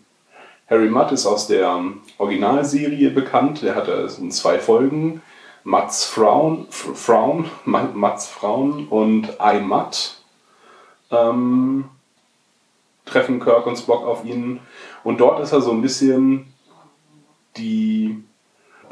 Harry 0.70 0.88
Mudd 0.88 1.12
ist 1.12 1.26
aus 1.26 1.48
der 1.48 1.82
Originalserie 2.18 3.10
bekannt. 3.10 3.62
Der 3.62 3.74
hatte 3.74 3.90
es 3.90 4.20
in 4.20 4.30
zwei 4.30 4.60
Folgen. 4.60 5.20
Mudds 5.64 6.04
Frauen, 6.04 6.68
Frauen, 6.70 7.50
Mudds 7.64 8.28
Frauen 8.28 8.86
und 8.86 9.30
I 9.42 9.60
Mudd 9.60 10.14
ähm, 11.10 11.86
treffen 13.04 13.40
Kirk 13.40 13.66
und 13.66 13.76
Spock 13.76 14.06
auf 14.06 14.24
ihn. 14.24 14.60
Und 15.02 15.20
dort 15.20 15.40
ist 15.40 15.50
er 15.50 15.60
so 15.60 15.72
ein 15.72 15.82
bisschen 15.82 16.54
die 17.56 18.22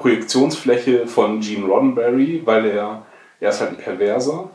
Projektionsfläche 0.02 1.06
von 1.06 1.40
Gene 1.40 1.66
Roddenberry, 1.66 2.42
weil 2.44 2.66
er, 2.66 3.06
er 3.40 3.50
ist 3.50 3.60
halt 3.60 3.70
ein 3.70 3.78
Perverser. 3.78 4.50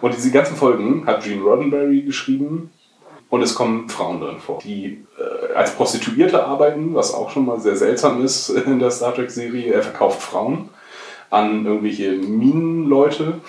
Und 0.00 0.14
diese 0.14 0.30
ganzen 0.30 0.56
Folgen 0.56 1.06
hat 1.06 1.24
Gene 1.24 1.42
Roddenberry 1.42 2.02
geschrieben 2.02 2.70
und 3.28 3.42
es 3.42 3.54
kommen 3.54 3.88
Frauen 3.88 4.20
drin 4.20 4.38
vor, 4.38 4.60
die 4.62 5.04
äh, 5.18 5.54
als 5.54 5.74
Prostituierte 5.74 6.44
arbeiten, 6.44 6.94
was 6.94 7.12
auch 7.12 7.30
schon 7.30 7.46
mal 7.46 7.60
sehr 7.60 7.76
seltsam 7.76 8.24
ist 8.24 8.48
in 8.66 8.78
der 8.78 8.90
Star 8.90 9.14
Trek-Serie. 9.14 9.72
Er 9.72 9.82
verkauft 9.82 10.22
Frauen 10.22 10.68
an 11.30 11.66
irgendwelche 11.66 12.12
Minenleute 12.12 13.40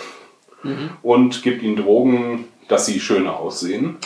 mhm. 0.63 0.89
und 1.01 1.43
gibt 1.43 1.61
ihnen 1.61 1.77
Drogen, 1.77 2.45
dass 2.67 2.87
sie 2.87 2.99
schöner 2.99 3.37
aussehen. 3.37 3.97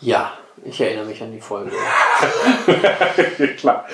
Ja, 0.00 0.32
ich 0.64 0.80
erinnere 0.80 1.06
mich 1.06 1.22
an 1.22 1.32
die 1.32 1.40
Folge. 1.40 1.70
Klar, 3.56 3.86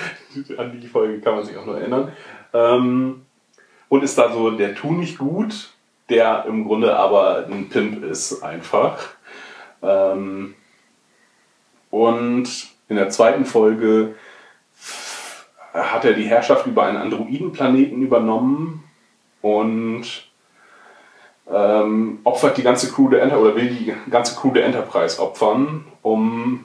an 0.57 0.81
die 0.81 0.89
Folge 0.89 1.21
kann 1.21 1.35
man 1.35 1.45
sich 1.45 1.57
auch 1.57 1.67
nur 1.67 1.79
erinnern. 1.79 2.13
Ähm, 2.53 3.27
und 3.89 4.03
ist 4.03 4.19
da 4.19 4.33
so 4.33 4.51
der 4.51 4.75
Tu 4.75 4.93
nicht 4.93 5.19
gut, 5.19 5.71
der 6.09 6.45
im 6.47 6.65
Grunde 6.65 6.97
aber 6.97 7.47
ein 7.47 7.69
Pimp 7.69 8.05
ist 8.05 8.43
einfach. 8.43 9.09
Ähm, 9.83 10.55
und 11.91 12.49
in 12.89 12.97
der 12.97 13.11
zweiten 13.11 13.45
Folge 13.45 14.15
hat 15.73 16.05
er 16.05 16.13
die 16.13 16.25
Herrschaft 16.25 16.67
über 16.67 16.85
einen 16.85 16.99
Androidenplaneten 16.99 18.03
übernommen 18.03 18.85
und 19.41 20.05
ähm, 21.51 22.21
opfert 22.25 22.57
die 22.57 22.63
ganze 22.63 22.91
Crew 22.91 23.09
der 23.09 23.23
Enterprise 23.23 23.47
oder 23.47 23.57
will 23.57 23.71
die 23.71 23.95
ganze 24.11 24.37
Crew 24.37 24.53
der 24.53 24.65
Enterprise 24.65 25.21
opfern, 25.21 25.85
um 26.03 26.65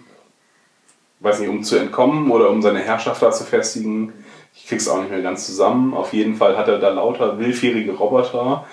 weiß 1.20 1.40
nicht, 1.40 1.50
um 1.50 1.64
zu 1.64 1.78
entkommen 1.78 2.30
oder 2.32 2.50
um 2.50 2.62
seine 2.62 2.80
Herrschaft 2.80 3.22
da 3.22 3.32
zu 3.32 3.44
festigen. 3.44 4.14
Ich 4.58 4.68
krieg's 4.68 4.88
auch 4.88 5.00
nicht 5.00 5.12
mehr 5.12 5.22
ganz 5.22 5.46
zusammen. 5.46 5.94
Auf 5.94 6.14
jeden 6.14 6.36
Fall 6.36 6.58
hat 6.58 6.68
er 6.68 6.80
da 6.80 6.90
lauter 6.90 7.38
willfährige 7.38 7.94
Roboter, 7.94 8.66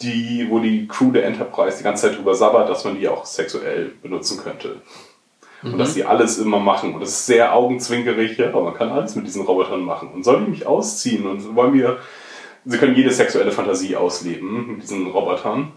die, 0.00 0.46
wo 0.48 0.60
die 0.60 0.86
Crew 0.86 1.10
der 1.10 1.24
Enterprise 1.24 1.78
die 1.78 1.84
ganze 1.84 2.08
Zeit 2.08 2.16
drüber 2.16 2.34
sabbert, 2.34 2.70
dass 2.70 2.84
man 2.84 2.96
die 2.98 3.08
auch 3.08 3.26
sexuell 3.26 3.92
benutzen 4.00 4.38
könnte. 4.38 4.80
Mhm. 5.62 5.72
Und 5.72 5.78
dass 5.78 5.94
die 5.94 6.04
alles 6.04 6.38
immer 6.38 6.60
machen. 6.60 6.94
Und 6.94 7.00
das 7.00 7.10
ist 7.10 7.26
sehr 7.26 7.54
augenzwinkerig, 7.54 8.38
ja, 8.38 8.48
aber 8.48 8.62
man 8.62 8.74
kann 8.74 8.90
alles 8.90 9.16
mit 9.16 9.26
diesen 9.26 9.42
Robotern 9.42 9.82
machen. 9.82 10.10
Und 10.14 10.24
soll 10.24 10.44
die 10.44 10.50
mich 10.50 10.66
ausziehen? 10.66 11.26
Und 11.26 11.56
wollen 11.56 11.74
wir, 11.74 11.98
sie 12.64 12.78
können 12.78 12.94
jede 12.94 13.10
sexuelle 13.10 13.50
Fantasie 13.52 13.96
ausleben 13.96 14.68
mit 14.68 14.82
diesen 14.82 15.08
Robotern. 15.08 15.72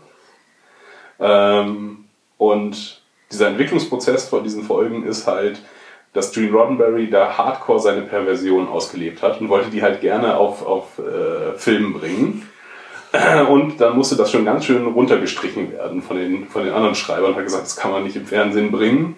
Ähm, 1.19 2.05
und 2.37 3.01
dieser 3.31 3.47
Entwicklungsprozess 3.47 4.29
von 4.29 4.43
diesen 4.43 4.63
Folgen 4.63 5.03
ist 5.03 5.25
halt, 5.25 5.61
dass 6.13 6.31
Gene 6.31 6.51
Roddenberry 6.51 7.09
da 7.09 7.37
hardcore 7.37 7.79
seine 7.79 8.01
Perversion 8.01 8.67
ausgelebt 8.67 9.21
hat 9.21 9.39
und 9.41 9.49
wollte 9.49 9.69
die 9.69 9.83
halt 9.83 10.01
gerne 10.01 10.37
auf, 10.37 10.65
auf 10.65 10.99
äh, 10.99 11.57
Film 11.57 11.93
bringen. 11.93 12.47
Und 13.49 13.81
dann 13.81 13.95
musste 13.95 14.15
das 14.15 14.31
schon 14.31 14.45
ganz 14.45 14.65
schön 14.65 14.85
runtergestrichen 14.85 15.71
werden 15.71 16.01
von 16.03 16.17
den, 16.17 16.47
von 16.47 16.63
den 16.63 16.73
anderen 16.73 16.93
Schreibern 16.93 17.31
und 17.31 17.37
hat 17.37 17.43
gesagt, 17.43 17.63
das 17.63 17.75
kann 17.75 17.91
man 17.91 18.03
nicht 18.03 18.15
im 18.15 18.27
Fernsehen 18.27 18.71
bringen. 18.71 19.15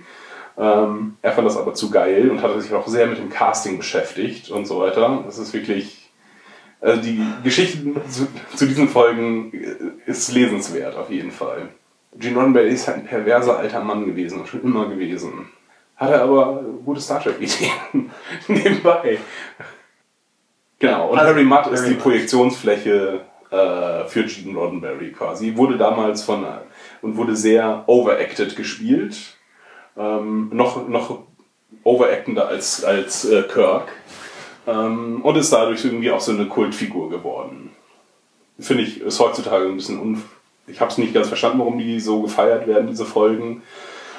Ähm, 0.58 1.18
er 1.22 1.32
fand 1.34 1.48
das 1.48 1.58
aber 1.58 1.74
zu 1.74 1.90
geil 1.92 2.30
und 2.30 2.42
hat 2.42 2.60
sich 2.62 2.74
auch 2.74 2.88
sehr 2.88 3.08
mit 3.08 3.18
dem 3.18 3.30
Casting 3.30 3.78
beschäftigt 3.78 4.50
und 4.50 4.66
so 4.66 4.80
weiter. 4.80 5.24
Das 5.26 5.38
ist 5.38 5.54
wirklich, 5.54 6.10
also 6.80 7.02
die 7.02 7.22
Geschichte 7.44 7.80
zu, 8.10 8.28
zu 8.56 8.66
diesen 8.66 8.88
Folgen 8.88 9.52
ist 10.06 10.32
lesenswert 10.32 10.96
auf 10.96 11.10
jeden 11.10 11.32
Fall. 11.32 11.70
Gene 12.16 12.38
Roddenberry 12.38 12.70
ist 12.70 12.88
halt 12.88 12.98
ein 12.98 13.06
perverser 13.06 13.58
alter 13.58 13.82
Mann 13.82 14.06
gewesen, 14.06 14.46
schon 14.46 14.64
immer 14.64 14.88
gewesen. 14.88 15.50
Hat 16.02 16.10
er 16.10 16.24
aber 16.24 16.64
gute 16.84 17.00
Star 17.00 17.22
Trek-Ideen 17.22 18.10
nebenbei. 18.48 19.20
Genau, 20.80 21.12
und 21.12 21.20
Harry 21.20 21.44
Mudd 21.44 21.68
ist 21.68 21.88
die 21.88 21.94
Projektionsfläche 21.94 23.22
äh, 23.52 24.06
für 24.06 24.24
Gene 24.24 24.58
Roddenberry 24.58 25.12
quasi. 25.12 25.56
Wurde 25.56 25.78
damals 25.78 26.24
von 26.24 26.44
und 27.04 27.18
wurde 27.18 27.36
sehr 27.36 27.84
overacted 27.86 28.56
gespielt. 28.56 29.38
Ähm, 29.96 30.50
noch, 30.52 30.88
noch 30.88 31.20
overactender 31.84 32.48
als, 32.48 32.84
als 32.84 33.26
äh, 33.26 33.44
Kirk. 33.44 33.90
Ähm, 34.66 35.22
und 35.22 35.38
ist 35.38 35.54
dadurch 35.54 35.86
irgendwie 35.86 36.10
auch 36.10 36.22
so 36.22 36.32
eine 36.32 36.48
Kultfigur 36.48 37.12
geworden. 37.12 37.70
Finde 38.60 38.84
ich, 38.84 39.02
ist 39.02 39.20
heutzutage 39.20 39.68
ein 39.68 39.76
bisschen 39.76 40.00
unfair 40.00 40.26
ich 40.72 40.80
habe 40.80 40.92
es 40.92 40.98
nicht 40.98 41.14
ganz 41.14 41.28
verstanden, 41.28 41.60
warum 41.60 41.78
die 41.78 42.00
so 42.00 42.22
gefeiert 42.22 42.68
werden, 42.68 42.88
diese 42.88 43.06
Folgen. 43.06 43.62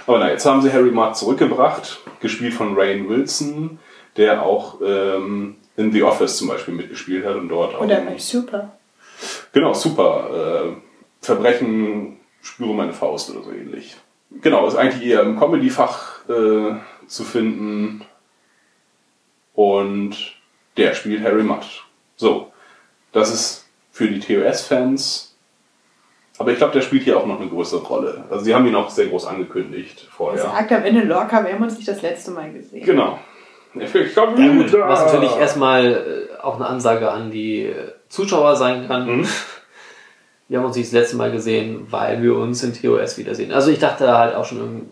Aber 0.07 0.19
na, 0.19 0.31
jetzt 0.31 0.47
haben 0.47 0.63
sie 0.63 0.73
Harry 0.73 0.91
Mudd 0.91 1.17
zurückgebracht, 1.17 2.01
gespielt 2.21 2.55
von 2.55 2.77
Rain 2.77 3.09
Wilson, 3.09 3.79
der 4.17 4.43
auch 4.43 4.81
ähm, 4.85 5.57
in 5.77 5.93
The 5.93 6.03
Office 6.03 6.37
zum 6.37 6.49
Beispiel 6.49 6.75
mitgespielt 6.75 7.25
hat 7.25 7.37
und 7.37 7.49
dort 7.49 7.75
auch. 7.75 7.81
Oder 7.81 8.01
bei 8.01 8.19
Super. 8.19 8.77
Genau, 9.53 9.73
super. 9.73 10.67
Äh, 10.67 10.77
Verbrechen, 11.21 12.19
spüre 12.41 12.75
meine 12.75 12.93
Faust 12.93 13.31
oder 13.31 13.43
so 13.43 13.53
ähnlich. 13.53 13.97
Genau, 14.41 14.67
ist 14.67 14.77
eigentlich 14.77 15.05
eher 15.05 15.23
im 15.23 15.39
Comedy-Fach 15.39 16.29
äh, 16.29 16.75
zu 17.07 17.25
finden. 17.25 18.05
Und 19.55 20.17
der 20.77 20.95
spielt 20.95 21.23
Harry 21.23 21.43
Mudd. 21.43 21.67
So, 22.17 22.53
das 23.13 23.33
ist 23.33 23.69
für 23.93 24.09
die 24.09 24.21
TOS-Fans 24.21 25.32
aber 26.39 26.53
ich 26.53 26.59
glaube, 26.59 26.73
der 26.73 26.81
spielt 26.81 27.03
hier 27.03 27.19
auch 27.19 27.27
noch 27.27 27.41
eine 27.41 27.49
größere 27.49 27.83
Rolle. 27.83 28.25
Also 28.31 28.45
sie 28.45 28.55
haben 28.55 28.67
ihn 28.67 28.75
auch 28.75 28.91
sehr 28.91 29.07
groß 29.07 29.27
angekündigt 29.27 30.09
vorher. 30.11 30.43
Er 30.43 30.51
sagt 30.51 30.73
am 30.73 30.85
Ende 30.85 31.03
Lorca, 31.05 31.45
wir 31.45 31.53
haben 31.53 31.63
uns 31.63 31.77
nicht 31.77 31.89
das 31.89 32.03
letzte 32.03 32.31
Mal 32.31 32.53
gesehen. 32.53 32.85
Genau. 32.85 33.19
Ich 33.75 33.91
glaub, 34.13 34.39
ja, 34.39 34.53
gut, 34.53 34.73
was 34.73 35.13
natürlich 35.13 35.35
erstmal 35.37 36.29
äh, 36.39 36.43
auch 36.43 36.57
eine 36.57 36.67
Ansage 36.67 37.11
an 37.11 37.31
die 37.31 37.65
äh, 37.65 37.93
Zuschauer 38.09 38.57
sein 38.57 38.87
kann. 38.87 39.21
Mhm. 39.21 39.29
Wir 40.49 40.59
haben 40.59 40.67
uns 40.67 40.77
nicht 40.77 40.89
das 40.89 40.93
letzte 40.93 41.17
Mal 41.17 41.33
gesehen, 41.33 41.87
weil 41.91 42.23
wir 42.23 42.37
uns 42.37 42.63
in 42.63 42.75
TOS 42.75 43.17
wiedersehen. 43.17 43.53
Also 43.53 43.71
ich 43.71 43.79
dachte 43.79 44.13
halt 44.19 44.35
auch 44.35 44.45
schon, 44.45 44.91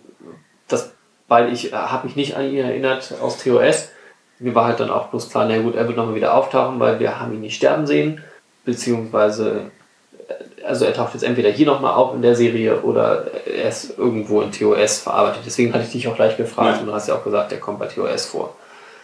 dass, 0.68 0.94
weil 1.28 1.52
ich 1.52 1.72
äh, 1.72 1.76
habe 1.76 2.06
mich 2.06 2.16
nicht 2.16 2.36
an 2.36 2.46
ihn 2.46 2.64
erinnert 2.64 3.12
aus 3.20 3.42
TOS. 3.42 3.90
Mir 4.38 4.54
war 4.54 4.64
halt 4.64 4.80
dann 4.80 4.90
auch 4.90 5.08
bloß 5.08 5.28
klar, 5.28 5.46
na 5.46 5.58
gut, 5.58 5.74
er 5.74 5.86
wird 5.86 5.98
nochmal 5.98 6.14
wieder 6.14 6.34
auftauchen, 6.34 6.80
weil 6.80 6.98
wir 6.98 7.20
haben 7.20 7.34
ihn 7.34 7.42
nicht 7.42 7.56
sterben 7.56 7.86
sehen. 7.86 8.22
Beziehungsweise 8.64 9.70
also 10.64 10.84
er 10.84 10.94
taucht 10.94 11.14
jetzt 11.14 11.22
entweder 11.22 11.50
hier 11.50 11.66
nochmal 11.66 11.94
auf 11.94 12.14
in 12.14 12.22
der 12.22 12.34
Serie 12.34 12.82
oder 12.82 13.26
er 13.46 13.68
ist 13.68 13.98
irgendwo 13.98 14.40
in 14.40 14.52
TOS 14.52 14.98
verarbeitet. 14.98 15.42
Deswegen 15.46 15.72
hatte 15.72 15.84
ich 15.84 15.92
dich 15.92 16.08
auch 16.08 16.16
gleich 16.16 16.36
gefragt 16.36 16.76
ja. 16.76 16.80
und 16.80 16.86
du 16.86 16.92
hast 16.92 17.08
ja 17.08 17.14
auch 17.14 17.24
gesagt, 17.24 17.52
er 17.52 17.58
kommt 17.58 17.78
bei 17.78 17.86
TOS 17.86 18.26
vor. 18.26 18.54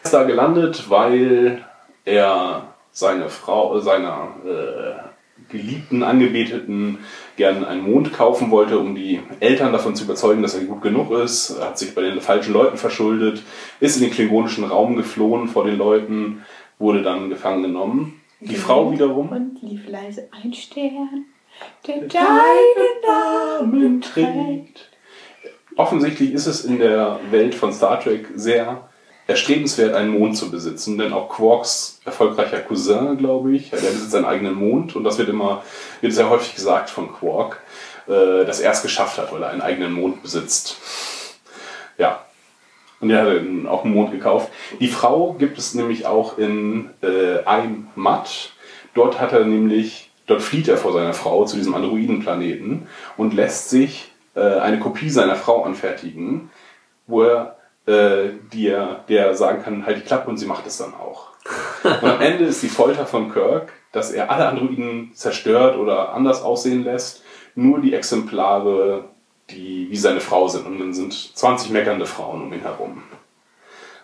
Er 0.03 0.05
ist 0.05 0.15
da 0.15 0.23
gelandet, 0.25 0.89
weil 0.89 1.65
er 2.05 2.69
seine 2.93 3.29
Frau, 3.29 3.79
seiner 3.81 4.29
äh, 4.45 5.53
geliebten 5.53 6.03
Angebeteten 6.03 6.99
gerne 7.37 7.67
einen 7.67 7.83
Mond 7.83 8.13
kaufen 8.13 8.51
wollte, 8.51 8.79
um 8.79 8.95
die 8.95 9.21
Eltern 9.41 9.73
davon 9.73 9.95
zu 9.95 10.05
überzeugen, 10.05 10.43
dass 10.43 10.55
er 10.55 10.65
gut 10.65 10.83
genug 10.83 11.11
ist. 11.11 11.51
Er 11.59 11.69
hat 11.69 11.79
sich 11.79 11.95
bei 11.95 12.03
den 12.03 12.21
falschen 12.21 12.53
Leuten 12.53 12.79
verschuldet, 12.79 13.43
ist 13.81 13.97
in 13.97 14.03
den 14.03 14.13
klingonischen 14.13 14.65
Raum 14.65 14.97
geflohen 14.97 15.49
vor 15.49 15.65
den 15.65 15.77
Leuten, 15.77 16.45
wurde 16.79 17.03
dann 17.03 17.29
gefangen 17.29 17.63
genommen. 17.63 18.21
Die 18.41 18.57
Frau 18.57 18.93
wiederum. 18.93 19.31
Und 19.31 19.63
lief 19.63 19.89
leise 19.89 20.29
ein 20.31 20.53
Stern 20.53 21.27
der 21.87 22.03
deinen 22.03 23.03
Namen 23.07 24.01
trägt. 24.01 24.91
Offensichtlich 25.77 26.33
ist 26.33 26.47
es 26.47 26.65
in 26.65 26.79
der 26.79 27.21
Welt 27.31 27.55
von 27.55 27.73
Star 27.73 28.01
Trek 28.01 28.29
sehr 28.35 28.89
erstrebenswert, 29.27 29.95
einen 29.95 30.11
Mond 30.11 30.37
zu 30.37 30.51
besitzen, 30.51 30.99
denn 30.99 31.13
auch 31.13 31.29
Quarks 31.29 32.01
erfolgreicher 32.05 32.61
Cousin, 32.61 33.19
glaube 33.19 33.55
ich, 33.55 33.71
der 33.71 33.79
besitzt 33.79 34.13
seinen 34.13 34.25
eigenen 34.25 34.55
Mond 34.55 34.95
und 34.97 35.05
das 35.05 35.19
wird 35.19 35.29
immer, 35.29 35.63
wird 36.01 36.13
sehr 36.13 36.31
häufig 36.31 36.55
gesagt 36.55 36.91
von 36.91 37.13
Quark, 37.13 37.61
äh, 38.07 38.45
dass 38.45 38.61
er 38.61 38.73
es 38.73 38.83
geschafft 38.83 39.19
hat, 39.19 39.33
weil 39.33 39.43
er 39.43 39.51
einen 39.51 39.63
eigenen 39.63 39.93
Mond 39.93 40.23
besitzt. 40.23 40.77
Ja. 41.99 42.23
Und 43.01 43.11
er 43.11 43.23
hat 43.23 43.69
auch 43.69 43.85
einen 43.85 43.95
Mond 43.95 44.13
gekauft. 44.13 44.51
Die 44.81 44.89
Frau 44.89 45.35
gibt 45.35 45.59
es 45.59 45.75
nämlich 45.75 46.07
auch 46.07 46.39
in 46.39 46.91
äh, 47.03 47.43
I'm 47.45 47.85
Mud. 47.95 48.53
Dort 48.95 49.21
hat 49.21 49.33
er 49.33 49.45
nämlich 49.45 50.06
Dort 50.27 50.43
flieht 50.43 50.69
er 50.69 50.77
vor 50.77 50.93
seiner 50.93 51.13
Frau 51.13 51.45
zu 51.45 51.57
diesem 51.57 51.75
Androidenplaneten 51.75 52.87
und 53.17 53.35
lässt 53.35 53.71
sich 53.71 54.13
äh, 54.35 54.41
eine 54.41 54.79
Kopie 54.79 55.11
seiner 55.11 55.37
Frau 55.37 55.63
anfertigen, 55.63 56.51
wo 57.07 57.23
er 57.23 57.57
äh, 57.87 58.31
dir, 58.53 59.05
der 59.09 59.35
sagen 59.35 59.63
kann, 59.63 59.87
halt 59.87 59.99
die 59.99 60.03
Klappe 60.03 60.29
und 60.29 60.39
sie 60.39 60.47
macht 60.47 60.67
es 60.67 60.79
dann 60.79 60.95
auch. 60.95 61.29
Und 61.85 62.09
am 62.09 62.21
Ende 62.21 62.45
ist 62.47 62.61
die 62.65 62.69
Folter 62.69 63.07
von 63.07 63.33
Kirk, 63.33 63.73
dass 63.93 64.11
er 64.11 64.33
alle 64.33 64.49
Androiden 64.49 65.13
zerstört 65.15 65.77
oder 65.77 66.13
anders 66.13 66.43
aussehen 66.43 66.83
lässt, 66.83 67.23
nur 67.55 67.81
die 67.81 67.95
Exemplare 67.95 69.05
die 69.51 69.89
wie 69.91 69.97
seine 69.97 70.21
Frau 70.21 70.49
sind. 70.49 70.67
Und 70.67 70.79
dann 70.79 70.93
sind 70.95 71.13
20 71.13 71.71
meckernde 71.71 72.07
Frauen 72.07 72.43
um 72.43 72.53
ihn 72.53 72.61
herum. 72.61 73.03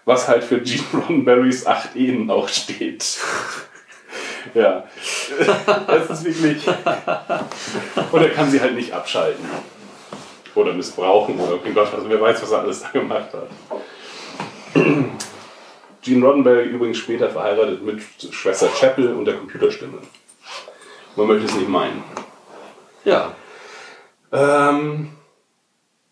Was 0.05 0.29
halt 0.29 0.45
für 0.45 0.61
Gene 0.61 0.83
Roddenberrys 0.93 1.67
acht 1.67 1.97
Ehen 1.97 2.31
auch 2.31 2.49
steht. 2.49 3.05
ja. 4.55 4.85
Es 5.89 6.11
ist 6.11 6.25
wirklich. 6.25 6.67
Und 8.11 8.23
er 8.23 8.31
kann 8.31 8.51
sie 8.51 8.61
halt 8.61 8.75
nicht 8.75 8.93
abschalten. 8.93 9.45
Oder 10.55 10.75
missbrauchen 10.75 11.39
oder 11.39 11.59
Gott, 11.73 11.95
also 11.95 12.09
wer 12.09 12.21
weiß, 12.21 12.43
was 12.43 12.51
er 12.51 12.59
alles 12.61 12.83
da 12.83 12.89
gemacht 12.89 13.31
hat. 13.33 13.49
Gene 16.03 16.27
Roddenberry 16.27 16.65
übrigens 16.65 16.99
später 16.99 17.31
verheiratet 17.31 17.83
mit 17.83 18.03
Schwester 18.31 18.69
Chapel 18.69 19.15
und 19.15 19.25
der 19.25 19.37
Computerstimme. 19.37 19.99
Man 21.17 21.27
möchte 21.27 21.47
es 21.47 21.55
nicht 21.55 21.69
meinen. 21.69 22.03
Ja. 23.05 23.35
Ähm, 24.33 25.13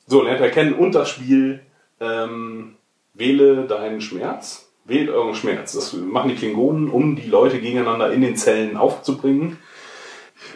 so, 0.06 0.22
lernt 0.22 0.40
erkennen 0.40 0.74
und 0.74 0.94
das 0.94 1.08
Spiel 1.08 1.60
ähm, 2.00 2.76
Wähle 3.14 3.66
deinen 3.66 4.00
Schmerz. 4.00 4.69
Wählt 4.90 5.08
euren 5.08 5.34
Schmerz. 5.34 5.72
Das 5.72 5.92
machen 5.94 6.28
die 6.28 6.34
Klingonen, 6.34 6.90
um 6.90 7.16
die 7.16 7.28
Leute 7.28 7.60
gegeneinander 7.60 8.12
in 8.12 8.20
den 8.20 8.36
Zellen 8.36 8.76
aufzubringen. 8.76 9.58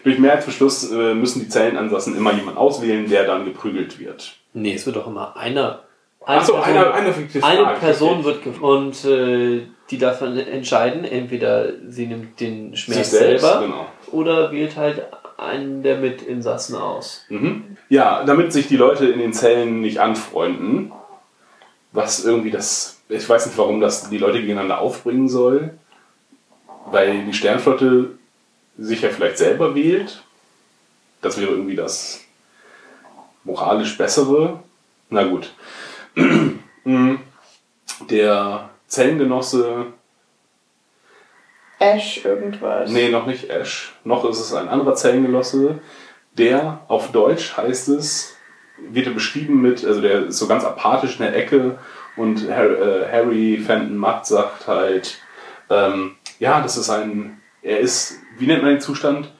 Durch 0.02 0.18
Mehrheitsbeschluss 0.18 0.90
äh, 0.90 1.14
müssen 1.14 1.40
die 1.40 1.48
Zellenansassen 1.48 2.16
immer 2.16 2.32
jemanden 2.32 2.58
auswählen, 2.58 3.08
der 3.08 3.24
dann 3.24 3.44
geprügelt 3.44 3.98
wird. 3.98 4.36
Nee, 4.52 4.74
es 4.74 4.84
wird 4.86 4.96
doch 4.96 5.06
immer 5.06 5.36
einer. 5.36 5.84
Achso, 6.26 6.54
Person- 6.54 6.92
einer 6.92 7.12
fiktive 7.12 7.44
Eine 7.44 7.62
Frage, 7.62 7.80
Person 7.80 8.24
wird 8.24 8.46
und 8.60 9.04
äh, 9.04 9.62
die 9.90 9.98
darf 9.98 10.20
dann 10.20 10.36
entscheiden, 10.38 11.04
entweder 11.04 11.72
sie 11.88 12.06
nimmt 12.06 12.40
den 12.40 12.76
Schmerz 12.76 13.10
selbst, 13.10 13.42
selber 13.44 13.60
genau. 13.60 13.86
oder 14.10 14.50
wählt 14.50 14.76
halt 14.76 15.02
einen 15.36 15.82
der 15.82 15.98
Mitinsassen 15.98 16.76
aus. 16.76 17.26
Mhm. 17.28 17.76
Ja, 17.88 18.24
damit 18.24 18.52
sich 18.52 18.66
die 18.66 18.76
Leute 18.76 19.06
in 19.06 19.18
den 19.18 19.32
Zellen 19.32 19.80
nicht 19.80 19.98
anfreunden, 19.98 20.92
was 21.92 22.24
irgendwie 22.24 22.50
das, 22.50 22.93
ich 23.08 23.28
weiß 23.28 23.46
nicht, 23.46 23.58
warum 23.58 23.80
das 23.80 24.08
die 24.10 24.18
Leute 24.18 24.40
gegeneinander 24.40 24.78
aufbringen 24.78 25.28
soll, 25.28 25.74
weil 26.86 27.24
die 27.24 27.34
Sternflotte 27.34 28.18
sich 28.78 29.02
ja 29.02 29.10
vielleicht 29.10 29.38
selber 29.38 29.74
wählt. 29.74 30.22
Das 31.20 31.38
wäre 31.38 31.50
irgendwie 31.50 31.76
das 31.76 32.20
moralisch 33.44 33.96
bessere. 33.96 34.62
Na 35.10 35.24
gut. 35.24 35.54
Der 38.10 38.70
Zellengenosse 38.88 39.86
Ash 41.78 42.24
irgendwas. 42.24 42.90
Nee, 42.90 43.08
noch 43.10 43.26
nicht 43.26 43.50
Ash. 43.50 43.92
Noch 44.04 44.24
ist 44.28 44.40
es 44.40 44.54
ein 44.54 44.68
anderer 44.68 44.94
Zellengenosse. 44.94 45.80
Der 46.32 46.80
auf 46.88 47.12
Deutsch 47.12 47.56
heißt 47.56 47.88
es, 47.90 48.34
wird 48.78 49.06
er 49.06 49.12
beschrieben 49.12 49.62
mit, 49.62 49.84
also 49.84 50.00
der 50.00 50.26
ist 50.26 50.38
so 50.38 50.48
ganz 50.48 50.64
apathisch 50.64 51.18
in 51.18 51.26
der 51.26 51.36
Ecke 51.36 51.78
und 52.16 52.48
Harry, 52.50 52.74
äh, 52.74 53.12
Harry 53.12 53.58
Fenton 53.58 53.96
Matt 53.96 54.26
sagt 54.26 54.66
halt, 54.66 55.18
ähm, 55.70 56.16
ja, 56.38 56.60
das 56.60 56.76
ist 56.76 56.90
ein, 56.90 57.40
er 57.62 57.80
ist, 57.80 58.18
wie 58.38 58.46
nennt 58.46 58.62
man 58.62 58.72
den 58.72 58.80
Zustand? 58.80 59.32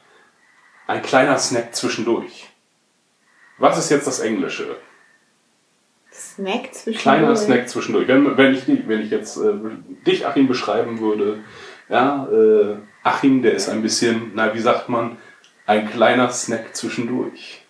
Ein 0.87 1.03
kleiner 1.03 1.39
Snack 1.39 1.75
zwischendurch. 1.75 2.51
Was 3.59 3.79
ist 3.79 3.91
jetzt 3.91 4.07
das 4.07 4.21
Englische? 4.21 4.77
Snack 6.13 6.75
zwischen 6.75 7.01
Kleiner 7.01 7.35
Snack 7.37 7.69
zwischendurch. 7.69 8.09
Wenn, 8.09 8.37
wenn, 8.37 8.55
ich, 8.55 8.67
wenn 8.67 9.01
ich 9.01 9.11
jetzt 9.11 9.37
äh, 9.37 9.53
dich, 10.07 10.27
Achim, 10.27 10.47
beschreiben 10.47 11.01
würde, 11.01 11.41
ja, 11.89 12.29
äh, 12.31 12.77
Achim, 13.03 13.43
der 13.43 13.55
ist 13.55 13.69
ein 13.69 13.83
bisschen, 13.83 14.33
na, 14.35 14.55
wie 14.55 14.61
sagt 14.61 14.89
man, 14.89 15.17
ein 15.67 15.91
kleiner 15.91 16.31
Snack 16.31 16.75
zwischendurch. 16.75 17.64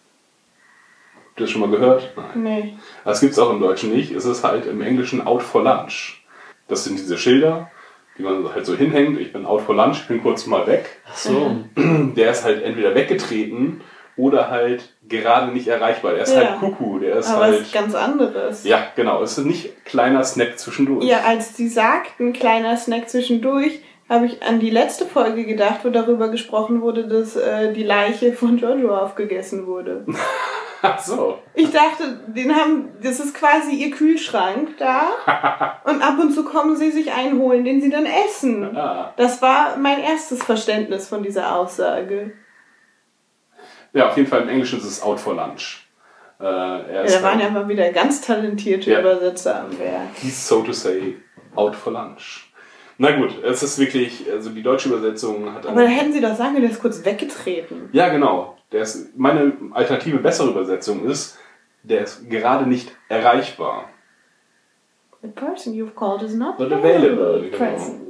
Habt 1.35 1.41
ihr 1.41 1.47
das 1.47 1.51
schon 1.51 1.62
mal 1.62 1.70
gehört? 1.70 2.12
Nein. 2.37 2.43
Nee. 2.45 2.74
Das 3.05 3.20
gibt 3.20 3.32
es 3.32 3.41
auch 3.41 3.51
im 3.51 3.59
Deutschen 3.59 3.91
nicht. 3.93 4.12
Es 4.12 4.24
ist 4.24 4.45
halt 4.45 4.66
im 4.66 4.80
Englischen 4.80 5.26
out 5.26 5.43
for 5.43 5.64
lunch. 5.64 6.24
Das 6.68 6.85
sind 6.85 6.97
diese 6.97 7.18
Schilder, 7.18 7.72
die 8.16 8.22
man 8.22 8.55
halt 8.55 8.64
so 8.64 8.76
hinhängt. 8.76 9.18
Ich 9.18 9.32
bin 9.32 9.45
out 9.45 9.62
for 9.62 9.74
lunch, 9.74 10.03
ich 10.03 10.07
bin 10.07 10.22
kurz 10.22 10.47
mal 10.47 10.64
weg. 10.68 10.89
Ach 11.11 11.16
so. 11.16 11.57
Der 11.76 12.30
ist 12.30 12.45
halt 12.45 12.62
entweder 12.62 12.95
weggetreten 12.95 13.80
oder 14.16 14.49
halt 14.49 14.95
gerade 15.09 15.51
nicht 15.51 15.66
erreichbar. 15.66 16.12
Der 16.12 16.22
ist 16.22 16.37
Ja. 16.37 16.51
halt 16.51 16.61
Kuckuck. 16.61 17.01
Der 17.01 17.16
ist 17.16 17.28
Aber 17.30 17.47
halt. 17.47 17.62
ist 17.62 17.72
ganz 17.74 17.97
anderes. 17.97 18.62
Ja, 18.62 18.87
genau. 18.95 19.20
Es 19.20 19.37
ist 19.37 19.45
nicht 19.45 19.85
kleiner 19.85 20.22
Snack 20.22 20.57
zwischendurch. 20.61 21.05
Ja, 21.05 21.22
als 21.26 21.57
sie 21.57 21.66
sagten, 21.66 22.32
kleiner 22.32 22.76
Snack 22.76 23.09
zwischendurch, 23.09 23.80
habe 24.09 24.26
ich 24.26 24.41
an 24.45 24.61
die 24.61 24.70
letzte 24.70 25.05
Folge 25.05 25.45
gedacht, 25.47 25.80
wo 25.82 25.89
darüber 25.91 26.28
gesprochen 26.28 26.80
wurde, 26.80 27.09
dass 27.09 27.35
äh, 27.35 27.72
die 27.72 27.82
Leiche 27.82 28.35
von 28.35 28.57
Jojo 28.57 28.97
aufgegessen 28.97 29.66
wurde. 29.66 30.07
Ach 30.97 30.99
so. 31.01 31.39
Ich 31.55 31.70
dachte, 31.70 32.20
den 32.26 32.55
haben, 32.55 32.91
das 33.03 33.20
ist 33.20 33.35
quasi 33.35 33.72
ihr 33.74 33.91
Kühlschrank 33.91 34.76
da 34.78 35.80
und 35.85 36.03
ab 36.03 36.18
und 36.20 36.32
zu 36.32 36.45
kommen 36.45 36.76
sie 36.76 36.91
sich 36.91 37.12
einholen, 37.12 37.64
den 37.64 37.80
sie 37.80 37.91
dann 37.91 38.07
essen. 38.07 38.76
Ah. 38.76 39.12
Das 39.16 39.41
war 39.43 39.76
mein 39.78 40.01
erstes 40.01 40.43
Verständnis 40.43 41.09
von 41.09 41.22
dieser 41.22 41.55
Aussage. 41.57 42.32
Ja, 43.93 44.09
auf 44.09 44.16
jeden 44.16 44.28
Fall 44.28 44.43
im 44.43 44.49
Englischen 44.49 44.78
ist 44.78 44.85
es 44.87 45.03
out 45.03 45.20
for 45.20 45.35
lunch. 45.35 45.87
Äh, 46.41 46.45
Ja, 46.45 47.05
da 47.05 47.22
waren 47.22 47.41
ja 47.41 47.49
mal 47.49 47.68
wieder 47.68 47.91
ganz 47.93 48.20
talentierte 48.20 48.91
Ja. 48.91 49.01
Übersetzer 49.01 49.61
am 49.61 49.78
Werk. 49.78 50.09
he's 50.20 50.47
so 50.49 50.62
to 50.62 50.72
say 50.72 51.16
out 51.55 51.74
for 51.76 51.93
lunch. 51.93 52.51
Na 52.99 53.11
gut, 53.12 53.43
es 53.43 53.62
ist 53.62 53.78
wirklich, 53.78 54.24
also 54.30 54.51
die 54.51 54.62
deutsche 54.62 54.89
Übersetzung 54.89 55.53
hat. 55.53 55.66
Aber 55.66 55.82
da 55.82 55.89
hätten 55.89 56.12
sie 56.12 56.20
doch 56.20 56.37
sagen 56.37 56.53
können, 56.55 56.62
der 56.62 56.70
ist 56.70 56.80
kurz 56.80 57.05
weggetreten. 57.05 57.89
ja, 57.93 58.09
genau. 58.09 58.54
Der 58.75 58.83
ist, 58.83 59.16
meine 59.16 59.53
alternative, 59.70 60.18
bessere 60.18 60.51
Übersetzung 60.51 61.07
ist, 61.07 61.39
der 61.85 62.01
ist 62.03 62.29
gerade 62.29 62.66
nicht 62.68 62.91
erreichbar. 63.09 63.89
The 65.22 65.29
person 65.29 65.75
you've 65.75 65.95
called 65.95 66.22
is 66.22 66.35
not 66.35 66.59
Not 66.59 66.72
available, 66.72 67.51
genau. 67.51 68.01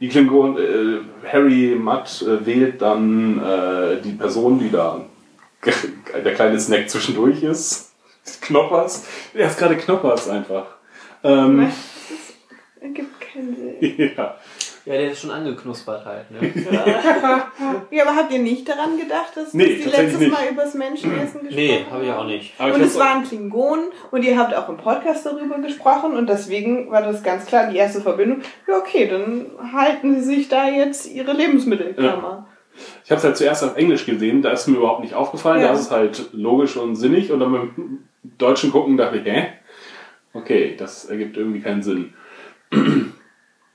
Die 0.00 0.08
Klingon, 0.10 0.58
äh, 0.58 1.00
Harry 1.32 1.74
Mudd 1.80 2.20
äh, 2.20 2.44
wählt 2.44 2.82
dann 2.82 3.42
äh, 3.42 4.02
die 4.02 4.12
Person, 4.12 4.58
die 4.58 4.70
da 4.70 5.06
der 6.24 6.34
kleine 6.34 6.60
Snack 6.60 6.90
zwischendurch 6.90 7.42
ist. 7.42 7.94
Knoppers. 8.42 9.06
Er 9.32 9.46
ist 9.46 9.58
gerade 9.58 9.78
Knoppers 9.78 10.28
einfach. 10.28 10.76
Ähm, 11.22 11.70
Das 12.10 12.82
ergibt 12.82 13.18
keinen 13.18 13.56
Sinn. 13.56 14.12
ja. 14.14 14.36
Ja, 14.86 14.92
der 14.92 15.12
ist 15.12 15.22
schon 15.22 15.30
angeknuspert 15.30 16.04
halt. 16.04 16.30
Ne? 16.30 16.40
Ja, 17.90 18.02
aber 18.02 18.16
habt 18.16 18.32
ihr 18.32 18.40
nicht 18.40 18.68
daran 18.68 18.98
gedacht, 18.98 19.34
dass 19.34 19.54
Nee, 19.54 19.76
tatsächlich 19.76 19.96
letztes 19.96 20.20
nicht. 20.20 20.32
Mal 20.32 20.48
übers 20.50 20.74
Menschenessen 20.74 21.40
gesprochen 21.40 21.54
nee, 21.54 21.86
habe 21.90 22.04
ich 22.04 22.10
auch 22.10 22.26
nicht. 22.26 22.54
Aber 22.58 22.74
Und 22.74 22.80
es 22.82 22.98
waren 22.98 23.24
Klingonen 23.24 23.86
und 24.10 24.22
ihr 24.24 24.38
habt 24.38 24.54
auch 24.54 24.68
im 24.68 24.76
Podcast 24.76 25.24
darüber 25.24 25.58
gesprochen 25.58 26.14
und 26.14 26.28
deswegen 26.28 26.90
war 26.90 27.02
das 27.02 27.22
ganz 27.22 27.46
klar 27.46 27.70
die 27.70 27.78
erste 27.78 28.00
Verbindung. 28.00 28.42
Ja, 28.68 28.76
okay, 28.76 29.08
dann 29.08 29.46
halten 29.72 30.20
sie 30.20 30.36
sich 30.36 30.48
da 30.48 30.68
jetzt 30.68 31.10
ihre 31.10 31.32
Lebensmittelkammer. 31.32 32.46
Ich 33.04 33.10
habe 33.10 33.18
es 33.18 33.24
halt 33.24 33.36
zuerst 33.36 33.64
auf 33.64 33.76
Englisch 33.76 34.04
gesehen, 34.04 34.42
da 34.42 34.50
ist 34.50 34.66
mir 34.66 34.78
überhaupt 34.78 35.00
nicht 35.00 35.14
aufgefallen. 35.14 35.60
Ja. 35.60 35.68
Da 35.68 35.74
ist 35.74 35.80
es 35.80 35.90
halt 35.90 36.30
logisch 36.32 36.76
und 36.76 36.96
sinnig. 36.96 37.30
Und 37.30 37.40
dann 37.40 37.52
beim 37.52 37.98
Deutschen 38.38 38.72
gucken 38.72 38.96
dachte 38.96 39.18
ich, 39.18 39.24
hä? 39.24 39.48
Okay, 40.32 40.74
das 40.76 41.04
ergibt 41.04 41.36
irgendwie 41.36 41.60
keinen 41.60 41.82
Sinn. 41.82 42.14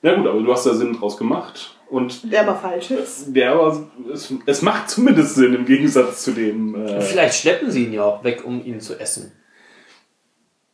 Ja 0.02 0.16
gut, 0.16 0.28
aber 0.28 0.42
du 0.42 0.52
hast 0.52 0.66
da 0.66 0.74
Sinn 0.74 0.94
draus 0.94 1.18
gemacht. 1.18 1.76
Und 1.90 2.32
Der 2.32 2.42
aber 2.42 2.56
falsch 2.56 2.92
ist. 2.92 3.36
der 3.36 3.52
aber, 3.54 3.90
es, 4.14 4.34
es 4.46 4.62
macht 4.62 4.90
zumindest 4.90 5.36
Sinn 5.36 5.54
im 5.56 5.66
Gegensatz 5.66 6.24
zu 6.24 6.32
dem. 6.32 6.76
Äh, 6.86 7.02
Vielleicht 7.02 7.40
schleppen 7.42 7.72
sie 7.72 7.86
ihn 7.86 7.94
ja 7.94 8.04
auch 8.04 8.24
weg, 8.24 8.44
um 8.46 8.64
ihn 8.64 8.80
zu 8.80 9.00
essen. 9.00 9.32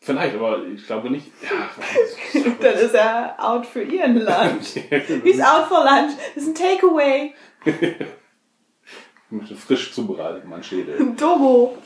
vielleicht, 0.02 0.36
aber 0.36 0.64
ich 0.68 0.86
glaube 0.86 1.10
nicht. 1.10 1.28
Ja, 1.42 2.42
Dann 2.62 2.74
ist 2.76 2.94
er 2.94 3.36
out 3.40 3.66
für 3.66 3.82
ihren 3.82 4.18
Lunch. 4.18 4.76
He's 5.24 5.40
out 5.42 5.68
for 5.68 5.84
lunch. 5.86 6.14
Das 6.36 6.44
ist 6.44 6.50
ein 6.50 6.56
Takeaway. 6.56 7.34
frisch 9.56 9.94
zubereitet, 9.94 10.46
mein 10.46 10.64
Schädel. 10.64 11.14
Dobo. 11.18 11.78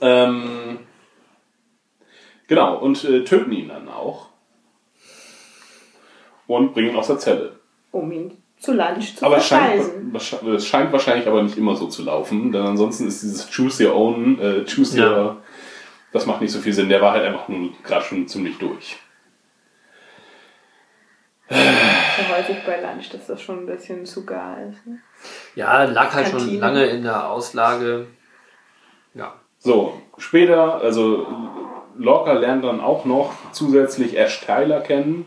Ähm, 0.00 0.78
genau, 2.46 2.78
und 2.78 3.04
äh, 3.04 3.24
töten 3.24 3.52
ihn 3.52 3.68
dann 3.68 3.88
auch. 3.88 4.27
Und 6.48 6.74
bringen 6.74 6.90
ihn 6.90 6.96
aus 6.96 7.06
der 7.06 7.18
Zelle. 7.18 7.52
Um 7.92 8.10
ihn 8.10 8.32
zu 8.58 8.72
Lunch 8.72 9.14
zu 9.16 9.24
Aber 9.24 9.36
es 9.36 9.46
scheint, 9.46 9.84
es 10.14 10.66
scheint 10.66 10.92
wahrscheinlich 10.92 11.28
aber 11.28 11.42
nicht 11.42 11.56
immer 11.56 11.76
so 11.76 11.86
zu 11.86 12.02
laufen, 12.02 12.50
denn 12.50 12.62
ansonsten 12.62 13.06
ist 13.06 13.22
dieses 13.22 13.48
Choose 13.48 13.86
Your 13.86 13.94
Own, 13.94 14.40
äh, 14.40 14.64
Choose 14.64 14.98
Ja. 14.98 15.10
Your, 15.10 15.36
das 16.12 16.26
macht 16.26 16.40
nicht 16.40 16.50
so 16.50 16.58
viel 16.58 16.72
Sinn. 16.72 16.88
Der 16.88 17.00
war 17.00 17.12
halt 17.12 17.24
einfach 17.24 17.46
nur 17.48 17.70
gerade 17.84 18.04
schon 18.04 18.26
ziemlich 18.26 18.58
durch. 18.58 18.96
Ja, 21.50 21.56
häufig 22.36 22.56
bei 22.66 22.80
Lunch, 22.80 23.10
dass 23.10 23.26
das 23.26 23.40
schon 23.40 23.60
ein 23.60 23.66
bisschen 23.66 24.04
zu 24.04 24.26
gar 24.26 24.58
ist. 24.68 24.86
Ne? 24.86 24.98
Ja, 25.54 25.84
lag 25.84 26.12
halt 26.12 26.28
schon 26.28 26.40
Kantine. 26.40 26.60
lange 26.60 26.86
in 26.86 27.02
der 27.02 27.30
Auslage. 27.30 28.06
Ja. 29.14 29.34
So, 29.58 30.00
später, 30.18 30.80
also 30.80 31.26
Lorca 31.96 32.32
lernt 32.32 32.64
dann 32.64 32.80
auch 32.80 33.04
noch 33.04 33.32
zusätzlich 33.52 34.16
Ash 34.16 34.40
Tyler 34.40 34.80
kennen. 34.80 35.26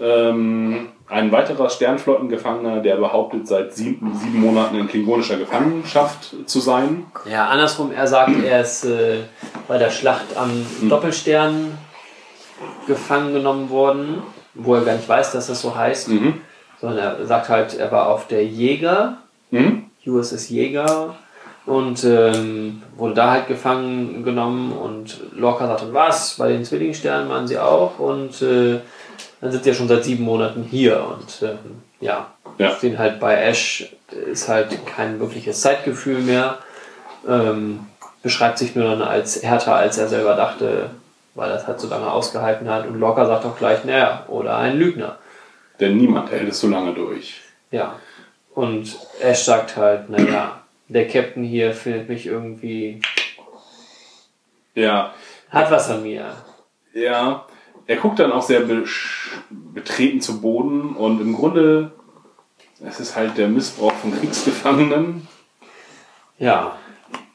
Ähm, 0.00 0.88
ein 1.08 1.30
weiterer 1.32 1.68
Sternflottengefangener, 1.68 2.80
der 2.80 2.96
behauptet, 2.96 3.46
seit 3.46 3.74
sieben, 3.74 4.14
sieben 4.14 4.40
Monaten 4.40 4.76
in 4.76 4.88
klingonischer 4.88 5.36
Gefangenschaft 5.36 6.34
zu 6.46 6.60
sein. 6.60 7.06
Ja, 7.30 7.48
andersrum, 7.48 7.92
er 7.92 8.06
sagt, 8.06 8.42
er 8.42 8.62
ist 8.62 8.84
äh, 8.84 9.18
bei 9.68 9.78
der 9.78 9.90
Schlacht 9.90 10.36
am 10.36 10.50
Doppelstern 10.88 11.78
gefangen 12.86 13.34
genommen 13.34 13.68
worden, 13.70 14.22
wo 14.54 14.74
er 14.74 14.84
gar 14.84 14.94
nicht 14.94 15.08
weiß, 15.08 15.32
dass 15.32 15.48
das 15.48 15.60
so 15.60 15.76
heißt. 15.76 16.08
Mhm. 16.08 16.40
Sondern 16.80 16.98
er 16.98 17.26
sagt 17.26 17.48
halt, 17.48 17.74
er 17.74 17.92
war 17.92 18.08
auf 18.08 18.26
der 18.26 18.44
Jäger, 18.44 19.18
Mhm. 19.50 19.84
USS 20.06 20.48
Jäger, 20.48 21.14
und 21.66 22.04
ähm, 22.04 22.82
wurde 22.96 23.14
da 23.14 23.30
halt 23.30 23.46
gefangen 23.46 24.22
genommen. 24.22 24.72
Und 24.72 25.20
Lorca 25.34 25.66
sagte, 25.66 25.94
was? 25.94 26.34
Bei 26.36 26.48
den 26.48 26.64
Zwillingssternen 26.64 27.28
waren 27.28 27.46
sie 27.46 27.58
auch. 27.58 27.98
Und 27.98 28.42
äh, 28.42 28.80
dann 29.44 29.52
sind 29.52 29.62
sie 29.64 29.70
ja 29.70 29.76
schon 29.76 29.88
seit 29.88 30.04
sieben 30.04 30.24
Monaten 30.24 30.62
hier. 30.62 31.04
Und 31.06 31.42
ähm, 31.46 31.82
ja, 32.00 32.32
Ja. 32.56 32.74
sehen 32.76 32.98
halt 32.98 33.20
bei 33.20 33.34
Ash 33.36 33.94
ist 34.10 34.48
halt 34.48 34.86
kein 34.86 35.20
wirkliches 35.20 35.60
Zeitgefühl 35.60 36.20
mehr. 36.20 36.58
Ähm, 37.28 37.80
beschreibt 38.22 38.56
sich 38.56 38.74
nur 38.74 38.88
dann 38.88 39.02
als 39.02 39.42
härter, 39.42 39.74
als 39.76 39.98
er 39.98 40.08
selber 40.08 40.34
dachte, 40.34 40.88
weil 41.34 41.50
es 41.50 41.66
halt 41.66 41.78
so 41.78 41.88
lange 41.88 42.10
ausgehalten 42.10 42.70
hat. 42.70 42.86
Und 42.86 42.98
Lorca 42.98 43.26
sagt 43.26 43.44
auch 43.44 43.58
gleich, 43.58 43.84
naja, 43.84 44.24
oder 44.28 44.56
ein 44.56 44.78
Lügner. 44.78 45.18
Denn 45.78 45.98
niemand 45.98 46.30
hält 46.30 46.48
es 46.48 46.60
so 46.60 46.68
lange 46.68 46.94
durch. 46.94 47.40
Ja. 47.70 47.96
Und 48.54 48.96
Ash 49.20 49.40
sagt 49.42 49.76
halt, 49.76 50.08
naja, 50.08 50.60
der 50.88 51.06
Captain 51.06 51.44
hier 51.44 51.74
findet 51.74 52.08
mich 52.08 52.24
irgendwie, 52.26 53.02
Ja, 54.74 55.12
hat 55.50 55.70
was 55.70 55.90
an 55.90 56.02
mir. 56.02 56.32
ja. 56.94 57.44
Er 57.86 57.96
guckt 57.96 58.18
dann 58.18 58.32
auch 58.32 58.42
sehr 58.42 58.62
betreten 59.50 60.20
zu 60.20 60.40
Boden 60.40 60.96
und 60.96 61.20
im 61.20 61.34
Grunde, 61.34 61.92
es 62.82 63.00
ist 63.00 63.16
halt 63.16 63.36
der 63.36 63.48
Missbrauch 63.48 63.92
von 63.92 64.18
Kriegsgefangenen, 64.18 65.28
Ja. 66.38 66.76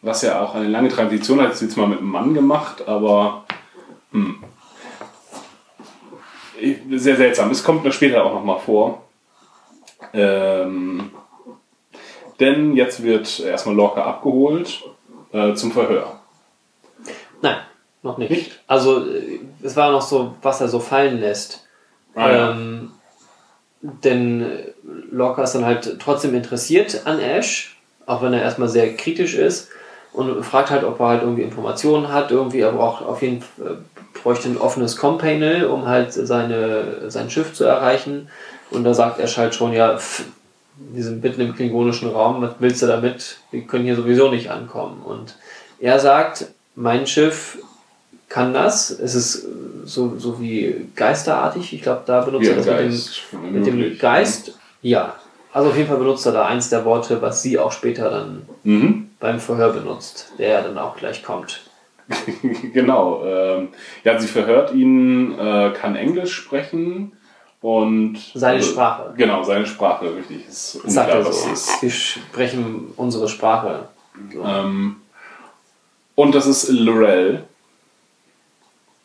was 0.01 0.21
ja 0.23 0.41
auch 0.41 0.55
eine 0.55 0.67
lange 0.67 0.89
Tradition 0.89 1.41
hat. 1.41 1.51
Ist 1.51 1.61
jetzt 1.61 1.77
mal 1.77 1.87
mit 1.87 1.99
einem 1.99 2.09
Mann 2.09 2.33
gemacht, 2.33 2.87
aber 2.87 3.45
hm. 4.11 4.43
sehr 6.91 7.15
seltsam. 7.15 7.51
Es 7.51 7.63
kommt 7.63 7.83
mir 7.83 7.91
später 7.91 8.25
auch 8.25 8.33
nochmal 8.33 8.59
vor. 8.59 9.03
Ähm, 10.13 11.11
denn 12.39 12.75
jetzt 12.75 13.03
wird 13.03 13.39
erstmal 13.39 13.75
Lorca 13.75 14.03
abgeholt 14.03 14.83
äh, 15.31 15.53
zum 15.53 15.71
Verhör. 15.71 16.19
Nein, 17.41 17.57
noch 18.01 18.17
nicht. 18.17 18.31
Nicht? 18.31 18.63
Also, 18.67 19.05
äh, 19.05 19.39
es 19.61 19.75
war 19.75 19.91
noch 19.91 20.01
so, 20.01 20.35
was 20.41 20.61
er 20.61 20.67
so 20.67 20.79
fallen 20.79 21.19
lässt. 21.19 21.65
Ah, 22.15 22.29
ja. 22.29 22.51
ähm, 22.51 22.91
denn 23.81 24.41
äh, 24.41 24.63
Lorca 25.11 25.43
ist 25.43 25.55
dann 25.55 25.65
halt 25.65 25.97
trotzdem 25.99 26.33
interessiert 26.35 27.01
an 27.05 27.19
Ash, 27.19 27.77
auch 28.05 28.21
wenn 28.21 28.33
er 28.33 28.41
erstmal 28.41 28.69
sehr 28.69 28.95
kritisch 28.95 29.35
ist 29.35 29.69
und 30.11 30.43
fragt 30.43 30.71
halt, 30.71 30.83
ob 30.83 30.99
er 30.99 31.07
halt 31.07 31.21
irgendwie 31.21 31.43
Informationen 31.43 32.11
hat. 32.11 32.31
Irgendwie, 32.31 32.59
er 32.59 32.71
braucht 32.71 33.03
auf 33.05 33.21
jeden 33.21 33.41
Fall, 33.41 33.77
bräuchte 34.21 34.49
ein 34.49 34.57
offenes 34.57 34.97
Com-Panel, 34.97 35.65
um 35.65 35.87
halt 35.87 36.11
seine, 36.13 37.09
sein 37.09 37.29
Schiff 37.29 37.53
zu 37.53 37.63
erreichen. 37.63 38.29
Und 38.71 38.83
da 38.83 38.93
sagt 38.93 39.19
Ash 39.19 39.37
halt 39.37 39.55
schon, 39.55 39.71
ja, 39.71 39.97
pff, 39.97 40.25
die 40.75 41.01
sind 41.01 41.23
mitten 41.23 41.41
im 41.41 41.55
klingonischen 41.55 42.09
Raum, 42.09 42.41
was 42.41 42.55
willst 42.59 42.81
du 42.81 42.87
damit? 42.87 43.37
Wir 43.51 43.61
können 43.61 43.85
hier 43.85 43.95
sowieso 43.95 44.29
nicht 44.29 44.49
ankommen. 44.49 45.01
Und 45.03 45.35
er 45.79 45.99
sagt, 45.99 46.47
mein 46.75 47.05
Schiff 47.05 47.59
kann 48.29 48.53
das. 48.53 48.91
Es 48.91 49.15
ist 49.15 49.43
äh, 49.43 49.47
so, 49.85 50.17
so 50.17 50.39
wie 50.39 50.87
geisterartig. 50.95 51.73
Ich 51.73 51.81
glaube, 51.81 52.03
da 52.05 52.21
benutzt 52.21 52.45
Wie 52.45 52.49
er 52.49 52.55
das 52.55 52.65
Geist, 52.65 53.21
mit 53.33 53.65
dem, 53.65 53.77
mit 53.79 53.91
dem. 53.93 53.97
Geist. 53.99 54.57
Ja. 54.81 55.15
Also 55.51 55.69
auf 55.69 55.75
jeden 55.75 55.89
Fall 55.89 55.97
benutzt 55.97 56.25
er 56.27 56.31
da 56.31 56.45
eins 56.45 56.69
der 56.69 56.85
Worte, 56.85 57.21
was 57.23 57.41
sie 57.41 57.57
auch 57.57 57.71
später 57.71 58.09
dann 58.11 58.43
Mhm. 58.63 59.09
beim 59.19 59.39
Verhör 59.39 59.73
benutzt, 59.73 60.31
der 60.37 60.49
ja 60.49 60.61
dann 60.61 60.77
auch 60.77 60.95
gleich 60.95 61.23
kommt. 61.23 61.61
genau. 62.73 63.23
Ähm, 63.25 63.69
ja, 64.03 64.19
sie 64.19 64.27
verhört 64.27 64.73
ihn, 64.73 65.37
äh, 65.37 65.71
kann 65.71 65.95
Englisch 65.95 66.33
sprechen 66.33 67.13
und. 67.61 68.17
Seine 68.35 68.59
äh, 68.59 68.63
Sprache. 68.63 69.13
Genau, 69.17 69.43
seine 69.43 69.65
Sprache, 69.65 70.15
richtig. 70.15 70.47
Ist 70.47 70.73
sagt 70.85 71.13
unklar, 71.13 71.25
er 71.27 71.33
so. 71.33 71.51
ist. 71.51 71.81
Wir 71.81 71.89
sprechen 71.91 72.93
unsere 72.95 73.27
Sprache. 73.27 73.89
So. 74.33 74.43
Ähm, 74.43 74.97
und 76.15 76.35
das 76.35 76.45
ist 76.47 76.69
Lorel, 76.69 77.43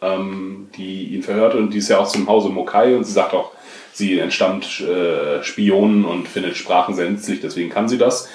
ähm, 0.04 0.68
die 0.76 1.14
ihn 1.14 1.22
verhört 1.22 1.54
und 1.54 1.70
die 1.72 1.78
ist 1.78 1.88
ja 1.88 1.98
auch 1.98 2.08
zum 2.08 2.28
Hause 2.28 2.50
Mokai 2.50 2.96
und 2.96 3.04
sie 3.04 3.12
sagt 3.12 3.32
auch, 3.32 3.52
sie 3.92 4.18
entstammt 4.18 4.80
äh, 4.80 5.42
Spionen 5.42 6.04
und 6.04 6.28
findet 6.28 6.56
Sprachen 6.56 6.94
sehr 6.94 7.08
nützlich, 7.08 7.40
deswegen 7.40 7.70
kann 7.70 7.88
sie 7.88 7.98
das. 7.98 8.28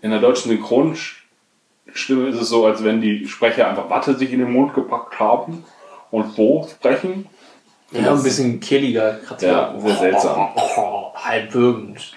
In 0.00 0.10
der 0.10 0.20
deutschen 0.20 0.50
Synchronstimme 0.50 2.28
ist 2.28 2.40
es 2.40 2.48
so, 2.48 2.64
als 2.66 2.82
wenn 2.82 3.00
die 3.00 3.26
Sprecher 3.26 3.68
einfach 3.68 3.90
Watte 3.90 4.16
sich 4.16 4.32
in 4.32 4.38
den 4.38 4.52
Mund 4.52 4.74
gepackt 4.74 5.20
haben 5.20 5.64
und 6.10 6.34
so 6.34 6.66
sprechen. 6.70 7.26
Ja, 7.92 8.12
ein 8.12 8.22
bisschen 8.22 8.60
kehliger. 8.60 9.18
Ja, 9.40 9.74
sehr 9.78 9.96
seltsam. 9.96 10.48
Oh, 10.76 11.12
halb 11.14 11.52
würgend. 11.52 12.12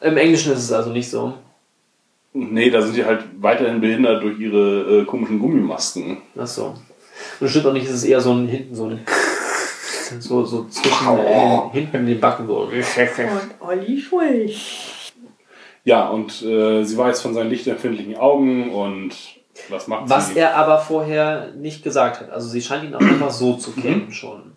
Im 0.00 0.16
Englischen 0.16 0.52
ist 0.52 0.64
es 0.64 0.72
also 0.72 0.90
nicht 0.90 1.08
so. 1.08 1.34
Nee, 2.32 2.70
da 2.70 2.82
sind 2.82 2.96
die 2.96 3.04
halt 3.04 3.24
weiterhin 3.40 3.80
behindert 3.80 4.22
durch 4.22 4.38
ihre 4.38 5.00
äh, 5.00 5.04
komischen 5.04 5.38
Gummimasken. 5.38 6.18
Ach 6.38 6.46
so. 6.46 6.74
Und 7.40 7.46
es 7.46 7.50
stimmt 7.50 7.66
auch 7.66 7.72
nicht, 7.72 7.86
es 7.86 7.92
ist 7.94 8.04
eher 8.04 8.20
so 8.20 8.32
ein 8.32 8.46
hinten 8.48 8.74
so 8.74 8.86
ein 8.86 9.00
so, 10.20 10.44
so 10.44 10.64
zwischen 10.68 11.18
äh, 11.18 11.60
hinten 11.72 11.96
in 11.96 12.06
den 12.06 12.20
Backen 12.20 12.46
so. 12.46 12.56
Und 12.60 12.70
Olli 13.60 14.00
schuld. 14.00 14.52
Ja, 15.84 16.08
und 16.08 16.42
äh, 16.42 16.84
sie 16.84 16.96
weiß 16.96 17.20
von 17.22 17.34
seinen 17.34 17.50
lichtempfindlichen 17.50 18.16
Augen 18.16 18.70
und 18.72 19.14
was 19.70 19.86
macht 19.88 20.08
Was 20.08 20.28
sie? 20.28 20.38
er 20.38 20.56
aber 20.56 20.78
vorher 20.78 21.50
nicht 21.56 21.82
gesagt 21.82 22.20
hat. 22.20 22.30
Also 22.30 22.48
sie 22.48 22.60
scheint 22.62 22.84
ihn 22.84 22.94
auch 22.94 23.00
einfach 23.00 23.30
so 23.30 23.54
zu 23.54 23.72
kennen 23.72 24.12
schon. 24.12 24.52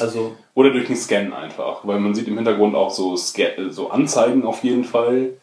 Also, 0.00 0.34
Oder 0.54 0.70
durch 0.72 0.86
den 0.86 0.96
Scan 0.96 1.32
einfach, 1.32 1.86
weil 1.86 2.00
man 2.00 2.14
sieht 2.14 2.26
im 2.26 2.34
Hintergrund 2.36 2.74
auch 2.74 2.90
so, 2.90 3.14
Sca- 3.14 3.70
so 3.70 3.90
Anzeigen 3.90 4.44
auf 4.44 4.64
jeden 4.64 4.82
Fall. 4.84 5.34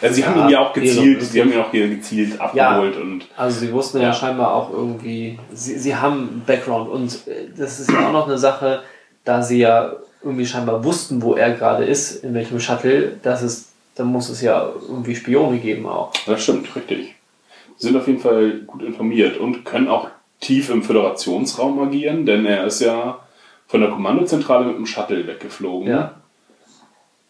Also 0.00 0.14
sie 0.14 0.24
haben 0.24 0.38
Ja, 0.38 0.44
ihn 0.46 0.50
ja 0.50 0.60
auch 0.60 0.72
gezielt, 0.72 1.22
sie 1.22 1.40
haben 1.40 1.52
ihn 1.52 1.58
auch 1.60 1.70
hier 1.70 1.88
gezielt 1.88 2.40
abgeholt 2.40 2.96
und 2.96 3.26
also 3.36 3.60
sie 3.60 3.72
wussten 3.72 3.98
ja, 3.98 4.04
Ja. 4.08 4.12
scheinbar 4.12 4.54
auch 4.54 4.70
irgendwie, 4.72 5.38
sie, 5.52 5.78
sie 5.78 5.94
haben 5.94 6.42
Background 6.46 6.88
und 6.88 7.12
äh, 7.28 7.48
das 7.56 7.80
ist 7.80 7.90
ja 7.92 8.08
auch 8.08 8.12
noch 8.12 8.26
eine 8.26 8.38
Sache, 8.38 8.82
da 9.24 9.42
sie 9.42 9.58
ja 9.58 9.92
irgendwie 10.22 10.46
scheinbar 10.46 10.82
wussten, 10.82 11.20
wo 11.22 11.34
er 11.34 11.52
gerade 11.52 11.84
ist, 11.84 12.24
in 12.24 12.34
welchem 12.34 12.58
Shuttle, 12.58 13.16
das 13.22 13.42
ist, 13.42 13.68
dann 13.96 14.06
muss 14.08 14.28
es 14.28 14.40
ja 14.40 14.68
irgendwie 14.88 15.14
Spione 15.14 15.58
geben 15.58 15.86
auch. 15.86 16.12
das 16.26 16.42
stimmt, 16.42 16.74
richtig. 16.74 17.14
Sie 17.76 17.88
sind 17.88 17.96
auf 17.96 18.06
jeden 18.06 18.20
Fall 18.20 18.60
gut 18.66 18.82
informiert 18.82 19.36
und 19.36 19.64
können 19.66 19.88
auch 19.88 20.08
tief 20.40 20.70
im 20.70 20.82
Föderationsraum 20.82 21.78
agieren, 21.80 22.24
denn 22.24 22.46
er 22.46 22.64
ist 22.64 22.80
ja 22.80 23.18
von 23.68 23.80
der 23.82 23.90
Kommandozentrale 23.90 24.66
mit 24.66 24.76
dem 24.76 24.86
Shuttle 24.86 25.26
weggeflogen. 25.26 25.88
Ja. 25.88 26.14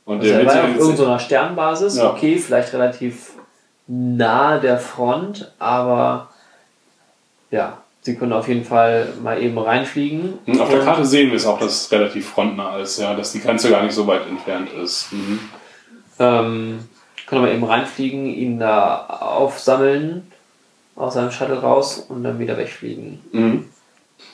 Und 0.07 0.21
Also 0.21 0.33
der 0.33 0.41
er 0.41 0.47
war 0.47 0.65
auf 0.71 0.77
irgendeiner 0.79 1.19
Sternbasis, 1.19 1.97
Ja. 1.99 2.11
okay, 2.11 2.39
vielleicht 2.39 2.73
relativ 2.73 3.33
nahe 3.89 4.61
der 4.61 4.79
Front, 4.79 5.53
aber 5.59 6.31
ja, 7.51 7.79
sie 8.03 8.15
können 8.17 8.33
auf 8.33 8.49
jeden 8.49 8.65
Fall 8.65 9.13
mal 9.23 9.43
eben 9.43 9.59
reinfliegen. 9.59 10.39
Hm, 10.47 10.61
Auf 10.61 10.71
der 10.71 10.79
Und- 10.79 10.85
Karte 10.87 11.05
sehen 11.05 11.29
wir 11.31 11.37
es 11.37 11.45
auch, 11.47 11.59
dass 11.59 11.83
es 11.83 11.93
relativ 11.93 12.29
frontnah 12.31 12.79
ist, 12.79 12.99
ja, 12.99 13.15
dass 13.15 13.33
die 13.33 13.41
Grenze 13.41 13.69
gar 13.69 13.83
nicht 13.83 13.95
so 13.95 14.07
weit 14.07 14.27
entfernt 14.29 14.71
ist. 14.73 15.13
Mhm. 15.13 15.41
Ähm, 16.19 16.79
können 17.27 17.45
wir 17.45 17.53
eben 17.53 17.65
reinfliegen, 17.65 18.27
ihn 18.27 18.59
da 18.61 19.07
aufsammeln, 19.07 20.31
aus 20.95 21.15
seinem 21.15 21.31
Shuttle 21.33 21.61
raus 21.61 21.99
und 22.09 22.23
dann 22.23 22.39
wieder 22.39 22.57
wegfliegen. 22.57 23.21
Mhm. 23.33 23.65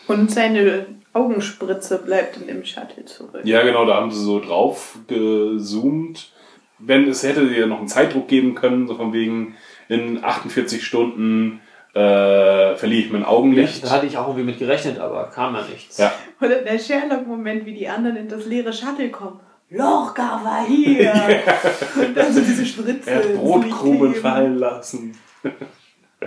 Und 0.07 0.31
seine 0.31 0.87
Augenspritze 1.13 1.99
bleibt 1.99 2.39
in 2.39 2.47
dem 2.47 2.65
Shuttle 2.65 3.05
zurück. 3.05 3.43
Ja, 3.45 3.63
genau, 3.63 3.85
da 3.85 3.97
haben 3.97 4.11
sie 4.11 4.23
so 4.23 4.41
drauf 4.41 4.99
gezoomt. 5.07 6.33
Wenn 6.79 7.09
es 7.09 7.23
hätte 7.23 7.43
ja 7.43 7.67
noch 7.67 7.79
einen 7.79 7.89
Zeitdruck 7.89 8.29
geben 8.29 8.55
können, 8.55 8.89
so 8.89 8.97
von 8.97 9.13
wegen 9.13 9.57
in 9.89 10.25
48 10.25 10.85
Stunden 10.85 11.61
äh, 11.95 12.75
verliere 12.75 13.03
ich 13.05 13.13
mein 13.13 13.25
Augenlicht. 13.25 13.85
Da 13.85 13.91
hatte 13.91 14.07
ich 14.07 14.17
auch 14.17 14.29
irgendwie 14.29 14.47
mit 14.47 14.59
gerechnet, 14.59 14.99
aber 14.99 15.25
kam 15.25 15.55
ja 15.55 15.63
nichts. 15.71 15.99
Ja. 15.99 16.13
Oder 16.41 16.63
der 16.63 16.79
Sherlock-Moment, 16.79 17.67
wie 17.67 17.75
die 17.75 17.89
anderen 17.89 18.17
in 18.17 18.29
das 18.29 18.47
leere 18.47 18.73
Shuttle 18.73 19.11
kommen. 19.11 19.41
Lorca 19.69 20.41
war 20.45 20.67
hier! 20.67 21.13
Und 21.97 22.17
dann 22.17 22.33
so 22.33 22.41
diese 22.41 22.65
Spritze. 22.67 23.11
Er 23.11 23.17
hat 23.19 23.35
Brotkrumen 23.35 24.15
fallen 24.15 24.59
lassen. 24.59 25.17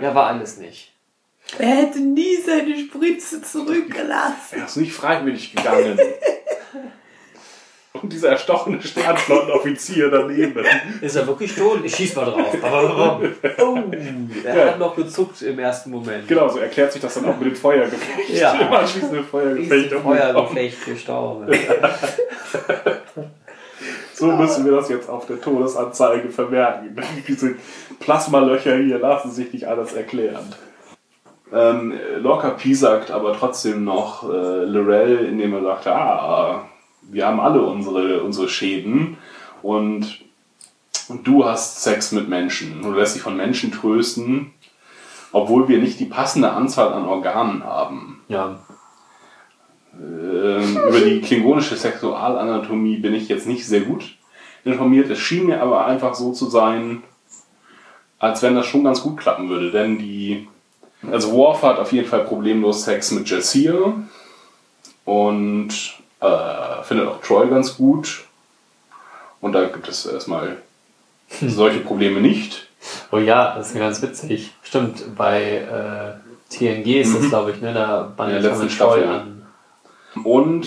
Ja, 0.00 0.14
war 0.14 0.28
alles 0.28 0.58
nicht. 0.58 0.95
Er 1.58 1.66
hätte 1.68 2.00
nie 2.00 2.36
seine 2.44 2.76
Spritze 2.78 3.40
zurückgelassen. 3.42 4.56
Er 4.58 4.64
ist 4.66 4.76
nicht 4.76 4.92
freiwillig 4.92 5.54
gegangen. 5.54 5.98
Und 8.02 8.12
dieser 8.12 8.30
erstochene 8.30 8.82
Sternflottenoffizier 8.82 10.10
daneben. 10.10 10.64
Ist 11.00 11.16
er 11.16 11.26
wirklich 11.26 11.54
tot? 11.54 11.80
Ich 11.82 11.96
schieß 11.96 12.14
mal 12.16 12.26
drauf. 12.26 12.54
Aber 12.62 12.96
warum? 12.96 13.32
Oh, 13.58 13.78
er 14.44 14.56
Ja. 14.56 14.66
hat 14.72 14.78
noch 14.78 14.94
gezuckt 14.96 15.40
im 15.40 15.58
ersten 15.58 15.90
Moment. 15.92 16.28
Genau, 16.28 16.46
so 16.48 16.58
erklärt 16.58 16.92
sich 16.92 17.00
das 17.00 17.14
dann 17.14 17.24
auch 17.24 17.38
mit 17.38 17.46
dem 17.48 17.56
Feuergefecht. 17.56 18.28
Ja. 18.28 18.52
Immer 18.60 18.86
schießen 18.86 19.12
wir 19.12 19.20
Ist 19.20 19.30
Feuergefecht 19.30 19.92
um. 19.94 20.02
Feuergefecht 20.02 20.84
gestorben. 20.84 21.58
So 24.12 24.26
müssen 24.32 24.64
wir 24.64 24.72
das 24.72 24.88
jetzt 24.88 25.08
auf 25.08 25.26
der 25.26 25.40
Todesanzeige 25.40 26.28
vermerken. 26.30 26.96
Diese 27.28 27.54
Plasmalöcher 28.00 28.76
hier 28.76 28.98
lassen 28.98 29.30
sich 29.30 29.52
nicht 29.52 29.66
alles 29.66 29.92
erklären. 29.94 30.54
Ähm, 31.52 31.94
Lorca 32.18 32.56
sagt 32.72 33.10
aber 33.10 33.36
trotzdem 33.36 33.84
noch 33.84 34.28
äh, 34.28 34.64
Lorel, 34.64 35.26
indem 35.26 35.54
er 35.54 35.62
sagt, 35.62 35.86
ah, 35.86 36.64
wir 37.02 37.26
haben 37.26 37.40
alle 37.40 37.62
unsere, 37.62 38.22
unsere 38.22 38.48
Schäden 38.48 39.16
und, 39.62 40.24
und 41.08 41.26
du 41.26 41.44
hast 41.44 41.82
Sex 41.82 42.12
mit 42.12 42.28
Menschen. 42.28 42.82
Du 42.82 42.92
lässt 42.92 43.14
dich 43.14 43.22
von 43.22 43.36
Menschen 43.36 43.70
trösten, 43.70 44.52
obwohl 45.32 45.68
wir 45.68 45.78
nicht 45.78 46.00
die 46.00 46.06
passende 46.06 46.50
Anzahl 46.50 46.92
an 46.92 47.04
Organen 47.04 47.64
haben. 47.64 48.22
Ja. 48.28 48.58
Ähm, 49.94 50.78
über 50.88 51.00
die 51.00 51.20
klingonische 51.20 51.76
Sexualanatomie 51.76 52.96
bin 52.96 53.14
ich 53.14 53.28
jetzt 53.28 53.46
nicht 53.46 53.66
sehr 53.66 53.82
gut 53.82 54.16
informiert. 54.64 55.08
Es 55.10 55.18
schien 55.18 55.46
mir 55.46 55.62
aber 55.62 55.86
einfach 55.86 56.14
so 56.14 56.32
zu 56.32 56.46
sein, 56.50 57.02
als 58.18 58.42
wenn 58.42 58.54
das 58.54 58.66
schon 58.66 58.84
ganz 58.84 59.00
gut 59.00 59.16
klappen 59.16 59.48
würde. 59.48 59.70
Denn 59.70 59.98
die, 59.98 60.48
also 61.10 61.32
Worf 61.32 61.62
hat 61.62 61.78
auf 61.78 61.92
jeden 61.92 62.08
Fall 62.08 62.24
problemlos 62.24 62.84
Sex 62.84 63.10
mit 63.12 63.28
Jessir 63.28 63.94
und 65.04 65.68
äh, 66.20 66.82
findet 66.82 67.08
auch 67.08 67.20
Troy 67.20 67.48
ganz 67.48 67.76
gut. 67.76 68.24
Und 69.40 69.52
da 69.52 69.64
gibt 69.64 69.88
es 69.88 70.06
erstmal 70.06 70.56
solche 71.40 71.80
Probleme 71.80 72.20
nicht. 72.20 72.68
Oh 73.12 73.18
ja, 73.18 73.54
das 73.56 73.68
ist 73.68 73.74
ja 73.74 73.80
ganz 73.80 74.00
witzig. 74.02 74.52
Stimmt, 74.62 75.16
bei 75.16 75.42
äh, 75.58 76.54
TNG 76.54 77.00
ist 77.00 77.14
das, 77.14 77.22
Mhm. 77.24 77.28
glaube 77.28 77.50
ich, 77.52 77.60
ne? 77.60 77.74
Da 77.74 78.06
In 78.06 78.16
band 78.16 78.30
der 78.32 78.38
ich 78.38 78.44
letzten 78.44 78.62
mit 78.64 78.72
Staffel, 78.72 79.02
Troy 79.02 79.12
ja. 79.12 79.20
an. 79.20 79.46
Und 80.24 80.66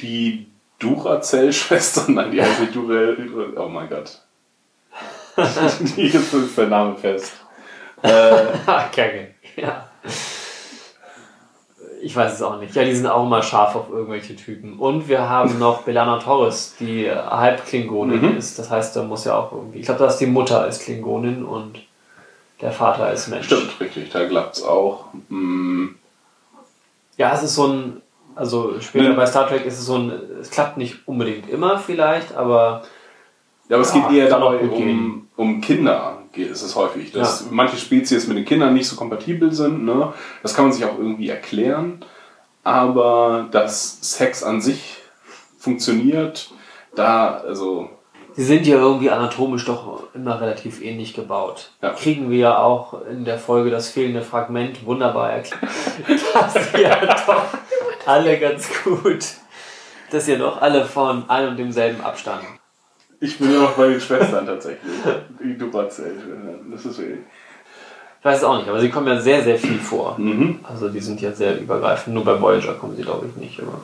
die 0.00 0.46
Duracell-Schwestern, 0.78 2.14
nein, 2.14 2.30
die 2.30 2.42
heißt 2.42 2.60
nicht 2.60 2.74
Duracell, 2.74 3.54
oh 3.56 3.68
mein 3.68 3.88
Gott. 3.88 4.20
die 5.96 6.02
ist, 6.02 6.32
der 6.56 6.66
Name 6.68 6.96
fest. 6.96 7.32
Äh, 8.02 8.44
Kacke. 8.66 9.33
Ja. 9.62 9.86
Ich 12.02 12.14
weiß 12.14 12.34
es 12.34 12.42
auch 12.42 12.58
nicht. 12.60 12.74
Ja, 12.74 12.84
die 12.84 12.94
sind 12.94 13.06
auch 13.06 13.24
immer 13.24 13.42
scharf 13.42 13.74
auf 13.76 13.88
irgendwelche 13.88 14.36
Typen. 14.36 14.74
Und 14.78 15.08
wir 15.08 15.26
haben 15.28 15.58
noch 15.58 15.82
Belana 15.82 16.18
Torres, 16.18 16.74
die 16.78 17.10
Halbklingonin 17.10 18.20
Mhm. 18.32 18.36
ist. 18.36 18.58
Das 18.58 18.68
heißt, 18.70 18.94
da 18.96 19.02
muss 19.04 19.24
ja 19.24 19.36
auch 19.38 19.52
irgendwie. 19.52 19.78
Ich 19.78 19.86
glaube, 19.86 20.00
da 20.00 20.06
ist 20.08 20.18
die 20.18 20.26
Mutter 20.26 20.60
als 20.60 20.80
Klingonin 20.80 21.44
und 21.44 21.80
der 22.60 22.72
Vater 22.72 23.04
als 23.06 23.28
Mensch. 23.28 23.46
stimmt, 23.46 23.80
richtig, 23.80 24.10
da 24.10 24.26
klappt 24.26 24.56
es 24.56 24.62
auch. 24.64 25.06
Mm, 25.30 25.86
Ja, 27.16 27.32
es 27.32 27.42
ist 27.44 27.54
so 27.54 27.68
ein. 27.68 28.02
Also 28.36 28.80
später 28.80 29.10
Ne. 29.10 29.14
bei 29.14 29.24
Star 29.26 29.46
Trek 29.48 29.64
ist 29.64 29.78
es 29.78 29.86
so 29.86 29.94
ein. 29.96 30.12
Es 30.40 30.50
klappt 30.50 30.76
nicht 30.76 31.06
unbedingt 31.08 31.48
immer 31.48 31.78
vielleicht, 31.78 32.34
aber 32.34 32.82
Ja, 33.68 33.76
aber 33.76 33.82
es 33.82 33.94
Ja, 33.94 34.08
geht 34.08 34.18
eher 34.18 34.28
dabei 34.28 34.58
um, 34.58 35.28
um 35.36 35.60
Kinder, 35.62 36.13
geht 36.34 36.50
es 36.50 36.62
ist 36.62 36.74
häufig, 36.76 37.12
dass 37.12 37.42
Ja. 37.42 37.46
manche 37.50 37.76
Spezies 37.76 38.26
mit 38.26 38.36
den 38.36 38.44
Kindern 38.44 38.74
nicht 38.74 38.88
so 38.88 38.96
kompatibel 38.96 39.52
sind. 39.52 39.84
Ne? 39.84 40.12
Das 40.42 40.54
kann 40.54 40.66
man 40.66 40.72
sich 40.72 40.84
auch 40.84 40.98
irgendwie 40.98 41.28
erklären. 41.28 42.04
Aber 42.62 43.48
dass 43.50 43.98
Sex 44.00 44.42
an 44.42 44.60
sich 44.60 44.96
funktioniert, 45.58 46.50
da, 46.94 47.34
also, 47.46 47.90
Sie 48.36 48.44
sind 48.44 48.66
ja 48.66 48.76
irgendwie 48.76 49.10
anatomisch 49.10 49.64
doch 49.64 50.08
immer 50.12 50.40
relativ 50.40 50.82
ähnlich 50.82 51.14
gebaut. 51.14 51.70
Ja. 51.82 51.90
Kriegen 51.90 52.30
wir 52.30 52.38
ja 52.38 52.58
auch 52.58 53.02
in 53.08 53.24
der 53.24 53.38
Folge 53.38 53.70
das 53.70 53.90
fehlende 53.90 54.22
Fragment 54.22 54.84
wunderbar 54.84 55.30
erklärt. 55.30 55.62
dass 56.34 56.54
ja 56.72 57.06
doch 57.06 57.44
alle 58.06 58.38
ganz 58.40 58.68
gut, 58.82 59.24
dass 60.10 60.26
ja 60.26 60.36
doch 60.36 60.60
alle 60.60 60.84
von 60.84 61.30
einem 61.30 61.50
und 61.50 61.58
demselben 61.58 62.00
abstammen. 62.00 62.46
Ich 63.24 63.38
bin 63.38 63.52
ja 63.52 63.60
noch 63.62 63.72
bei 63.72 63.88
den 63.88 64.00
Schwestern 64.00 64.46
tatsächlich. 64.46 64.92
Die 65.42 65.56
Duracell. 65.58 66.14
Das 66.70 66.84
ist 66.84 66.98
wirklich. 66.98 67.18
Ich 68.20 68.24
weiß 68.24 68.38
es 68.38 68.44
auch 68.44 68.56
nicht, 68.58 68.68
aber 68.68 68.80
sie 68.80 68.88
kommen 68.90 69.06
ja 69.08 69.20
sehr, 69.20 69.42
sehr 69.42 69.58
viel 69.58 69.78
vor. 69.78 70.18
Mhm. 70.18 70.60
Also 70.62 70.88
die 70.88 71.00
sind 71.00 71.20
ja 71.20 71.32
sehr 71.32 71.58
übergreifend. 71.60 72.14
Nur 72.14 72.24
bei 72.24 72.40
Voyager 72.40 72.74
kommen 72.74 72.96
sie, 72.96 73.02
glaube 73.02 73.26
ich, 73.28 73.36
nicht. 73.36 73.60
Aber 73.60 73.80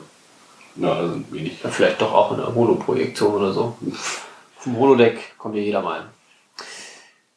Ja, 0.77 0.95
da 1.01 1.07
sind 1.09 1.31
wenig. 1.31 1.59
vielleicht 1.69 2.01
doch 2.01 2.11
auch 2.13 2.31
in 2.31 2.37
der 2.37 2.53
Holo-Projektion 2.55 3.33
oder 3.35 3.51
so. 3.53 3.77
Vom 4.57 4.77
Holodeck 4.77 5.37
kommt 5.37 5.55
ja 5.55 5.61
jeder 5.61 5.81
mal. 5.81 6.05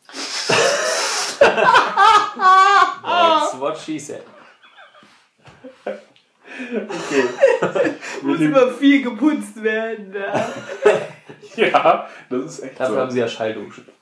That's 3.03 3.55
what 3.61 3.77
she 3.79 3.99
said. 3.99 4.23
Muss 8.23 8.41
immer 8.41 8.69
viel 8.69 9.03
geputzt 9.03 9.63
werden. 9.63 10.15
Ja. 10.15 10.49
Ja, 11.57 12.09
das 12.31 12.45
ist 12.47 12.65
echt 12.65 12.81
Dafür 12.81 12.95
so. 12.95 13.01
haben 13.01 13.11
sie 13.13 13.21
ja 13.21 13.29
Schallduschen. 13.29 13.87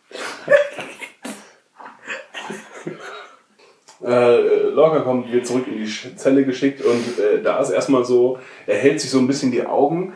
Äh, 4.05 4.69
Lorca 4.71 5.01
kommt 5.01 5.33
wieder 5.33 5.45
zurück 5.45 5.67
in 5.69 5.85
die 5.85 6.17
Zelle 6.17 6.45
geschickt 6.45 6.85
und 6.85 7.19
äh, 7.21 7.41
da 7.41 7.61
ist 7.61 7.71
erstmal 7.71 8.05
so, 8.05 8.39
er 8.67 8.77
hält 8.77 9.01
sich 9.01 9.11
so 9.11 9.19
ein 9.21 9.29
bisschen 9.29 9.53
die 9.53 9.65
Augen. 9.65 10.15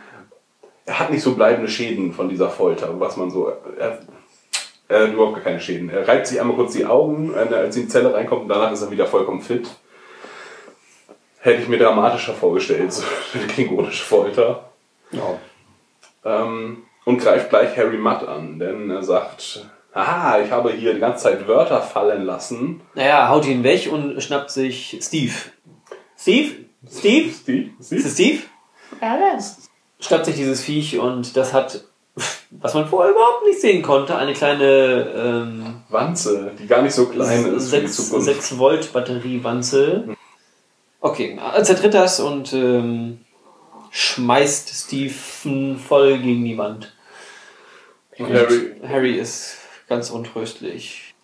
Er 0.86 0.98
hat 0.98 1.10
nicht 1.12 1.22
so 1.22 1.36
bleibende 1.36 1.68
Schäden 1.68 2.12
von 2.12 2.28
dieser 2.28 2.50
Folter, 2.50 2.98
was 2.98 3.16
man 3.16 3.30
so. 3.30 3.52
Er, 3.78 4.00
er 4.88 5.02
hat 5.02 5.12
überhaupt 5.12 5.34
gar 5.34 5.44
keine 5.44 5.60
Schäden. 5.60 5.88
Er 5.88 6.06
reibt 6.06 6.26
sich 6.26 6.40
einmal 6.40 6.56
kurz 6.56 6.72
die 6.72 6.84
Augen, 6.86 7.32
als 7.34 7.52
er 7.52 7.64
in 7.64 7.70
die 7.70 7.88
Zelle 7.88 8.12
reinkommt 8.12 8.42
und 8.42 8.48
danach 8.48 8.72
ist 8.72 8.82
er 8.82 8.90
wieder 8.90 9.06
vollkommen 9.06 9.40
fit. 9.40 9.68
Hätte 11.46 11.62
ich 11.62 11.68
mir 11.68 11.78
dramatischer 11.78 12.34
vorgestellt, 12.34 12.92
so 12.92 13.04
eine 13.34 13.46
klingonische 13.46 14.02
Folter. 14.02 14.64
Ja. 15.12 15.38
Ähm, 16.24 16.82
und 17.04 17.18
greift 17.18 17.50
gleich 17.50 17.76
Harry 17.76 17.98
Mudd 17.98 18.26
an, 18.26 18.58
denn 18.58 18.90
er 18.90 19.04
sagt, 19.04 19.64
ah, 19.92 20.40
ich 20.44 20.50
habe 20.50 20.72
hier 20.72 20.94
die 20.94 20.98
ganze 20.98 21.22
Zeit 21.22 21.46
Wörter 21.46 21.80
fallen 21.80 22.24
lassen. 22.24 22.80
Naja, 22.94 23.28
haut 23.28 23.46
ihn 23.46 23.62
weg 23.62 23.88
und 23.92 24.20
schnappt 24.20 24.50
sich 24.50 24.98
Steve. 25.00 25.34
Steve? 26.18 26.50
Steve? 26.90 27.30
Steve? 27.32 27.70
Ist 27.78 27.86
Steve? 27.86 28.02
es 28.02 28.14
Steve? 28.14 28.42
Ja, 29.00 29.16
das. 29.16 29.68
Schnappt 30.00 30.24
sich 30.24 30.34
dieses 30.34 30.62
Viech 30.62 30.98
und 30.98 31.36
das 31.36 31.52
hat, 31.52 31.84
was 32.50 32.74
man 32.74 32.88
vorher 32.88 33.12
überhaupt 33.12 33.44
nicht 33.46 33.60
sehen 33.60 33.82
konnte, 33.82 34.16
eine 34.16 34.32
kleine 34.32 35.12
ähm, 35.14 35.82
Wanze, 35.90 36.50
die 36.58 36.66
gar 36.66 36.82
nicht 36.82 36.94
so 36.94 37.06
klein 37.06 37.54
ist 37.54 37.70
für 37.70 37.82
die 37.82 37.86
6, 37.86 37.96
Zukunft. 37.96 38.24
6 38.26 38.58
Volt 38.58 38.92
Batteriewanze. 38.92 40.15
Okay, 41.06 41.38
er 41.40 41.62
zertritt 41.62 41.94
das 41.94 42.18
und 42.18 42.52
ähm, 42.52 43.20
schmeißt 43.92 44.70
Stephen 44.70 45.78
voll 45.78 46.18
gegen 46.18 46.44
die 46.44 46.58
Wand. 46.58 46.92
Und 48.18 48.32
Harry, 48.32 48.72
Harry 48.82 49.12
ist 49.12 49.58
ganz 49.88 50.10
untröstlich. 50.10 51.14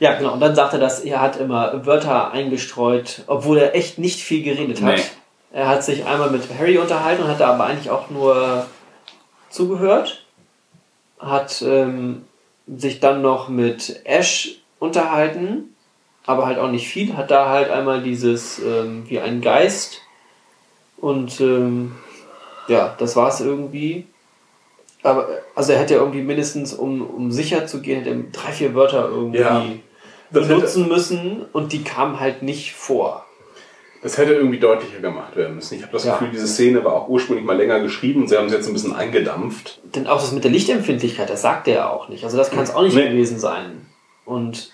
Ja, 0.00 0.18
genau. 0.18 0.32
Und 0.32 0.40
dann 0.40 0.56
sagt 0.56 0.72
er, 0.72 0.80
dass 0.80 0.98
er 0.98 1.20
hat 1.20 1.36
immer 1.36 1.86
Wörter 1.86 2.32
eingestreut, 2.32 3.22
obwohl 3.28 3.58
er 3.58 3.76
echt 3.76 3.98
nicht 3.98 4.18
viel 4.18 4.42
geredet 4.42 4.82
hat. 4.82 4.96
Nee. 4.96 5.04
Er 5.52 5.68
hat 5.68 5.84
sich 5.84 6.04
einmal 6.04 6.30
mit 6.30 6.42
Harry 6.58 6.76
unterhalten 6.78 7.22
und 7.22 7.28
hat 7.28 7.38
da 7.38 7.54
aber 7.54 7.66
eigentlich 7.66 7.90
auch 7.90 8.10
nur 8.10 8.66
zugehört. 9.48 10.26
Hat 11.20 11.62
ähm, 11.62 12.24
sich 12.66 12.98
dann 12.98 13.22
noch 13.22 13.48
mit 13.48 14.00
Ash 14.02 14.56
unterhalten, 14.80 15.73
aber 16.26 16.46
halt 16.46 16.58
auch 16.58 16.70
nicht 16.70 16.88
viel. 16.88 17.16
Hat 17.16 17.30
da 17.30 17.48
halt 17.48 17.70
einmal 17.70 18.02
dieses 18.02 18.58
ähm, 18.58 19.04
wie 19.08 19.20
ein 19.20 19.40
Geist 19.40 20.00
und 20.96 21.40
ähm, 21.40 21.94
ja, 22.68 22.94
das 22.98 23.14
war's 23.16 23.40
irgendwie. 23.40 24.06
Aber 25.02 25.28
also 25.54 25.72
er 25.72 25.80
hätte 25.80 25.94
ja 25.94 26.00
irgendwie 26.00 26.22
mindestens, 26.22 26.72
um, 26.72 27.02
um 27.02 27.30
sicher 27.30 27.66
zu 27.66 27.82
gehen, 27.82 27.98
hätte 27.98 28.10
er 28.10 28.22
drei, 28.32 28.52
vier 28.52 28.74
Wörter 28.74 29.06
irgendwie 29.10 29.38
Ja, 29.38 29.62
benutzen 30.30 30.88
müssen 30.88 31.44
und 31.52 31.72
die 31.74 31.84
kamen 31.84 32.18
halt 32.20 32.42
nicht 32.42 32.72
vor. 32.72 33.26
es 34.02 34.16
hätte 34.18 34.32
irgendwie 34.34 34.58
deutlicher 34.58 35.00
gemacht 35.00 35.36
werden 35.36 35.56
müssen. 35.56 35.74
Ich 35.76 35.82
habe 35.82 35.92
das 35.92 36.04
Ja. 36.04 36.12
Gefühl, 36.12 36.30
diese 36.30 36.46
Szene 36.46 36.82
war 36.84 36.92
auch 36.94 37.08
ursprünglich 37.08 37.44
mal 37.46 37.56
länger 37.56 37.80
geschrieben 37.80 38.22
und 38.22 38.28
sie 38.28 38.36
haben 38.38 38.46
es 38.46 38.52
jetzt 38.52 38.66
ein 38.66 38.72
bisschen 38.72 38.94
eingedampft. 38.96 39.80
Denn 39.94 40.06
auch 40.06 40.20
das 40.20 40.32
mit 40.32 40.42
der 40.44 40.50
Lichtempfindlichkeit, 40.50 41.28
das 41.28 41.42
sagt 41.42 41.68
er 41.68 41.74
ja 41.74 41.90
auch 41.90 42.08
nicht. 42.08 42.24
Also 42.24 42.36
das 42.38 42.50
kann 42.50 42.62
es 42.64 42.74
auch 42.74 42.82
nicht 42.82 42.94
Nee. 42.96 43.10
gewesen 43.10 43.38
sein. 43.38 43.86
Und 44.24 44.72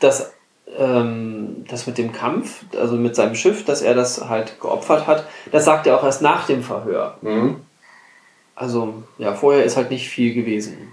das, 0.00 0.33
ähm, 0.78 1.64
das 1.68 1.86
mit 1.86 1.98
dem 1.98 2.12
Kampf, 2.12 2.64
also 2.76 2.96
mit 2.96 3.14
seinem 3.16 3.34
Schiff, 3.34 3.64
dass 3.64 3.82
er 3.82 3.94
das 3.94 4.28
halt 4.28 4.60
geopfert 4.60 5.06
hat, 5.06 5.24
das 5.52 5.64
sagt 5.64 5.86
er 5.86 5.96
auch 5.96 6.04
erst 6.04 6.22
nach 6.22 6.46
dem 6.46 6.62
Verhör. 6.62 7.16
Mhm. 7.22 7.56
Also, 8.54 9.02
ja, 9.18 9.34
vorher 9.34 9.64
ist 9.64 9.76
halt 9.76 9.90
nicht 9.90 10.08
viel 10.08 10.34
gewesen. 10.34 10.92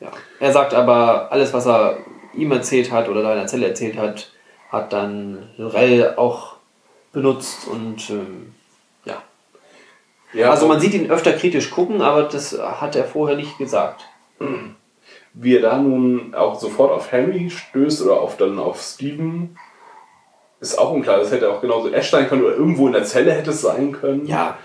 Ja. 0.00 0.08
Er 0.40 0.52
sagt 0.52 0.74
aber, 0.74 1.30
alles, 1.30 1.52
was 1.52 1.66
er 1.66 1.98
ihm 2.34 2.52
erzählt 2.52 2.90
hat 2.90 3.08
oder 3.08 3.22
da 3.22 3.32
in 3.32 3.38
der 3.38 3.46
Zelle 3.46 3.68
erzählt 3.68 3.96
hat, 3.96 4.30
hat 4.70 4.92
dann 4.92 5.50
Lorel 5.56 6.14
auch 6.16 6.56
benutzt 7.12 7.68
und 7.68 8.08
ähm, 8.10 8.54
ja. 9.04 9.22
Ja, 10.32 10.50
Also 10.50 10.66
man 10.66 10.80
sieht 10.80 10.94
ihn 10.94 11.10
öfter 11.10 11.32
kritisch 11.32 11.70
gucken, 11.70 12.00
aber 12.00 12.24
das 12.24 12.58
hat 12.58 12.96
er 12.96 13.04
vorher 13.04 13.36
nicht 13.36 13.58
gesagt. 13.58 14.04
Wie 15.34 15.56
er 15.56 15.62
da 15.62 15.78
nun 15.78 16.34
auch 16.34 16.58
sofort 16.58 16.92
auf 16.92 17.12
Harry 17.12 17.50
stößt 17.50 18.02
oder 18.02 18.20
auf, 18.20 18.36
dann 18.36 18.58
auf 18.58 18.80
Steven, 18.80 19.56
ist 20.60 20.78
auch 20.78 20.92
unklar. 20.92 21.18
Das 21.18 21.32
hätte 21.32 21.50
auch 21.50 21.60
genauso 21.60 21.90
Ash 21.90 22.10
sein 22.10 22.28
können 22.28 22.44
oder 22.44 22.54
irgendwo 22.54 22.86
in 22.86 22.92
der 22.92 23.04
Zelle 23.04 23.32
hätte 23.32 23.50
es 23.50 23.62
sein 23.62 23.92
können. 23.92 24.26
Ja, 24.26 24.58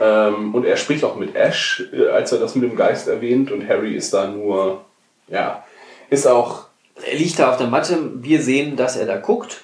Ähm, 0.00 0.52
und 0.56 0.64
er 0.64 0.76
spricht 0.76 1.04
auch 1.04 1.14
mit 1.14 1.36
Ash, 1.36 1.84
äh, 1.92 2.08
als 2.08 2.32
er 2.32 2.40
das 2.40 2.56
mit 2.56 2.68
dem 2.68 2.76
Geist 2.76 3.06
erwähnt. 3.06 3.52
Und 3.52 3.68
Harry 3.68 3.94
ist 3.94 4.12
da 4.12 4.26
nur, 4.26 4.84
ja, 5.28 5.64
ist 6.10 6.26
auch, 6.26 6.64
Er 7.04 7.16
liegt 7.16 7.38
da 7.38 7.50
auf 7.50 7.58
der 7.58 7.68
Matte, 7.68 7.98
wir 8.16 8.42
sehen, 8.42 8.76
dass 8.76 8.96
er 8.96 9.06
da 9.06 9.18
guckt. 9.18 9.62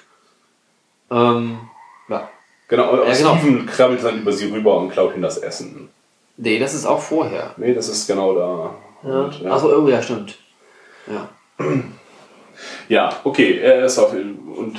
Ähm, 1.09 1.59
ja. 2.07 2.29
genau, 2.69 3.03
Ja, 3.03 3.13
genau. 3.13 3.35
Steven 3.35 3.65
krabbelt 3.65 4.03
dann 4.03 4.19
über 4.21 4.31
sie 4.31 4.49
rüber 4.49 4.77
und 4.77 4.91
klaut 4.91 5.15
ihm 5.15 5.21
das 5.21 5.37
Essen. 5.37 5.89
Nee, 6.37 6.59
das 6.59 6.73
ist 6.73 6.85
auch 6.85 7.01
vorher. 7.01 7.51
Nee, 7.57 7.73
das 7.73 7.89
ist 7.89 8.07
genau 8.07 8.33
da. 8.33 8.75
Ja. 9.03 9.21
Und, 9.23 9.41
ja. 9.41 9.51
Achso, 9.51 9.69
irgendwie, 9.69 9.91
ja, 9.91 10.01
stimmt. 10.01 10.37
Ja. 11.07 11.29
Ja, 12.89 13.09
okay, 13.23 13.57
er 13.57 13.85
ist 13.85 13.97
auf 13.97 14.13
und 14.13 14.77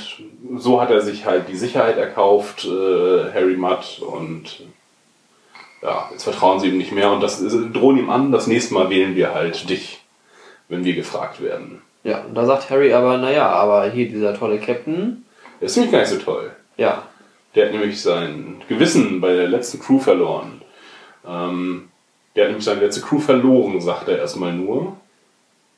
so 0.57 0.81
hat 0.81 0.91
er 0.91 1.01
sich 1.01 1.25
halt 1.27 1.49
die 1.49 1.57
Sicherheit 1.57 1.97
erkauft, 1.97 2.65
äh, 2.65 3.33
Harry 3.35 3.57
Mudd 3.57 4.01
und 4.03 4.63
ja, 5.83 6.09
jetzt 6.13 6.23
vertrauen 6.23 6.61
sie 6.61 6.69
ihm 6.69 6.79
nicht 6.79 6.93
mehr 6.93 7.11
und 7.11 7.21
das 7.23 7.43
drohen 7.73 7.99
ihm 7.99 8.11
an, 8.11 8.31
das 8.31 8.47
nächste 8.47 8.75
Mal 8.75 8.89
wählen 8.91 9.17
wir 9.17 9.35
halt 9.35 9.69
dich, 9.69 10.01
wenn 10.69 10.85
wir 10.85 10.95
gefragt 10.95 11.43
werden. 11.43 11.83
Ja, 12.05 12.21
und 12.23 12.35
da 12.35 12.45
sagt 12.47 12.71
Harry 12.71 12.93
aber, 12.93 13.19
naja, 13.19 13.49
aber 13.49 13.91
hier 13.91 14.09
dieser 14.09 14.39
tolle 14.39 14.61
Captain, 14.61 15.25
Das 15.61 15.73
ist 15.73 15.77
nämlich 15.77 15.93
gar 15.93 16.01
nicht 16.01 16.11
so 16.11 16.19
toll. 16.19 16.53
ja, 16.77 17.03
Der 17.57 17.67
hat 17.67 17.73
nämlich 17.73 18.01
sein 18.01 18.63
Gewissen 18.69 19.21
bei 19.21 19.35
der 19.35 19.49
letzten 19.49 19.81
Crew 19.81 19.99
verloren. 19.99 20.61
Ähm, 21.27 21.89
der 22.37 22.45
hat 22.45 22.51
nämlich 22.51 22.65
seine 22.65 22.81
letzte 22.81 23.01
Crew 23.01 23.19
verloren, 23.19 23.81
sagt 23.81 24.09
er 24.09 24.19
erstmal 24.19 24.53
nur. 24.53 24.97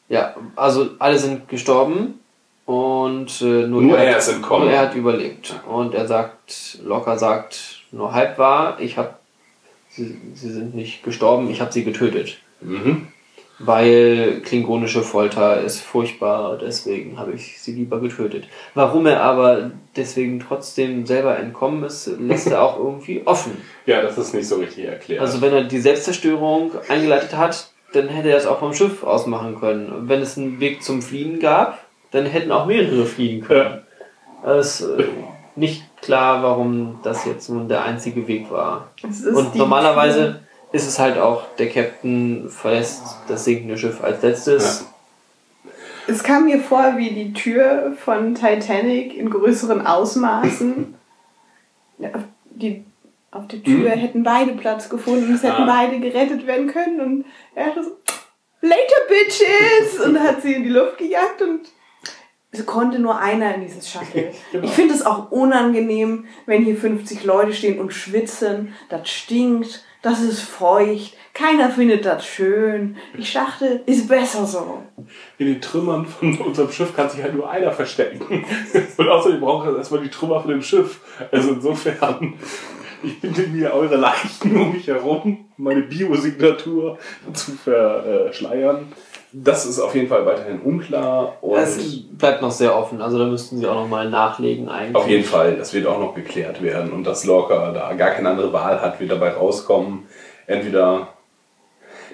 Ja, 0.09 0.35
also 0.57 0.91
alle 0.99 1.19
sind 1.19 1.49
gestorben 1.49 2.21
und 2.67 3.41
äh, 3.43 3.67
nur, 3.67 3.83
Nur 3.83 3.99
er 3.99 4.13
hat, 4.13 4.19
ist 4.19 4.29
entkommen. 4.29 4.67
Nur 4.67 4.75
er 4.75 4.83
hat 4.83 4.95
überlebt. 4.95 5.55
Und 5.69 5.95
er 5.95 6.07
sagt, 6.07 6.79
locker 6.83 7.19
sagt, 7.19 7.83
nur 7.93 8.13
halb 8.13 8.39
wahr, 8.39 8.79
ich 8.81 8.97
hab, 8.97 9.21
sie, 9.91 10.17
sie 10.35 10.51
sind 10.51 10.75
nicht 10.75 11.03
gestorben, 11.03 11.51
ich 11.51 11.61
habe 11.61 11.73
sie 11.73 11.85
getötet. 11.85 12.39
Mhm. 12.61 13.09
Weil 13.61 14.41
klingonische 14.45 15.03
Folter 15.03 15.61
ist 15.61 15.81
furchtbar, 15.81 16.59
deswegen 16.59 17.21
habe 17.21 17.33
ich 17.33 17.61
sie 17.61 17.73
lieber 17.73 18.01
getötet. 18.01 18.47
Warum 18.75 19.07
er 19.07 19.23
aber 19.23 19.71
deswegen 19.95 20.41
trotzdem 20.41 21.07
selber 21.07 21.39
entkommen 21.39 21.85
ist, 21.85 22.11
lässt 22.19 22.49
er 22.49 22.63
auch 22.63 22.79
irgendwie 22.79 23.23
offen. 23.25 23.59
Ja, 23.87 24.03
das 24.03 24.19
ist 24.19 24.35
nicht 24.35 24.49
so 24.49 24.57
richtig 24.57 24.87
erklärt. 24.87 25.21
Also 25.21 25.41
wenn 25.41 25.53
er 25.53 25.65
die 25.65 25.79
Selbstzerstörung 25.79 26.73
eingeleitet 26.89 27.37
hat, 27.37 27.69
dann 27.95 28.09
hätte 28.09 28.30
er 28.30 28.36
es 28.36 28.47
auch 28.47 28.59
vom 28.59 28.74
Schiff 28.74 29.03
aus 29.05 29.26
machen 29.26 29.59
können. 29.59 29.92
Und 29.92 30.09
wenn 30.09 30.20
es 30.20 30.36
einen 30.36 30.61
Weg 30.61 30.82
zum 30.82 31.03
Fliehen 31.03 31.40
gab, 31.40 31.78
dann 32.11 32.26
hätten 32.26 32.53
auch 32.53 32.66
mehrere 32.66 33.07
fliehen 33.07 33.45
können. 33.45 33.82
Es 34.45 34.80
ist 34.80 34.88
äh, 34.99 35.05
nicht 35.57 35.84
klar, 36.03 36.42
warum 36.42 37.01
das 37.03 37.24
jetzt 37.24 37.49
nun 37.49 37.68
der 37.68 37.84
einzige 37.84 38.26
Weg 38.26 38.51
war. 38.51 38.88
Und 39.03 39.55
normalerweise 39.55 40.40
ist 40.72 40.86
es 40.86 40.99
halt 40.99 41.18
auch, 41.18 41.45
der 41.59 41.70
Captain 41.70 42.49
verlässt 42.49 43.03
das 43.28 43.45
sinkende 43.45 43.78
Schiff 43.78 44.03
als 44.03 44.22
letztes. 44.22 44.86
Es 46.07 46.22
kam 46.22 46.45
mir 46.45 46.61
vor 46.61 46.97
wie 46.97 47.11
die 47.11 47.32
Tür 47.32 47.95
von 48.05 48.34
Titanic 48.34 49.16
in 49.16 49.30
größeren 49.30 49.86
Ausmaßen. 49.86 50.95
Ja, 51.99 52.11
Die, 52.51 52.84
auf 53.35 53.49
der 53.49 53.62
Tür 53.62 53.91
hätten 53.91 54.22
beide 54.22 54.53
Platz 54.53 54.89
gefunden, 54.89 55.35
es 55.35 55.43
hätten 55.43 55.62
Ah. 55.62 55.66
beide 55.66 55.99
gerettet 56.01 56.47
werden 56.47 56.66
können 56.68 57.01
und 57.01 57.24
er 57.55 57.66
hatte 57.66 57.85
so, 57.85 57.91
later 58.61 59.01
bitches! 59.09 60.01
Und 60.05 60.20
hat 60.20 60.43
sie 60.43 60.55
in 60.55 60.62
die 60.62 60.70
Luft 60.70 60.99
gejagt 60.99 61.43
und 61.43 61.61
es 62.51 62.64
konnte 62.66 62.99
nur 63.01 63.18
einer 63.18 63.55
in 63.57 63.62
dieses 63.62 63.91
Shuttle. 63.91 64.32
Genau. 64.53 64.64
Ich 64.64 64.70
finde 64.72 64.95
es 64.95 65.05
auch 65.05 65.30
unangenehm, 65.32 66.26
wenn 66.47 66.64
hier 66.64 66.76
50 66.76 67.24
Leute 67.24 67.53
stehen 67.53 67.80
und 67.80 67.93
schwitzen. 67.93 68.72
Das 68.89 69.09
stinkt, 69.11 69.85
das 70.03 70.20
ist 70.22 70.41
feucht, 70.43 71.16
keiner 71.32 71.68
findet 71.70 72.05
das 72.05 72.24
schön. 72.24 72.97
Ich 73.18 73.32
dachte, 73.32 73.82
ist 73.87 74.07
besser 74.07 74.47
so. 74.47 74.82
In 75.39 75.47
den 75.47 75.61
Trümmern 75.61 76.07
von 76.07 76.39
unserem 76.39 76.70
Schiff 76.70 76.95
kann 76.95 77.11
sich 77.11 77.22
halt 77.22 77.35
nur 77.35 77.51
einer 77.51 77.72
verstecken. 77.72 78.45
Und 78.97 79.09
außerdem 79.09 79.41
braucht 79.41 79.66
er 79.66 79.76
erstmal 79.76 80.03
die 80.03 80.11
Trümmer 80.11 80.41
von 80.41 80.51
dem 80.53 80.62
Schiff. 80.62 81.01
Also 81.32 81.55
insofern, 81.55 82.35
ich 83.05 83.21
binde 83.21 83.43
mir 83.49 83.73
eure 83.73 83.97
Leichen 83.97 84.57
um 84.57 84.73
mich 84.73 84.87
herum, 84.87 85.47
meine 85.57 85.83
Biosignatur 85.83 86.99
zu 87.33 87.53
verschleiern. 87.53 88.93
Das 89.33 89.67
ist 89.67 89.81
auf 89.81 89.95
jeden 89.97 90.07
Fall 90.09 90.25
weiterhin 90.27 90.61
unklar. 90.61 91.39
Und 91.41 91.59
Es 91.59 92.03
bleibt 92.17 92.41
noch 92.41 92.53
sehr 92.53 92.77
offen, 92.77 93.03
also 93.03 93.19
da 93.19 93.25
müssten 93.25 93.59
sie 93.59 93.67
auch 93.67 93.75
nochmal 93.75 94.09
nachlegen 94.09 94.69
eigentlich. 94.69 94.95
auf 94.95 95.09
jeden 95.09 95.25
Fall, 95.25 95.57
das 95.57 95.75
wird 95.75 95.87
auch 95.87 95.99
noch 95.99 96.15
geklärt 96.15 96.63
werden. 96.63 96.93
Und 96.93 97.05
dass 97.05 97.25
Lorca 97.25 97.73
da 97.73 97.93
gar 97.95 98.11
keine 98.11 98.31
andere 98.31 98.53
Wahl 98.53 98.81
hat, 98.81 99.01
wird 99.01 99.11
dabei 99.11 99.31
rauskommen. 99.31 100.05
Entweder, 100.47 101.09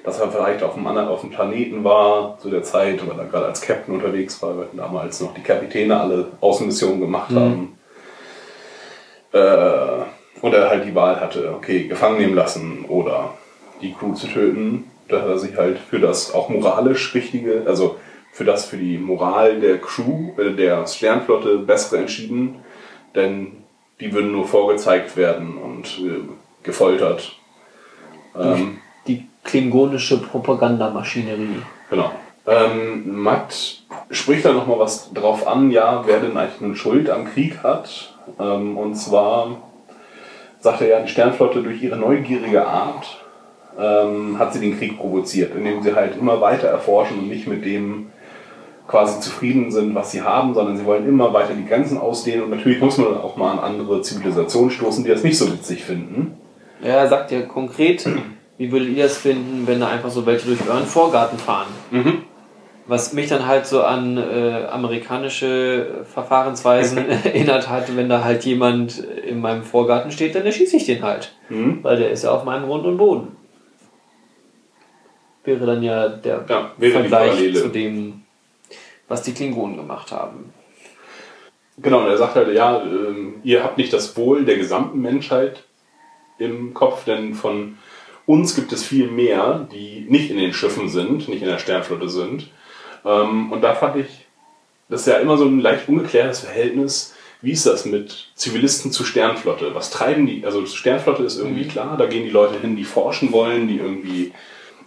dass 0.03 0.19
er 0.19 0.31
vielleicht 0.31 0.63
auf 0.63 0.77
einem 0.77 0.87
anderen, 0.87 1.09
auf 1.09 1.21
dem 1.21 1.29
Planeten 1.31 1.85
war 1.85 2.39
zu 2.39 2.49
der 2.49 2.63
Zeit, 2.63 3.07
weil 3.07 3.19
er 3.19 3.27
gerade 3.27 3.47
als 3.47 3.61
Captain 3.61 3.95
unterwegs 3.95 4.43
war, 4.43 4.57
weil 4.57 4.69
damals 4.73 5.21
noch 5.21 5.35
die 5.35 5.43
Kapitäne 5.43 6.01
alle 6.01 6.29
Außenmissionen 6.41 7.01
gemacht 7.01 7.31
haben. 7.35 7.77
Äh, 9.33 10.05
und 10.43 10.55
er 10.55 10.69
halt 10.69 10.87
die 10.87 10.95
Wahl 10.95 11.21
hatte, 11.21 11.53
okay, 11.55 11.85
gefangen 11.85 12.19
nehmen 12.19 12.35
lassen 12.35 12.85
oder 12.89 13.35
die 13.81 13.93
Crew 13.93 14.15
zu 14.15 14.27
töten. 14.27 14.91
Da 15.09 15.23
hat 15.23 15.29
er 15.29 15.39
sich 15.39 15.57
halt 15.57 15.79
für 15.79 15.99
das 15.99 16.33
auch 16.33 16.49
moralisch 16.49 17.15
richtige, 17.15 17.65
also 17.67 17.97
für 18.33 18.45
das 18.45 18.67
für 18.67 18.77
die 18.77 18.99
Moral 18.99 19.61
der 19.61 19.79
Crew, 19.79 20.31
äh, 20.39 20.53
der 20.53 20.87
Sternflotte 20.87 21.59
bessere 21.59 21.99
entschieden, 21.99 22.57
denn 23.15 23.65
die 23.99 24.13
würden 24.13 24.33
nur 24.33 24.47
vorgezeigt 24.47 25.17
werden 25.17 25.59
und 25.59 25.99
äh, 25.99 26.23
gefoltert. 26.63 27.33
Ähm, 28.39 28.79
Die 29.07 29.27
klingonische 29.45 30.23
Propagandamaschinerie. 30.23 31.63
Genau. 31.91 32.13
Ähm, 32.47 33.23
Matt 33.23 33.83
spricht 34.11 34.45
da 34.45 34.53
nochmal 34.53 34.79
was 34.79 35.13
drauf 35.13 35.47
an, 35.47 35.71
ja, 35.71 36.05
wer 36.07 36.21
denn 36.21 36.37
eigentlich 36.37 36.61
nun 36.61 36.77
Schuld 36.77 37.11
am 37.11 37.27
Krieg 37.27 37.63
hat. 37.63 38.17
Ähm, 38.39 38.77
und 38.79 38.95
zwar 38.95 39.59
sagt 40.61 40.83
er 40.83 40.89
ja, 40.89 41.01
die 41.01 41.09
Sternflotte 41.09 41.63
durch 41.63 41.83
ihre 41.83 41.97
neugierige 41.97 42.67
Art 42.67 43.19
ähm, 43.79 44.39
hat 44.39 44.53
sie 44.53 44.61
den 44.61 44.79
Krieg 44.79 44.99
provoziert, 44.99 45.55
indem 45.55 45.83
sie 45.83 45.95
halt 45.95 46.17
immer 46.17 46.41
weiter 46.41 46.69
erforschen 46.69 47.19
und 47.19 47.29
nicht 47.29 47.47
mit 47.47 47.65
dem 47.65 48.07
quasi 48.87 49.21
zufrieden 49.21 49.71
sind, 49.71 49.95
was 49.95 50.11
sie 50.11 50.23
haben, 50.23 50.53
sondern 50.53 50.77
sie 50.77 50.85
wollen 50.85 51.09
immer 51.09 51.33
weiter 51.33 51.55
die 51.55 51.65
Grenzen 51.65 51.97
ausdehnen 51.97 52.43
und 52.45 52.51
natürlich 52.51 52.81
muss 52.81 52.99
man 52.99 53.17
auch 53.17 53.37
mal 53.37 53.53
an 53.53 53.59
andere 53.61 54.03
Zivilisationen 54.03 54.71
stoßen, 54.71 55.05
die 55.05 55.11
das 55.11 55.23
nicht 55.23 55.39
so 55.39 55.51
witzig 55.51 55.85
finden. 55.85 56.37
Ja, 56.83 56.95
er 56.95 57.09
sagt 57.09 57.31
ja 57.31 57.43
konkret, 57.43 58.09
wie 58.59 58.73
würdet 58.73 58.89
ihr 58.89 59.05
das 59.05 59.17
finden, 59.17 59.67
wenn 59.67 59.81
da 59.81 59.89
einfach 59.89 60.11
so 60.11 60.27
welche 60.27 60.49
durch 60.49 60.69
euren 60.69 60.87
Vorgarten 60.87 61.39
fahren? 61.39 61.69
Mhm. 61.91 62.23
Was 62.91 63.13
mich 63.13 63.29
dann 63.29 63.47
halt 63.47 63.67
so 63.67 63.85
an 63.85 64.17
äh, 64.17 64.67
amerikanische 64.69 66.05
Verfahrensweisen 66.13 67.09
erinnert 67.25 67.69
hat, 67.69 67.97
wenn 67.97 68.09
da 68.09 68.25
halt 68.25 68.45
jemand 68.45 68.99
in 68.99 69.41
meinem 69.41 69.63
Vorgarten 69.63 70.11
steht, 70.11 70.35
dann 70.35 70.45
erschieße 70.45 70.77
ich 70.77 70.87
den 70.87 71.05
halt. 71.05 71.33
Mhm. 71.51 71.85
Weil 71.85 71.99
der 71.99 72.11
ist 72.11 72.25
ja 72.25 72.33
auf 72.33 72.43
meinem 72.43 72.67
Grund 72.67 72.85
und 72.87 72.97
Boden. 72.97 73.37
Wäre 75.45 75.67
dann 75.67 75.85
ja 75.85 76.09
der 76.09 76.45
Ja, 76.49 76.73
Vergleich 76.81 77.55
zu 77.55 77.69
dem, 77.69 78.23
was 79.07 79.23
die 79.23 79.35
Klingonen 79.35 79.77
gemacht 79.77 80.11
haben. 80.11 80.53
Genau, 81.79 82.01
und 82.01 82.09
er 82.09 82.19
sagt 82.19 82.35
halt, 82.35 82.53
ja, 82.53 82.83
ähm, 82.83 83.35
ihr 83.45 83.63
habt 83.63 83.79
nicht 83.79 83.93
das 83.93 84.17
Wohl 84.17 84.45
der 84.45 84.57
gesamten 84.57 85.01
Menschheit 85.01 85.63
im 86.39 86.75
Kopf, 86.75 87.05
denn 87.05 87.35
von 87.35 87.79
uns 88.27 88.57
gibt 88.57 88.73
es 88.73 88.85
viel 88.85 89.09
mehr, 89.09 89.69
die 89.73 90.07
nicht 90.09 90.29
in 90.33 90.39
den 90.39 90.53
Schiffen 90.53 90.89
sind, 90.89 91.29
nicht 91.29 91.43
in 91.43 91.49
der 91.49 91.59
Sternflotte 91.59 92.09
sind. 92.09 92.51
Ähm, 93.05 93.53
Und 93.53 93.63
da 93.63 93.75
fand 93.75 93.97
ich, 93.97 94.27
das 94.89 95.03
ist 95.03 95.07
ja 95.07 95.19
immer 95.19 95.37
so 95.37 95.45
ein 95.45 95.61
leicht 95.61 95.89
ungeklärtes 95.89 96.41
Verhältnis. 96.41 97.15
Wie 97.43 97.53
ist 97.53 97.65
das 97.67 97.85
mit 97.87 98.29
Zivilisten 98.35 98.93
zu 98.93 99.05
Sternflotte? 99.05 99.75
Was 99.75 99.91
treiben 99.91 100.27
die? 100.27 100.45
Also 100.45 100.67
Sternflotte 100.67 101.23
ist 101.23 101.39
irgendwie 101.39 101.67
klar, 101.67 101.97
da 101.97 102.07
gehen 102.07 102.25
die 102.25 102.31
Leute 102.31 102.59
hin, 102.61 102.77
die 102.77 102.85
forschen 102.85 103.33
wollen, 103.33 103.67
die 103.69 103.79
irgendwie 103.79 104.33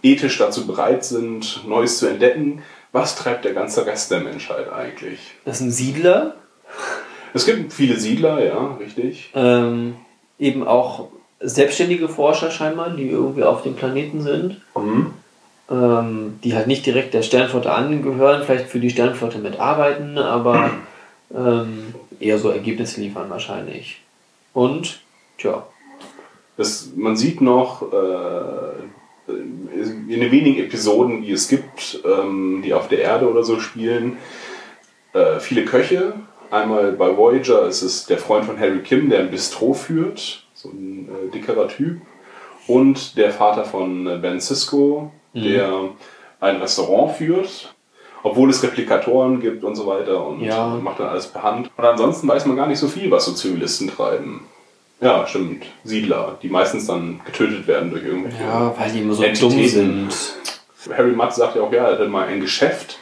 ethisch 0.02 0.38
dazu 0.38 0.66
bereit 0.66 1.04
sind, 1.04 1.62
Neues 1.66 1.98
zu 1.98 2.06
entdecken. 2.06 2.62
Was 2.92 3.16
treibt 3.16 3.44
der 3.44 3.54
ganze 3.54 3.86
Rest 3.86 4.10
der 4.12 4.20
Menschheit 4.20 4.70
eigentlich? 4.72 5.18
Das 5.44 5.58
sind 5.58 5.72
Siedler, 5.72 6.36
Es 7.32 7.44
gibt 7.46 7.72
viele 7.72 7.98
Siedler, 7.98 8.44
ja, 8.44 8.76
richtig. 8.78 9.30
ähm, 9.34 9.96
eben 10.38 10.64
auch 10.64 11.08
selbstständige 11.40 12.08
Forscher 12.08 12.52
scheinbar, 12.52 12.90
die 12.90 13.08
irgendwie 13.08 13.42
auf 13.42 13.62
dem 13.62 13.74
Planeten 13.74 14.22
sind. 14.22 14.60
Ähm, 15.70 16.38
die 16.44 16.54
halt 16.54 16.66
nicht 16.66 16.84
direkt 16.86 17.14
der 17.14 17.22
Sternflotte 17.22 17.72
angehören, 17.72 18.42
vielleicht 18.44 18.66
für 18.66 18.80
die 18.80 18.90
Sternflotte 18.90 19.38
mitarbeiten, 19.38 20.18
aber 20.18 20.70
ähm, 21.34 21.94
eher 22.20 22.38
so 22.38 22.50
Ergebnisse 22.50 23.00
liefern 23.00 23.30
wahrscheinlich. 23.30 24.00
Und, 24.52 25.00
tja, 25.38 25.66
Das, 26.56 26.90
man 26.94 27.16
sieht 27.16 27.40
noch 27.40 27.92
äh, 27.92 29.32
in 29.32 30.20
den 30.20 30.30
wenigen 30.30 30.62
Episoden, 30.62 31.22
die 31.22 31.32
es 31.32 31.48
gibt, 31.48 32.00
ähm, 32.04 32.62
die 32.64 32.74
auf 32.74 32.88
der 32.88 33.00
Erde 33.00 33.28
oder 33.28 33.42
so 33.42 33.58
spielen, 33.58 34.18
äh, 35.14 35.40
viele 35.40 35.64
Köche. 35.64 36.14
Einmal 36.50 36.92
bei 36.92 37.16
Voyager 37.16 37.66
ist 37.66 37.82
es 37.82 38.06
der 38.06 38.18
Freund 38.18 38.44
von 38.44 38.60
Harry 38.60 38.80
Kim, 38.80 39.08
der 39.08 39.20
ein 39.20 39.30
Bistro 39.30 39.72
führt, 39.72 40.46
so 40.52 40.68
ein 40.68 41.08
äh, 41.08 41.30
dickerer 41.32 41.68
Typ. 41.68 42.00
und 42.66 43.16
der 43.16 43.30
Vater 43.30 43.64
von 43.64 44.06
äh, 44.06 44.18
Ben 44.18 44.40
Cisco, 44.40 45.10
der 45.34 45.90
ein 46.40 46.56
Restaurant 46.56 47.16
führt, 47.16 47.74
obwohl 48.22 48.50
es 48.50 48.62
Replikatoren 48.62 49.40
gibt 49.40 49.64
und 49.64 49.74
so 49.76 49.86
weiter 49.86 50.26
und 50.26 50.40
Ja. 50.40 50.78
macht 50.82 51.00
dann 51.00 51.08
alles 51.08 51.26
per 51.26 51.42
Hand. 51.42 51.70
Und 51.76 51.84
ansonsten 51.84 52.26
weiß 52.28 52.46
man 52.46 52.56
gar 52.56 52.66
nicht 52.66 52.78
so 52.78 52.88
viel, 52.88 53.10
was 53.10 53.24
so 53.26 53.32
Zivilisten 53.32 53.88
treiben. 53.88 54.46
Ja, 55.00 55.26
stimmt. 55.26 55.66
Siedler, 55.82 56.38
die 56.42 56.48
meistens 56.48 56.86
dann 56.86 57.20
getötet 57.26 57.66
werden 57.66 57.90
durch 57.90 58.04
irgendwelche. 58.04 58.42
Ja, 58.42 58.72
weil 58.78 58.90
die 58.92 59.00
immer 59.00 59.12
so 59.14 59.22
dumm 59.22 59.30
Entitäten. 59.30 60.10
sind. 60.10 60.94
Harry 60.96 61.12
Mudd 61.12 61.32
sagt 61.32 61.56
ja 61.56 61.62
auch, 61.62 61.72
ja, 61.72 61.84
er 61.86 61.92
hatte 61.92 62.08
mal 62.08 62.26
ein 62.28 62.40
Geschäft, 62.40 62.98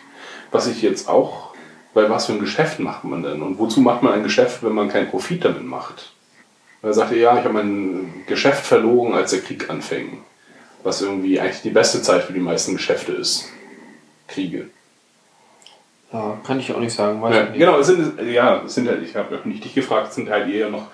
was 0.51 0.67
ich 0.67 0.83
jetzt 0.83 1.09
auch, 1.09 1.53
weil 1.95 2.09
was 2.11 2.27
für 2.27 2.33
ein 2.33 2.41
Geschäft 2.41 2.79
macht 2.81 3.05
man 3.05 3.23
denn? 3.23 3.43
Und 3.43 3.59
wozu 3.59 3.81
macht 3.81 4.03
man 4.03 4.15
ein 4.15 4.23
Geschäft, 4.23 4.63
wenn 4.63 4.73
man 4.73 4.89
keinen 4.89 5.11
Profit 5.11 5.45
damit 5.45 5.65
macht? 5.65 6.13
Und 6.81 6.89
er 6.89 6.95
sagte, 6.95 7.17
ja, 7.17 7.37
ich 7.39 7.45
habe 7.45 7.55
mein 7.55 8.25
Geschäft 8.27 8.65
verloren, 8.67 9.15
als 9.15 9.31
der 9.33 9.41
Krieg 9.41 9.69
anfing. 9.71 10.19
Was 10.83 11.03
irgendwie 11.03 11.39
eigentlich 11.41 11.63
die 11.63 11.71
beste 11.71 12.03
Zeit 12.03 12.25
für 12.25 12.33
die 12.33 12.41
meisten 12.41 12.75
Geschäfte 12.75 13.13
ist. 13.13 13.49
Kriege. 14.29 14.67
Ja, 16.13 16.39
kann 16.47 16.61
ich 16.61 16.73
auch 16.75 16.81
nicht 16.81 16.93
sagen. 16.93 17.23
Weiß 17.23 17.35
Ja, 17.35 17.43
ich 17.45 17.51
nicht. 17.51 17.59
genau, 17.59 17.79
es 17.79 17.87
sind, 17.87 18.21
ja, 18.31 18.63
es 18.65 18.75
sind 18.75 18.89
halt, 18.89 19.03
ich 19.03 19.17
habe 19.17 19.41
nicht 19.45 19.65
dich 19.65 19.75
gefragt, 19.75 20.09
es 20.11 20.15
sind 20.15 20.29
halt 20.29 20.53
eher 20.53 20.69
noch 20.69 20.89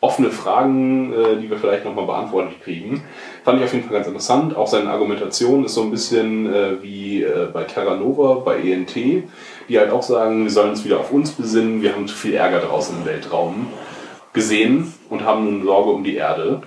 offene 0.00 0.30
Fragen, 0.30 1.12
äh, 1.12 1.40
die 1.40 1.48
wir 1.48 1.58
vielleicht 1.58 1.84
nochmal 1.84 2.06
beantwortet 2.06 2.60
kriegen. 2.62 3.04
Fand 3.44 3.58
ich 3.58 3.64
auf 3.64 3.72
jeden 3.72 3.84
Fall 3.84 3.94
ganz 3.94 4.06
interessant. 4.08 4.56
Auch 4.56 4.66
seine 4.66 4.90
Argumentation 4.90 5.64
ist 5.64 5.74
so 5.74 5.82
ein 5.82 5.90
bisschen 5.90 6.52
äh, 6.52 6.82
wie 6.82 7.22
äh, 7.22 7.48
bei 7.52 7.64
Terra 7.64 7.96
Nova, 7.96 8.34
bei 8.40 8.56
ENT, 8.58 8.94
die 8.96 9.78
halt 9.78 9.90
auch 9.90 10.02
sagen, 10.02 10.42
wir 10.44 10.50
sollen 10.50 10.70
uns 10.70 10.84
wieder 10.84 10.98
auf 10.98 11.12
uns 11.12 11.30
besinnen, 11.32 11.82
wir 11.82 11.94
haben 11.94 12.08
zu 12.08 12.16
viel 12.16 12.34
Ärger 12.34 12.60
draußen 12.60 12.96
im 12.98 13.04
Weltraum 13.04 13.68
gesehen 14.32 14.92
und 15.08 15.24
haben 15.24 15.44
nun 15.44 15.64
Sorge 15.64 15.90
um 15.90 16.02
die 16.02 16.16
Erde. 16.16 16.62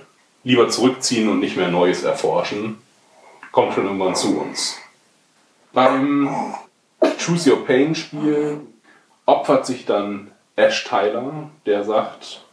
Lieber 0.46 0.68
zurückziehen 0.68 1.28
und 1.28 1.40
nicht 1.40 1.56
mehr 1.56 1.72
Neues 1.72 2.04
erforschen. 2.04 2.78
Kommt 3.50 3.74
schon 3.74 3.86
irgendwann 3.86 4.14
zu 4.14 4.38
uns. 4.38 4.76
Beim 5.72 6.54
Choose 7.18 7.50
Your 7.50 7.66
Pain 7.66 7.96
Spiel 7.96 8.60
opfert 9.26 9.66
sich 9.66 9.86
dann 9.86 10.30
Ash 10.54 10.84
Tyler, 10.84 11.50
der 11.66 11.82
sagt, 11.82 12.44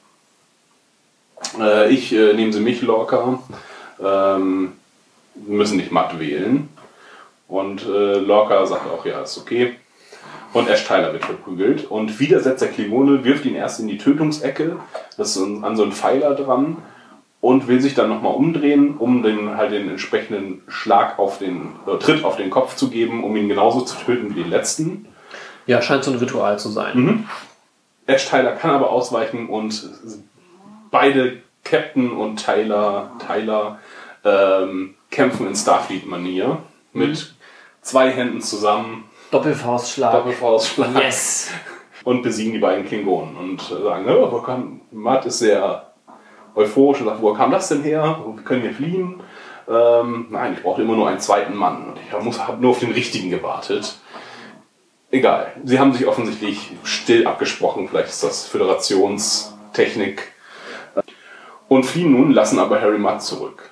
äh, 1.60 1.94
ich 1.94 2.11
äh, 2.11 2.34
nehme 2.34 2.52
sie 2.52 2.61
mich 2.61 2.82
locker, 2.82 3.44
ähm, 4.03 4.72
müssen 5.36 5.78
nicht 5.78 5.91
matt 5.91 6.20
wählen. 6.20 6.70
Und 7.48 7.86
äh, 7.86 8.15
Lorca 8.15 8.65
sagt 8.65 8.90
auch, 8.90 9.06
ja, 9.06 9.22
ist 9.22 9.38
okay. 9.38 9.76
Und 10.52 10.68
Ash 10.68 10.88
Tyler 10.88 11.14
wird 11.14 11.26
verprügelt. 11.26 11.86
Und 11.91 12.20
wieder 12.20 12.40
setzt 12.40 12.64
der 12.64 12.72
Klingone, 12.72 13.24
wirft 13.24 13.45
ihn 13.45 13.53
erst 13.53 13.80
in 13.80 13.88
die 13.88 13.99
Tötungsecke, 13.99 14.78
das 15.15 15.36
ist 15.36 15.44
an 15.44 15.78
so 15.78 15.84
einen 15.84 15.91
Pfeiler 15.91 16.34
dran, 16.34 16.78
und 17.44 17.68
will 17.68 17.82
sich 17.82 17.94
dann 17.94 18.07
nochmal 18.07 18.34
umdrehen, 18.34 18.95
um 18.95 19.22
den, 19.22 19.57
halt 19.57 19.74
den 19.74 19.90
entsprechenden 19.90 20.61
Schlag 20.70 21.20
auf 21.20 21.40
den, 21.40 21.74
äh, 21.86 21.98
Tritt 21.98 22.24
auf 22.24 22.38
den 22.38 22.49
Kopf 22.49 22.78
zu 22.78 22.90
geben, 22.90 23.26
um 23.26 23.36
ihn 23.36 23.49
genauso 23.49 23.82
zu 23.82 23.98
töten 23.98 24.30
wie 24.30 24.44
den 24.44 24.49
letzten. 24.49 25.07
Ja, 25.65 25.82
scheint 25.82 26.06
so 26.06 26.11
ein 26.11 26.18
Ritual 26.20 26.57
zu 26.57 26.70
sein. 26.70 26.98
Mhm. 26.98 27.30
Ash 28.07 28.30
Tyler 28.30 28.53
kann 28.53 28.72
aber 28.72 28.91
ausweichen 28.91 29.49
und 29.49 29.90
beide 30.90 31.41
Captain 31.65 32.14
und 32.14 32.41
Tyler, 32.41 33.11
Tyler 33.28 33.78
ähm, 34.24 34.95
kämpfen 35.11 35.45
in 35.45 35.53
Starfleet-Manier 35.53 36.60
mit 36.94 37.36
zwei 37.82 38.10
Händen 38.10 38.40
zusammen, 38.40 39.03
Doppelfaustschlag. 39.32 40.14
Doppelfaustschlag 40.14 40.95
Yes! 40.98 41.52
und 42.06 42.24
besiegen 42.24 42.53
die 42.53 42.60
beiden 42.60 42.86
Klingonen 42.86 43.36
und 43.36 43.61
sagen, 43.61 44.06
oh, 44.07 44.45
Matt 44.91 45.26
ist 45.26 45.40
sehr 45.40 45.93
euphorisch 46.55 47.01
und 47.01 47.07
sagt, 47.07 47.21
wo 47.21 47.34
kam 47.34 47.51
das 47.51 47.69
denn 47.69 47.84
her? 47.84 48.19
Wir 48.35 48.43
können 48.43 48.61
hier 48.61 48.73
fliehen. 48.73 49.21
Ähm, 49.67 50.27
nein, 50.30 50.53
ich 50.53 50.63
brauchte 50.63 50.81
immer 50.81 50.95
nur 50.95 51.07
einen 51.07 51.19
zweiten 51.19 51.55
Mann 51.55 51.89
und 51.89 51.99
ich 52.05 52.11
habe 52.11 52.61
nur 52.61 52.71
auf 52.71 52.80
den 52.80 52.91
richtigen 52.91 53.30
gewartet. 53.30 53.95
Egal, 55.11 55.53
sie 55.63 55.80
haben 55.80 55.93
sich 55.93 56.07
offensichtlich 56.07 56.71
still 56.84 57.27
abgesprochen, 57.27 57.88
vielleicht 57.88 58.09
ist 58.09 58.23
das 58.23 58.45
Föderationstechnik. 58.45 60.34
Und 61.67 61.85
fliehen 61.85 62.11
nun, 62.11 62.31
lassen 62.31 62.59
aber 62.59 62.81
Harry 62.81 62.97
Mudd 62.97 63.21
zurück. 63.21 63.71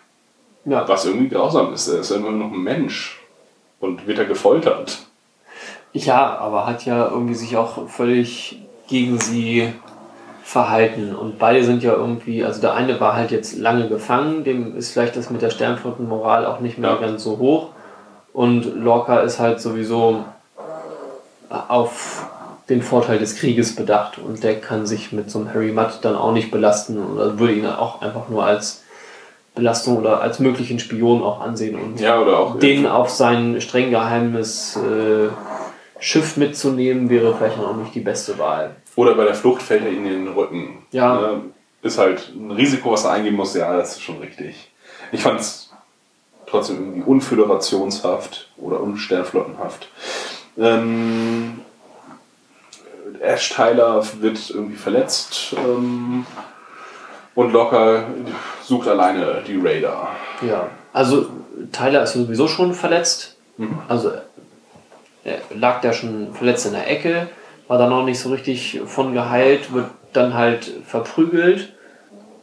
Ja, 0.66 0.88
Was 0.88 1.06
irgendwie 1.06 1.30
grausam 1.30 1.74
ist, 1.74 1.88
er 1.88 2.00
ist 2.00 2.12
ja 2.12 2.18
immer 2.18 2.32
noch 2.32 2.52
ein 2.52 2.64
Mensch 2.64 3.20
und 3.80 4.08
wird 4.08 4.20
er 4.20 4.26
gefoltert. 4.26 5.00
Ja, 5.94 6.38
aber 6.38 6.68
hat 6.68 6.86
ja 6.86 7.10
irgendwie 7.10 7.34
sich 7.34 7.58
auch 7.58 7.90
völlig 7.90 8.62
gegen 8.88 9.20
sie 9.20 9.74
verhalten. 10.52 11.16
Und 11.16 11.40
beide 11.40 11.64
sind 11.64 11.82
ja 11.82 11.94
irgendwie, 11.94 12.44
also 12.44 12.60
der 12.60 12.74
eine 12.74 13.00
war 13.00 13.16
halt 13.16 13.32
jetzt 13.32 13.58
lange 13.58 13.88
gefangen, 13.88 14.44
dem 14.44 14.76
ist 14.76 14.92
vielleicht 14.92 15.16
das 15.16 15.30
mit 15.30 15.42
der 15.42 15.50
Sternflottenmoral 15.50 16.46
auch 16.46 16.60
nicht 16.60 16.78
mehr 16.78 16.92
Ja. 16.92 16.96
ganz 16.98 17.24
so 17.24 17.38
hoch. 17.38 17.70
Und 18.34 18.66
Lorca 18.76 19.22
ist 19.22 19.40
halt 19.40 19.62
sowieso 19.62 20.26
auf 21.50 22.26
den 22.68 22.82
Vorteil 22.82 23.18
des 23.20 23.36
Krieges 23.36 23.76
bedacht 23.76 24.18
und 24.18 24.44
der 24.44 24.60
kann 24.60 24.86
sich 24.86 25.12
mit 25.12 25.30
so 25.32 25.40
einem 25.40 25.54
Harry 25.54 25.72
Mudd 25.72 26.00
dann 26.02 26.16
auch 26.16 26.32
nicht 26.34 26.52
belasten 26.52 26.98
oder 26.98 27.40
würde 27.40 27.54
ihn 27.54 27.66
auch 27.66 28.02
einfach 28.02 28.30
nur 28.30 28.46
als 28.46 28.84
Belastung 29.56 29.98
oder 29.98 30.22
als 30.22 30.40
möglichen 30.40 30.80
Spion 30.80 31.24
auch 31.24 31.42
ansehen 31.42 31.78
und 31.78 32.00
Ja, 32.00 32.20
oder 32.22 32.40
auch 32.40 32.60
den 32.60 32.88
auf 32.88 33.10
sein 33.10 33.60
streng 33.60 33.90
geheimes 33.92 34.78
äh, 34.78 35.28
Schiff 36.00 36.36
mitzunehmen, 36.38 37.10
wäre 37.10 37.34
vielleicht 37.36 37.60
auch 37.60 37.76
nicht 37.76 37.94
die 37.96 38.00
beste 38.00 38.38
Wahl. 38.40 38.72
Oder 38.96 39.16
bei 39.16 39.24
der 39.24 39.36
Flucht 39.36 39.62
fällt 39.62 39.84
er 39.84 39.92
ihnen 39.92 40.06
in 40.06 40.26
den 40.26 40.34
Rücken. 40.34 40.86
Ja. 40.92 41.16
Ne? 41.16 41.42
Ist 41.82 41.98
halt 41.98 42.30
ein 42.36 42.52
Risiko, 42.52 42.92
was 42.92 43.06
er 43.06 43.12
eingehen 43.12 43.36
muss. 43.36 43.56
Ja, 43.56 43.76
das 43.76 43.94
ist 43.94 44.02
schon 44.02 44.20
richtig. 44.20 44.72
Ich 45.12 45.22
fand 45.22 45.40
es 45.40 45.72
trotzdem 46.46 46.78
irgendwie 46.78 47.04
unföderationshaft 47.04 48.50
oder 48.58 48.82
unsternflottenhaft. 48.82 49.88
Ähm, 50.58 51.62
Ash 53.22 53.50
Tyler 53.50 54.04
wird 54.20 54.50
irgendwie 54.50 54.76
verletzt 54.76 55.56
ähm, 55.58 56.26
und 57.36 57.52
Locker 57.54 58.06
sucht 58.64 58.88
alleine 58.88 59.42
die 59.48 59.58
Raider. 59.58 60.10
Ja, 60.42 60.70
also 60.92 61.28
Tyler 61.72 62.04
ist 62.04 62.14
sowieso 62.14 62.48
schon 62.48 62.74
verletzt. 62.74 63.38
Also 63.88 64.12
er 65.24 65.38
lag 65.54 65.82
da 65.82 65.94
schon 65.94 66.34
verletzt 66.34 66.66
in 66.66 66.74
der 66.74 66.90
Ecke, 66.90 67.30
war 67.72 67.78
da 67.78 67.88
noch 67.88 68.04
nicht 68.04 68.20
so 68.20 68.28
richtig 68.28 68.82
von 68.86 69.14
geheilt, 69.14 69.72
wird 69.72 69.86
dann 70.12 70.34
halt 70.34 70.70
verprügelt 70.86 71.72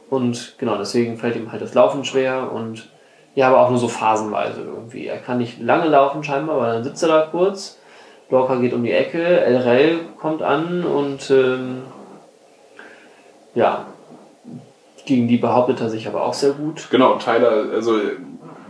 und 0.08 0.54
genau 0.56 0.78
deswegen 0.78 1.18
fällt 1.18 1.36
ihm 1.36 1.52
halt 1.52 1.60
das 1.60 1.74
Laufen 1.74 2.06
schwer 2.06 2.50
und 2.50 2.88
ja, 3.34 3.48
aber 3.48 3.60
auch 3.60 3.68
nur 3.68 3.78
so 3.78 3.88
phasenweise 3.88 4.62
irgendwie. 4.62 5.06
Er 5.06 5.18
kann 5.18 5.36
nicht 5.36 5.60
lange 5.60 5.86
laufen 5.86 6.24
scheinbar, 6.24 6.58
weil 6.58 6.72
dann 6.72 6.82
sitzt 6.82 7.02
er 7.02 7.10
da 7.10 7.28
kurz. 7.30 7.76
Lorca 8.30 8.54
geht 8.54 8.72
um 8.72 8.82
die 8.82 8.92
Ecke, 8.92 9.22
LRL 9.22 9.98
kommt 10.18 10.40
an 10.40 10.82
und 10.84 11.30
ähm, 11.30 11.82
ja, 13.54 13.84
gegen 15.04 15.28
die 15.28 15.36
behauptet 15.36 15.82
er 15.82 15.90
sich 15.90 16.08
aber 16.08 16.24
auch 16.24 16.32
sehr 16.32 16.52
gut. 16.52 16.88
Genau, 16.90 17.16
Tyler, 17.16 17.66
also 17.74 18.00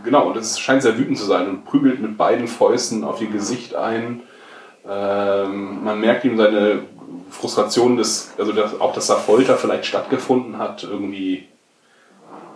genau, 0.03 0.27
und 0.27 0.35
es 0.35 0.59
scheint 0.59 0.81
sehr 0.81 0.97
wütend 0.97 1.17
zu 1.17 1.23
sein 1.23 1.47
und 1.47 1.63
prügelt 1.63 2.01
mit 2.01 2.17
beiden 2.17 2.49
Fäusten 2.49 3.05
auf 3.05 3.21
ihr 3.21 3.29
Gesicht 3.29 3.75
ein. 3.75 4.23
Ähm, 4.89 5.83
man 5.83 5.99
merkt 5.99 6.25
ihm 6.25 6.37
seine 6.37 6.79
Frustration, 7.29 7.95
des, 7.97 8.31
also 8.37 8.51
dass, 8.53 8.79
auch 8.81 8.93
dass 8.93 9.07
da 9.07 9.15
Folter 9.15 9.55
vielleicht 9.55 9.85
stattgefunden 9.85 10.57
hat, 10.57 10.83
irgendwie 10.83 11.45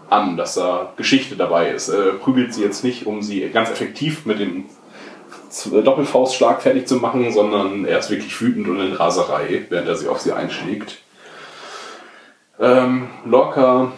an, 0.09 0.35
dass 0.37 0.55
da 0.55 0.93
Geschichte 0.95 1.35
dabei 1.35 1.69
ist. 1.71 1.89
Er 1.89 2.13
prügelt 2.13 2.53
sie 2.53 2.63
jetzt 2.63 2.83
nicht, 2.83 3.05
um 3.05 3.21
sie 3.21 3.47
ganz 3.49 3.69
effektiv 3.69 4.25
mit 4.25 4.39
dem 4.39 4.65
Doppelfaustschlag 5.83 6.61
fertig 6.61 6.87
zu 6.87 6.95
machen, 6.95 7.31
sondern 7.31 7.85
er 7.85 7.99
ist 7.99 8.09
wirklich 8.09 8.39
wütend 8.41 8.67
und 8.67 8.79
in 8.79 8.93
Raserei, 8.93 9.65
während 9.69 9.87
er 9.87 9.95
sie 9.95 10.07
auf 10.07 10.19
sie 10.19 10.31
einschlägt. 10.31 10.97
Ähm, 12.59 13.09
Lorca 13.25 13.91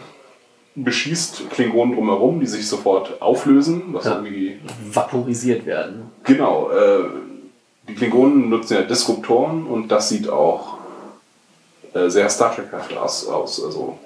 beschießt 0.76 1.50
Klingonen 1.52 1.96
drumherum, 1.96 2.40
die 2.42 2.48
sich 2.48 2.68
sofort 2.68 3.22
auflösen, 3.22 3.84
was 3.94 4.06
Ja. 4.06 4.16
irgendwie 4.16 4.60
Vaporisiert 4.92 5.66
werden. 5.66 6.12
Genau, 6.24 6.70
äh, 6.72 7.04
die 7.88 7.96
Klingonen 7.96 8.50
nutzen 8.50 8.76
ja 8.76 8.82
Disruptoren 8.82 9.66
und 9.66 9.90
das 9.90 10.10
sieht 10.10 10.30
auch 10.30 10.78
äh, 11.94 12.10
sehr 12.10 12.30
Star 12.30 12.54
Trek-haft 12.54 12.96
aus. 12.98 13.28
aus. 13.28 13.64
Also, 13.64 13.98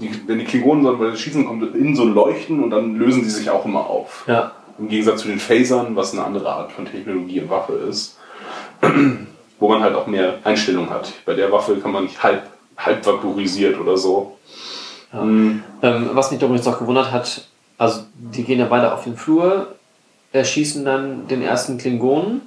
die, 0.00 0.10
wenn 0.26 0.38
die 0.38 0.44
Klingonen 0.44 0.98
weil 0.98 1.16
schießen, 1.16 1.46
kommt 1.46 1.74
in 1.74 1.94
so 1.94 2.02
ein 2.02 2.14
Leuchten 2.14 2.62
und 2.62 2.70
dann 2.70 2.96
lösen 2.96 3.22
die 3.22 3.30
sich 3.30 3.50
auch 3.50 3.64
immer 3.64 3.86
auf. 3.86 4.24
Ja. 4.26 4.52
Im 4.78 4.88
Gegensatz 4.88 5.22
zu 5.22 5.28
den 5.28 5.38
Phasern, 5.38 5.96
was 5.96 6.12
eine 6.12 6.24
andere 6.24 6.50
Art 6.50 6.72
von 6.72 6.86
Technologie 6.86 7.40
und 7.40 7.50
Waffe 7.50 7.74
ist, 7.74 8.18
wo 9.60 9.68
man 9.68 9.82
halt 9.82 9.94
auch 9.94 10.06
mehr 10.06 10.38
Einstellung 10.44 10.90
hat. 10.90 11.12
Bei 11.24 11.34
der 11.34 11.52
Waffe 11.52 11.76
kann 11.76 11.92
man 11.92 12.04
nicht 12.04 12.22
halb, 12.22 12.42
halb 12.76 13.06
vaporisiert 13.06 13.78
oder 13.78 13.96
so. 13.96 14.38
Ähm, 15.14 15.62
was 15.80 16.30
mich 16.30 16.42
übrigens 16.42 16.64
noch 16.64 16.78
gewundert 16.78 17.12
hat, 17.12 17.46
also 17.78 18.02
die 18.14 18.44
gehen 18.44 18.58
ja 18.58 18.66
beide 18.66 18.92
auf 18.92 19.04
den 19.04 19.16
Flur, 19.16 19.74
erschießen 20.32 20.84
dann 20.84 21.28
den 21.28 21.42
ersten 21.42 21.78
Klingonen 21.78 22.40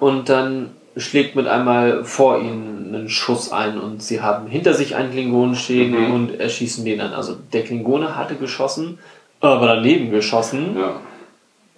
und 0.00 0.28
dann 0.28 0.70
schlägt 0.96 1.36
mit 1.36 1.46
einmal 1.46 2.04
vor 2.04 2.40
ihnen 2.40 2.92
einen 2.94 3.08
Schuss 3.08 3.52
ein 3.52 3.78
und 3.78 4.02
sie 4.02 4.20
haben 4.20 4.48
hinter 4.48 4.74
sich 4.74 4.96
einen 4.96 5.12
Klingonen 5.12 5.54
stehen 5.54 5.92
Mhm. 5.92 6.12
und 6.14 6.40
erschießen 6.40 6.84
den 6.84 6.98
dann. 6.98 7.12
Also 7.12 7.36
der 7.52 7.62
Klingone 7.62 8.16
hatte 8.16 8.34
geschossen, 8.34 8.98
aber 9.40 9.66
daneben 9.66 10.10
geschossen. 10.10 10.76
Ja. 10.76 10.94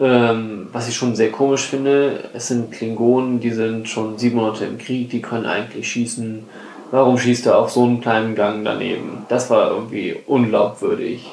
Ähm, 0.00 0.68
was 0.72 0.88
ich 0.88 0.96
schon 0.96 1.14
sehr 1.14 1.30
komisch 1.30 1.62
finde, 1.66 2.24
es 2.32 2.48
sind 2.48 2.72
Klingonen, 2.72 3.38
die 3.40 3.50
sind 3.50 3.88
schon 3.88 4.18
sieben 4.18 4.36
Monate 4.36 4.64
im 4.64 4.78
Krieg, 4.78 5.10
die 5.10 5.20
können 5.20 5.46
eigentlich 5.46 5.88
schießen. 5.92 6.44
Warum 6.90 7.18
schießt 7.18 7.46
er 7.46 7.58
auf 7.58 7.70
so 7.70 7.84
einen 7.84 8.00
kleinen 8.00 8.34
Gang 8.34 8.64
daneben? 8.64 9.26
Das 9.28 9.48
war 9.50 9.70
irgendwie 9.70 10.16
unglaubwürdig. 10.26 11.30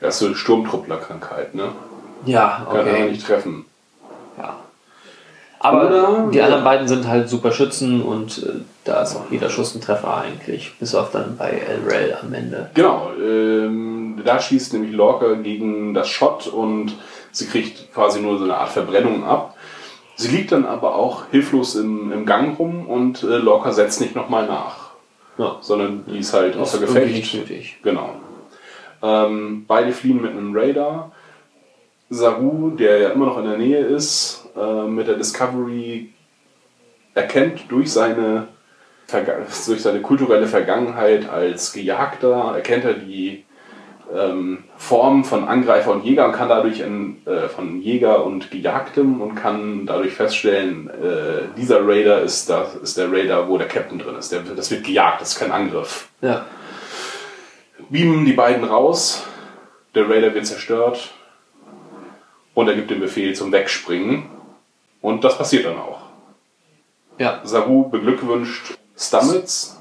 Das 0.00 0.14
ist 0.14 0.20
so 0.20 0.26
eine 0.26 0.34
Sturmtrupplerkrankheit, 0.36 1.54
ne? 1.54 1.72
Ja, 2.26 2.66
Kann 2.70 2.86
er 2.86 2.92
okay. 2.94 3.10
nicht 3.10 3.26
treffen. 3.26 3.64
Ja. 4.38 4.56
Aber 5.60 5.86
Oder- 5.86 6.30
die 6.30 6.42
anderen 6.42 6.64
beiden 6.64 6.88
sind 6.88 7.08
halt 7.08 7.28
super 7.28 7.50
Schützen 7.52 8.02
und 8.02 8.42
äh, 8.42 8.60
da 8.84 9.02
ist 9.02 9.16
auch 9.16 9.30
jeder 9.30 9.48
Schuss 9.48 9.74
ein 9.74 9.80
Treffer 9.80 10.16
eigentlich. 10.18 10.74
Bis 10.78 10.94
auf 10.94 11.10
dann 11.10 11.36
bei 11.38 11.50
El 11.50 11.80
Rel 11.88 12.16
am 12.22 12.34
Ende. 12.34 12.70
Genau, 12.74 13.10
ähm, 13.18 14.20
da 14.24 14.38
schießt 14.40 14.74
nämlich 14.74 14.92
Lorca 14.92 15.34
gegen 15.34 15.94
das 15.94 16.08
Schott 16.08 16.46
und 16.48 16.92
sie 17.32 17.46
kriegt 17.46 17.92
quasi 17.94 18.20
nur 18.20 18.38
so 18.38 18.44
eine 18.44 18.56
Art 18.58 18.68
Verbrennung 18.70 19.24
ab. 19.24 19.54
Sie 20.16 20.28
liegt 20.28 20.52
dann 20.52 20.64
aber 20.66 20.94
auch 20.94 21.24
hilflos 21.30 21.74
im, 21.76 22.12
im 22.12 22.24
Gang 22.26 22.58
rum 22.58 22.86
und 22.86 23.22
äh, 23.22 23.38
Lorca 23.38 23.72
setzt 23.72 24.00
nicht 24.00 24.14
nochmal 24.14 24.46
nach, 24.46 24.90
Ja. 25.38 25.56
sondern 25.60 26.04
die 26.06 26.18
ist 26.18 26.32
halt 26.34 26.56
außer 26.56 26.78
Gefecht. 26.78 27.38
Genau. 27.82 28.10
Ähm, 29.02 29.64
beide 29.66 29.92
fliehen 29.92 30.20
mit 30.22 30.30
einem 30.32 30.56
Radar. 30.56 31.10
Saru, 32.10 32.70
der 32.70 32.98
ja 32.98 33.08
immer 33.10 33.26
noch 33.26 33.38
in 33.38 33.44
der 33.44 33.58
Nähe 33.58 33.84
ist, 33.84 34.48
äh, 34.56 34.86
mit 34.86 35.08
der 35.08 35.16
Discovery 35.16 36.10
erkennt 37.14 37.70
durch 37.70 37.92
seine, 37.92 38.48
durch 39.66 39.82
seine 39.82 40.00
kulturelle 40.00 40.46
Vergangenheit 40.46 41.28
als 41.28 41.72
Gejagter, 41.72 42.52
erkennt 42.54 42.84
er 42.84 42.94
die 42.94 43.44
ähm, 44.12 44.64
Form 44.76 45.24
von 45.24 45.44
Angreifer 45.44 45.92
und 45.92 46.04
Jäger 46.04 46.26
und 46.26 46.32
kann 46.32 46.48
dadurch 46.48 46.80
in, 46.80 47.24
äh, 47.26 47.48
von 47.48 47.80
Jäger 47.80 48.24
und 48.24 48.50
Gejagtem 48.50 49.20
und 49.20 49.34
kann 49.34 49.86
dadurch 49.86 50.12
feststellen, 50.12 50.90
äh, 50.90 51.56
dieser 51.56 51.86
Raider 51.86 52.20
ist, 52.20 52.50
das, 52.50 52.74
ist 52.76 52.98
der 52.98 53.10
Raider, 53.10 53.48
wo 53.48 53.58
der 53.58 53.68
Captain 53.68 53.98
drin 53.98 54.16
ist. 54.16 54.30
Der, 54.32 54.40
das 54.40 54.70
wird 54.70 54.84
gejagt, 54.84 55.20
das 55.20 55.32
ist 55.32 55.38
kein 55.38 55.52
Angriff 55.52 56.08
Ja. 56.20 56.44
beamen 57.88 58.24
die 58.24 58.32
beiden 58.32 58.64
raus. 58.64 59.26
Der 59.94 60.08
Raider 60.08 60.34
wird 60.34 60.46
zerstört. 60.46 61.14
Und 62.54 62.68
er 62.68 62.74
gibt 62.74 62.90
den 62.90 63.00
Befehl 63.00 63.34
zum 63.34 63.52
Wegspringen. 63.52 64.26
Und 65.00 65.24
das 65.24 65.36
passiert 65.36 65.66
dann 65.66 65.78
auch. 65.78 66.00
Ja. 67.18 67.40
Saru 67.44 67.88
beglückwünscht 67.88 68.76
Stamets, 68.96 69.80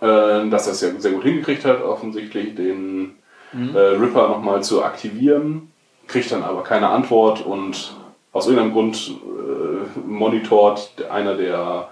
äh, 0.00 0.48
dass 0.48 0.66
er 0.66 0.72
es 0.72 0.80
ja 0.80 0.90
sehr 0.98 1.12
gut 1.12 1.22
hingekriegt 1.22 1.64
hat, 1.64 1.82
offensichtlich 1.82 2.54
den 2.54 3.16
äh, 3.52 3.78
Ripper 3.78 4.28
nochmal 4.28 4.62
zu 4.62 4.84
aktivieren. 4.84 5.72
Kriegt 6.06 6.30
dann 6.32 6.42
aber 6.42 6.62
keine 6.62 6.88
Antwort 6.88 7.44
und 7.44 7.94
aus 8.32 8.46
irgendeinem 8.46 8.72
Grund 8.72 9.10
äh, 9.10 9.98
monitort 10.06 10.90
einer 11.08 11.36
der 11.36 11.88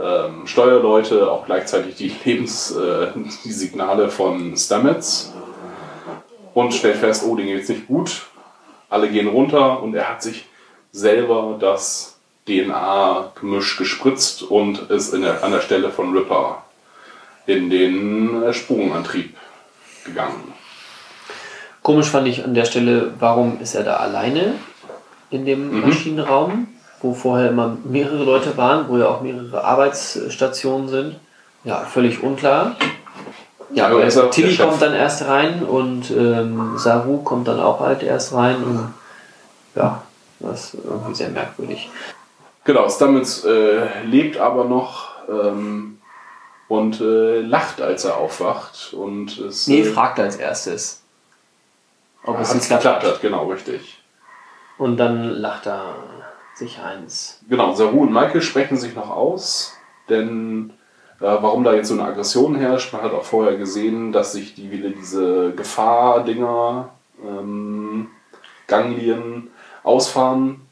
ähm, 0.00 0.46
Steuerleute 0.46 1.30
auch 1.30 1.46
gleichzeitig 1.46 1.96
die 1.96 2.12
Lebens, 2.24 2.74
äh, 2.76 3.08
die 3.44 3.52
Signale 3.52 4.08
von 4.08 4.56
Stamets 4.56 5.34
und 6.54 6.72
stellt 6.72 6.96
fest, 6.96 7.24
oh, 7.26 7.34
denen 7.36 7.48
geht's 7.48 7.68
nicht 7.68 7.86
gut. 7.86 8.26
Alle 8.90 9.08
gehen 9.08 9.28
runter 9.28 9.82
und 9.82 9.94
er 9.94 10.08
hat 10.08 10.22
sich 10.22 10.44
selber 10.92 11.56
das 11.60 12.18
DNA-Gemisch 12.46 13.76
gespritzt 13.76 14.42
und 14.42 14.90
ist 14.90 15.12
der, 15.14 15.42
an 15.44 15.52
der 15.52 15.60
Stelle 15.60 15.90
von 15.90 16.12
Ripper 16.16 16.64
in 17.46 17.70
den 17.70 18.52
Sprungantrieb 18.52 19.36
gegangen. 20.04 20.52
Komisch 21.82 22.08
fand 22.08 22.28
ich 22.28 22.44
an 22.44 22.54
der 22.54 22.64
Stelle, 22.64 23.14
warum 23.18 23.60
ist 23.60 23.74
er 23.74 23.84
da 23.84 23.96
alleine 23.96 24.54
in 25.30 25.46
dem 25.46 25.70
Mhm. 25.70 25.80
Maschinenraum, 25.88 26.68
wo 27.00 27.14
vorher 27.14 27.50
immer 27.50 27.76
mehrere 27.84 28.24
Leute 28.24 28.56
waren, 28.56 28.88
wo 28.88 28.98
ja 28.98 29.08
auch 29.08 29.22
mehrere 29.22 29.64
Arbeitsstationen 29.64 30.88
sind. 30.88 31.16
Ja, 31.64 31.78
völlig 31.80 32.22
unklar. 32.22 32.76
Ja, 33.72 33.86
Aber 33.86 34.02
er 34.02 34.08
auch 34.08 34.12
der 34.14 34.30
Tilly 34.30 34.56
kommt 34.56 34.82
dann 34.82 34.94
erst 34.94 35.26
rein 35.26 35.62
und 35.62 36.10
ähm, 36.10 36.76
Saru 36.76 37.18
kommt 37.18 37.46
dann 37.48 37.60
auch 37.60 37.80
halt 37.80 38.02
erst 38.02 38.32
rein 38.34 38.62
und 38.64 38.94
ja, 39.74 40.02
das 40.40 40.74
ist 40.74 40.84
irgendwie 40.84 41.14
sehr 41.14 41.28
merkwürdig. 41.30 41.88
Genau, 42.64 42.88
Stamets 42.88 43.44
äh, 43.44 44.02
lebt 44.04 44.38
aber 44.38 44.64
noch 44.64 45.10
ähm, 45.28 45.98
und 46.68 47.00
äh, 47.00 47.40
lacht, 47.40 47.80
als 47.80 48.04
er 48.04 48.16
aufwacht. 48.16 48.92
Und 48.92 49.38
es 49.38 49.66
Nee, 49.66 49.80
äh, 49.80 49.84
fragt 49.84 50.18
als 50.18 50.36
erstes, 50.36 51.02
ob 52.24 52.38
jetzt 52.38 52.54
es 52.54 52.62
geklappt 52.68 52.82
geklappt 52.82 53.04
hat. 53.04 53.20
genau, 53.22 53.46
richtig. 53.46 54.02
Und 54.78 54.96
dann 54.96 55.24
lacht 55.30 55.66
er 55.66 55.94
sich 56.54 56.80
eins. 56.80 57.38
Genau, 57.48 57.74
Saru 57.74 58.02
und 58.02 58.12
Michael 58.12 58.42
sprechen 58.42 58.76
sich 58.76 58.94
noch 58.94 59.10
aus, 59.10 59.74
denn 60.08 60.72
warum 61.20 61.64
da 61.64 61.74
jetzt 61.74 61.88
so 61.88 61.94
eine 61.94 62.04
Aggression 62.04 62.54
herrscht, 62.56 62.92
man 62.92 63.02
hat 63.02 63.12
auch 63.12 63.24
vorher 63.24 63.56
gesehen, 63.56 64.12
dass 64.12 64.32
sich 64.32 64.54
die 64.54 64.70
wieder 64.70 64.88
diese 64.90 65.52
Gefahr-Dinger, 65.52 66.88
ähm, 67.24 68.08
Ganglien 68.66 69.50
ausfahren, 69.82 70.62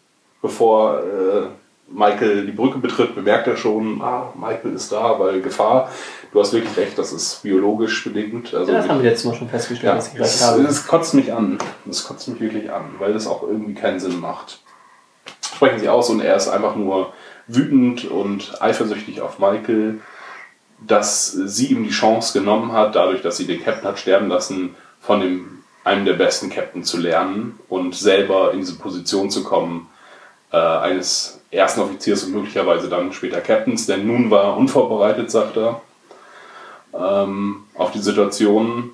bevor 0.40 1.00
äh, 1.00 1.48
Michael 1.90 2.46
die 2.46 2.52
Brücke 2.52 2.78
betritt, 2.78 3.14
bemerkt 3.14 3.46
er 3.46 3.56
schon, 3.56 4.00
ah, 4.02 4.32
Michael 4.38 4.74
ist 4.74 4.92
da, 4.92 5.18
weil 5.18 5.40
Gefahr. 5.40 5.90
Du 6.32 6.40
hast 6.40 6.52
wirklich 6.52 6.76
recht, 6.76 6.98
das 6.98 7.12
ist 7.12 7.42
biologisch 7.42 8.04
bedingt. 8.04 8.54
Also 8.54 8.72
Ja, 8.72 8.78
das 8.78 8.88
haben 8.88 9.02
wir 9.02 9.10
letztes 9.10 9.24
Mal 9.24 9.34
schon 9.34 9.48
festgestellt, 9.48 9.90
ja, 9.90 9.96
dass 9.96 10.12
ich 10.12 10.20
es, 10.20 10.46
habe. 10.46 10.62
es 10.62 10.86
kotzt 10.86 11.14
mich 11.14 11.32
an. 11.32 11.58
Es 11.88 12.06
kotzt 12.06 12.28
mich 12.28 12.40
wirklich 12.40 12.70
an, 12.70 12.84
weil 12.98 13.14
das 13.14 13.26
auch 13.26 13.42
irgendwie 13.42 13.74
keinen 13.74 14.00
Sinn 14.00 14.20
macht. 14.20 14.60
Sprechen 15.42 15.78
sie 15.78 15.88
aus 15.88 16.10
und 16.10 16.20
er 16.20 16.36
ist 16.36 16.48
einfach 16.48 16.76
nur 16.76 17.12
wütend 17.46 18.04
und 18.04 18.60
eifersüchtig 18.60 19.22
auf 19.22 19.38
Michael, 19.38 20.00
dass 20.80 21.32
sie 21.32 21.66
ihm 21.66 21.84
die 21.84 21.90
Chance 21.90 22.38
genommen 22.38 22.72
hat, 22.72 22.94
dadurch, 22.94 23.22
dass 23.22 23.36
sie 23.36 23.46
den 23.46 23.62
Captain 23.62 23.88
hat 23.88 23.98
sterben 23.98 24.28
lassen, 24.28 24.74
von 25.00 25.20
dem, 25.20 25.62
einem 25.84 26.04
der 26.04 26.14
besten 26.14 26.50
Captain 26.50 26.84
zu 26.84 26.98
lernen 26.98 27.58
und 27.68 27.94
selber 27.94 28.52
in 28.52 28.60
diese 28.60 28.76
Position 28.76 29.30
zu 29.30 29.42
kommen, 29.42 29.88
äh, 30.52 30.56
eines 30.56 31.40
ersten 31.50 31.80
Offiziers 31.80 32.24
und 32.24 32.32
möglicherweise 32.32 32.88
dann 32.88 33.12
später 33.12 33.40
Captains, 33.40 33.86
denn 33.86 34.06
nun 34.06 34.30
war 34.30 34.44
er 34.44 34.56
unvorbereitet, 34.56 35.30
sagt 35.30 35.56
er, 35.56 35.80
ähm, 36.94 37.64
auf 37.74 37.90
die 37.90 38.00
Situation 38.00 38.90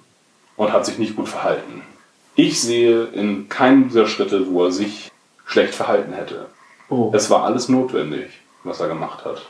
und 0.57 0.73
hat 0.73 0.87
sich 0.87 0.99
nicht 0.99 1.17
gut 1.17 1.29
verhalten. 1.29 1.83
Ich 2.37 2.61
sehe 2.61 3.05
in 3.05 3.49
keinem 3.49 3.89
dieser 3.89 4.07
Schritte, 4.07 4.53
wo 4.53 4.65
er 4.65 4.73
sich 4.73 5.11
schlecht 5.45 5.75
verhalten 5.75 6.13
hätte. 6.13 6.47
Oh. 6.89 7.11
Es 7.15 7.31
war 7.31 7.45
alles 7.45 7.69
notwendig, 7.69 8.31
was 8.63 8.81
er 8.81 8.89
gemacht 8.89 9.25
hat. 9.25 9.43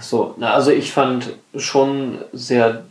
Ach 0.00 0.02
so, 0.02 0.34
na, 0.38 0.54
also 0.54 0.70
ich 0.70 0.92
fand 0.92 1.34
schon 1.54 2.24
sehr 2.32 2.84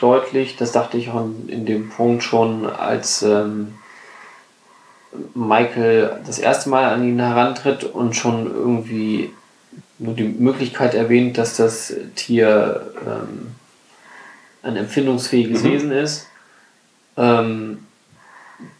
deutlich, 0.00 0.56
das 0.56 0.72
dachte 0.72 0.96
ich 0.96 1.10
auch 1.10 1.24
in, 1.24 1.48
in 1.48 1.64
dem 1.64 1.90
Punkt 1.90 2.24
schon, 2.24 2.66
als 2.66 3.22
ähm, 3.22 3.74
Michael 5.34 6.20
das 6.26 6.40
erste 6.40 6.68
Mal 6.68 6.92
an 6.92 7.04
ihn 7.04 7.20
herantritt 7.20 7.84
und 7.84 8.16
schon 8.16 8.46
irgendwie 8.46 9.32
nur 10.00 10.14
die 10.14 10.24
Möglichkeit 10.24 10.94
erwähnt, 10.94 11.38
dass 11.38 11.56
das 11.56 11.94
Tier 12.16 12.92
ähm, 13.06 13.54
ein 14.64 14.76
empfindungsfähiges 14.76 15.62
Mhm. 15.62 15.68
Wesen 15.68 15.92
ist, 15.92 16.26
ähm, 17.16 17.86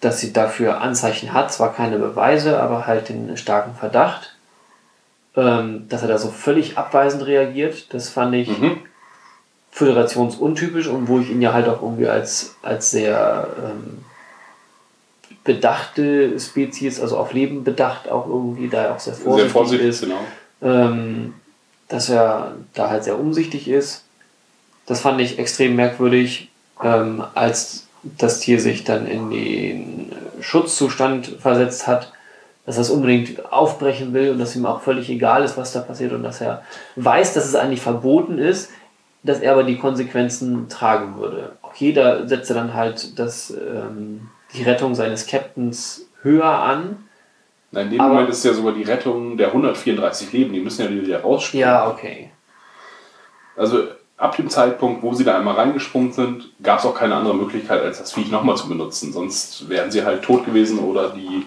dass 0.00 0.20
sie 0.20 0.32
dafür 0.32 0.80
Anzeichen 0.80 1.32
hat, 1.32 1.52
zwar 1.52 1.72
keine 1.72 2.00
Beweise, 2.00 2.60
aber 2.60 2.88
halt 2.88 3.10
den 3.10 3.36
starken 3.36 3.76
Verdacht 3.76 4.35
ähm, 5.36 5.86
dass 5.88 6.02
er 6.02 6.08
da 6.08 6.18
so 6.18 6.28
völlig 6.30 6.78
abweisend 6.78 7.26
reagiert. 7.26 7.92
Das 7.94 8.08
fand 8.08 8.34
ich 8.34 8.48
Mhm. 8.48 8.78
föderationsuntypisch 9.70 10.86
und 10.88 11.08
wo 11.08 11.20
ich 11.20 11.30
ihn 11.30 11.42
ja 11.42 11.52
halt 11.52 11.68
auch 11.68 11.82
irgendwie 11.82 12.06
als, 12.08 12.56
als 12.62 12.90
sehr 12.90 13.48
ähm, 13.62 14.04
bedachte 15.44 16.38
Spezies, 16.40 17.00
also 17.00 17.16
auf 17.18 17.32
Leben 17.32 17.62
bedacht, 17.62 18.08
auch 18.08 18.26
irgendwie 18.26 18.68
da 18.68 18.94
auch 18.94 19.00
sehr 19.00 19.14
vorsichtig, 19.14 19.42
Sehr 19.42 19.50
vorsichtig, 19.50 19.88
ist, 19.88 20.00
genau. 20.00 20.18
ähm, 20.62 21.34
dass 21.88 22.08
er 22.08 22.54
da 22.74 22.90
halt 22.90 23.04
sehr 23.04 23.18
umsichtig 23.18 23.68
ist. 23.68 24.04
Das 24.86 25.00
fand 25.00 25.20
ich 25.20 25.38
extrem 25.38 25.76
merkwürdig, 25.76 26.48
ähm, 26.82 27.22
als 27.34 27.86
das 28.02 28.40
Tier 28.40 28.60
sich 28.60 28.84
dann 28.84 29.06
in 29.06 29.30
den 29.30 30.12
Schutzzustand 30.40 31.36
versetzt 31.40 31.86
hat, 31.86 32.12
dass 32.66 32.76
er 32.76 32.82
es 32.82 32.90
unbedingt 32.90 33.51
aufbrechen 33.52 34.12
will 34.12 34.30
und 34.32 34.38
dass 34.38 34.56
ihm 34.56 34.66
auch 34.66 34.80
völlig 34.80 35.09
egal 35.09 35.44
ist, 35.44 35.56
was 35.56 35.72
da 35.72 35.80
passiert 35.80 36.12
und 36.12 36.22
dass 36.24 36.40
er 36.40 36.62
weiß, 36.97 37.32
dass 37.34 37.47
es 37.47 37.55
eigentlich 37.55 37.80
verboten 37.80 38.38
ist, 38.38 38.70
dass 39.22 39.40
er 39.40 39.52
aber 39.52 39.62
die 39.64 39.78
Konsequenzen 39.78 40.68
tragen 40.68 41.16
würde. 41.18 41.52
Okay, 41.62 41.93
da 41.93 42.26
setzt 42.26 42.51
er 42.51 42.55
dann 42.56 42.74
halt 42.74 43.18
das, 43.18 43.51
ähm, 43.51 44.28
die 44.55 44.62
Rettung 44.64 44.94
seines 44.94 45.26
Captains 45.26 46.06
höher 46.22 46.44
an, 46.47 46.98
Na, 47.72 47.80
in 47.82 47.90
dem 47.90 48.01
Aber- 48.01 48.14
Moment 48.14 48.30
ist 48.30 48.38
es 48.38 48.44
ja 48.44 48.52
sogar 48.55 48.72
die 48.72 48.84
Rettung 48.84 49.36
der 49.36 49.52
134 49.52 50.32
Leben. 50.32 50.52
Die 50.52 50.60
müssen 50.60 50.82
ja 50.84 50.90
wieder 50.90 51.20
rausspringen. 51.20 51.66
Ja, 51.66 51.88
okay. 51.88 52.30
Also 53.56 53.84
ab 54.16 54.36
dem 54.36 54.48
Zeitpunkt, 54.48 55.02
wo 55.02 55.12
sie 55.14 55.24
da 55.24 55.36
einmal 55.36 55.55
reingesprungen 55.56 56.12
sind, 56.12 56.51
gab 56.62 56.78
es 56.78 56.86
auch 56.86 56.94
keine 56.94 57.16
andere 57.16 57.34
Möglichkeit, 57.34 57.82
als 57.82 57.98
das 57.98 58.12
Viech 58.12 58.30
nochmal 58.30 58.56
zu 58.56 58.68
benutzen. 58.68 59.12
Sonst 59.12 59.68
wären 59.68 59.90
sie 59.90 60.05
halt 60.05 60.22
tot 60.22 60.44
gewesen 60.47 60.78
oder 60.78 61.10
die 61.10 61.47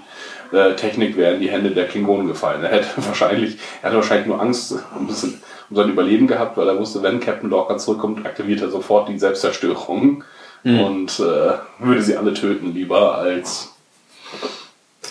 äh, 0.51 0.75
Technik 0.75 1.17
wäre 1.17 1.35
in 1.35 1.41
die 1.41 1.49
Hände 1.49 1.71
der 1.71 1.87
Klingonen 1.87 2.27
gefallen. 2.27 2.63
Er 2.63 2.71
hätte 2.71 2.87
wahrscheinlich, 3.07 3.57
er 3.81 3.89
hatte 3.89 3.97
wahrscheinlich 3.97 4.27
nur 4.27 4.41
Angst 4.41 4.75
um, 4.97 5.07
das, 5.07 5.23
um 5.23 5.75
sein 5.75 5.89
Überleben 5.89 6.27
gehabt, 6.27 6.57
weil 6.57 6.67
er 6.67 6.79
wusste, 6.79 7.03
wenn 7.03 7.19
Captain 7.19 7.49
Lorca 7.49 7.77
zurückkommt, 7.77 8.25
aktiviert 8.25 8.61
er 8.61 8.69
sofort 8.69 9.09
die 9.09 9.19
Selbstzerstörung 9.19 10.23
und 10.63 11.19
äh, 11.19 11.53
würde 11.79 12.01
sie 12.01 12.17
alle 12.17 12.33
töten 12.33 12.73
lieber, 12.73 13.15
als 13.15 13.73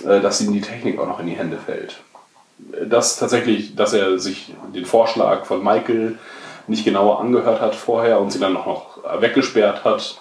äh, 0.04 0.20
dass 0.20 0.40
ihm 0.40 0.52
die 0.52 0.60
Technik 0.60 0.98
auch 0.98 1.06
noch 1.06 1.20
in 1.20 1.26
die 1.26 1.36
Hände 1.36 1.58
fällt. 1.58 2.00
Das 2.84 3.16
tatsächlich, 3.18 3.76
dass 3.76 3.92
er 3.92 4.18
sich 4.18 4.52
den 4.74 4.84
Vorschlag 4.84 5.46
von 5.46 5.62
Michael 5.62 6.18
nicht 6.66 6.84
genauer 6.84 7.20
angehört 7.20 7.60
hat 7.60 7.74
vorher 7.74 8.20
und 8.20 8.30
sie 8.30 8.40
dann 8.40 8.56
auch 8.56 8.66
noch 8.66 9.22
weggesperrt 9.22 9.84
hat, 9.84 10.20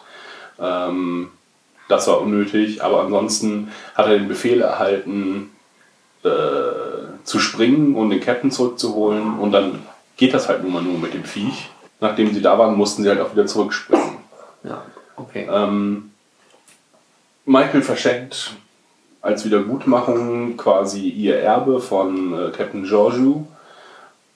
ähm, 0.59 1.31
das 1.87 2.07
war 2.07 2.21
unnötig. 2.21 2.83
Aber 2.83 3.01
ansonsten 3.01 3.71
hat 3.95 4.07
er 4.07 4.17
den 4.17 4.27
Befehl 4.27 4.61
erhalten, 4.61 5.51
äh, 6.23 6.29
zu 7.23 7.39
springen 7.39 7.95
und 7.95 8.09
den 8.09 8.21
Captain 8.21 8.51
zurückzuholen. 8.51 9.39
Und 9.39 9.51
dann 9.51 9.79
geht 10.15 10.33
das 10.33 10.47
halt 10.47 10.63
nun 10.63 10.73
mal 10.73 10.81
nur 10.81 10.97
mit 10.97 11.13
dem 11.13 11.23
Viech. 11.23 11.69
Nachdem 11.99 12.33
sie 12.33 12.41
da 12.41 12.57
waren, 12.57 12.75
mussten 12.75 13.03
sie 13.03 13.09
halt 13.09 13.19
auch 13.21 13.31
wieder 13.31 13.45
zurückspringen. 13.45 14.17
Ja, 14.63 14.83
okay. 15.15 15.47
Ähm, 15.51 16.11
Michael 17.45 17.81
verschenkt 17.81 18.51
als 19.21 19.45
Wiedergutmachung 19.45 20.57
quasi 20.57 21.09
ihr 21.09 21.39
Erbe 21.39 21.79
von 21.79 22.33
äh, 22.33 22.51
Captain 22.51 22.83
Georgiou 22.83 23.45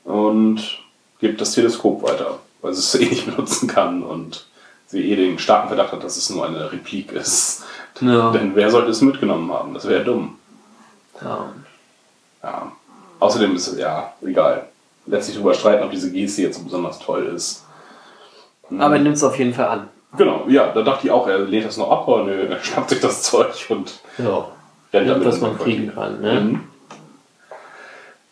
und 0.03 0.79
gibt 1.19 1.39
das 1.39 1.53
Teleskop 1.53 2.03
weiter, 2.03 2.39
weil 2.61 2.73
sie 2.73 2.79
es 2.79 2.95
eh 3.01 3.09
nicht 3.09 3.25
benutzen 3.25 3.67
kann 3.67 4.03
und 4.03 4.47
sie 4.91 5.11
eh 5.11 5.15
den 5.15 5.39
starken 5.39 5.67
Verdacht 5.69 5.91
hat, 5.91 6.03
dass 6.03 6.17
es 6.17 6.29
nur 6.29 6.45
eine 6.45 6.71
Replik 6.71 7.11
ist. 7.11 7.63
Ja. 7.99 8.31
Denn 8.31 8.55
wer 8.55 8.69
sollte 8.69 8.91
es 8.91 9.01
mitgenommen 9.01 9.51
haben? 9.51 9.73
Das 9.73 9.87
wäre 9.87 10.03
dumm. 10.03 10.37
ja. 11.21 11.45
Ja. 12.43 12.71
Außerdem 13.19 13.55
ist 13.55 13.67
es 13.67 13.77
ja 13.77 14.13
egal. 14.25 14.67
Lässt 15.05 15.27
sich 15.27 15.35
darüber 15.35 15.53
streiten, 15.53 15.83
ob 15.83 15.91
diese 15.91 16.11
Geste 16.11 16.41
jetzt 16.41 16.57
so 16.57 16.63
besonders 16.63 16.97
toll 16.99 17.25
ist. 17.35 17.63
Aber 18.79 18.95
er 18.95 19.01
nimmt 19.01 19.15
es 19.17 19.23
auf 19.23 19.37
jeden 19.37 19.53
Fall 19.53 19.67
an. 19.67 19.87
Genau, 20.17 20.45
ja, 20.47 20.71
da 20.73 20.81
dachte 20.81 21.05
ich 21.07 21.11
auch, 21.11 21.27
er 21.27 21.37
lädt 21.39 21.65
das 21.65 21.77
noch 21.77 21.91
ab, 21.91 22.07
aber 22.07 22.23
nö, 22.23 22.47
er 22.47 22.59
schnappt 22.63 22.89
sich 22.89 22.99
das 22.99 23.21
Zeug 23.23 23.53
und 23.69 23.99
Ja. 24.17 24.47
rennt 24.91 25.09
damit 25.09 25.33
in 25.35 25.41
man 25.41 25.57
kriegen 25.59 25.93
kann, 25.93 26.19
ne? 26.21 26.41
Mhm. 26.41 26.63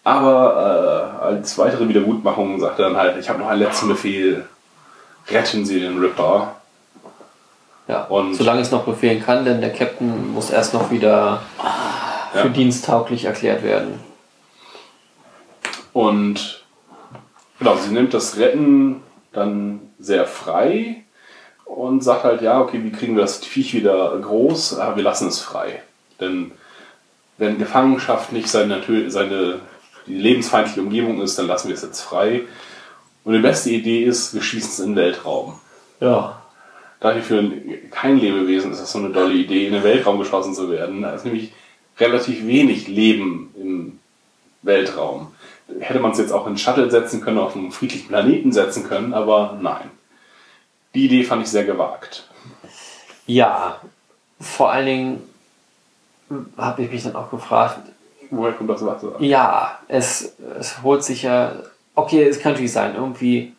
Aber 0.03 1.19
äh, 1.21 1.23
als 1.25 1.57
weitere 1.57 1.87
Wiedergutmachung 1.87 2.59
sagt 2.59 2.79
er 2.79 2.85
dann 2.89 2.97
halt, 2.97 3.17
ich 3.17 3.29
habe 3.29 3.39
noch 3.39 3.47
einen 3.47 3.61
letzten 3.61 3.87
Befehl, 3.89 4.45
retten 5.31 5.65
Sie 5.65 5.79
den 5.79 5.99
Ripper. 5.99 6.55
Ja. 7.87 8.03
Und- 8.05 8.35
Solange 8.35 8.61
es 8.61 8.71
noch 8.71 8.83
befehlen 8.85 9.23
kann, 9.23 9.45
denn 9.45 9.61
der 9.61 9.71
Captain 9.73 10.33
muss 10.33 10.49
erst 10.51 10.73
noch 10.73 10.91
wieder 10.91 11.41
für 12.33 12.39
Ja. 12.39 12.47
diensttauglich 12.49 13.25
erklärt 13.25 13.63
werden. 13.63 13.99
Und 15.93 16.63
genau, 17.57 17.75
sie 17.77 17.91
nimmt 17.91 18.13
das 18.13 18.37
Retten 18.37 19.01
dann 19.33 19.81
sehr 19.99 20.25
frei 20.25 21.03
und 21.65 22.03
sagt 22.03 22.23
halt, 22.23 22.41
ja, 22.41 22.59
okay, 22.61 22.83
wie 22.83 22.91
kriegen 22.91 23.15
wir 23.15 23.21
das 23.21 23.43
Viech 23.43 23.73
wieder 23.73 24.17
groß? 24.19 24.79
Ah, 24.79 24.95
wir 24.95 25.03
lassen 25.03 25.27
es 25.27 25.39
frei. 25.39 25.81
Denn 26.19 26.51
wenn 27.37 27.57
Gefangenschaft 27.57 28.31
nicht 28.31 28.49
seine, 28.49 28.81
seine 29.09 29.59
die 30.07 30.15
lebensfeindliche 30.15 30.81
Umgebung 30.81 31.21
ist, 31.21 31.37
dann 31.37 31.47
lassen 31.47 31.67
wir 31.67 31.75
es 31.75 31.81
jetzt 31.81 32.01
frei. 32.01 32.41
Und 33.23 33.33
die 33.33 33.39
beste 33.39 33.69
Idee 33.69 34.03
ist, 34.03 34.33
wir 34.33 34.41
schießen 34.41 34.69
es 34.69 34.79
in 34.79 34.91
den 34.91 34.95
Weltraum. 34.95 35.59
Ja. 35.99 36.41
Daher 36.99 37.21
für 37.21 37.51
kein 37.91 38.19
Lebewesen 38.19 38.71
ist 38.71 38.81
das 38.81 38.91
so 38.91 38.99
eine 38.99 39.13
tolle 39.13 39.33
Idee, 39.33 39.67
in 39.67 39.73
den 39.73 39.83
Weltraum 39.83 40.19
geschossen 40.19 40.53
zu 40.53 40.69
werden. 40.69 41.01
Da 41.01 41.11
ist 41.11 41.25
nämlich 41.25 41.53
relativ 41.97 42.45
wenig 42.45 42.87
Leben 42.87 43.53
im 43.57 43.99
Weltraum. 44.61 45.33
Hätte 45.79 45.99
man 45.99 46.11
es 46.11 46.17
jetzt 46.17 46.31
auch 46.31 46.41
in 46.41 46.49
einen 46.49 46.57
Shuttle 46.57 46.89
setzen 46.89 47.21
können, 47.21 47.37
auf 47.37 47.55
einen 47.55 47.71
friedlichen 47.71 48.07
Planeten 48.07 48.51
setzen 48.51 48.83
können, 48.87 49.13
aber 49.13 49.57
nein. 49.61 49.89
Die 50.95 51.05
Idee 51.05 51.23
fand 51.23 51.43
ich 51.43 51.49
sehr 51.49 51.65
gewagt. 51.65 52.27
Ja. 53.27 53.79
Vor 54.39 54.71
allen 54.71 54.85
Dingen 54.85 55.29
habe 56.57 56.83
ich 56.83 56.91
mich 56.91 57.03
dann 57.03 57.15
auch 57.15 57.29
gefragt, 57.29 57.79
Woher 58.31 58.53
kommt 58.53 58.69
das 58.69 58.85
Wasser? 58.85 59.15
Ja, 59.19 59.79
es, 59.87 60.35
es 60.59 60.81
holt 60.83 61.03
sich 61.03 61.23
ja. 61.23 61.53
Okay, 61.99 62.23
es 62.23 62.39
kann 62.39 62.53
natürlich 62.53 62.71
sein, 62.71 62.95
irgendwie 62.95 63.53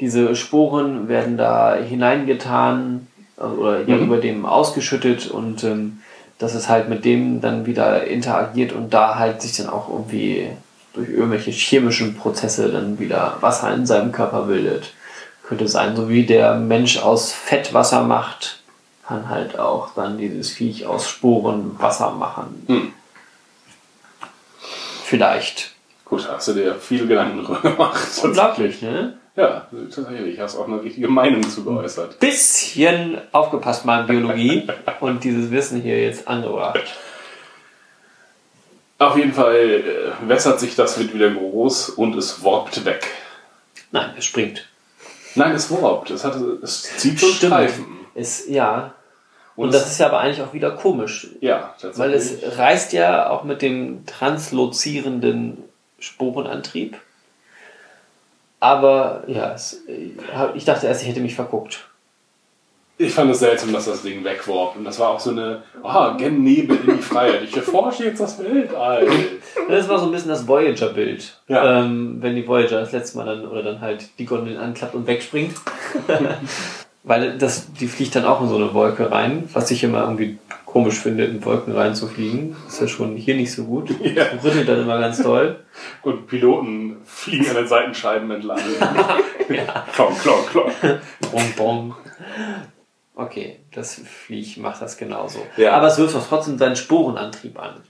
diese 0.00 0.36
Sporen 0.36 1.08
werden 1.08 1.36
da 1.38 1.76
hineingetan 1.76 3.06
äh, 3.38 3.42
oder 3.44 3.78
Mhm. 3.80 4.02
über 4.04 4.18
dem 4.18 4.44
ausgeschüttet 4.44 5.28
und 5.28 5.64
ähm, 5.64 6.00
dass 6.38 6.54
es 6.54 6.68
halt 6.68 6.90
mit 6.90 7.06
dem 7.06 7.40
dann 7.40 7.64
wieder 7.64 8.04
interagiert 8.06 8.72
und 8.72 8.92
da 8.92 9.14
halt 9.18 9.40
sich 9.40 9.56
dann 9.56 9.70
auch 9.70 9.88
irgendwie 9.88 10.50
durch 10.92 11.08
irgendwelche 11.08 11.50
chemischen 11.50 12.14
Prozesse 12.14 12.70
dann 12.70 12.98
wieder 12.98 13.38
Wasser 13.40 13.72
in 13.74 13.86
seinem 13.86 14.12
Körper 14.12 14.42
bildet. 14.42 14.92
Könnte 15.42 15.66
sein, 15.66 15.96
so 15.96 16.10
wie 16.10 16.26
der 16.26 16.54
Mensch 16.56 16.98
aus 16.98 17.32
Fett 17.32 17.72
Wasser 17.72 18.02
macht, 18.02 18.60
kann 19.06 19.30
halt 19.30 19.58
auch 19.58 19.94
dann 19.94 20.18
dieses 20.18 20.50
Viech 20.50 20.84
aus 20.86 21.08
Sporen 21.08 21.76
Wasser 21.78 22.10
machen. 22.10 22.64
Hm. 22.66 22.92
Vielleicht. 25.04 25.75
Gut, 26.06 26.28
hast 26.30 26.48
du 26.48 26.52
dir 26.52 26.76
viele 26.76 27.06
Gedanken 27.06 27.44
drüber 27.44 27.60
gemacht. 27.60 28.08
Unglaublich, 28.22 28.80
ne? 28.80 29.18
Ja, 29.34 29.66
tatsächlich. 29.92 30.38
Hast 30.38 30.56
auch 30.56 30.68
eine 30.68 30.80
richtige 30.80 31.08
Meinung 31.08 31.42
zu 31.48 31.64
geäußert. 31.64 32.20
Bisschen 32.20 33.20
aufgepasst 33.32 33.84
mal 33.84 34.02
in 34.02 34.06
Biologie 34.06 34.66
und 35.00 35.24
dieses 35.24 35.50
Wissen 35.50 35.82
hier 35.82 36.00
jetzt 36.00 36.28
angebracht. 36.28 36.80
Auf 38.98 39.16
jeden 39.16 39.32
Fall 39.32 39.56
äh, 39.56 40.28
wässert 40.28 40.60
sich 40.60 40.76
das, 40.76 40.98
wird 40.98 41.12
wieder 41.12 41.30
groß 41.30 41.90
und 41.90 42.16
es 42.16 42.42
warpt 42.42 42.84
weg. 42.84 43.04
Nein, 43.90 44.10
es 44.16 44.24
springt. 44.24 44.68
Nein, 45.34 45.54
es 45.54 45.70
warpt. 45.70 46.10
Es, 46.10 46.24
hat, 46.24 46.36
es 46.62 46.82
zieht 46.96 47.18
so. 47.18 47.26
Streifen. 47.26 47.84
Es, 48.14 48.48
ja. 48.48 48.94
Und, 49.56 49.66
Und 49.66 49.74
das 49.74 49.90
ist 49.90 49.98
ja 49.98 50.06
aber 50.06 50.20
eigentlich 50.20 50.40
auch 50.40 50.54
wieder 50.54 50.70
komisch. 50.70 51.28
Ja, 51.40 51.74
tatsächlich. 51.80 51.98
Weil 51.98 52.14
es 52.14 52.58
reißt 52.58 52.92
ja 52.92 53.28
auch 53.28 53.44
mit 53.44 53.60
dem 53.60 54.06
translozierenden 54.06 55.65
Sporenantrieb. 56.06 56.96
Aber 58.60 59.24
ja, 59.26 59.52
es, 59.52 59.82
ich 60.54 60.64
dachte 60.64 60.86
erst, 60.86 61.02
ich 61.02 61.08
hätte 61.08 61.20
mich 61.20 61.34
verguckt. 61.34 61.88
Ich 62.98 63.12
fand 63.12 63.30
es 63.30 63.40
seltsam, 63.40 63.74
dass 63.74 63.84
das 63.84 64.02
Ding 64.02 64.24
wegwarp. 64.24 64.76
Und 64.76 64.84
das 64.84 64.98
war 64.98 65.10
auch 65.10 65.20
so 65.20 65.30
eine, 65.30 65.62
ah, 65.82 66.16
gen 66.16 66.42
Nebel 66.42 66.78
in 66.86 66.96
die 66.96 67.02
Freiheit. 67.02 67.42
Ich 67.42 67.54
erforsche 67.54 68.04
jetzt 68.04 68.20
das 68.20 68.38
Weltall. 68.38 69.06
Das 69.68 69.86
war 69.86 69.98
so 69.98 70.06
ein 70.06 70.12
bisschen 70.12 70.30
das 70.30 70.48
Voyager-Bild. 70.48 71.38
Ja. 71.48 71.80
Ähm, 71.80 72.16
wenn 72.22 72.34
die 72.34 72.48
Voyager 72.48 72.80
das 72.80 72.92
letzte 72.92 73.18
Mal 73.18 73.26
dann, 73.26 73.46
oder 73.46 73.62
dann 73.62 73.82
halt 73.82 74.18
die 74.18 74.24
Gondel 74.24 74.56
anklappt 74.56 74.94
und 74.94 75.06
wegspringt. 75.06 75.54
Weil 77.02 77.36
das, 77.36 77.70
die 77.74 77.86
fliegt 77.86 78.16
dann 78.16 78.24
auch 78.24 78.40
in 78.40 78.48
so 78.48 78.56
eine 78.56 78.72
Wolke 78.72 79.10
rein, 79.10 79.48
was 79.52 79.70
ich 79.70 79.84
immer 79.84 80.00
irgendwie 80.00 80.38
komisch 80.76 81.00
finde, 81.00 81.24
in 81.24 81.42
Wolken 81.42 81.72
reinzufliegen. 81.72 82.54
Ist 82.68 82.82
ja 82.82 82.86
schon 82.86 83.16
hier 83.16 83.34
nicht 83.34 83.50
so 83.50 83.64
gut. 83.64 83.88
Ja. 84.04 84.24
Rüttelt 84.44 84.68
dann 84.68 84.82
immer 84.82 84.98
ganz 84.98 85.22
toll. 85.22 85.64
Und 86.02 86.26
Piloten 86.26 86.98
fliegen 87.06 87.48
an 87.48 87.54
den 87.54 87.66
Seitenscheiben 87.66 88.30
entlang. 88.30 88.58
Klong, 89.94 90.18
klong, 90.18 90.46
klong. 90.50 90.70
Bong, 91.32 91.52
bong. 91.56 91.96
Okay, 93.14 93.60
das 93.74 94.02
Viech 94.04 94.58
macht 94.58 94.82
das 94.82 94.98
genauso. 94.98 95.46
Ja. 95.56 95.72
Aber 95.72 95.86
es 95.86 95.96
wirft 95.96 96.14
doch 96.14 96.26
trotzdem 96.28 96.58
seinen 96.58 96.76
Sporenantrieb 96.76 97.58
an. 97.58 97.80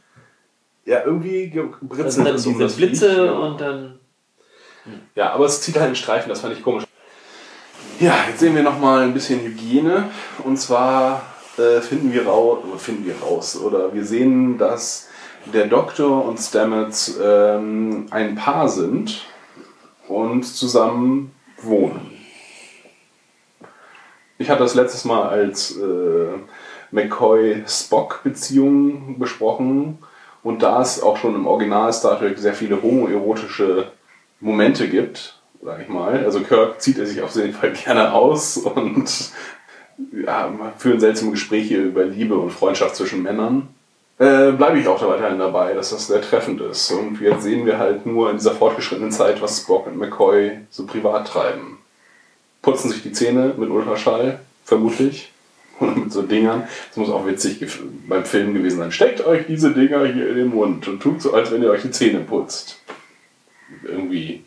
Ja, 0.85 1.03
irgendwie 1.05 1.49
britzelt 1.83 2.13
sind 2.13 2.25
dann 2.25 2.37
um 2.37 2.59
diese 2.59 2.77
Blitze 2.77 3.09
Viech, 3.09 3.25
ja. 3.25 3.33
und 3.33 3.61
dann. 3.61 3.99
Ja, 5.17 5.33
aber 5.33 5.47
es 5.47 5.61
zieht 5.61 5.75
halt 5.75 5.87
einen 5.87 5.97
Streifen, 5.97 6.29
das 6.29 6.41
fand 6.41 6.57
ich 6.57 6.63
komisch. 6.63 6.85
Ja, 7.99 8.15
jetzt 8.29 8.39
sehen 8.39 8.55
wir 8.55 8.63
nochmal 8.63 9.03
ein 9.03 9.13
bisschen 9.13 9.41
Hygiene. 9.41 10.09
Und 10.45 10.59
zwar 10.59 11.36
äh, 11.59 11.81
finden, 11.81 12.13
wir 12.13 12.27
raus, 12.27 12.59
finden 12.79 13.07
wir 13.07 13.17
raus, 13.19 13.61
oder 13.61 13.95
wir 13.95 14.05
sehen, 14.05 14.59
dass 14.59 15.09
der 15.53 15.67
Doktor 15.67 16.25
und 16.25 16.39
Stamets 16.39 17.19
ähm, 17.23 18.07
ein 18.11 18.35
Paar 18.35 18.69
sind 18.69 19.25
und 20.09 20.43
zusammen 20.45 21.31
wohnen. 21.63 22.11
Ich 24.39 24.51
hatte 24.51 24.65
das 24.65 24.75
letztes 24.75 25.05
Mal 25.05 25.29
als 25.29 25.77
äh, 25.77 26.39
McCoy-Spock-Beziehung 26.91 29.19
besprochen. 29.19 29.99
Und 30.43 30.63
da 30.63 30.81
es 30.81 31.03
auch 31.03 31.17
schon 31.17 31.35
im 31.35 31.47
Original 31.47 31.93
Star 31.93 32.19
Trek 32.19 32.39
sehr 32.39 32.55
viele 32.55 32.83
homoerotische 32.83 33.91
Momente 34.41 34.89
gibt, 34.89 35.41
sag 35.63 35.83
ich 35.83 35.89
mal. 35.89 36.25
Also 36.25 36.41
Kirk 36.41 36.81
zieht 36.81 36.99
er 36.99 37.07
sich 37.07 37.23
auf 37.23 37.35
jeden 37.35 37.53
Fall 37.53 37.73
gerne 37.73 38.13
aus 38.13 38.57
und 38.59 39.11
ja, 40.13 40.53
führen 40.79 41.01
seltsame 41.01 41.33
Gespräche 41.33 41.77
über 41.77 42.05
Liebe 42.05 42.37
und 42.37 42.51
Freundschaft 42.51 42.97
zwischen 42.97 43.23
Männern. 43.23 43.69
äh, 44.19 44.53
bleibe 44.53 44.79
ich 44.79 44.89
auch 44.89 44.99
da 44.99 45.09
weiterhin 45.09 45.39
dabei, 45.39 45.75
dass 45.75 45.91
das 45.91 46.07
sehr 46.07 46.23
treffend 46.23 46.61
ist. 46.63 46.91
Und 46.91 47.21
jetzt 47.21 47.43
sehen 47.43 47.67
wir 47.67 47.79
halt 47.79 48.07
nur 48.07 48.31
in 48.31 48.39
dieser 48.39 48.55
fortgeschrittenen 48.55 49.13
Zeit, 49.13 49.43
was 49.43 49.61
Spock 49.61 49.87
und 49.87 49.99
McCoy 49.99 50.53
so 50.71 50.87
privat 50.87 51.29
treiben. 51.29 51.79
Putzen 52.63 52.91
sich 52.91 53.03
die 53.03 53.13
Zähne 53.13 53.55
mit 53.57 53.69
Ultraschall, 53.69 54.41
vermutlich. 54.65 55.33
Oder 55.81 55.95
mit 55.95 56.13
so 56.13 56.23
Dingern. 56.23 56.67
Das 56.89 56.97
muss 56.97 57.11
auch 57.11 57.27
witzig 57.27 57.65
beim 58.09 58.25
Film 58.25 58.55
gewesen 58.55 58.79
sein. 58.79 58.93
Steckt 58.93 59.25
euch 59.27 59.47
diese 59.47 59.73
Dinger 59.73 60.07
hier 60.07 60.31
in 60.31 60.37
den 60.37 60.49
Mund 60.49 60.89
und 60.89 61.03
tut 61.03 61.21
so, 61.21 61.35
als 61.35 61.51
wenn 61.51 61.63
ihr 61.63 61.71
euch 61.71 61.83
die 61.83 61.91
Zähne 61.91 62.21
putzt. 62.21 62.81
Irgendwie. 63.83 64.43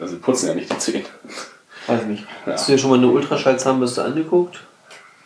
Also 0.00 0.18
putzen 0.18 0.48
ja 0.48 0.54
nicht 0.54 0.72
die 0.72 0.78
Zähne. 0.78 1.04
Weiß 1.86 2.04
nicht. 2.04 2.24
Ja. 2.46 2.52
Hast 2.52 2.68
du 2.68 2.72
dir 2.72 2.78
schon 2.78 2.90
mal 2.90 2.98
eine 2.98 3.08
Ultraschallzahnbürste 3.08 4.04
angeguckt? 4.04 4.60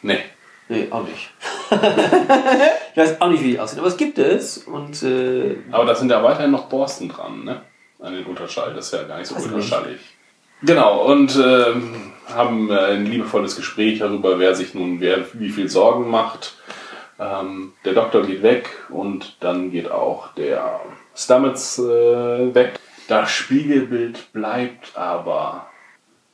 Nee. 0.02 0.20
Nee, 0.68 0.86
auch 0.90 1.02
nicht. 1.02 1.30
ich 1.70 2.96
weiß 2.96 3.20
auch 3.20 3.28
nicht, 3.28 3.42
wie 3.42 3.52
die 3.52 3.60
aussieht, 3.60 3.80
aber 3.80 3.88
es 3.88 3.96
gibt 3.96 4.18
es 4.18 4.58
und 4.58 5.02
äh, 5.02 5.56
Aber 5.72 5.84
da 5.84 5.94
sind 5.96 6.10
ja 6.10 6.22
weiterhin 6.22 6.52
noch 6.52 6.68
Borsten 6.68 7.08
dran, 7.08 7.44
ne? 7.44 7.62
An 7.98 8.14
den 8.14 8.24
Ultraschall. 8.24 8.72
Das 8.74 8.86
ist 8.86 8.92
ja 8.92 9.02
gar 9.02 9.18
nicht 9.18 9.26
so 9.26 9.34
ultraschallig. 9.34 9.98
Genau, 10.62 11.04
und 11.06 11.36
ähm, 11.36 12.12
haben 12.28 12.70
äh, 12.70 12.92
ein 12.92 13.06
liebevolles 13.06 13.56
Gespräch 13.56 13.98
darüber, 13.98 14.38
wer 14.38 14.54
sich 14.54 14.74
nun 14.74 15.00
wer 15.00 15.24
wie 15.32 15.50
viel 15.50 15.68
Sorgen 15.68 16.08
macht. 16.08 16.54
Ähm, 17.18 17.72
der 17.84 17.94
Doktor 17.94 18.22
geht 18.22 18.42
weg 18.42 18.70
und 18.90 19.36
dann 19.40 19.70
geht 19.70 19.90
auch 19.90 20.32
der 20.34 20.80
Stamets 21.16 21.78
äh, 21.78 22.54
weg. 22.54 22.78
Das 23.08 23.30
Spiegelbild 23.30 24.32
bleibt 24.32 24.96
aber. 24.96 25.69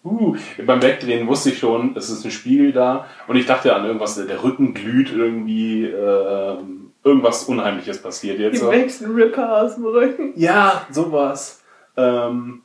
Uh, 0.07 0.37
beim 0.65 0.83
Wegdrehen 0.83 1.27
wusste 1.27 1.51
ich 1.51 1.59
schon, 1.59 1.97
es 1.97 2.11
ist 2.11 2.25
ein 2.25 2.31
Spiegel 2.31 2.73
da 2.73 3.07
und 3.27 3.35
ich 3.35 3.45
dachte 3.45 3.75
an 3.75 3.85
irgendwas, 3.85 4.15
der 4.15 4.45
Rücken 4.45 4.73
glüht 4.73 5.11
irgendwie, 5.13 5.85
äh, 5.85 6.57
irgendwas 7.03 7.43
Unheimliches 7.45 8.01
passiert 8.01 8.39
jetzt. 8.39 8.63
Die 8.63 8.67
wächst 8.69 9.03
ein 9.03 9.11
Ripper 9.11 9.63
aus 9.63 9.75
dem 9.75 9.87
Rücken. 9.87 10.33
Ja, 10.37 10.87
sowas. 10.93 11.63
Ähm, 11.97 12.63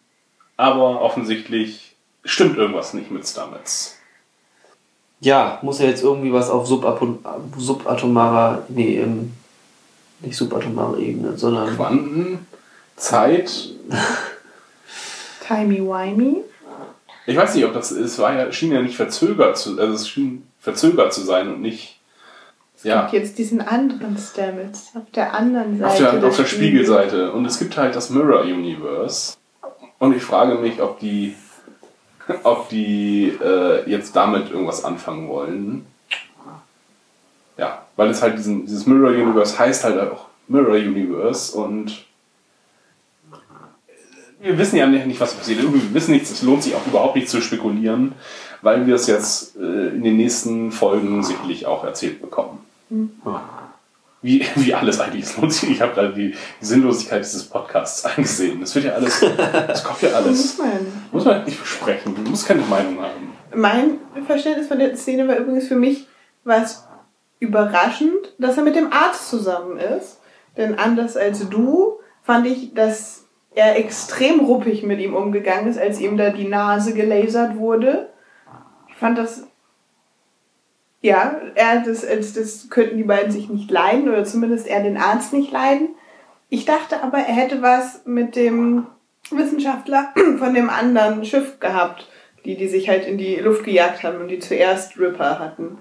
aber 0.56 1.02
offensichtlich 1.02 1.96
stimmt 2.24 2.58
irgendwas 2.58 2.94
nicht 2.94 3.10
mit 3.10 3.28
Stamets. 3.28 3.98
ja, 5.20 5.58
muss 5.64 5.80
ja 5.80 5.88
jetzt 5.88 6.04
irgendwie 6.04 6.32
was 6.32 6.52
auf 6.52 6.68
Subatom 6.68 7.26
subatomarer, 7.58 8.66
nee, 8.70 9.00
ähm, 9.00 9.34
nicht 10.20 10.36
subatomarer 10.36 11.00
Ebene, 11.00 11.36
sondern 11.40 11.76
Quanten, 11.76 12.46
Zeit. 12.98 13.70
Timey-wimey. 15.48 16.44
Ich 17.32 17.38
weiß 17.38 17.56
nicht, 17.56 17.66
ob 17.66 17.74
das 17.74 17.92
es 17.92 18.20
war 18.20 18.34
ja, 18.34 18.52
schien 18.52 18.72
ja 18.72 18.82
nicht 18.82 18.96
verzögert 18.96 19.58
zu, 19.58 19.80
also 19.80 19.94
es 19.94 20.08
schien 20.10 20.44
verzögert 20.60 21.14
zu 21.14 21.22
sein 21.22 21.48
und 21.48 21.62
nicht. 21.62 21.98
Ja, 22.84 23.06
Und 23.06 23.14
jetzt 23.14 23.38
diesen 23.38 23.62
anderen 23.62 24.18
Stamets 24.18 24.92
auf 24.96 25.10
der 25.14 25.34
anderen 25.34 25.78
Seite. 25.80 26.10
auf 26.10 26.20
der, 26.20 26.30
auf 26.30 26.36
der 26.36 26.46
Spiegels. 26.46 26.88
Spiegelseite. 26.88 27.32
Und 27.32 27.46
es 27.46 27.60
gibt 27.60 27.78
halt 27.78 27.96
das 27.96 28.10
Mirror 28.10 28.42
Universe. 28.42 29.36
Und 30.00 30.16
ich 30.16 30.24
frage 30.24 30.56
mich, 30.56 30.82
ob 30.82 31.00
die, 31.00 31.36
ob 32.44 32.70
die 32.70 33.38
äh, 33.42 33.90
jetzt 33.90 34.16
damit 34.16 34.50
irgendwas 34.50 34.84
anfangen 34.84 35.28
wollen. 35.30 35.86
Ja, 37.58 37.86
weil 37.96 38.10
es 38.10 38.22
halt 38.24 38.38
diesen, 38.40 38.66
dieses 38.66 38.88
Mirror 38.88 39.12
Universe 39.12 39.60
heißt 39.60 39.84
halt 39.84 40.00
auch 40.00 40.26
Mirror 40.48 40.76
Universe 40.76 41.56
und 41.56 42.06
wir 44.42 44.58
wissen 44.58 44.76
ja 44.76 44.88
nicht, 44.88 45.20
was 45.20 45.34
passiert. 45.34 45.62
Wir 45.62 45.94
wissen 45.94 46.12
nichts, 46.12 46.32
es 46.32 46.42
lohnt 46.42 46.64
sich 46.64 46.76
auch 46.76 46.86
überhaupt 46.86 47.16
nicht 47.16 47.30
zu 47.30 47.42
spekulieren, 47.42 48.14
weil 48.62 48.88
wir 48.88 48.96
es 48.96 49.08
jetzt 49.08 49.56
äh, 49.56 49.90
in 49.90 50.04
den 50.04 50.18
nächsten 50.18 50.72
Folgen 50.72 51.24
sicherlich 51.24 51.66
auch 51.66 51.84
erzählt 51.84 52.22
bekommen. 52.22 52.60
Wie, 54.22 54.46
wie 54.56 54.74
alles 54.74 55.00
eigentlich. 55.00 55.24
Es 55.24 55.38
lohnt 55.38 55.54
sich. 55.54 55.70
Ich 55.72 55.82
habe 55.82 55.94
gerade 55.94 56.14
die, 56.14 56.36
Sinnlosigkeit 56.60 57.24
dieses 57.24 57.44
Podcasts 57.44 58.06
eingesehen. 58.18 58.60
Das 58.62 58.76
wird 58.76 58.86
ja 58.86 58.94
alles, 58.94 59.20
das 59.20 59.84
kommt 59.84 60.02
ja 60.02 60.10
alles. 60.16 60.58
muss 60.58 60.58
man 60.58 60.70
ja 60.70 60.80
nicht. 60.80 61.14
Muss 61.14 61.26
man 61.26 61.44
nicht 61.46 61.60
besprechen. 61.60 62.16
Du 62.16 62.30
musst 62.30 62.46
keine 62.48 62.62
Meinung 62.62 63.00
haben. 63.00 63.32
Mein 63.56 63.98
Verständnis 64.26 64.68
von 64.68 64.80
der 64.80 64.96
Szene 64.96 65.28
war 65.28 65.38
übrigens 65.38 65.68
für 65.68 65.76
mich 65.76 66.08
was 66.44 66.88
überraschend, 67.40 68.34
dass 68.38 68.58
er 68.58 68.64
mit 68.64 68.76
dem 68.76 68.94
Arzt 68.94 69.30
zusammen 69.30 69.78
ist. 69.78 70.20
Denn 70.58 70.78
anders 70.78 71.18
als 71.18 71.50
du 71.50 72.00
fand 72.24 72.46
ich, 72.46 72.74
dass 72.74 73.21
er 73.54 73.78
extrem 73.78 74.40
ruppig 74.40 74.84
mit 74.84 75.00
ihm 75.00 75.14
umgegangen 75.14 75.68
ist, 75.68 75.78
als 75.78 76.00
ihm 76.00 76.18
da 76.18 76.30
die 76.30 76.48
Nase 76.48 76.94
gelasert 76.94 77.58
wurde. 77.58 78.10
Ich 78.90 78.96
fand 78.96 79.18
das. 79.18 79.48
Ja, 81.02 81.42
er 81.56 81.82
das, 81.82 82.06
als 82.06 82.34
das 82.34 82.70
könnten 82.70 82.98
die 82.98 83.04
beiden 83.04 83.32
sich 83.32 83.50
nicht 83.50 83.72
leiden 83.72 84.08
oder 84.08 84.24
zumindest 84.24 84.68
er 84.68 84.84
den 84.84 84.98
Arzt 84.98 85.34
nicht 85.34 85.52
leiden. 85.52 85.90
Ich 86.50 86.66
dachte 86.66 87.02
aber, 87.02 87.18
er 87.18 87.34
hätte 87.34 87.62
was 87.62 88.06
mit 88.06 88.36
dem 88.36 88.86
Wissenschaftler 89.32 90.14
von 90.38 90.54
dem 90.54 90.70
anderen 90.70 91.26
Schiff 91.26 91.60
gehabt, 91.60 92.08
die, 92.46 92.56
die 92.56 92.68
sich 92.68 92.88
halt 92.88 93.06
in 93.06 93.18
die 93.18 93.38
Luft 93.38 93.64
gejagt 93.64 94.04
haben 94.04 94.22
und 94.22 94.28
die 94.28 94.40
zuerst 94.40 94.98
Ripper 95.00 95.40
hatten. 95.40 95.80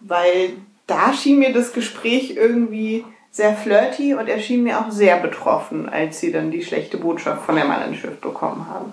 Weil 0.00 0.52
da 0.86 1.12
schien 1.12 1.38
mir 1.38 1.52
das 1.52 1.72
Gespräch 1.72 2.36
irgendwie 2.36 3.04
sehr 3.30 3.54
flirty 3.54 4.14
und 4.14 4.28
er 4.28 4.40
schien 4.40 4.64
mir 4.64 4.80
auch 4.80 4.90
sehr 4.90 5.18
betroffen, 5.18 5.88
als 5.88 6.20
sie 6.20 6.32
dann 6.32 6.50
die 6.50 6.64
schlechte 6.64 6.96
Botschaft 6.96 7.44
von 7.44 7.56
dem 7.56 7.70
anderen 7.70 7.94
Schiff 7.94 8.20
bekommen 8.20 8.66
haben. 8.68 8.92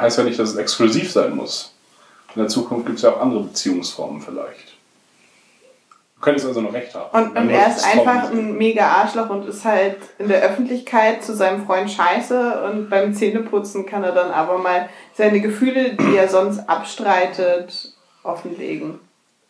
Heißt 0.00 0.18
ja 0.18 0.24
nicht, 0.24 0.38
dass 0.38 0.50
es 0.50 0.56
exklusiv 0.56 1.10
sein 1.10 1.34
muss. 1.34 1.74
In 2.34 2.42
der 2.42 2.48
Zukunft 2.48 2.86
gibt 2.86 2.98
es 2.98 3.02
ja 3.02 3.10
auch 3.10 3.20
andere 3.20 3.44
Beziehungsformen 3.44 4.20
vielleicht. 4.20 4.76
Du 6.20 6.24
könntest 6.24 6.46
also 6.46 6.60
noch 6.60 6.72
recht 6.72 6.94
haben. 6.94 7.10
Und, 7.18 7.36
und 7.36 7.48
er 7.48 7.68
ist 7.68 7.84
einfach 7.84 8.30
ein 8.30 8.56
mega 8.58 8.86
Arschloch 8.86 9.30
und 9.30 9.48
ist 9.48 9.64
halt 9.64 9.96
in 10.18 10.28
der 10.28 10.42
Öffentlichkeit 10.42 11.24
zu 11.24 11.34
seinem 11.34 11.64
Freund 11.64 11.90
scheiße 11.90 12.62
und 12.64 12.90
beim 12.90 13.14
Zähneputzen 13.14 13.86
kann 13.86 14.04
er 14.04 14.12
dann 14.12 14.30
aber 14.30 14.58
mal 14.58 14.90
seine 15.14 15.40
Gefühle, 15.40 15.94
die 15.94 16.16
er 16.16 16.28
sonst 16.28 16.68
abstreitet, 16.68 17.94
offenlegen. 18.22 19.00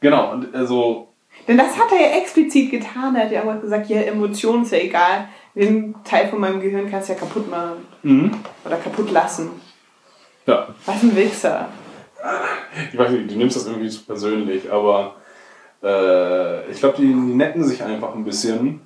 Genau, 0.01 0.31
und 0.33 0.55
also 0.55 1.10
Denn 1.51 1.59
das 1.59 1.77
hat 1.77 1.91
er 1.91 1.99
ja 2.01 2.17
explizit 2.19 2.71
getan. 2.71 3.17
Er 3.17 3.25
hat 3.25 3.33
ja 3.33 3.41
irgendwas 3.41 3.63
gesagt, 3.63 3.89
ja, 3.91 4.03
Emotionen 4.03 4.63
ist 4.63 4.71
ja 4.71 4.79
egal. 4.79 5.29
Den 5.57 5.97
Teil 6.05 6.29
von 6.29 6.39
meinem 6.39 6.61
Gehirn 6.61 6.89
kannst 6.89 7.09
du 7.09 7.15
ja 7.15 7.19
kaputt 7.19 7.51
machen. 7.51 7.89
Mhm. 8.05 8.31
Oder 8.65 8.77
kaputt 8.77 9.11
lassen. 9.11 9.51
ja, 10.47 10.69
Was 10.87 11.03
ein 11.03 11.17
Wichser. 11.17 11.69
ich 12.93 12.97
weiß 12.97 13.11
nicht, 13.11 13.33
du 13.33 13.35
nimmst 13.37 13.57
das 13.57 13.67
irgendwie 13.67 13.89
zu 13.89 14.05
persönlich, 14.05 14.71
aber 14.71 15.17
äh, 15.83 16.71
ich 16.71 16.79
glaube, 16.79 16.99
die, 16.99 17.09
die 17.09 17.15
netten 17.15 17.65
sich 17.65 17.83
einfach 17.83 18.15
ein 18.15 18.23
bisschen. 18.23 18.83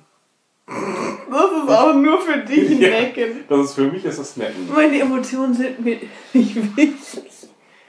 Das 0.67 1.51
ist 1.63 1.69
auch 1.69 1.93
nur 1.93 2.19
für 2.19 2.39
dich 2.39 2.71
ein 2.71 2.81
Ja. 2.81 2.89
Necken. 2.89 3.43
Das 3.47 3.59
ist 3.59 3.73
für 3.75 3.91
mich 3.91 4.03
ist 4.05 4.17
das 4.17 4.37
netten. 4.37 4.67
Meine 4.73 4.99
Emotionen 5.01 5.53
sind 5.53 5.85
mir 5.85 5.99
nicht 6.33 6.75
wichtig. 6.75 7.31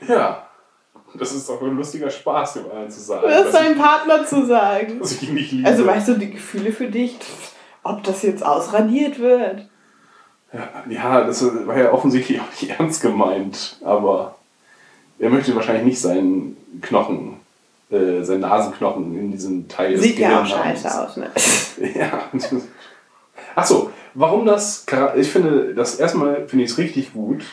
Ja. 0.07 0.46
Das 1.15 1.33
ist 1.33 1.49
doch 1.49 1.63
ein 1.63 1.77
lustiger 1.77 2.11
Spaß, 2.11 2.55
dem 2.55 2.65
anderen 2.71 2.91
zu 2.91 3.01
sagen. 3.01 3.27
Das 3.29 3.61
ich- 3.61 3.79
Partner 3.79 4.27
zu 4.27 4.47
sagen. 4.47 4.99
dass 5.01 5.13
ich 5.13 5.29
ihn 5.29 5.35
nicht 5.35 5.53
liebe. 5.53 5.69
Also 5.69 5.87
weißt 5.87 6.09
du, 6.09 6.15
die 6.15 6.31
Gefühle 6.31 6.73
für 6.73 6.87
dich, 6.89 7.17
ob 7.83 8.03
das 8.05 8.23
jetzt 8.23 8.45
ausradiert 8.45 9.19
wird. 9.19 9.67
Ja, 10.53 10.69
ja, 10.89 11.25
das 11.25 11.45
war 11.67 11.79
ja 11.79 11.93
offensichtlich 11.93 12.41
auch 12.41 12.51
nicht 12.51 12.71
ernst 12.79 13.03
gemeint, 13.03 13.79
aber 13.85 14.37
er 15.19 15.31
möchte 15.31 15.55
wahrscheinlich 15.55 15.85
nicht 15.85 16.01
seinen 16.01 16.57
Knochen, 16.83 17.37
äh, 17.91 18.23
seinen 18.23 18.41
Nasenknochen 18.41 19.19
in 19.19 19.33
diesem 19.33 19.69
Teil 19.69 19.93
des 19.93 20.03
Sieht 20.03 20.19
ja 20.19 20.43
auch 20.43 20.47
scheiße 20.47 21.03
aus, 21.03 21.17
ne? 21.17 21.31
Ja. 21.95 22.31
Achso, 23.55 23.91
warum 24.15 24.47
das? 24.47 24.85
Ich 25.17 25.31
finde, 25.31 25.75
das 25.75 25.97
erstmal 25.97 26.47
finde 26.49 26.65
ich 26.65 26.71
es 26.73 26.79
richtig 26.79 27.13
gut, 27.13 27.45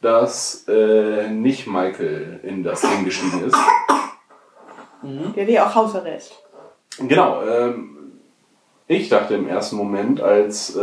dass 0.00 0.66
äh, 0.68 1.28
nicht 1.28 1.66
Michael 1.66 2.40
in 2.42 2.62
das 2.62 2.82
Ding 2.82 3.04
gestiegen 3.04 3.44
ist. 3.44 3.56
Der 5.36 5.44
hat 5.44 5.50
ja 5.50 5.66
auch 5.66 5.74
Hausarrest. 5.74 6.42
Genau. 6.98 7.42
Ähm, 7.42 8.20
ich 8.86 9.08
dachte 9.08 9.34
im 9.34 9.48
ersten 9.48 9.76
Moment, 9.76 10.20
als 10.20 10.74
äh, 10.76 10.82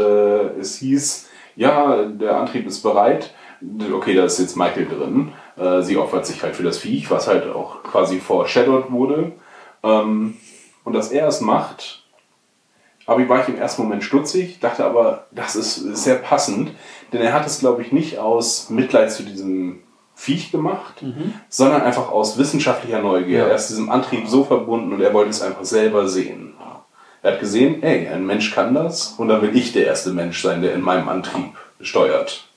es 0.60 0.78
hieß, 0.78 1.30
ja, 1.56 2.04
der 2.04 2.38
Antrieb 2.38 2.68
ist 2.68 2.82
bereit, 2.82 3.34
okay, 3.94 4.16
da 4.16 4.26
ist 4.26 4.40
jetzt 4.40 4.56
Michael 4.56 4.86
drin. 4.86 5.34
Äh, 5.58 5.82
sie 5.82 5.98
opfert 5.98 6.26
sich 6.26 6.44
halt 6.44 6.56
für 6.56 6.64
das 6.64 6.78
Viech, 6.78 7.10
was 7.10 7.28
halt 7.28 7.48
auch 7.48 7.84
quasi 7.84 8.20
foreshadowed 8.20 8.92
wurde. 8.92 9.34
Ähm, 9.84 10.38
und 10.84 10.94
dass 10.94 11.12
er 11.12 11.28
es 11.28 11.42
macht, 11.42 12.05
aber 13.06 13.28
war 13.30 13.42
ich 13.42 13.48
im 13.48 13.58
ersten 13.58 13.84
Moment 13.84 14.04
stutzig, 14.04 14.60
dachte 14.60 14.86
aber, 14.86 15.28
das 15.32 15.56
ist 15.56 15.76
sehr 15.76 16.16
passend, 16.16 16.72
denn 17.14 17.22
er 17.22 17.34
hat 17.34 17.46
es, 17.46 17.60
glaube 17.60 17.82
ich, 17.82 17.92
nicht 17.92 18.18
aus 18.18 18.70
Mitleid 18.70 19.12
zu 19.12 19.24
diesem 19.24 19.82
Viech 20.16 20.52
gemacht, 20.52 21.04
sondern 21.50 21.82
einfach 21.82 22.10
aus 22.10 22.38
wissenschaftlicher 22.38 23.02
Neugier. 23.02 23.40
Ja. 23.40 23.48
Er 23.48 23.56
ist 23.56 23.70
diesem 23.70 23.92
Antrieb 23.92 24.28
so 24.28 24.44
verbunden 24.44 24.94
und 24.94 25.02
er 25.02 25.14
wollte 25.14 25.30
es 25.30 25.42
einfach 25.42 25.66
selber 25.66 26.08
sehen. 26.08 26.54
Er 27.22 27.34
hat 27.34 27.40
gesehen, 27.40 27.84
ey, 27.84 28.08
ein 28.08 28.26
Mensch 28.26 28.54
kann 28.54 28.74
das 28.74 29.16
und 29.18 29.28
dann 29.28 29.42
will 29.42 29.56
ich 29.56 29.74
der 29.74 29.88
erste 29.88 30.12
Mensch 30.12 30.42
sein, 30.42 30.62
der 30.62 30.74
in 30.74 30.82
meinem 30.82 31.10
Antrieb 31.10 31.58
steuert. 31.82 32.48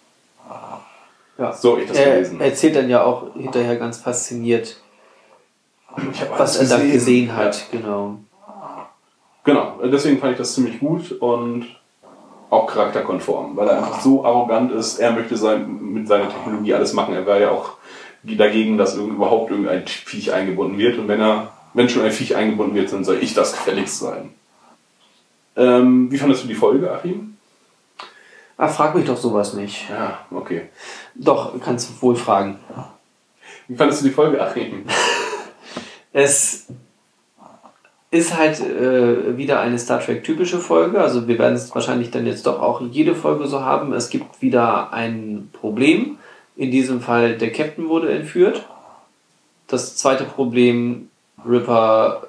Ja. 1.38 1.52
So 1.52 1.78
ich 1.78 1.88
das 1.88 1.96
er 1.96 2.14
gelesen. 2.14 2.40
erzählt 2.40 2.76
dann 2.76 2.90
ja 2.90 3.02
auch 3.02 3.32
hinterher 3.34 3.76
ganz 3.76 3.98
fasziniert, 3.98 4.76
Ich 6.12 6.22
was 6.36 6.56
er 6.56 6.78
da 6.78 6.84
gesehen 6.84 7.34
hat, 7.34 7.66
genau. 7.70 8.18
Genau, 9.48 9.80
deswegen 9.82 10.18
fand 10.18 10.32
ich 10.32 10.38
das 10.38 10.52
ziemlich 10.52 10.78
gut 10.78 11.10
und 11.10 11.64
auch 12.50 12.66
charakterkonform, 12.66 13.56
weil 13.56 13.68
er 13.68 13.78
einfach 13.78 14.02
so 14.02 14.22
arrogant 14.22 14.70
ist, 14.72 14.98
er 14.98 15.10
möchte 15.12 15.38
sein, 15.38 15.94
mit 15.94 16.06
seiner 16.06 16.28
Technologie 16.28 16.74
alles 16.74 16.92
machen. 16.92 17.14
Er 17.14 17.24
war 17.24 17.40
ja 17.40 17.50
auch 17.50 17.78
dagegen, 18.22 18.76
dass 18.76 18.94
überhaupt 18.94 19.50
irgendein 19.50 19.86
Viech 19.86 20.34
eingebunden 20.34 20.76
wird 20.76 20.98
und 20.98 21.08
wenn 21.08 21.22
er, 21.22 21.50
wenn 21.72 21.88
schon 21.88 22.02
ein 22.02 22.12
Viech 22.12 22.36
eingebunden 22.36 22.74
wird, 22.74 22.92
dann 22.92 23.04
soll 23.04 23.22
ich 23.22 23.32
das 23.32 23.52
gefälligst 23.52 24.00
sein. 24.00 24.34
Ähm, 25.56 26.12
wie 26.12 26.18
fandest 26.18 26.44
du 26.44 26.48
die 26.48 26.54
Folge, 26.54 26.92
Achim? 26.92 27.38
Ah, 28.58 28.68
frag 28.68 28.94
mich 28.94 29.06
doch 29.06 29.16
sowas 29.16 29.54
nicht. 29.54 29.88
Ja, 29.88 30.26
okay. 30.30 30.68
Doch, 31.14 31.58
kannst 31.64 31.88
du 31.88 32.02
wohl 32.02 32.16
fragen. 32.16 32.58
Wie 33.66 33.76
fandest 33.76 34.02
du 34.02 34.08
die 34.08 34.14
Folge, 34.14 34.42
Achim? 34.42 34.84
Es 36.12 36.66
ist 38.10 38.36
halt 38.36 38.60
äh, 38.60 39.36
wieder 39.36 39.60
eine 39.60 39.78
Star 39.78 40.00
Trek 40.00 40.24
typische 40.24 40.58
Folge. 40.58 41.00
Also 41.00 41.28
wir 41.28 41.38
werden 41.38 41.54
es 41.54 41.74
wahrscheinlich 41.74 42.10
dann 42.10 42.26
jetzt 42.26 42.46
doch 42.46 42.60
auch 42.60 42.80
jede 42.80 43.14
Folge 43.14 43.46
so 43.46 43.60
haben. 43.60 43.92
Es 43.92 44.08
gibt 44.08 44.40
wieder 44.40 44.92
ein 44.92 45.50
Problem. 45.52 46.18
In 46.56 46.70
diesem 46.70 47.00
Fall 47.00 47.36
der 47.36 47.52
Captain 47.52 47.88
wurde 47.88 48.12
entführt. 48.12 48.66
Das 49.66 49.96
zweite 49.96 50.24
Problem, 50.24 51.10
Ripper 51.46 52.28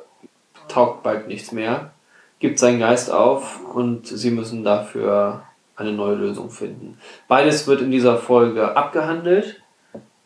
taugt 0.68 1.04
bald 1.04 1.28
nichts 1.28 1.54
mehr, 1.54 1.92
gibt 2.40 2.60
seinen 2.60 2.80
Geist 2.80 3.10
auf 3.12 3.62
und 3.74 4.06
sie 4.06 4.32
müssen 4.32 4.64
dafür 4.64 5.44
eine 5.78 5.94
neue 5.94 6.16
Lösung 6.16 6.50
finden. 6.50 6.98
Beides 7.30 7.66
wird 7.66 7.82
in 7.82 7.92
dieser 7.92 8.18
Folge 8.18 8.76
abgehandelt. 8.76 9.62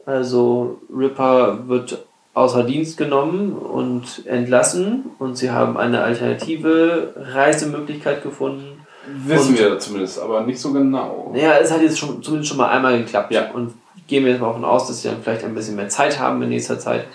Also 0.05 0.81
Ripper 0.93 1.67
wird 1.67 2.03
außer 2.33 2.63
Dienst 2.63 2.97
genommen 2.97 3.53
und 3.53 4.25
entlassen 4.25 5.11
und 5.19 5.37
sie 5.37 5.51
haben 5.51 5.77
eine 5.77 6.01
alternative 6.01 7.13
Reisemöglichkeit 7.15 8.23
gefunden. 8.23 8.81
Wissen 9.25 9.49
Und- 9.49 9.59
wir 9.59 9.79
zumindest, 9.79 10.19
aber 10.19 10.41
nicht 10.41 10.59
so 10.59 10.71
genau. 10.73 11.31
Ja, 11.35 11.57
es 11.57 11.71
hat 11.71 11.81
jetzt 11.81 11.99
schon, 11.99 12.23
zumindest 12.23 12.49
schon 12.49 12.57
mal 12.57 12.69
einmal 12.69 12.97
geklappt. 12.97 13.31
Ja. 13.33 13.51
Und 13.51 13.73
gehen 14.07 14.23
wir 14.25 14.31
jetzt 14.31 14.41
mal 14.41 14.47
davon 14.47 14.65
aus, 14.65 14.87
dass 14.87 15.01
sie 15.01 15.09
dann 15.09 15.21
vielleicht 15.21 15.43
ein 15.43 15.53
bisschen 15.53 15.75
mehr 15.75 15.89
Zeit 15.89 16.19
haben 16.19 16.41
in 16.41 16.49
nächster 16.49 16.79
Zeit. 16.79 17.05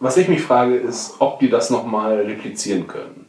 Was 0.00 0.16
ich 0.16 0.28
mich 0.28 0.42
frage, 0.42 0.76
ist, 0.76 1.14
ob 1.18 1.40
die 1.40 1.48
das 1.48 1.70
nochmal 1.70 2.16
replizieren 2.20 2.86
können. 2.86 3.26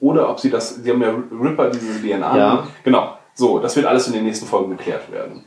Oder 0.00 0.30
ob 0.30 0.40
sie 0.40 0.48
das, 0.50 0.76
sie 0.76 0.90
haben 0.90 1.02
ja 1.02 1.12
Ripper, 1.30 1.68
diese 1.70 2.00
DNA. 2.00 2.36
Ja. 2.38 2.66
Genau. 2.84 3.18
So, 3.34 3.58
das 3.58 3.76
wird 3.76 3.86
alles 3.86 4.06
in 4.06 4.14
den 4.14 4.24
nächsten 4.24 4.46
Folgen 4.46 4.70
geklärt 4.76 5.12
werden. 5.12 5.44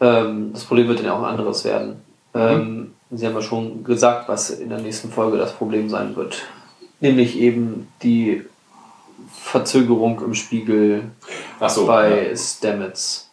Ähm, 0.00 0.50
das 0.52 0.64
Problem 0.64 0.88
wird 0.88 0.98
dann 1.00 1.06
ja 1.06 1.12
auch 1.14 1.18
ein 1.22 1.24
anderes 1.30 1.64
werden. 1.64 2.02
Ähm, 2.34 2.94
Sie 3.10 3.26
haben 3.26 3.34
ja 3.34 3.42
schon 3.42 3.84
gesagt, 3.84 4.28
was 4.28 4.50
in 4.50 4.68
der 4.68 4.80
nächsten 4.80 5.10
Folge 5.10 5.38
das 5.38 5.52
Problem 5.52 5.88
sein 5.88 6.14
wird. 6.14 6.42
Nämlich 7.00 7.38
eben 7.38 7.88
die 8.02 8.44
Verzögerung 9.32 10.20
im 10.22 10.34
Spiegel 10.34 11.10
so. 11.66 11.86
bei 11.86 12.34
Stamets. 12.36 13.30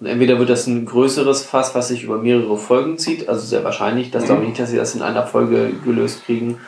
Und 0.00 0.06
entweder 0.06 0.38
wird 0.38 0.50
das 0.50 0.66
ein 0.66 0.84
größeres 0.84 1.44
Fass, 1.44 1.74
was 1.74 1.88
sich 1.88 2.02
über 2.02 2.18
mehrere 2.18 2.58
Folgen 2.58 2.98
zieht, 2.98 3.28
also 3.28 3.46
sehr 3.46 3.64
wahrscheinlich, 3.64 4.10
das 4.10 4.24
glaube 4.24 4.42
ich 4.42 4.48
nicht, 4.48 4.60
dass 4.60 4.70
sie 4.70 4.76
das 4.76 4.94
in 4.94 5.02
einer 5.02 5.26
Folge 5.26 5.72
gelöst 5.84 6.24
kriegen. 6.24 6.60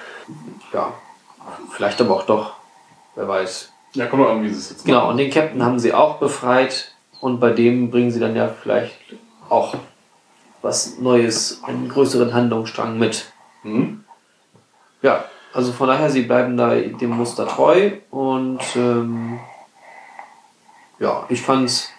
Ja, 0.72 0.94
vielleicht 1.70 2.00
aber 2.00 2.14
auch 2.14 2.22
doch, 2.24 2.54
wer 3.14 3.28
weiß. 3.28 3.72
Ja, 3.94 4.06
kommt 4.06 4.22
mal 4.22 4.30
an, 4.30 4.42
wie 4.42 4.48
sie 4.48 4.58
es 4.58 4.70
jetzt 4.70 4.84
Genau, 4.84 5.10
und 5.10 5.16
den 5.16 5.30
Captain 5.30 5.62
haben 5.62 5.78
sie 5.78 5.92
auch 5.92 6.18
befreit 6.18 6.92
und 7.20 7.40
bei 7.40 7.50
dem 7.50 7.90
bringen 7.90 8.10
sie 8.10 8.20
dann 8.20 8.36
ja 8.36 8.48
vielleicht 8.48 8.96
auch 9.48 9.74
was 10.66 10.98
Neues, 10.98 11.60
einen 11.62 11.88
größeren 11.88 12.34
Handlungsstrang 12.34 12.98
mit. 12.98 13.26
Mhm. 13.62 14.04
Ja, 15.00 15.24
also 15.54 15.72
von 15.72 15.86
daher, 15.86 16.10
sie 16.10 16.22
bleiben 16.22 16.56
da 16.56 16.74
dem 16.74 17.10
Muster 17.10 17.46
treu 17.46 17.92
und 18.10 18.60
ähm, 18.74 19.38
ja, 20.98 21.24
ich 21.28 21.40
fand's 21.40 21.90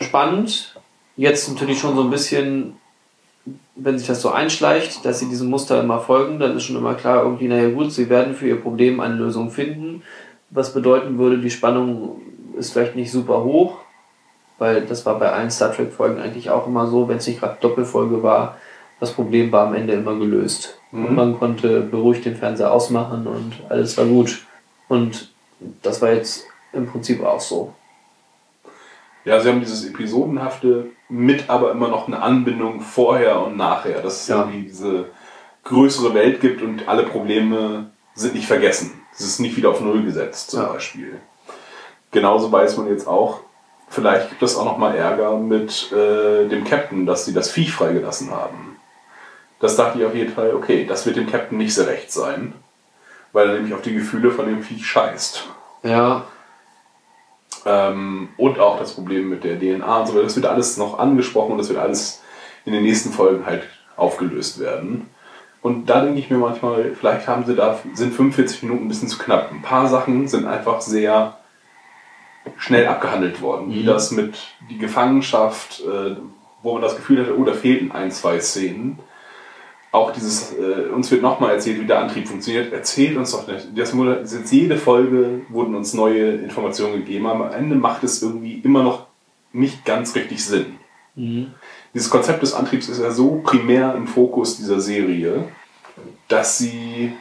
spannend. 0.00 0.74
Jetzt 1.16 1.48
natürlich 1.48 1.78
schon 1.78 1.94
so 1.94 2.02
ein 2.02 2.10
bisschen, 2.10 2.76
wenn 3.76 3.98
sich 3.98 4.08
das 4.08 4.20
so 4.20 4.30
einschleicht, 4.32 5.04
dass 5.04 5.20
sie 5.20 5.28
diesem 5.28 5.48
Muster 5.48 5.80
immer 5.80 6.00
folgen, 6.00 6.40
dann 6.40 6.56
ist 6.56 6.64
schon 6.64 6.76
immer 6.76 6.94
klar, 6.94 7.22
irgendwie, 7.22 7.46
naja 7.46 7.70
gut, 7.70 7.92
sie 7.92 8.10
werden 8.10 8.34
für 8.34 8.48
ihr 8.48 8.60
Problem 8.60 8.98
eine 8.98 9.14
Lösung 9.14 9.50
finden. 9.52 10.02
Was 10.50 10.74
bedeuten 10.74 11.18
würde, 11.18 11.38
die 11.38 11.50
Spannung 11.50 12.20
ist 12.58 12.72
vielleicht 12.72 12.96
nicht 12.96 13.12
super 13.12 13.44
hoch, 13.44 13.83
weil 14.58 14.82
das 14.86 15.04
war 15.06 15.18
bei 15.18 15.30
allen 15.32 15.50
Star 15.50 15.72
Trek-Folgen 15.72 16.20
eigentlich 16.20 16.50
auch 16.50 16.66
immer 16.66 16.86
so, 16.86 17.08
wenn 17.08 17.16
es 17.18 17.26
nicht 17.26 17.40
gerade 17.40 17.56
Doppelfolge 17.60 18.22
war, 18.22 18.56
das 19.00 19.12
Problem 19.12 19.50
war 19.52 19.66
am 19.66 19.74
Ende 19.74 19.94
immer 19.94 20.14
gelöst. 20.16 20.78
Und 20.92 21.14
man 21.16 21.36
konnte 21.38 21.80
beruhigt 21.80 22.24
den 22.24 22.36
Fernseher 22.36 22.72
ausmachen 22.72 23.26
und 23.26 23.52
alles 23.68 23.98
war 23.98 24.04
gut. 24.06 24.44
Und 24.88 25.32
das 25.82 26.00
war 26.00 26.12
jetzt 26.12 26.44
im 26.72 26.86
Prinzip 26.86 27.22
auch 27.24 27.40
so. 27.40 27.74
Ja, 29.24 29.40
sie 29.40 29.48
haben 29.48 29.60
dieses 29.60 29.84
Episodenhafte 29.86 30.86
mit 31.08 31.48
aber 31.50 31.72
immer 31.72 31.88
noch 31.88 32.06
eine 32.06 32.22
Anbindung 32.22 32.80
vorher 32.80 33.40
und 33.44 33.56
nachher, 33.56 34.02
dass 34.02 34.22
es 34.22 34.28
Ja. 34.28 34.40
irgendwie 34.40 34.62
diese 34.62 35.06
größere 35.64 36.14
Welt 36.14 36.40
gibt 36.40 36.62
und 36.62 36.86
alle 36.86 37.04
Probleme 37.04 37.90
sind 38.14 38.34
nicht 38.34 38.46
vergessen. 38.46 38.92
Es 39.12 39.20
ist 39.22 39.40
nicht 39.40 39.56
wieder 39.56 39.70
auf 39.70 39.80
Null 39.80 40.02
gesetzt, 40.04 40.50
zum 40.50 40.60
Ja. 40.60 40.66
Beispiel. 40.68 41.18
Genauso 42.10 42.52
weiß 42.52 42.76
man 42.76 42.88
jetzt 42.88 43.08
auch, 43.08 43.40
vielleicht 43.88 44.30
gibt 44.30 44.42
es 44.42 44.56
auch 44.56 44.64
noch 44.64 44.78
mal 44.78 44.94
Ärger 44.94 45.36
mit 45.38 45.92
äh, 45.92 46.48
dem 46.48 46.64
Captain, 46.64 47.06
dass 47.06 47.24
sie 47.24 47.32
das 47.32 47.50
Viech 47.50 47.72
freigelassen 47.72 48.30
haben. 48.30 48.76
Das 49.60 49.76
dachte 49.76 49.98
ich 49.98 50.04
auf 50.04 50.14
jeden 50.14 50.32
Fall, 50.32 50.54
okay, 50.54 50.84
das 50.86 51.06
wird 51.06 51.16
dem 51.16 51.30
Captain 51.30 51.56
nicht 51.58 51.74
sehr 51.74 51.86
recht 51.86 52.12
sein, 52.12 52.54
weil 53.32 53.48
er 53.48 53.54
nämlich 53.54 53.72
auf 53.74 53.82
die 53.82 53.94
Gefühle 53.94 54.30
von 54.30 54.46
dem 54.46 54.62
Viech 54.62 54.86
scheißt. 54.86 55.44
Ja, 55.82 56.24
Ähm, 57.66 58.28
und 58.36 58.58
auch 58.58 58.78
das 58.78 58.92
Problem 58.92 59.30
mit 59.30 59.42
der 59.44 59.58
DNA 59.58 60.00
und 60.00 60.06
so 60.06 60.14
weiter. 60.14 60.24
Das 60.24 60.36
wird 60.36 60.46
alles 60.46 60.76
noch 60.76 60.98
angesprochen 60.98 61.52
und 61.52 61.58
das 61.58 61.68
wird 61.70 61.78
alles 61.78 62.22
in 62.66 62.72
den 62.74 62.82
nächsten 62.82 63.10
Folgen 63.10 63.46
halt 63.46 63.62
aufgelöst 63.96 64.58
werden. 64.60 65.08
Und 65.62 65.86
da 65.86 66.02
denke 66.02 66.18
ich 66.20 66.28
mir 66.28 66.36
manchmal, 66.36 66.92
vielleicht 66.94 67.26
haben 67.26 67.46
sie 67.46 67.54
da, 67.54 67.78
sind 67.94 68.12
45 68.12 68.64
Minuten 68.64 68.84
ein 68.84 68.88
bisschen 68.88 69.08
zu 69.08 69.18
knapp. 69.18 69.50
Ein 69.50 69.62
paar 69.62 69.88
Sachen 69.88 70.28
sind 70.28 70.46
einfach 70.46 70.82
sehr 70.82 71.38
schnell 72.56 72.86
abgehandelt 72.86 73.40
worden. 73.40 73.72
Wie 73.72 73.84
das 73.84 74.10
mit 74.10 74.36
die 74.70 74.78
Gefangenschaft, 74.78 75.80
äh, 75.80 76.16
wo 76.62 76.72
man 76.74 76.82
das 76.82 76.96
Gefühl 76.96 77.20
hatte, 77.20 77.38
oh, 77.38 77.44
da 77.44 77.52
fehlten 77.52 77.92
ein, 77.92 78.10
zwei 78.10 78.40
Szenen. 78.40 78.98
Auch 79.92 80.10
dieses, 80.10 80.52
äh, 80.58 80.88
uns 80.92 81.10
wird 81.10 81.22
nochmal 81.22 81.52
erzählt, 81.52 81.80
wie 81.80 81.86
der 81.86 82.00
Antrieb 82.00 82.26
funktioniert. 82.26 82.72
Erzählt 82.72 83.16
uns 83.16 83.30
doch 83.30 83.46
nicht. 83.46 83.68
Das 83.76 83.94
jetzt 84.32 84.52
jede 84.52 84.76
Folge 84.76 85.42
wurden 85.48 85.74
uns 85.74 85.94
neue 85.94 86.32
Informationen 86.32 86.94
gegeben, 86.94 87.26
aber 87.26 87.46
am 87.46 87.52
Ende 87.52 87.76
macht 87.76 88.02
es 88.02 88.22
irgendwie 88.22 88.54
immer 88.54 88.82
noch 88.82 89.06
nicht 89.52 89.84
ganz 89.84 90.14
richtig 90.16 90.44
Sinn. 90.44 90.78
Dieses 91.94 92.10
Konzept 92.10 92.42
des 92.42 92.54
Antriebs 92.54 92.88
ist 92.88 93.00
ja 93.00 93.12
so 93.12 93.40
primär 93.44 93.94
im 93.94 94.08
Fokus 94.08 94.56
dieser 94.56 94.80
Serie, 94.80 95.44
dass 96.26 96.58
sie 96.58 97.12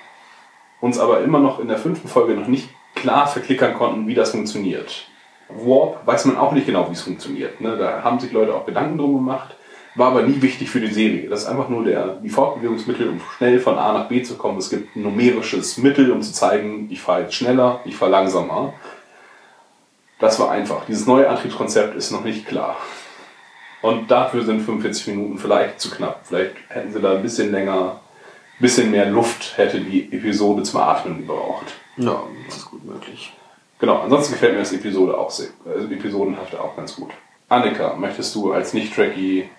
uns 0.81 0.97
aber 0.97 1.21
immer 1.21 1.39
noch 1.39 1.59
in 1.59 1.67
der 1.67 1.77
fünften 1.77 2.07
Folge 2.07 2.33
noch 2.33 2.47
nicht 2.47 2.69
klar 2.95 3.27
verklickern 3.27 3.75
konnten, 3.75 4.07
wie 4.07 4.15
das 4.15 4.31
funktioniert. 4.31 5.07
Warp 5.55 6.05
weiß 6.05 6.25
man 6.25 6.37
auch 6.37 6.51
nicht 6.51 6.65
genau, 6.65 6.89
wie 6.89 6.93
es 6.93 7.01
funktioniert. 7.01 7.61
Ne? 7.61 7.77
Da 7.77 8.03
haben 8.03 8.19
sich 8.19 8.31
Leute 8.31 8.53
auch 8.53 8.65
Gedanken 8.65 8.97
drum 8.97 9.13
gemacht, 9.13 9.55
war 9.95 10.07
aber 10.07 10.23
nie 10.23 10.41
wichtig 10.41 10.69
für 10.69 10.79
die 10.79 10.93
Serie. 10.93 11.29
Das 11.29 11.43
ist 11.43 11.47
einfach 11.47 11.69
nur 11.69 11.83
der, 11.83 12.15
die 12.23 12.29
Fortbewegungsmittel, 12.29 13.09
um 13.09 13.21
schnell 13.37 13.59
von 13.59 13.77
A 13.77 13.93
nach 13.93 14.07
B 14.07 14.23
zu 14.23 14.35
kommen. 14.37 14.57
Es 14.57 14.69
gibt 14.69 14.95
ein 14.95 15.03
numerisches 15.03 15.77
Mittel, 15.77 16.11
um 16.11 16.21
zu 16.21 16.33
zeigen, 16.33 16.87
ich 16.89 17.01
fahre 17.01 17.21
jetzt 17.21 17.35
schneller, 17.35 17.79
ich 17.85 17.95
fahre 17.95 18.11
langsamer. 18.11 18.73
Das 20.19 20.39
war 20.39 20.51
einfach. 20.51 20.85
Dieses 20.85 21.05
neue 21.05 21.29
Antriebskonzept 21.29 21.95
ist 21.95 22.11
noch 22.11 22.23
nicht 22.23 22.47
klar. 22.47 22.77
Und 23.81 24.09
dafür 24.09 24.43
sind 24.43 24.61
45 24.61 25.07
Minuten 25.07 25.37
vielleicht 25.37 25.81
zu 25.81 25.91
knapp. 25.91 26.21
Vielleicht 26.23 26.55
hätten 26.69 26.93
sie 26.93 27.01
da 27.01 27.15
ein 27.15 27.21
bisschen 27.21 27.51
länger, 27.51 27.99
ein 28.57 28.61
bisschen 28.61 28.89
mehr 28.89 29.05
Luft 29.07 29.57
hätte 29.57 29.81
die 29.81 30.11
Episode 30.13 30.63
zum 30.63 30.79
Atmen 30.79 31.17
gebraucht. 31.17 31.65
ja, 31.97 32.23
das 32.45 32.57
ist 32.57 32.71
gut 32.71 32.85
möglich. 32.85 33.33
Genau, 33.83 33.97
ansonsten 33.97 34.35
gefällt 34.35 34.53
mir 34.53 34.59
das 34.59 34.71
Episode 34.71 35.17
auch 35.17 35.29
sehr, 35.29 35.49
also 35.65 35.89
Episodenhafte 35.89 36.57
auch 36.57 36.73
ganz 36.77 36.95
gut. 36.95 37.11
Annika, 37.49 37.95
möchtest 37.95 38.33
du 38.33 38.53
als 38.53 38.73
Nicht-Trekkie 38.73 39.49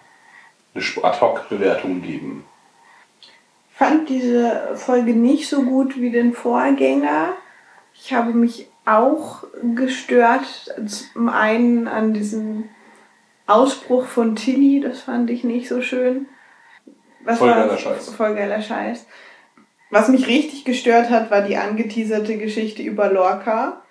eine 0.74 1.04
Ad-Hoc-Bewertung 1.04 2.00
geben? 2.00 2.46
Ich 3.20 3.76
fand 3.76 4.08
diese 4.08 4.76
Folge 4.76 5.12
nicht 5.12 5.46
so 5.46 5.64
gut 5.64 6.00
wie 6.00 6.10
den 6.10 6.32
Vorgänger. 6.32 7.34
Ich 7.92 8.14
habe 8.14 8.32
mich 8.32 8.66
auch 8.86 9.44
gestört, 9.74 10.74
zum 10.86 11.28
einen 11.28 11.86
an 11.86 12.14
diesem 12.14 12.70
Ausspruch 13.46 14.06
von 14.06 14.36
Tilly, 14.36 14.80
das 14.80 15.02
fand 15.02 15.28
ich 15.28 15.44
nicht 15.44 15.68
so 15.68 15.82
schön. 15.82 16.28
Was 17.26 17.40
Voll 17.40 17.50
geiler? 17.50 17.76
Scheiß. 17.76 18.14
Voll 18.14 18.34
geiler 18.34 18.62
Scheiß. 18.62 19.04
Was 19.90 20.08
mich 20.08 20.26
richtig 20.28 20.64
gestört 20.64 21.10
hat, 21.10 21.30
war 21.30 21.42
die 21.42 21.58
angeteaserte 21.58 22.38
Geschichte 22.38 22.82
über 22.82 23.12
Lorca. 23.12 23.82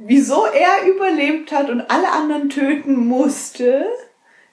Wieso 0.00 0.44
er 0.46 0.88
überlebt 0.88 1.52
hat 1.52 1.70
und 1.70 1.80
alle 1.90 2.10
anderen 2.12 2.50
töten 2.50 3.06
musste, 3.06 3.86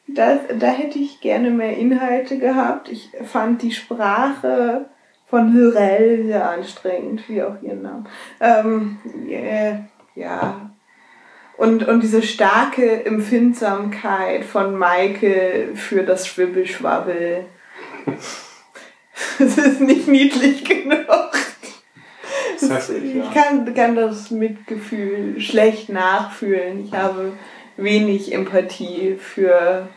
da, 0.07 0.39
da 0.57 0.67
hätte 0.67 0.99
ich 0.99 1.22
gerne 1.22 1.49
mehr 1.51 1.77
Inhalte 1.77 2.38
gehabt. 2.38 2.89
Ich 2.89 3.11
fand 3.23 3.61
die 3.61 3.72
Sprache 3.72 4.85
von 5.27 5.53
Hyrel, 5.53 6.26
sehr 6.26 6.49
anstrengend, 6.49 7.27
wie 7.27 7.43
auch 7.43 7.61
ihr 7.61 7.76
Name. 7.76 8.05
Ähm, 8.39 8.97
yeah, 9.27 9.85
ja. 10.15 10.72
Und, 11.57 11.88
und 11.88 12.01
diese 12.01 12.22
starke 12.22 13.05
Empfindsamkeit 13.05 14.43
von 14.43 14.76
Maike 14.76 15.69
für 15.76 16.03
das 16.03 16.27
Schwibbelschwabbel. 16.27 17.45
Es 19.39 19.57
ist 19.57 19.81
nicht 19.81 20.07
niedlich 20.07 20.65
genug. 20.65 21.24
Das 22.56 22.64
ist 22.64 22.72
hässlich, 22.72 23.15
ja. 23.15 23.23
Ich 23.23 23.34
kann, 23.34 23.73
kann 23.73 23.95
das 23.95 24.32
Mitgefühl 24.32 25.40
schlecht 25.40 25.90
nachfühlen. 25.90 26.86
Ich 26.86 26.94
habe 26.94 27.34
wenig 27.77 28.34
Empathie 28.34 29.18
für 29.19 29.88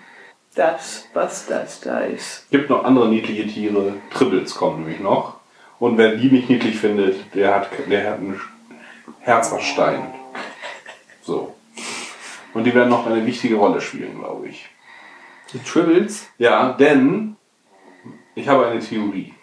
das, 0.55 1.07
was 1.15 1.47
das 1.47 1.81
da 1.81 2.01
ist. 2.01 2.51
gibt 2.51 2.69
noch 2.69 2.85
andere 2.85 3.09
niedliche 3.09 3.47
Tiere. 3.47 3.95
Tribbles 4.13 4.55
kommen 4.55 4.81
nämlich 4.81 5.01
noch. 5.01 5.39
Und 5.79 5.97
wer 5.97 6.17
die 6.17 6.31
nicht 6.31 6.51
niedlich 6.51 6.77
findet, 6.77 7.35
der 7.35 7.55
hat, 7.55 7.69
der 7.89 8.11
hat 8.11 8.19
ein 8.19 8.41
Herz 9.21 9.53
aus 9.53 9.63
Stein. 9.63 10.03
So. 11.23 11.55
Und 12.55 12.65
die 12.65 12.75
werden 12.75 12.89
noch 12.89 13.07
eine 13.07 13.25
wichtige 13.25 13.55
Rolle 13.55 13.81
spielen, 13.81 14.19
glaube 14.19 14.49
ich. 14.49 14.69
Die 15.53 15.61
Tribbles? 15.61 16.29
Ja, 16.39 16.73
denn 16.73 17.37
ich 18.35 18.49
habe 18.49 18.67
eine 18.67 18.81
Theorie. 18.81 19.35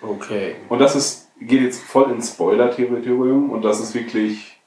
Okay. 0.00 0.56
Und 0.68 0.78
das 0.78 0.94
ist, 0.94 1.25
geht 1.40 1.62
jetzt 1.62 1.82
voll 1.82 2.10
ins 2.10 2.30
Spoiler-Territorium 2.30 3.50
und 3.50 3.62
das 3.62 3.80
ist 3.80 3.94
wirklich, 3.94 4.58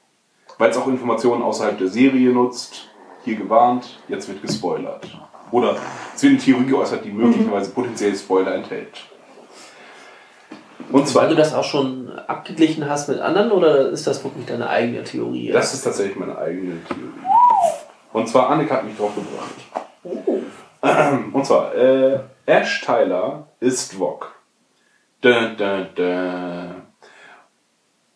weil 0.58 0.70
es 0.70 0.76
auch 0.76 0.86
Informationen 0.86 1.42
außerhalb 1.42 1.78
der 1.78 1.88
Serie 1.88 2.30
nutzt, 2.30 2.88
hier 3.24 3.36
gewarnt, 3.36 4.00
jetzt 4.08 4.28
wird 4.28 4.40
gespoilert. 4.42 5.06
Oder 5.50 5.76
es 6.14 6.22
wird 6.22 6.32
eine 6.32 6.40
Theorie 6.40 6.66
geäußert, 6.66 7.04
die 7.04 7.10
möglicherweise 7.10 7.70
potenziell 7.70 8.14
Spoiler 8.14 8.54
enthält. 8.54 9.04
Und 10.92 11.06
zwar, 11.06 11.22
Weil 11.24 11.30
du 11.30 11.36
das 11.36 11.54
auch 11.54 11.64
schon 11.64 12.10
abgeglichen 12.26 12.88
hast 12.88 13.08
mit 13.08 13.20
anderen 13.20 13.52
oder 13.52 13.90
ist 13.90 14.06
das 14.06 14.24
wirklich 14.24 14.46
deine 14.46 14.68
eigene 14.68 15.04
Theorie? 15.04 15.50
das 15.52 15.74
ist 15.74 15.82
tatsächlich 15.82 16.16
meine 16.16 16.36
eigene 16.38 16.76
Theorie. 16.86 17.10
Und 18.12 18.28
zwar, 18.28 18.50
Annika 18.50 18.76
hat 18.76 18.84
mich 18.84 18.96
drauf 18.96 19.12
gebracht. 19.14 19.54
Und 21.32 21.46
zwar, 21.46 21.74
äh, 21.74 22.20
Ash 22.46 22.80
Tyler 22.80 23.46
ist 23.60 23.94
Vog. 23.94 24.34
Dun, 25.22 25.56
dun. 25.58 26.82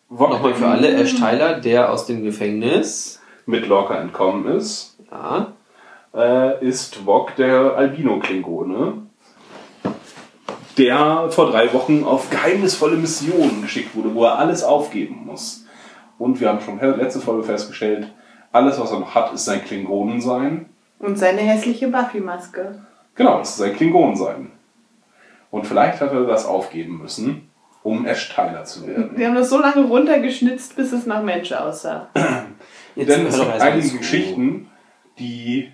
Vog 0.09 0.29
Nochmal 0.29 0.53
für 0.55 0.67
alle, 0.67 0.95
Ash 0.95 1.15
Tyler, 1.15 1.59
der 1.59 1.91
aus 1.91 2.05
dem 2.07 2.23
Gefängnis, 2.23 3.21
mit 3.45 3.67
Lorca 3.67 3.95
entkommen 3.99 4.47
ist. 4.55 4.97
ja, 5.11 5.53
äh, 6.15 6.65
ist 6.65 7.05
Vog 7.05 7.35
der 7.35 7.75
Albino-Klingone, 7.75 9.03
der 10.77 11.27
vor 11.29 11.51
drei 11.51 11.71
Wochen 11.73 12.03
auf 12.03 12.29
geheimnisvolle 12.29 12.97
Missionen 12.97 13.61
geschickt 13.61 13.95
wurde, 13.95 14.15
wo 14.15 14.23
er 14.25 14.39
alles 14.39 14.63
aufgeben 14.63 15.25
muss. 15.25 15.65
Und 16.17 16.39
wir 16.39 16.49
haben 16.49 16.61
schon 16.61 16.79
letzte 16.79 17.19
Folge 17.19 17.43
festgestellt, 17.43 18.11
alles, 18.51 18.79
was 18.79 18.91
er 18.91 18.99
noch 18.99 19.13
hat, 19.13 19.33
ist 19.33 19.45
sein 19.45 19.63
Klingonensein. 19.63 20.67
Und 20.99 21.19
seine 21.19 21.41
hässliche 21.41 21.89
Buffy-Maske. 21.89 22.79
Genau, 23.15 23.39
das 23.39 23.49
ist 23.49 23.57
sein 23.57 23.75
Klingonensein. 23.75 24.54
Und 25.55 25.65
vielleicht 25.65 26.01
hat 26.01 26.11
er 26.11 26.25
das 26.25 26.45
aufgeben 26.45 26.97
müssen, 26.97 27.49
um 27.81 28.05
Ash 28.05 28.27
Tyler 28.27 28.65
zu 28.65 28.85
werden. 28.85 29.11
Wir 29.15 29.27
haben 29.27 29.35
das 29.35 29.49
so 29.49 29.57
lange 29.57 29.85
runtergeschnitzt, 29.85 30.75
bis 30.75 30.91
es 30.91 31.05
nach 31.05 31.23
Mensch 31.23 31.53
aussah. 31.53 32.09
jetzt 32.97 33.07
Denn 33.07 33.25
es 33.25 33.39
gibt 33.39 33.61
einige 33.61 33.87
zu. 33.87 33.97
Geschichten, 33.99 34.67
die 35.17 35.71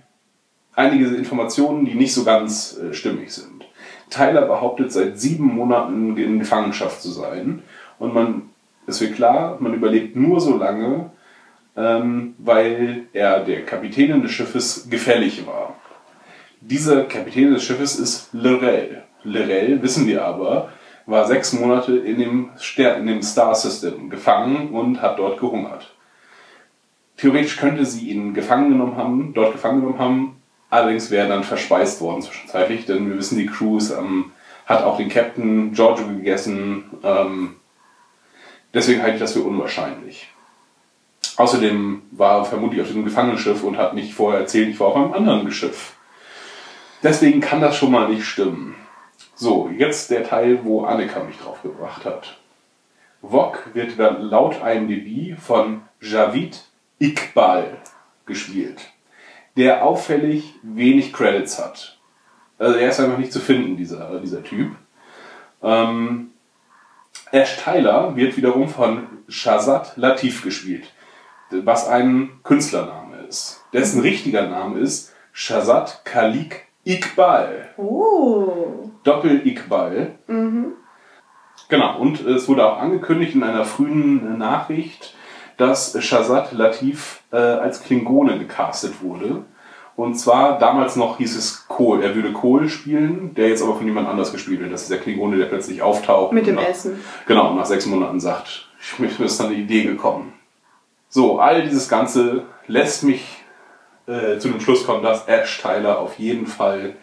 einige 0.76 1.08
Informationen, 1.08 1.86
die 1.86 1.95
nicht 1.95 2.14
so 2.14 2.24
ganz 2.24 2.78
äh, 2.78 2.94
stimmig 2.94 3.34
sind. 3.34 3.66
Tyler 4.12 4.44
behauptet 4.44 4.91
seit 4.91 5.20
sieben 5.20 5.45
Monaten 5.45 6.16
in 6.16 6.38
Gefangenschaft 6.38 7.02
zu 7.02 7.10
sein. 7.10 7.64
Und 7.98 8.14
man, 8.14 8.52
es 8.86 9.02
wird 9.02 9.16
klar, 9.16 9.58
man 9.60 9.74
überlebt 9.74 10.16
nur 10.16 10.40
so 10.40 10.58
lange, 10.58 11.10
ähm, 11.76 12.36
weil 12.38 13.08
er 13.14 13.44
der 13.44 13.66
Kapitänin 13.66 14.22
des 14.22 14.32
Schiffes 14.32 14.88
gefällig 14.91 15.48
war. 15.48 15.76
Dieser 16.60 17.06
Kapitän 17.06 17.52
des 17.52 17.64
Schiffes 17.64 17.98
ist 17.98 18.30
Lorel. 18.32 19.06
Lorel, 19.23 19.81
wissen 19.81 20.07
wir 20.07 20.26
aber, 20.26 20.69
war 21.06 21.27
sechs 21.27 21.53
Monate 21.53 21.98
in 21.98 22.19
dem, 22.19 22.49
Ster 22.57 22.98
in 22.98 23.07
dem 23.07 23.22
Star 23.22 23.56
System 23.56 24.10
gefangen 24.10 24.69
und 24.69 25.02
hat 25.02 25.19
dort 25.19 25.39
gehungert. 25.39 25.93
Theoretisch 27.18 27.57
könnte 27.57 27.85
sie 27.85 28.10
ihn 28.10 28.34
gefangen 28.34 28.69
genommen 28.69 28.98
haben, 28.98 29.34
dort 29.34 29.52
gefangen 29.53 29.81
genommen 29.81 29.99
haben, 29.99 30.41
allerdings 30.69 31.11
wäre 31.11 31.27
er 31.27 31.30
dann 31.30 31.43
verspeist 31.43 32.02
worden 32.02 32.22
zwischenzeitlich, 32.22 32.85
denn 32.85 33.10
wir 33.10 33.18
wissen, 33.18 33.38
die 33.38 33.45
Crews 33.45 33.91
ähm, 33.91 34.31
hat 34.65 34.84
auch 34.84 34.98
den 34.98 35.10
Captain 35.10 35.73
Giorgio 35.73 36.07
gegessen. 36.07 36.85
Ähm, 37.03 37.56
deswegen 38.73 39.02
halte 39.02 39.15
ich 39.15 39.22
das 39.22 39.34
für 39.34 39.41
unwahrscheinlich. 39.41 40.30
Außerdem 41.38 42.02
war 42.11 42.39
er 42.39 42.45
vermutlich 42.45 42.81
auf 42.81 42.88
diesem 42.88 43.06
Gefangenenschiff 43.06 43.64
und 43.64 43.77
hat 43.77 43.93
nicht 43.93 44.14
vorher 44.14 44.41
erzählt, 44.41 44.69
ich 44.69 44.80
war 44.80 44.88
auf 44.88 44.95
einem 44.95 45.14
anderen 45.14 45.52
Schiff. 45.52 45.93
Deswegen 47.03 47.41
kann 47.41 47.61
das 47.61 47.76
schon 47.76 47.91
mal 47.91 48.10
nicht 48.10 48.26
stimmen. 48.26 48.76
So, 49.42 49.72
jetzt 49.76 50.12
der 50.12 50.24
Teil, 50.24 50.60
wo 50.66 50.84
Annika 50.84 51.24
mich 51.24 51.40
drauf 51.40 51.64
gebracht 51.64 52.06
hat. 52.06 52.38
Vog 53.24 53.72
wird 53.74 53.98
laut 53.98 54.58
IMDb 54.64 55.36
von 55.36 55.82
Javid 56.00 56.64
Iqbal 57.00 57.78
gespielt, 58.28 58.92
der 59.58 59.84
auffällig 59.84 60.54
wenig 60.62 61.12
Credits 61.12 61.58
hat. 61.58 61.98
Also 62.60 62.78
er 62.78 62.90
ist 62.90 63.00
einfach 63.00 63.18
nicht 63.18 63.34
zu 63.34 63.40
finden, 63.40 63.78
dieser, 63.78 64.20
dieser 64.20 64.44
Typ. 64.44 64.76
Ähm, 65.64 66.30
Ash 67.32 67.58
Tyler 67.64 68.16
wird 68.16 68.38
wiederum 68.38 68.70
von 68.70 69.08
Shazad 69.28 69.98
Latif 69.98 70.44
gespielt, 70.44 70.94
was 71.50 71.88
ein 71.88 72.30
Künstlername 72.44 73.22
ist. 73.28 73.64
Dessen 73.74 74.02
richtiger 74.02 74.48
Name 74.48 74.78
ist 74.82 75.16
Shazad 75.34 76.06
Khalik 76.06 76.68
Iqbal. 76.86 77.70
Oh. 77.78 78.91
Doppel-Iqbal. 79.03 80.15
Genau, 81.69 81.99
und 81.99 82.26
es 82.26 82.48
wurde 82.48 82.65
auch 82.65 82.78
angekündigt 82.80 83.36
in 83.36 83.44
einer 83.44 83.65
frühen 83.65 84.38
Nachricht, 84.38 85.15
dass 85.57 85.95
Shazad 86.03 86.52
Latif 86.53 87.22
äh, 87.32 87.38
als 87.38 87.84
Klingone 87.84 88.40
gecastet 88.40 89.02
wurde. 89.02 89.45
Und 89.95 90.15
zwar 90.15 90.57
damals 90.57 90.95
noch 90.95 91.18
hieß 91.18 91.38
es 91.38 91.68
Kohl. 91.68 92.02
Er 92.02 92.15
würde 92.15 92.34
Kohl 92.34 92.69
spielen, 92.69 93.36
der 93.36 93.49
jetzt 93.49 93.61
aber 93.61 93.76
von 93.76 93.86
jemand 93.86 94.07
anders 94.07 94.32
gespielt 94.32 94.60
wird. 94.60 94.73
Das 94.73 94.84
ist 94.84 94.91
der 94.91 94.99
Klingone, 94.99 95.38
der 95.38 95.45
plötzlich 95.45 95.82
auftaucht. 95.82 96.32
Mit 96.32 96.48
dem 96.48 96.56
nach, 96.56 96.68
Essen. 96.68 96.99
Genau, 97.28 97.53
nach 97.53 97.65
sechs 97.65 97.86
Monaten 97.86 98.19
sagt, 98.19 98.69
ich, 98.82 98.99
mir 98.99 99.07
ist 99.26 99.40
dann 99.40 99.48
eine 99.48 99.56
Idee 99.56 99.84
gekommen. 99.84 100.34
So, 101.10 101.40
all 101.40 101.61
dieses 101.61 101.88
Ganze 101.90 102.45
lässt 102.68 103.03
mich 103.03 103.44
äh, 104.07 104.40
zu 104.40 104.48
dem 104.48 104.60
Schluss 104.60 104.86
kommen, 104.86 105.03
dass 105.03 105.28
Ash 105.28 105.61
Tyler 105.61 105.99
auf 105.99 106.18
jeden 106.18 106.48
Fall 106.48 106.95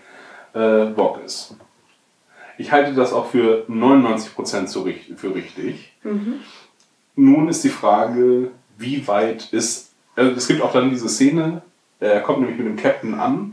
äh, 0.55 0.87
Bock 0.87 1.21
ist. 1.25 1.57
Ich 2.59 2.73
halte 2.73 2.93
das 2.95 3.13
auch 3.13 3.27
für 3.31 3.65
99% 3.69 4.67
so 4.69 4.83
richt- 4.83 5.19
für 5.19 5.35
richtig. 5.35 5.93
Nun 7.17 7.49
ist 7.49 7.65
die 7.65 7.69
Frage, 7.69 8.51
wie 8.77 9.07
weit 9.09 9.49
ist. 9.53 9.93
Äh, 10.17 10.27
es 10.37 10.47
gibt 10.49 10.63
auch 10.63 10.73
dann 10.73 10.91
diese 10.91 11.09
Szene, 11.09 11.63
er 12.01 12.21
kommt 12.21 12.41
nämlich 12.41 12.59
mit 12.59 12.67
dem 12.67 12.77
Captain 12.77 13.15
an 13.15 13.53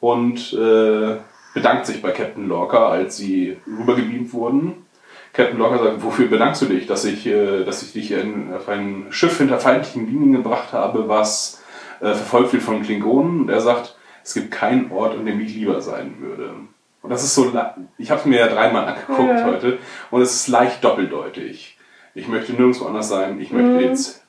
und 0.00 0.52
äh, 0.54 1.16
bedankt 1.54 1.86
sich 1.86 2.00
bei 2.02 2.10
Captain 2.12 2.48
Lorca, 2.48 2.88
als 2.88 3.16
sie 3.16 3.56
rübergebeamt 3.66 4.32
wurden. 4.32 4.72
Captain 5.32 5.58
Lorca 5.58 5.78
sagt, 5.82 6.02
wofür 6.02 6.28
bedankst 6.28 6.62
du 6.62 6.66
dich, 6.66 6.86
dass 6.86 7.04
ich, 7.04 7.26
äh, 7.26 7.64
dass 7.64 7.82
ich 7.82 7.92
dich 7.92 8.12
in, 8.12 8.52
auf 8.54 8.68
ein 8.68 9.06
Schiff 9.10 9.38
hinter 9.38 9.58
feindlichen 9.58 10.06
Linien 10.06 10.32
gebracht 10.32 10.72
habe, 10.72 11.08
was 11.08 11.62
äh, 12.00 12.14
verfolgt 12.14 12.52
wird 12.52 12.62
von 12.62 12.82
Klingonen? 12.82 13.40
Und 13.42 13.48
er 13.50 13.60
sagt, 13.60 13.96
es 14.22 14.32
gibt 14.34 14.50
keinen 14.50 14.90
Ort, 14.90 15.16
an 15.18 15.26
dem 15.26 15.40
ich 15.40 15.54
lieber 15.54 15.80
sein 15.82 16.14
würde. 16.20 16.54
Und 17.04 17.10
das 17.10 17.22
ist 17.22 17.34
so, 17.34 17.52
ich 17.98 18.10
habe 18.10 18.20
es 18.20 18.24
mir 18.26 18.38
ja 18.38 18.48
dreimal 18.48 18.86
angeguckt 18.88 19.28
Ja. 19.28 19.44
heute 19.44 19.78
und 20.10 20.22
es 20.22 20.34
ist 20.34 20.48
leicht 20.48 20.82
doppeldeutig. 20.82 21.76
Ich 22.14 22.28
möchte 22.28 22.52
nirgendwo 22.54 22.86
anders 22.86 23.10
sein, 23.10 23.38
ich 23.42 23.50
möchte 23.50 23.84
jetzt 23.84 24.22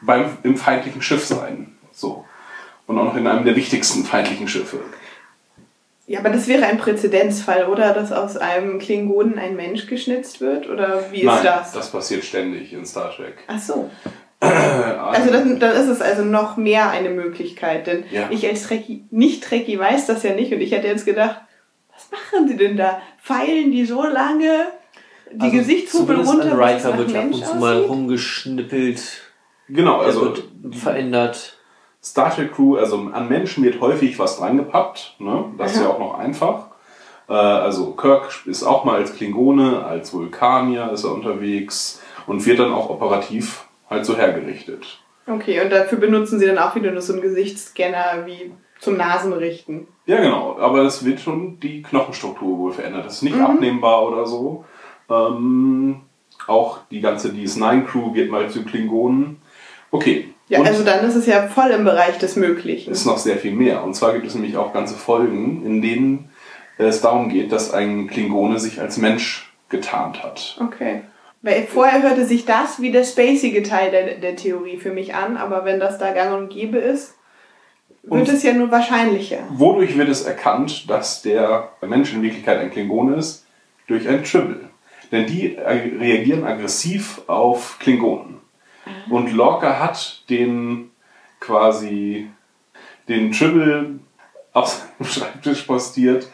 beim, 0.00 0.38
im 0.42 0.56
feindlichen 0.56 1.02
Schiff 1.02 1.22
sein. 1.26 1.76
So. 1.92 2.24
Und 2.86 2.98
auch 2.98 3.04
noch 3.04 3.16
in 3.16 3.26
einem 3.26 3.44
der 3.44 3.56
wichtigsten 3.56 4.04
feindlichen 4.06 4.48
Schiffe. 4.48 4.80
Ja, 6.06 6.20
aber 6.20 6.30
das 6.30 6.48
wäre 6.48 6.64
ein 6.64 6.78
Präzedenzfall, 6.78 7.66
oder? 7.68 7.92
Dass 7.92 8.10
aus 8.10 8.38
einem 8.38 8.78
Klingonen 8.78 9.38
ein 9.38 9.54
Mensch 9.54 9.86
geschnitzt 9.86 10.40
wird? 10.40 10.70
Oder 10.70 11.12
wie 11.12 11.18
ist 11.20 11.26
Nein, 11.26 11.44
das? 11.44 11.72
das 11.72 11.92
passiert 11.92 12.24
ständig 12.24 12.72
in 12.72 12.86
Star 12.86 13.14
Trek. 13.14 13.34
Ach 13.48 13.58
so. 13.60 13.90
Also 14.40 15.30
dann, 15.30 15.60
dann 15.60 15.76
ist 15.76 15.88
es 15.88 16.00
also 16.00 16.24
noch 16.24 16.56
mehr 16.56 16.88
eine 16.90 17.10
Möglichkeit, 17.10 17.86
denn 17.86 18.04
Ja. 18.10 18.28
ich 18.30 18.48
als 18.48 18.62
Trekkie, 18.62 19.04
nicht 19.10 19.44
Trekkie 19.44 19.78
weiß 19.78 20.06
das 20.06 20.22
ja 20.22 20.32
nicht 20.34 20.52
und 20.54 20.60
ich 20.62 20.72
hätte 20.72 20.86
jetzt 20.88 21.04
gedacht, 21.04 21.42
machen 22.12 22.46
sie 22.48 22.56
denn 22.56 22.76
da? 22.76 23.00
Feilen 23.18 23.72
die 23.72 23.84
so 23.84 24.04
lange 24.04 24.66
die 25.32 25.44
Also 25.44 25.56
Gesichtshubel 25.56 26.16
runter, 26.16 26.60
es 26.60 26.84
Riker 26.84 26.98
wird 26.98 27.16
ab 27.16 27.24
und 27.24 27.44
zu 27.44 27.56
mal 27.56 27.78
rumgeschnippelt, 27.78 29.22
Genau, 29.68 30.00
also 30.00 30.36
wird 30.36 30.74
verändert. 30.74 31.56
Star 32.02 32.34
Trek 32.34 32.52
Crew, 32.52 32.76
also 32.76 33.08
an 33.12 33.28
Menschen 33.28 33.64
wird 33.64 33.80
häufig 33.80 34.18
was 34.18 34.36
dran 34.38 34.56
gepappt. 34.56 35.16
Ne? 35.18 35.46
Das 35.56 35.74
ist 35.74 35.80
ja 35.80 35.88
auch 35.88 35.98
noch 35.98 36.18
einfach. 36.18 36.66
Äh, 37.28 37.32
also 37.32 37.92
Kirk 37.92 38.42
ist 38.46 38.64
auch 38.64 38.84
mal 38.84 38.96
als 38.96 39.14
Klingone, 39.14 39.84
als 39.84 40.12
Vulkanier 40.12 40.90
ist 40.92 41.04
er 41.04 41.12
unterwegs 41.12 42.02
und 42.26 42.44
wird 42.44 42.58
dann 42.58 42.72
auch 42.72 42.90
operativ 42.90 43.66
halt 43.88 44.04
so 44.04 44.16
hergerichtet. 44.16 44.98
Okay, 45.26 45.60
und 45.60 45.70
dafür 45.70 45.98
benutzen 45.98 46.40
sie 46.40 46.46
dann 46.46 46.58
auch 46.58 46.74
wieder 46.74 46.90
nur 46.90 47.00
so 47.00 47.12
einen 47.12 47.22
Gesichtsscanner 47.22 48.26
wie 48.26 48.52
zum 48.82 48.96
Nasenrichten. 48.96 49.86
Ja, 50.06 50.20
genau. 50.20 50.58
Aber 50.58 50.82
es 50.82 51.04
wird 51.04 51.20
schon 51.20 51.60
die 51.60 51.82
Knochenstruktur 51.82 52.58
wohl 52.58 52.72
verändert. 52.72 53.06
Das 53.06 53.14
ist 53.14 53.22
nicht 53.22 53.38
abnehmbar 53.38 54.04
oder 54.04 54.26
so. 54.26 54.64
Ähm, 55.08 56.00
auch 56.48 56.80
die 56.90 57.00
ganze 57.00 57.28
DS9-Crew 57.28 58.12
wird 58.12 58.28
mal 58.30 58.50
zu 58.50 58.64
Klingonen. 58.64 59.40
Okay. 59.92 60.34
Ja, 60.48 60.58
Und 60.58 60.66
also 60.66 60.82
dann 60.82 61.04
ist 61.06 61.14
es 61.14 61.26
ja 61.26 61.46
voll 61.46 61.70
im 61.70 61.84
Bereich 61.84 62.18
des 62.18 62.34
Möglichen. 62.34 62.90
ist 62.90 63.06
noch 63.06 63.18
sehr 63.18 63.36
viel 63.36 63.52
mehr. 63.52 63.84
Und 63.84 63.94
zwar 63.94 64.14
gibt 64.14 64.26
es 64.26 64.34
nämlich 64.34 64.56
auch 64.56 64.72
ganze 64.72 64.96
Folgen, 64.96 65.64
in 65.64 65.80
denen 65.80 66.30
es 66.76 67.00
darum 67.00 67.28
geht, 67.28 67.52
dass 67.52 67.72
ein 67.72 68.08
Klingone 68.08 68.58
sich 68.58 68.80
als 68.80 68.96
Mensch 68.98 69.52
getarnt 69.68 70.24
hat. 70.24 70.58
Okay. 70.60 71.02
Weil 71.40 71.68
vorher 71.68 72.02
hörte 72.02 72.26
sich 72.26 72.46
das 72.46 72.80
wie 72.80 72.90
der 72.90 73.04
spacige 73.04 73.62
Teil 73.62 73.92
der, 73.92 74.14
der 74.16 74.34
Theorie 74.34 74.78
für 74.78 74.92
mich 74.92 75.14
an, 75.14 75.36
aber 75.36 75.64
wenn 75.64 75.78
das 75.78 75.98
da 75.98 76.12
gang 76.12 76.36
und 76.36 76.48
gäbe 76.50 76.78
ist, 76.78 77.14
wird 78.02 78.12
Und- 78.12 78.28
es 78.28 78.42
ja 78.42 78.52
nur 78.52 78.70
wahrscheinlicher. 78.70 79.38
Wodurch 79.50 79.96
wird 79.96 80.08
es 80.08 80.22
erkannt, 80.22 80.88
dass 80.90 81.22
der 81.22 81.70
Mensch 81.82 82.12
in 82.12 82.22
Wirklichkeit 82.22 82.58
ein 82.58 82.70
Klingone 82.70 83.16
ist? 83.16 83.46
Durch 83.86 84.08
ein 84.08 84.24
Tribble. 84.24 84.68
Denn 85.10 85.26
die 85.26 85.58
ag- 85.58 85.98
reagieren 86.00 86.44
aggressiv 86.44 87.20
auf 87.26 87.78
Klingonen. 87.78 88.38
Und 89.10 89.32
Lorca 89.32 89.78
hat 89.78 90.22
den 90.30 90.90
quasi 91.40 92.28
den 93.08 93.32
Tribble 93.32 93.98
auf 94.52 94.68
seinem 94.68 95.08
Schreibtisch 95.10 95.62
postiert. 95.62 96.28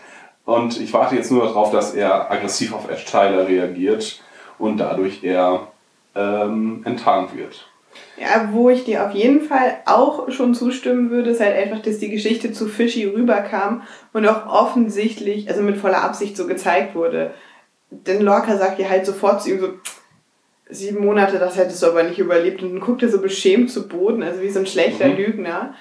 Und 0.45 0.81
ich 0.81 0.93
warte 0.93 1.17
jetzt 1.17 1.31
nur 1.31 1.45
darauf, 1.45 1.71
dass 1.73 1.95
er 1.95 2.31
aggressiv 2.31 2.73
auf 2.73 2.89
Ash 2.91 3.05
Tyler 3.05 3.47
reagiert 3.49 4.23
und 4.59 4.79
dadurch 4.79 5.23
er 5.23 5.69
ähm, 6.15 6.83
enttarnt 6.85 7.37
wird. 7.37 7.68
Ja, 8.21 8.49
wo 8.53 8.69
ich 8.69 8.85
dir 8.85 9.07
auf 9.07 9.13
jeden 9.13 9.43
Fall 9.43 9.79
auch 9.85 10.31
schon 10.31 10.55
zustimmen 10.55 11.11
würde, 11.11 11.31
ist 11.31 11.41
halt 11.41 11.57
einfach, 11.57 11.81
dass 11.81 11.99
die 11.99 12.11
Geschichte 12.11 12.53
zu 12.53 12.67
fishy 12.67 13.05
rüberkam 13.05 13.83
und 14.13 14.27
auch 14.27 14.47
offensichtlich, 14.47 15.49
also 15.49 15.63
mit 15.63 15.77
voller 15.77 16.03
Absicht 16.03 16.37
so 16.37 16.47
gezeigt 16.47 16.95
wurde. 16.97 17.33
Denn 17.91 18.23
Lorca 18.23 18.57
sagt 18.57 18.79
ja 18.79 18.89
halt 18.89 19.07
sofort 19.07 19.43
zu 19.43 19.51
ihm 19.51 19.61
so, 19.61 19.69
sieben 20.69 21.05
Monate, 21.05 21.39
das 21.39 21.57
hättest 21.57 21.83
du 21.83 21.87
aber 21.87 22.03
nicht 22.03 22.19
überlebt. 22.19 22.63
Und 22.63 22.73
dann 22.73 22.81
guckt 22.81 23.03
er 23.03 23.09
so 23.09 23.21
beschämt 23.21 23.71
zu 23.71 23.89
Boden, 23.89 24.23
also 24.23 24.43
wie 24.43 24.51
so 24.51 24.59
ein 24.59 24.67
schlechter 24.67 25.09
Mhm. 25.09 25.17
Lügner. 25.17 25.75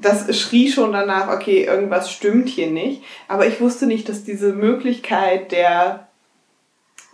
Das 0.00 0.36
schrie 0.38 0.70
schon 0.70 0.92
danach, 0.92 1.34
okay, 1.34 1.64
irgendwas 1.64 2.10
stimmt 2.12 2.48
hier 2.48 2.68
nicht. 2.70 3.02
Aber 3.26 3.46
ich 3.46 3.60
wusste 3.60 3.86
nicht, 3.86 4.08
dass 4.08 4.24
diese 4.24 4.52
Möglichkeit 4.52 5.52
der 5.52 6.08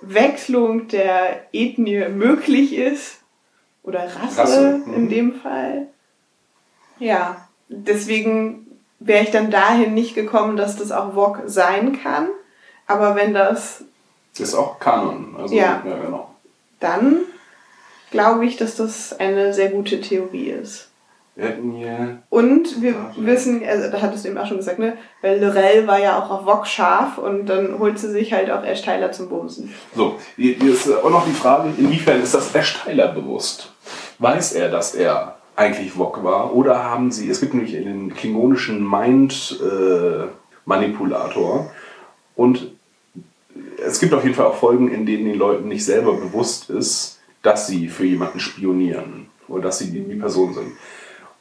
Wechslung 0.03 0.89
der 0.89 1.47
Ethnie 1.53 2.09
möglich 2.09 2.77
ist. 2.77 3.24
Oder 3.85 4.05
Rasse, 4.05 4.39
Rasse, 4.39 4.83
mhm. 4.87 4.95
in 4.95 5.09
dem 5.09 5.35
Fall. 5.41 5.87
Ja, 6.99 7.49
deswegen 7.69 8.67
wäre 8.99 9.23
ich 9.23 9.31
dann 9.31 9.51
dahin 9.51 9.95
nicht 9.95 10.15
gekommen, 10.15 10.57
dass 10.57 10.77
das 10.77 10.91
auch 10.91 11.15
Wok 11.15 11.43
sein 11.47 12.01
kann. 12.03 12.29
Aber 12.87 13.15
wenn 13.15 13.35
das 13.35 13.85
Ist 14.37 14.55
auch 14.55 14.79
Kanon. 14.79 15.37
Also, 15.39 15.55
Ja. 15.55 15.83
ja 15.87 15.97
genau. 15.97 16.35
dann 16.81 17.19
glaube 18.11 18.47
ich, 18.47 18.57
dass 18.57 18.77
das 18.77 19.19
eine 19.19 19.53
sehr 19.53 19.71
gute 19.71 20.01
Theorie 20.01 20.51
ist. 20.51 20.89
Wir 21.37 21.47
hätten 21.47 21.73
hier 21.73 22.23
Und 22.31 22.81
wir 22.81 22.93
ja. 22.93 23.11
wissen, 23.17 23.61
also 23.67 23.91
da 23.91 24.01
hattest 24.01 24.25
du 24.25 24.29
eben 24.29 24.39
auch 24.39 24.47
schon 24.47 24.59
gesagt, 24.59 24.79
ne? 24.79 24.97
Weil 25.21 25.43
Lorel 25.43 25.89
war 25.89 25.99
ja 25.99 26.23
auch 26.23 26.31
auf 26.31 26.47
Wok 26.47 26.65
scharf 26.67 27.19
und 27.19 27.47
dann 27.47 27.81
holt 27.81 27.99
sie 27.99 28.09
sich 28.11 28.33
halt 28.33 28.53
auch 28.53 28.63
Ash 28.63 28.83
Tyler 28.83 29.11
zum 29.11 29.29
Bumsen. 29.29 29.75
So, 29.97 30.21
hier 30.37 30.63
ist 30.63 30.89
auch 30.93 31.11
noch 31.11 31.27
die 31.27 31.33
Frage, 31.33 31.71
inwiefern 31.77 32.23
ist 32.23 32.35
das 32.35 32.55
Ash 32.55 32.81
Tyler 32.85 33.09
bewusst? 33.09 33.73
Weiß 34.21 34.53
er, 34.53 34.71
dass 34.71 34.95
er 34.95 35.39
eigentlich 35.57 35.99
Wok 35.99 36.23
war? 36.23 36.55
Oder 36.55 36.85
haben 36.85 37.11
sie, 37.11 37.29
es 37.29 37.41
gibt 37.41 37.55
nämlich 37.55 37.73
den 37.73 38.15
klingonischen 38.15 38.89
Mind-Manipulator 38.89 41.73
und 42.37 42.71
es 43.85 43.99
gibt 43.99 44.15
auf 44.15 44.23
jeden 44.23 44.37
Fall 44.37 44.47
auch 44.47 44.57
Folgen, 44.57 44.89
in 44.89 45.05
denen 45.05 45.25
den 45.25 45.39
Leuten 45.39 45.67
nicht 45.69 45.85
selber 45.85 46.15
bewusst 46.15 46.71
ist, 46.71 47.19
dass 47.43 47.67
sie 47.67 47.89
für 47.89 48.07
jemanden 48.07 48.39
spionieren 48.39 49.27
oder 49.49 49.65
dass 49.65 49.81
sie 49.81 49.91
die, 49.91 50.01
die 50.01 50.17
Person 50.17 50.55
sind. 50.55 50.73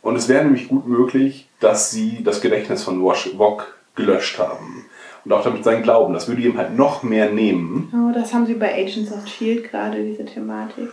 Und 0.04 0.16
es 0.16 0.28
wäre 0.30 0.44
nämlich 0.44 0.68
gut 0.68 0.88
möglich, 0.88 1.48
dass 1.60 1.90
sie 1.90 2.24
das 2.24 2.42
Gedächtnis 2.42 2.84
von 2.84 3.04
Wash- 3.04 3.32
Wok 3.38 3.74
gelöscht 3.96 4.38
haben. 4.38 4.86
Und 5.26 5.32
auch 5.32 5.44
damit 5.44 5.64
sein 5.64 5.82
Glauben. 5.82 6.14
Das 6.14 6.28
würde 6.28 6.42
ihm 6.42 6.58
halt 6.58 6.76
noch 6.78 7.02
mehr 7.04 7.32
nehmen. 7.32 7.92
Oh, 7.96 8.14
das 8.14 8.34
haben 8.34 8.46
sie 8.46 8.56
bei 8.56 8.74
Agents 8.76 9.12
of 9.12 9.26
Shield 9.28 9.72
gerade, 9.72 10.04
diese 10.04 10.26
Thematik. 10.26 10.90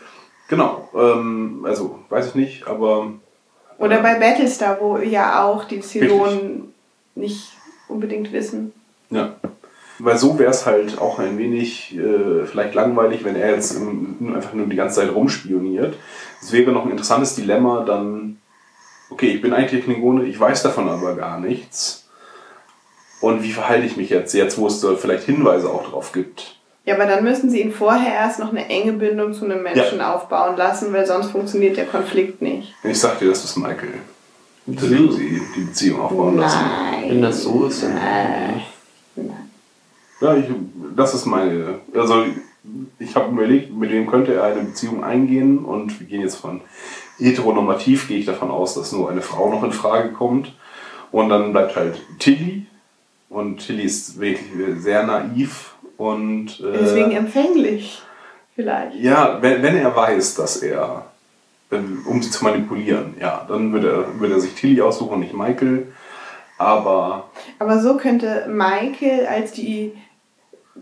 Genau, 0.49 0.89
ähm, 0.95 1.65
also 1.69 1.99
weiß 2.09 2.28
ich 2.28 2.35
nicht, 2.37 2.66
aber 2.69 3.12
Oder 3.78 4.01
bei 4.01 4.15
Battlestar, 4.19 4.78
wo 4.81 4.99
ja 4.99 5.45
auch 5.45 5.65
die 5.65 5.81
Zylonen 5.81 6.73
nicht 7.15 7.53
unbedingt 7.89 8.32
wissen. 8.32 8.73
ja. 9.11 9.35
Weil 10.03 10.16
so 10.16 10.39
wäre 10.39 10.51
es 10.51 10.65
halt 10.65 10.99
auch 10.99 11.19
ein 11.19 11.37
wenig 11.37 11.95
äh, 11.95 12.47
vielleicht 12.47 12.74
langweilig, 12.74 13.23
wenn 13.23 13.37
er 13.37 13.51
jetzt 13.51 13.78
nur 13.78 14.35
einfach 14.35 14.55
nur 14.55 14.65
die 14.66 14.74
ganze 14.77 15.01
Zeit 15.01 15.15
rumspioniert. 15.15 15.95
Es 16.41 16.53
wäre 16.53 16.73
noch 16.73 16.87
ein 16.87 16.91
interessantes 16.93 17.35
Dilemma, 17.35 17.85
dann, 17.85 18.39
okay, 19.11 19.28
ich 19.28 19.43
bin 19.43 19.53
eigentlich 19.53 19.85
Klingone, 19.85 20.24
ich 20.24 20.39
weiß 20.39 20.62
davon 20.62 20.89
aber 20.89 21.15
gar 21.16 21.39
nichts. 21.41 22.09
Und 23.20 23.43
wie 23.43 23.53
verhalte 23.53 23.87
ich 23.87 23.97
mich 23.97 24.09
jetzt, 24.09 24.32
jetzt 24.32 24.57
wo 24.57 24.66
es 24.66 24.81
da 24.81 24.95
vielleicht 24.95 25.24
Hinweise 25.24 25.69
auch 25.69 25.91
drauf 25.91 26.12
gibt? 26.12 26.57
Ja, 26.87 26.95
aber 26.95 27.05
dann 27.05 27.23
müssen 27.23 27.51
sie 27.51 27.61
ihn 27.61 27.73
vorher 27.73 28.15
erst 28.15 28.39
noch 28.39 28.51
eine 28.51 28.66
enge 28.69 28.93
Bindung 28.95 29.35
zu 29.35 29.45
einem 29.45 29.62
Menschen 29.62 30.01
aufbauen 30.01 30.57
lassen, 30.57 30.93
weil 30.93 31.05
sonst 31.05 31.31
funktioniert 31.31 31.77
der 31.77 31.85
Konflikt 31.85 32.41
nicht. 32.41 32.74
Ich 32.82 32.99
sag 32.99 33.19
dir, 33.19 33.28
das 33.28 33.45
ist 33.45 33.57
Michael. 33.57 34.01
Mit 34.65 34.82
dem 34.82 35.12
sie 35.12 35.43
die 35.57 35.61
Beziehung 35.61 36.01
aufbauen 36.01 36.39
lassen. 36.39 36.61
Wenn 37.07 37.23
das 37.23 37.43
so 37.43 37.66
ist, 37.66 37.82
dann. 37.82 38.62
Ja, 40.20 40.37
ich, 40.37 40.47
das 40.97 41.15
ist 41.15 41.27
meine. 41.27 41.81
Also, 41.95 42.24
ich 42.99 43.15
habe 43.15 43.32
überlegt, 43.32 43.73
mit 43.73 43.91
wem 43.91 44.07
könnte 44.07 44.35
er 44.35 44.45
eine 44.45 44.62
Beziehung 44.62 45.03
eingehen 45.03 45.59
und 45.59 45.99
wir 45.99 46.07
gehen 46.07 46.20
jetzt 46.20 46.37
von 46.37 46.61
heteronormativ, 47.20 48.09
gehe 48.09 48.18
ich 48.18 48.26
davon 48.26 48.51
aus, 48.51 48.74
dass 48.74 48.92
nur 48.92 49.10
eine 49.10 49.22
Frau 49.22 49.51
noch 49.51 49.62
in 49.62 49.72
Frage 49.72 50.12
kommt. 50.12 50.55
Und 51.12 51.28
dann 51.28 51.52
bleibt 51.52 51.76
halt 51.76 52.01
Tilly. 52.18 52.66
Und 53.28 53.59
Tilly 53.59 53.84
ist 53.84 54.20
wirklich 54.20 54.47
sehr 54.78 55.05
naiv 55.05 55.74
und. 55.97 56.60
Äh, 56.60 56.78
Deswegen 56.80 57.12
empfänglich. 57.12 58.02
Vielleicht. 58.56 58.97
ja, 58.97 59.38
wenn, 59.40 59.62
wenn 59.62 59.76
er 59.76 59.94
weiß, 59.94 60.34
dass 60.34 60.59
er, 60.59 61.06
um 61.70 62.20
sie 62.20 62.30
zu 62.30 62.44
manipulieren, 62.44 63.14
ja, 63.18 63.47
dann 63.48 63.72
würde 63.72 63.90
er, 63.90 64.20
würde 64.20 64.34
er 64.34 64.40
sich 64.40 64.55
Tilly 64.55 64.82
aussuchen 64.82 65.14
und 65.14 65.20
nicht 65.20 65.34
Michael. 65.34 65.92
Aber 66.59 67.30
Aber 67.59 67.80
so 67.80 67.97
könnte 67.97 68.47
Michael 68.48 69.26
als 69.26 69.52
die 69.52 69.92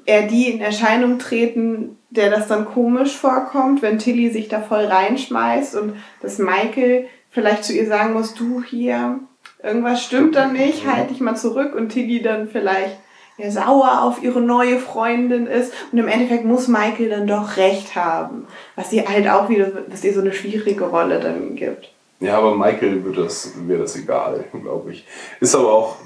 er 0.06 0.22
die 0.26 0.50
in 0.50 0.60
Erscheinung 0.60 1.18
treten, 1.18 1.97
der 2.10 2.30
das 2.30 2.48
dann 2.48 2.64
komisch 2.64 3.16
vorkommt, 3.16 3.82
wenn 3.82 3.98
Tilly 3.98 4.30
sich 4.30 4.48
da 4.48 4.60
voll 4.60 4.84
reinschmeißt 4.84 5.76
und 5.76 5.94
dass 6.22 6.38
Michael 6.38 7.06
vielleicht 7.30 7.64
zu 7.64 7.72
ihr 7.74 7.86
sagen 7.86 8.14
muss, 8.14 8.34
du 8.34 8.62
hier, 8.62 9.20
irgendwas 9.62 10.02
stimmt 10.02 10.34
da 10.34 10.46
nicht, 10.46 10.86
halt 10.86 11.10
dich 11.10 11.20
mal 11.20 11.36
zurück 11.36 11.74
und 11.74 11.90
Tilly 11.90 12.22
dann 12.22 12.48
vielleicht 12.48 12.98
ja, 13.36 13.50
sauer 13.50 14.02
auf 14.02 14.22
ihre 14.22 14.40
neue 14.40 14.78
Freundin 14.78 15.46
ist 15.46 15.72
und 15.92 15.98
im 15.98 16.08
Endeffekt 16.08 16.44
muss 16.44 16.66
Michael 16.66 17.10
dann 17.10 17.26
doch 17.26 17.56
recht 17.56 17.94
haben, 17.94 18.46
was 18.74 18.92
ihr 18.92 19.08
halt 19.08 19.28
auch 19.28 19.48
wieder, 19.48 19.70
was 19.88 20.02
ihr 20.02 20.14
so 20.14 20.20
eine 20.20 20.32
schwierige 20.32 20.84
Rolle 20.84 21.20
dann 21.20 21.54
gibt. 21.54 21.92
Ja, 22.20 22.38
aber 22.38 22.56
Michael 22.56 23.04
wird 23.04 23.18
das, 23.18 23.52
wäre 23.66 23.82
das 23.82 23.96
egal, 23.96 24.44
glaube 24.62 24.92
ich. 24.92 25.06
Ist 25.40 25.54
aber 25.54 25.72
auch 25.72 25.96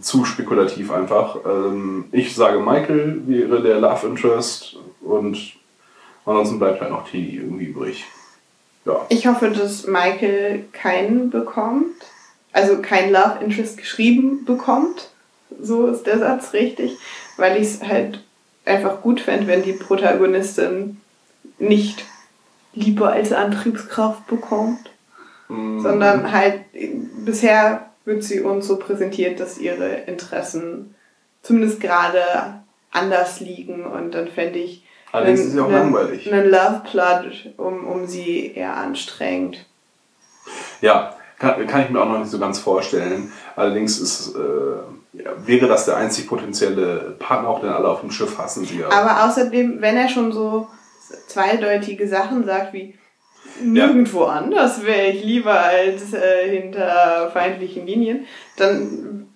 zu 0.00 0.24
spekulativ 0.24 0.90
einfach. 0.90 1.36
Ähm, 1.46 2.06
ich 2.10 2.34
sage, 2.34 2.58
Michael 2.58 3.22
wäre 3.26 3.62
der 3.62 3.78
Love 3.78 4.08
Interest 4.08 4.76
und 5.02 5.38
ansonsten 6.24 6.58
bleibt 6.58 6.80
halt 6.80 6.90
noch 6.90 7.08
Tilly 7.08 7.36
irgendwie 7.36 7.66
übrig. 7.66 8.04
Ja. 8.84 9.06
Ich 9.08 9.26
hoffe, 9.26 9.50
dass 9.50 9.86
Michael 9.86 10.64
keinen 10.72 11.30
bekommt. 11.30 11.94
Also 12.52 12.82
kein 12.82 13.12
Love 13.12 13.38
Interest 13.40 13.78
geschrieben 13.78 14.44
bekommt. 14.44 15.10
So 15.60 15.86
ist 15.86 16.06
der 16.06 16.18
Satz 16.18 16.52
richtig. 16.52 16.98
Weil 17.36 17.60
ich 17.60 17.68
es 17.68 17.82
halt 17.82 18.22
einfach 18.64 19.00
gut 19.00 19.20
fände, 19.20 19.46
wenn 19.46 19.62
die 19.62 19.72
Protagonistin 19.72 21.00
nicht 21.58 22.04
Liebe 22.74 23.08
als 23.08 23.32
Antriebskraft 23.32 24.26
bekommt. 24.26 24.90
Sondern 25.48 26.32
halt 26.32 26.62
bisher 27.24 27.90
wird 28.06 28.24
sie 28.24 28.40
uns 28.40 28.66
so 28.66 28.78
präsentiert, 28.78 29.38
dass 29.38 29.58
ihre 29.58 29.88
Interessen 30.06 30.94
zumindest 31.42 31.80
gerade 31.80 32.62
anders 32.90 33.40
liegen. 33.40 33.84
Und 33.84 34.12
dann 34.12 34.28
fände 34.28 34.58
ich 34.58 34.84
Allerdings 35.12 35.40
ist 35.40 35.52
sie 35.52 35.60
auch 35.60 35.70
langweilig. 35.70 36.32
einen 36.32 36.50
Love 36.50 36.82
Plot 36.90 37.52
um, 37.58 37.86
um 37.86 38.06
sie 38.06 38.52
eher 38.54 38.76
anstrengend. 38.76 39.64
Ja, 40.80 41.14
Kann, 41.38 41.66
kann 41.66 41.82
ich 41.82 41.90
mir 41.90 42.00
auch 42.00 42.08
noch 42.08 42.18
nicht 42.18 42.30
so 42.30 42.38
ganz 42.38 42.58
vorstellen. 42.58 43.30
Allerdings 43.54 43.98
ist, 44.00 44.34
äh, 44.34 45.22
ja, 45.22 45.32
wäre 45.44 45.68
das 45.68 45.84
der 45.84 45.96
einzig 45.96 46.26
potenzielle 46.26 47.14
Partner, 47.18 47.48
auch 47.48 47.60
denn 47.60 47.70
alle 47.70 47.88
auf 47.88 48.00
dem 48.00 48.10
Schiff 48.10 48.38
hassen 48.38 48.64
sie 48.64 48.78
ja. 48.78 48.88
Aber 48.90 49.24
außerdem, 49.28 49.80
wenn 49.80 49.96
er 49.96 50.08
schon 50.08 50.32
so 50.32 50.68
zweideutige 51.28 52.08
Sachen 52.08 52.44
sagt 52.44 52.72
wie 52.72 52.94
nirgendwo 53.62 54.24
anders 54.24 54.84
wäre 54.84 55.08
ich 55.08 55.24
lieber 55.24 55.58
als 55.60 56.14
äh, 56.14 56.48
hinter 56.48 57.30
feindlichen 57.32 57.86
Linien, 57.86 58.26
dann 58.56 59.26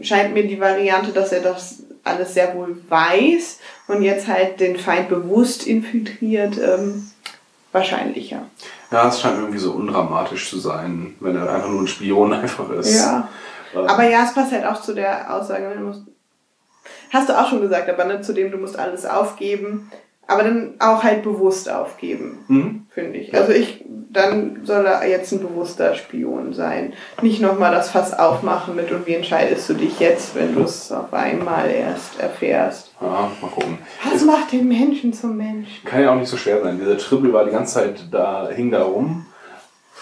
scheint 0.00 0.34
mir 0.34 0.46
die 0.46 0.60
Variante, 0.60 1.12
dass 1.12 1.32
er 1.32 1.40
das 1.40 1.84
alles 2.04 2.34
sehr 2.34 2.54
wohl 2.54 2.76
weiß 2.88 3.58
und 3.88 4.02
jetzt 4.02 4.26
halt 4.26 4.60
den 4.60 4.78
Feind 4.78 5.08
bewusst 5.08 5.66
infiltriert, 5.66 6.58
ähm, 6.58 7.10
wahrscheinlicher. 7.72 8.42
Ja, 8.90 9.08
es 9.08 9.20
scheint 9.20 9.38
irgendwie 9.38 9.58
so 9.58 9.72
undramatisch 9.72 10.50
zu 10.50 10.58
sein, 10.58 11.14
wenn 11.20 11.36
er 11.36 11.52
einfach 11.52 11.68
nur 11.68 11.82
ein 11.82 11.88
Spion 11.88 12.32
einfach 12.32 12.70
ist. 12.70 12.94
Ja. 12.94 13.28
Ähm, 13.74 13.86
Aber 13.86 14.08
ja, 14.08 14.24
es 14.24 14.34
passt 14.34 14.52
halt 14.52 14.64
auch 14.64 14.80
zu 14.80 14.94
der 14.94 15.32
Aussage, 15.32 15.74
du 15.76 15.84
musst, 15.84 16.02
hast 17.10 17.28
du 17.28 17.38
auch 17.38 17.48
schon 17.48 17.60
gesagt, 17.60 17.88
aber 17.88 18.04
ne, 18.04 18.20
zu 18.20 18.32
dem 18.32 18.50
du 18.50 18.58
musst 18.58 18.78
alles 18.78 19.06
aufgeben, 19.06 19.90
aber 20.30 20.44
dann 20.44 20.74
auch 20.78 21.02
halt 21.02 21.22
bewusst 21.22 21.68
aufgeben, 21.70 22.38
Mhm. 22.48 22.86
finde 22.90 23.18
ich. 23.18 23.34
Also 23.34 23.52
ich, 23.52 23.84
dann 24.12 24.60
soll 24.64 24.86
er 24.86 25.06
jetzt 25.08 25.32
ein 25.32 25.40
bewusster 25.40 25.94
Spion 25.94 26.52
sein. 26.52 26.92
Nicht 27.22 27.40
nochmal 27.40 27.72
das 27.72 27.90
Fass 27.90 28.18
aufmachen 28.18 28.76
mit 28.76 28.90
und 28.92 29.06
wie 29.06 29.14
entscheidest 29.14 29.68
du 29.68 29.74
dich 29.74 29.98
jetzt, 30.00 30.34
wenn 30.36 30.54
du 30.54 30.62
es 30.62 30.90
auf 30.92 31.12
einmal 31.12 31.70
erst 31.70 32.20
erfährst. 32.20 32.94
Ja, 33.00 33.30
mal 33.40 33.48
gucken. 33.54 33.78
Was 34.12 34.24
macht 34.24 34.52
den 34.52 34.68
Menschen 34.68 35.12
zum 35.12 35.36
Menschen? 35.36 35.84
Kann 35.84 36.02
ja 36.02 36.12
auch 36.12 36.16
nicht 36.18 36.28
so 36.28 36.36
schwer 36.36 36.62
sein. 36.62 36.78
Dieser 36.78 36.96
Tribble 36.98 37.32
war 37.32 37.44
die 37.44 37.50
ganze 37.52 37.74
Zeit 37.74 38.04
da, 38.10 38.48
hing 38.50 38.70
da 38.70 38.82
rum. 38.84 39.26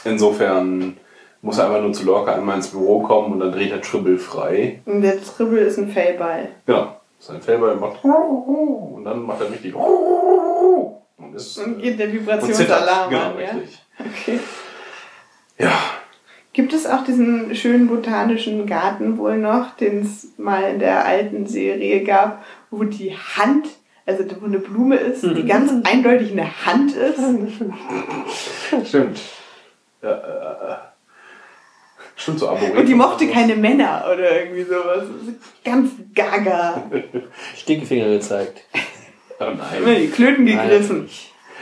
Insofern 0.04 0.96
muss 1.42 1.58
er 1.58 1.66
einfach 1.66 1.80
nur 1.82 1.92
zu 1.92 2.04
Lorca 2.04 2.34
einmal 2.34 2.56
ins 2.56 2.68
Büro 2.68 3.00
kommen 3.00 3.32
und 3.32 3.40
dann 3.40 3.52
dreht 3.52 3.70
er 3.72 3.80
Tribble 3.80 4.18
frei. 4.18 4.80
Und 4.86 5.02
der 5.02 5.22
Tribbel 5.22 5.58
ist 5.58 5.78
ein 5.78 5.88
Fellball. 5.88 6.48
Genau. 6.66 6.96
Sein 7.18 7.42
Fellball 7.42 7.76
macht 7.76 8.04
und 8.04 9.04
dann 9.04 9.22
macht 9.22 9.40
er 9.40 9.50
richtig 9.50 9.74
und 9.74 11.34
ist 11.34 11.58
Und 11.58 11.80
geht 11.82 11.98
der 11.98 12.10
zittert. 12.10 12.26
Vibrationsalarm 12.26 13.10
Genau, 13.10 13.22
an, 13.30 13.40
ja? 13.40 13.50
richtig. 13.50 13.82
Okay. 13.98 14.38
Ja, 15.58 15.72
Gibt 16.52 16.72
es 16.72 16.86
auch 16.86 17.04
diesen 17.04 17.54
schönen 17.54 17.86
botanischen 17.86 18.66
Garten 18.66 19.16
wohl 19.18 19.36
noch, 19.38 19.76
den 19.76 20.02
es 20.02 20.32
mal 20.38 20.62
in 20.72 20.78
der 20.80 21.04
alten 21.04 21.46
Serie 21.46 22.02
gab, 22.02 22.44
wo 22.70 22.82
die 22.84 23.12
Hand, 23.16 23.68
also 24.06 24.24
wo 24.40 24.46
eine 24.46 24.58
Blume 24.58 24.96
ist, 24.96 25.22
die 25.22 25.46
ganz 25.46 25.70
eindeutig 25.86 26.32
eine 26.32 26.48
Hand 26.66 26.96
ist? 26.96 27.20
stimmt. 28.88 29.20
Ja, 30.02 30.10
äh, 30.10 30.76
stimmt 32.18 32.38
so 32.40 32.48
Arboretum. 32.50 32.78
Und 32.78 32.86
die 32.86 32.94
mochte 32.94 33.26
keine 33.28 33.56
Männer 33.56 34.04
oder 34.12 34.40
irgendwie 34.42 34.64
sowas. 34.64 35.04
Ganz 35.64 35.92
gaga. 36.14 36.82
Stinkefinger 37.56 38.08
gezeigt. 38.10 38.60
Oh 39.40 39.44
Immer 39.44 39.54
nein. 39.86 39.96
die 40.00 40.08
Klöten 40.08 40.44
gegriffen. 40.46 41.08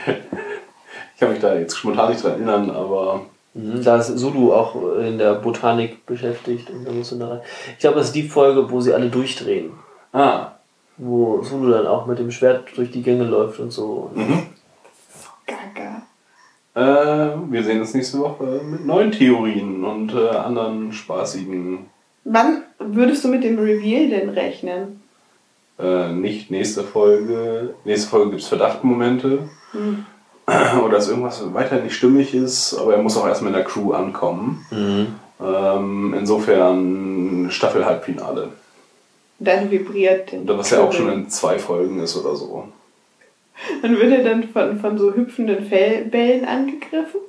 Ich 1.13 1.19
kann 1.19 1.31
mich 1.31 1.39
da 1.41 1.55
jetzt 1.55 1.77
spontan 1.77 2.09
nicht 2.09 2.23
dran 2.23 2.31
erinnern, 2.33 2.69
aber 2.71 3.21
Mhm, 3.53 3.83
Da 3.83 3.97
ist 3.97 4.07
Sulu 4.17 4.51
auch 4.53 4.75
in 4.99 5.17
der 5.19 5.33
Botanik 5.35 6.05
beschäftigt 6.05 6.69
und 6.71 6.85
da 6.85 6.91
muss 6.91 7.15
da 7.17 7.27
rein. 7.27 7.41
Ich 7.73 7.79
glaube, 7.79 7.97
das 7.97 8.07
ist 8.07 8.15
die 8.15 8.27
Folge, 8.27 8.69
wo 8.71 8.81
sie 8.81 8.93
alle 8.93 9.09
durchdrehen. 9.09 9.71
ah, 10.13 10.51
Wo 10.97 11.41
Sulu 11.43 11.71
dann 11.71 11.85
auch 11.87 12.05
mit 12.07 12.17
dem 12.19 12.31
Schwert 12.31 12.67
durch 12.75 12.89
die 12.91 13.01
Gänge 13.03 13.23
läuft 13.25 13.59
und 13.59 13.69
so. 13.71 14.09
Gaga. 15.45 16.01
Äh, 16.77 17.51
wir 17.51 17.63
sehen 17.63 17.79
uns 17.81 17.93
nächste 17.93 18.19
Woche 18.19 18.61
mit 18.63 18.85
neuen 18.85 19.11
Theorien 19.11 19.83
und 19.83 20.13
äh, 20.13 20.29
anderen 20.29 20.91
spaßigen 20.93 21.87
Wann 22.29 22.63
würdest 22.77 23.23
du 23.23 23.29
mit 23.29 23.43
dem 23.43 23.57
Reveal 23.57 24.09
denn 24.09 24.29
rechnen? 24.29 25.01
Äh, 25.79 26.11
nicht 26.11 26.51
nächste 26.51 26.83
Folge. 26.83 27.73
Nächste 27.85 28.09
Folge 28.09 28.31
gibt 28.31 28.41
es 28.41 28.47
Verdachtmomente. 28.49 29.49
Oder 30.47 30.95
dass 30.95 31.09
irgendwas 31.09 31.53
weiter 31.53 31.79
nicht 31.79 31.95
stimmig 31.95 32.33
ist, 32.33 32.73
aber 32.73 32.95
er 32.95 33.01
muss 33.01 33.17
auch 33.17 33.27
erstmal 33.27 33.51
in 33.51 33.57
der 33.57 33.65
Crew 33.65 33.93
ankommen. 33.93 34.65
Ähm, 35.39 36.15
insofern 36.17 37.47
Staffel-Halbfinale. 37.49 38.49
Dann 39.39 39.69
vibriert 39.69 40.31
den 40.31 40.43
Oder 40.43 40.57
was 40.57 40.71
ja 40.71 40.81
auch 40.81 40.91
schon 40.91 41.11
in 41.11 41.29
zwei 41.29 41.59
Folgen 41.59 41.99
ist 41.99 42.17
oder 42.17 42.35
so. 42.35 42.67
Dann 43.81 43.97
wird 43.97 44.11
er 44.11 44.23
dann 44.23 44.49
von, 44.49 44.79
von 44.79 44.97
so 44.97 45.13
hüpfenden 45.13 45.65
Fellbällen 45.65 46.45
angegriffen. 46.45 47.21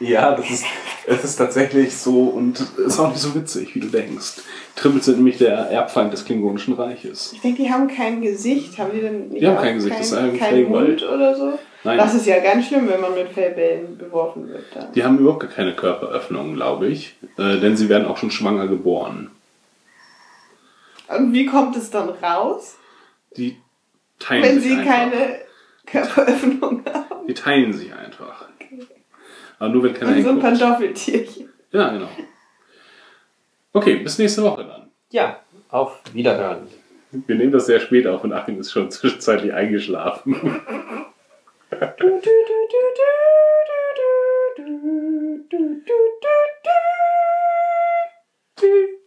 Ja, 0.00 0.34
das 0.34 0.50
ist, 0.50 0.64
es 1.06 1.24
ist 1.24 1.36
tatsächlich 1.36 1.96
so 1.96 2.24
und 2.24 2.60
ist 2.78 2.98
auch 2.98 3.10
nicht 3.10 3.20
so 3.20 3.34
witzig, 3.34 3.74
wie 3.74 3.80
du 3.80 3.86
denkst. 3.86 4.42
Tribbles 4.74 5.06
sind 5.06 5.16
nämlich 5.16 5.38
der 5.38 5.56
Erbfeind 5.70 6.12
des 6.12 6.24
Klingonischen 6.24 6.74
Reiches. 6.74 7.32
Ich 7.32 7.40
denke, 7.40 7.62
die 7.62 7.70
haben 7.70 7.88
kein 7.88 8.20
Gesicht. 8.20 8.78
Haben 8.78 8.90
die 8.92 9.00
denn 9.00 9.28
nicht 9.28 9.42
Die 9.42 9.46
haben 9.46 9.56
kein 9.56 9.76
Gesicht, 9.76 9.98
das 9.98 10.06
ist 10.08 10.12
ein 10.12 10.36
kein. 10.38 10.68
Mund 10.68 11.02
oder 11.02 11.34
so? 11.34 11.58
Nein. 11.84 11.98
Das 11.98 12.14
ist 12.14 12.26
ja 12.26 12.40
ganz 12.40 12.66
schlimm, 12.66 12.88
wenn 12.88 13.00
man 13.00 13.14
mit 13.14 13.28
Fellbällen 13.28 13.96
beworfen 13.96 14.48
wird. 14.48 14.64
Dann. 14.74 14.92
Die 14.92 15.04
haben 15.04 15.18
überhaupt 15.18 15.40
gar 15.40 15.50
keine 15.50 15.74
Körperöffnung, 15.74 16.54
glaube 16.54 16.88
ich. 16.88 17.14
Äh, 17.38 17.60
denn 17.60 17.76
sie 17.76 17.88
werden 17.88 18.06
auch 18.06 18.16
schon 18.16 18.32
schwanger 18.32 18.66
geboren. 18.66 19.30
Und 21.08 21.32
wie 21.32 21.46
kommt 21.46 21.76
es 21.76 21.90
dann 21.90 22.08
raus, 22.08 22.76
Die 23.36 23.56
teilen 24.18 24.42
Wenn 24.42 24.60
sich 24.60 24.70
sie 24.72 24.78
einfach. 24.78 24.92
keine 24.92 25.38
Körperöffnung 25.86 26.84
haben. 26.86 27.26
Die 27.26 27.34
teilen 27.34 27.72
sich 27.72 27.92
einfach. 27.94 28.48
Okay. 28.60 28.80
Aber 29.58 29.68
nur 29.70 29.82
wenn 29.84 29.94
keiner 29.94 30.16
Und 30.16 30.22
so 30.22 30.28
ein 30.30 30.40
Pantoffeltierchen. 30.40 31.48
Ja, 31.72 31.90
genau. 31.90 32.08
Okay, 33.72 33.96
bis 33.96 34.18
nächste 34.18 34.42
Woche 34.42 34.64
dann. 34.64 34.90
Ja, 35.10 35.40
auf 35.70 36.00
Wiederhören. 36.12 36.66
Wir 37.12 37.36
nehmen 37.36 37.52
das 37.52 37.66
sehr 37.66 37.80
spät 37.80 38.06
auf 38.06 38.24
und 38.24 38.32
Achim 38.32 38.58
ist 38.60 38.72
schon 38.72 38.90
zwischenzeitlich 38.90 39.52
eingeschlafen. 39.52 40.32
du, 40.34 40.50
du, 41.70 41.80
du, 41.98 42.18
du, 42.18 42.18
du. 42.18 43.12
Du, 44.56 44.62
du, 44.62 44.72
du, 45.48 45.58
du, 45.84 45.94
du, 46.64 46.70
du. 48.60 49.05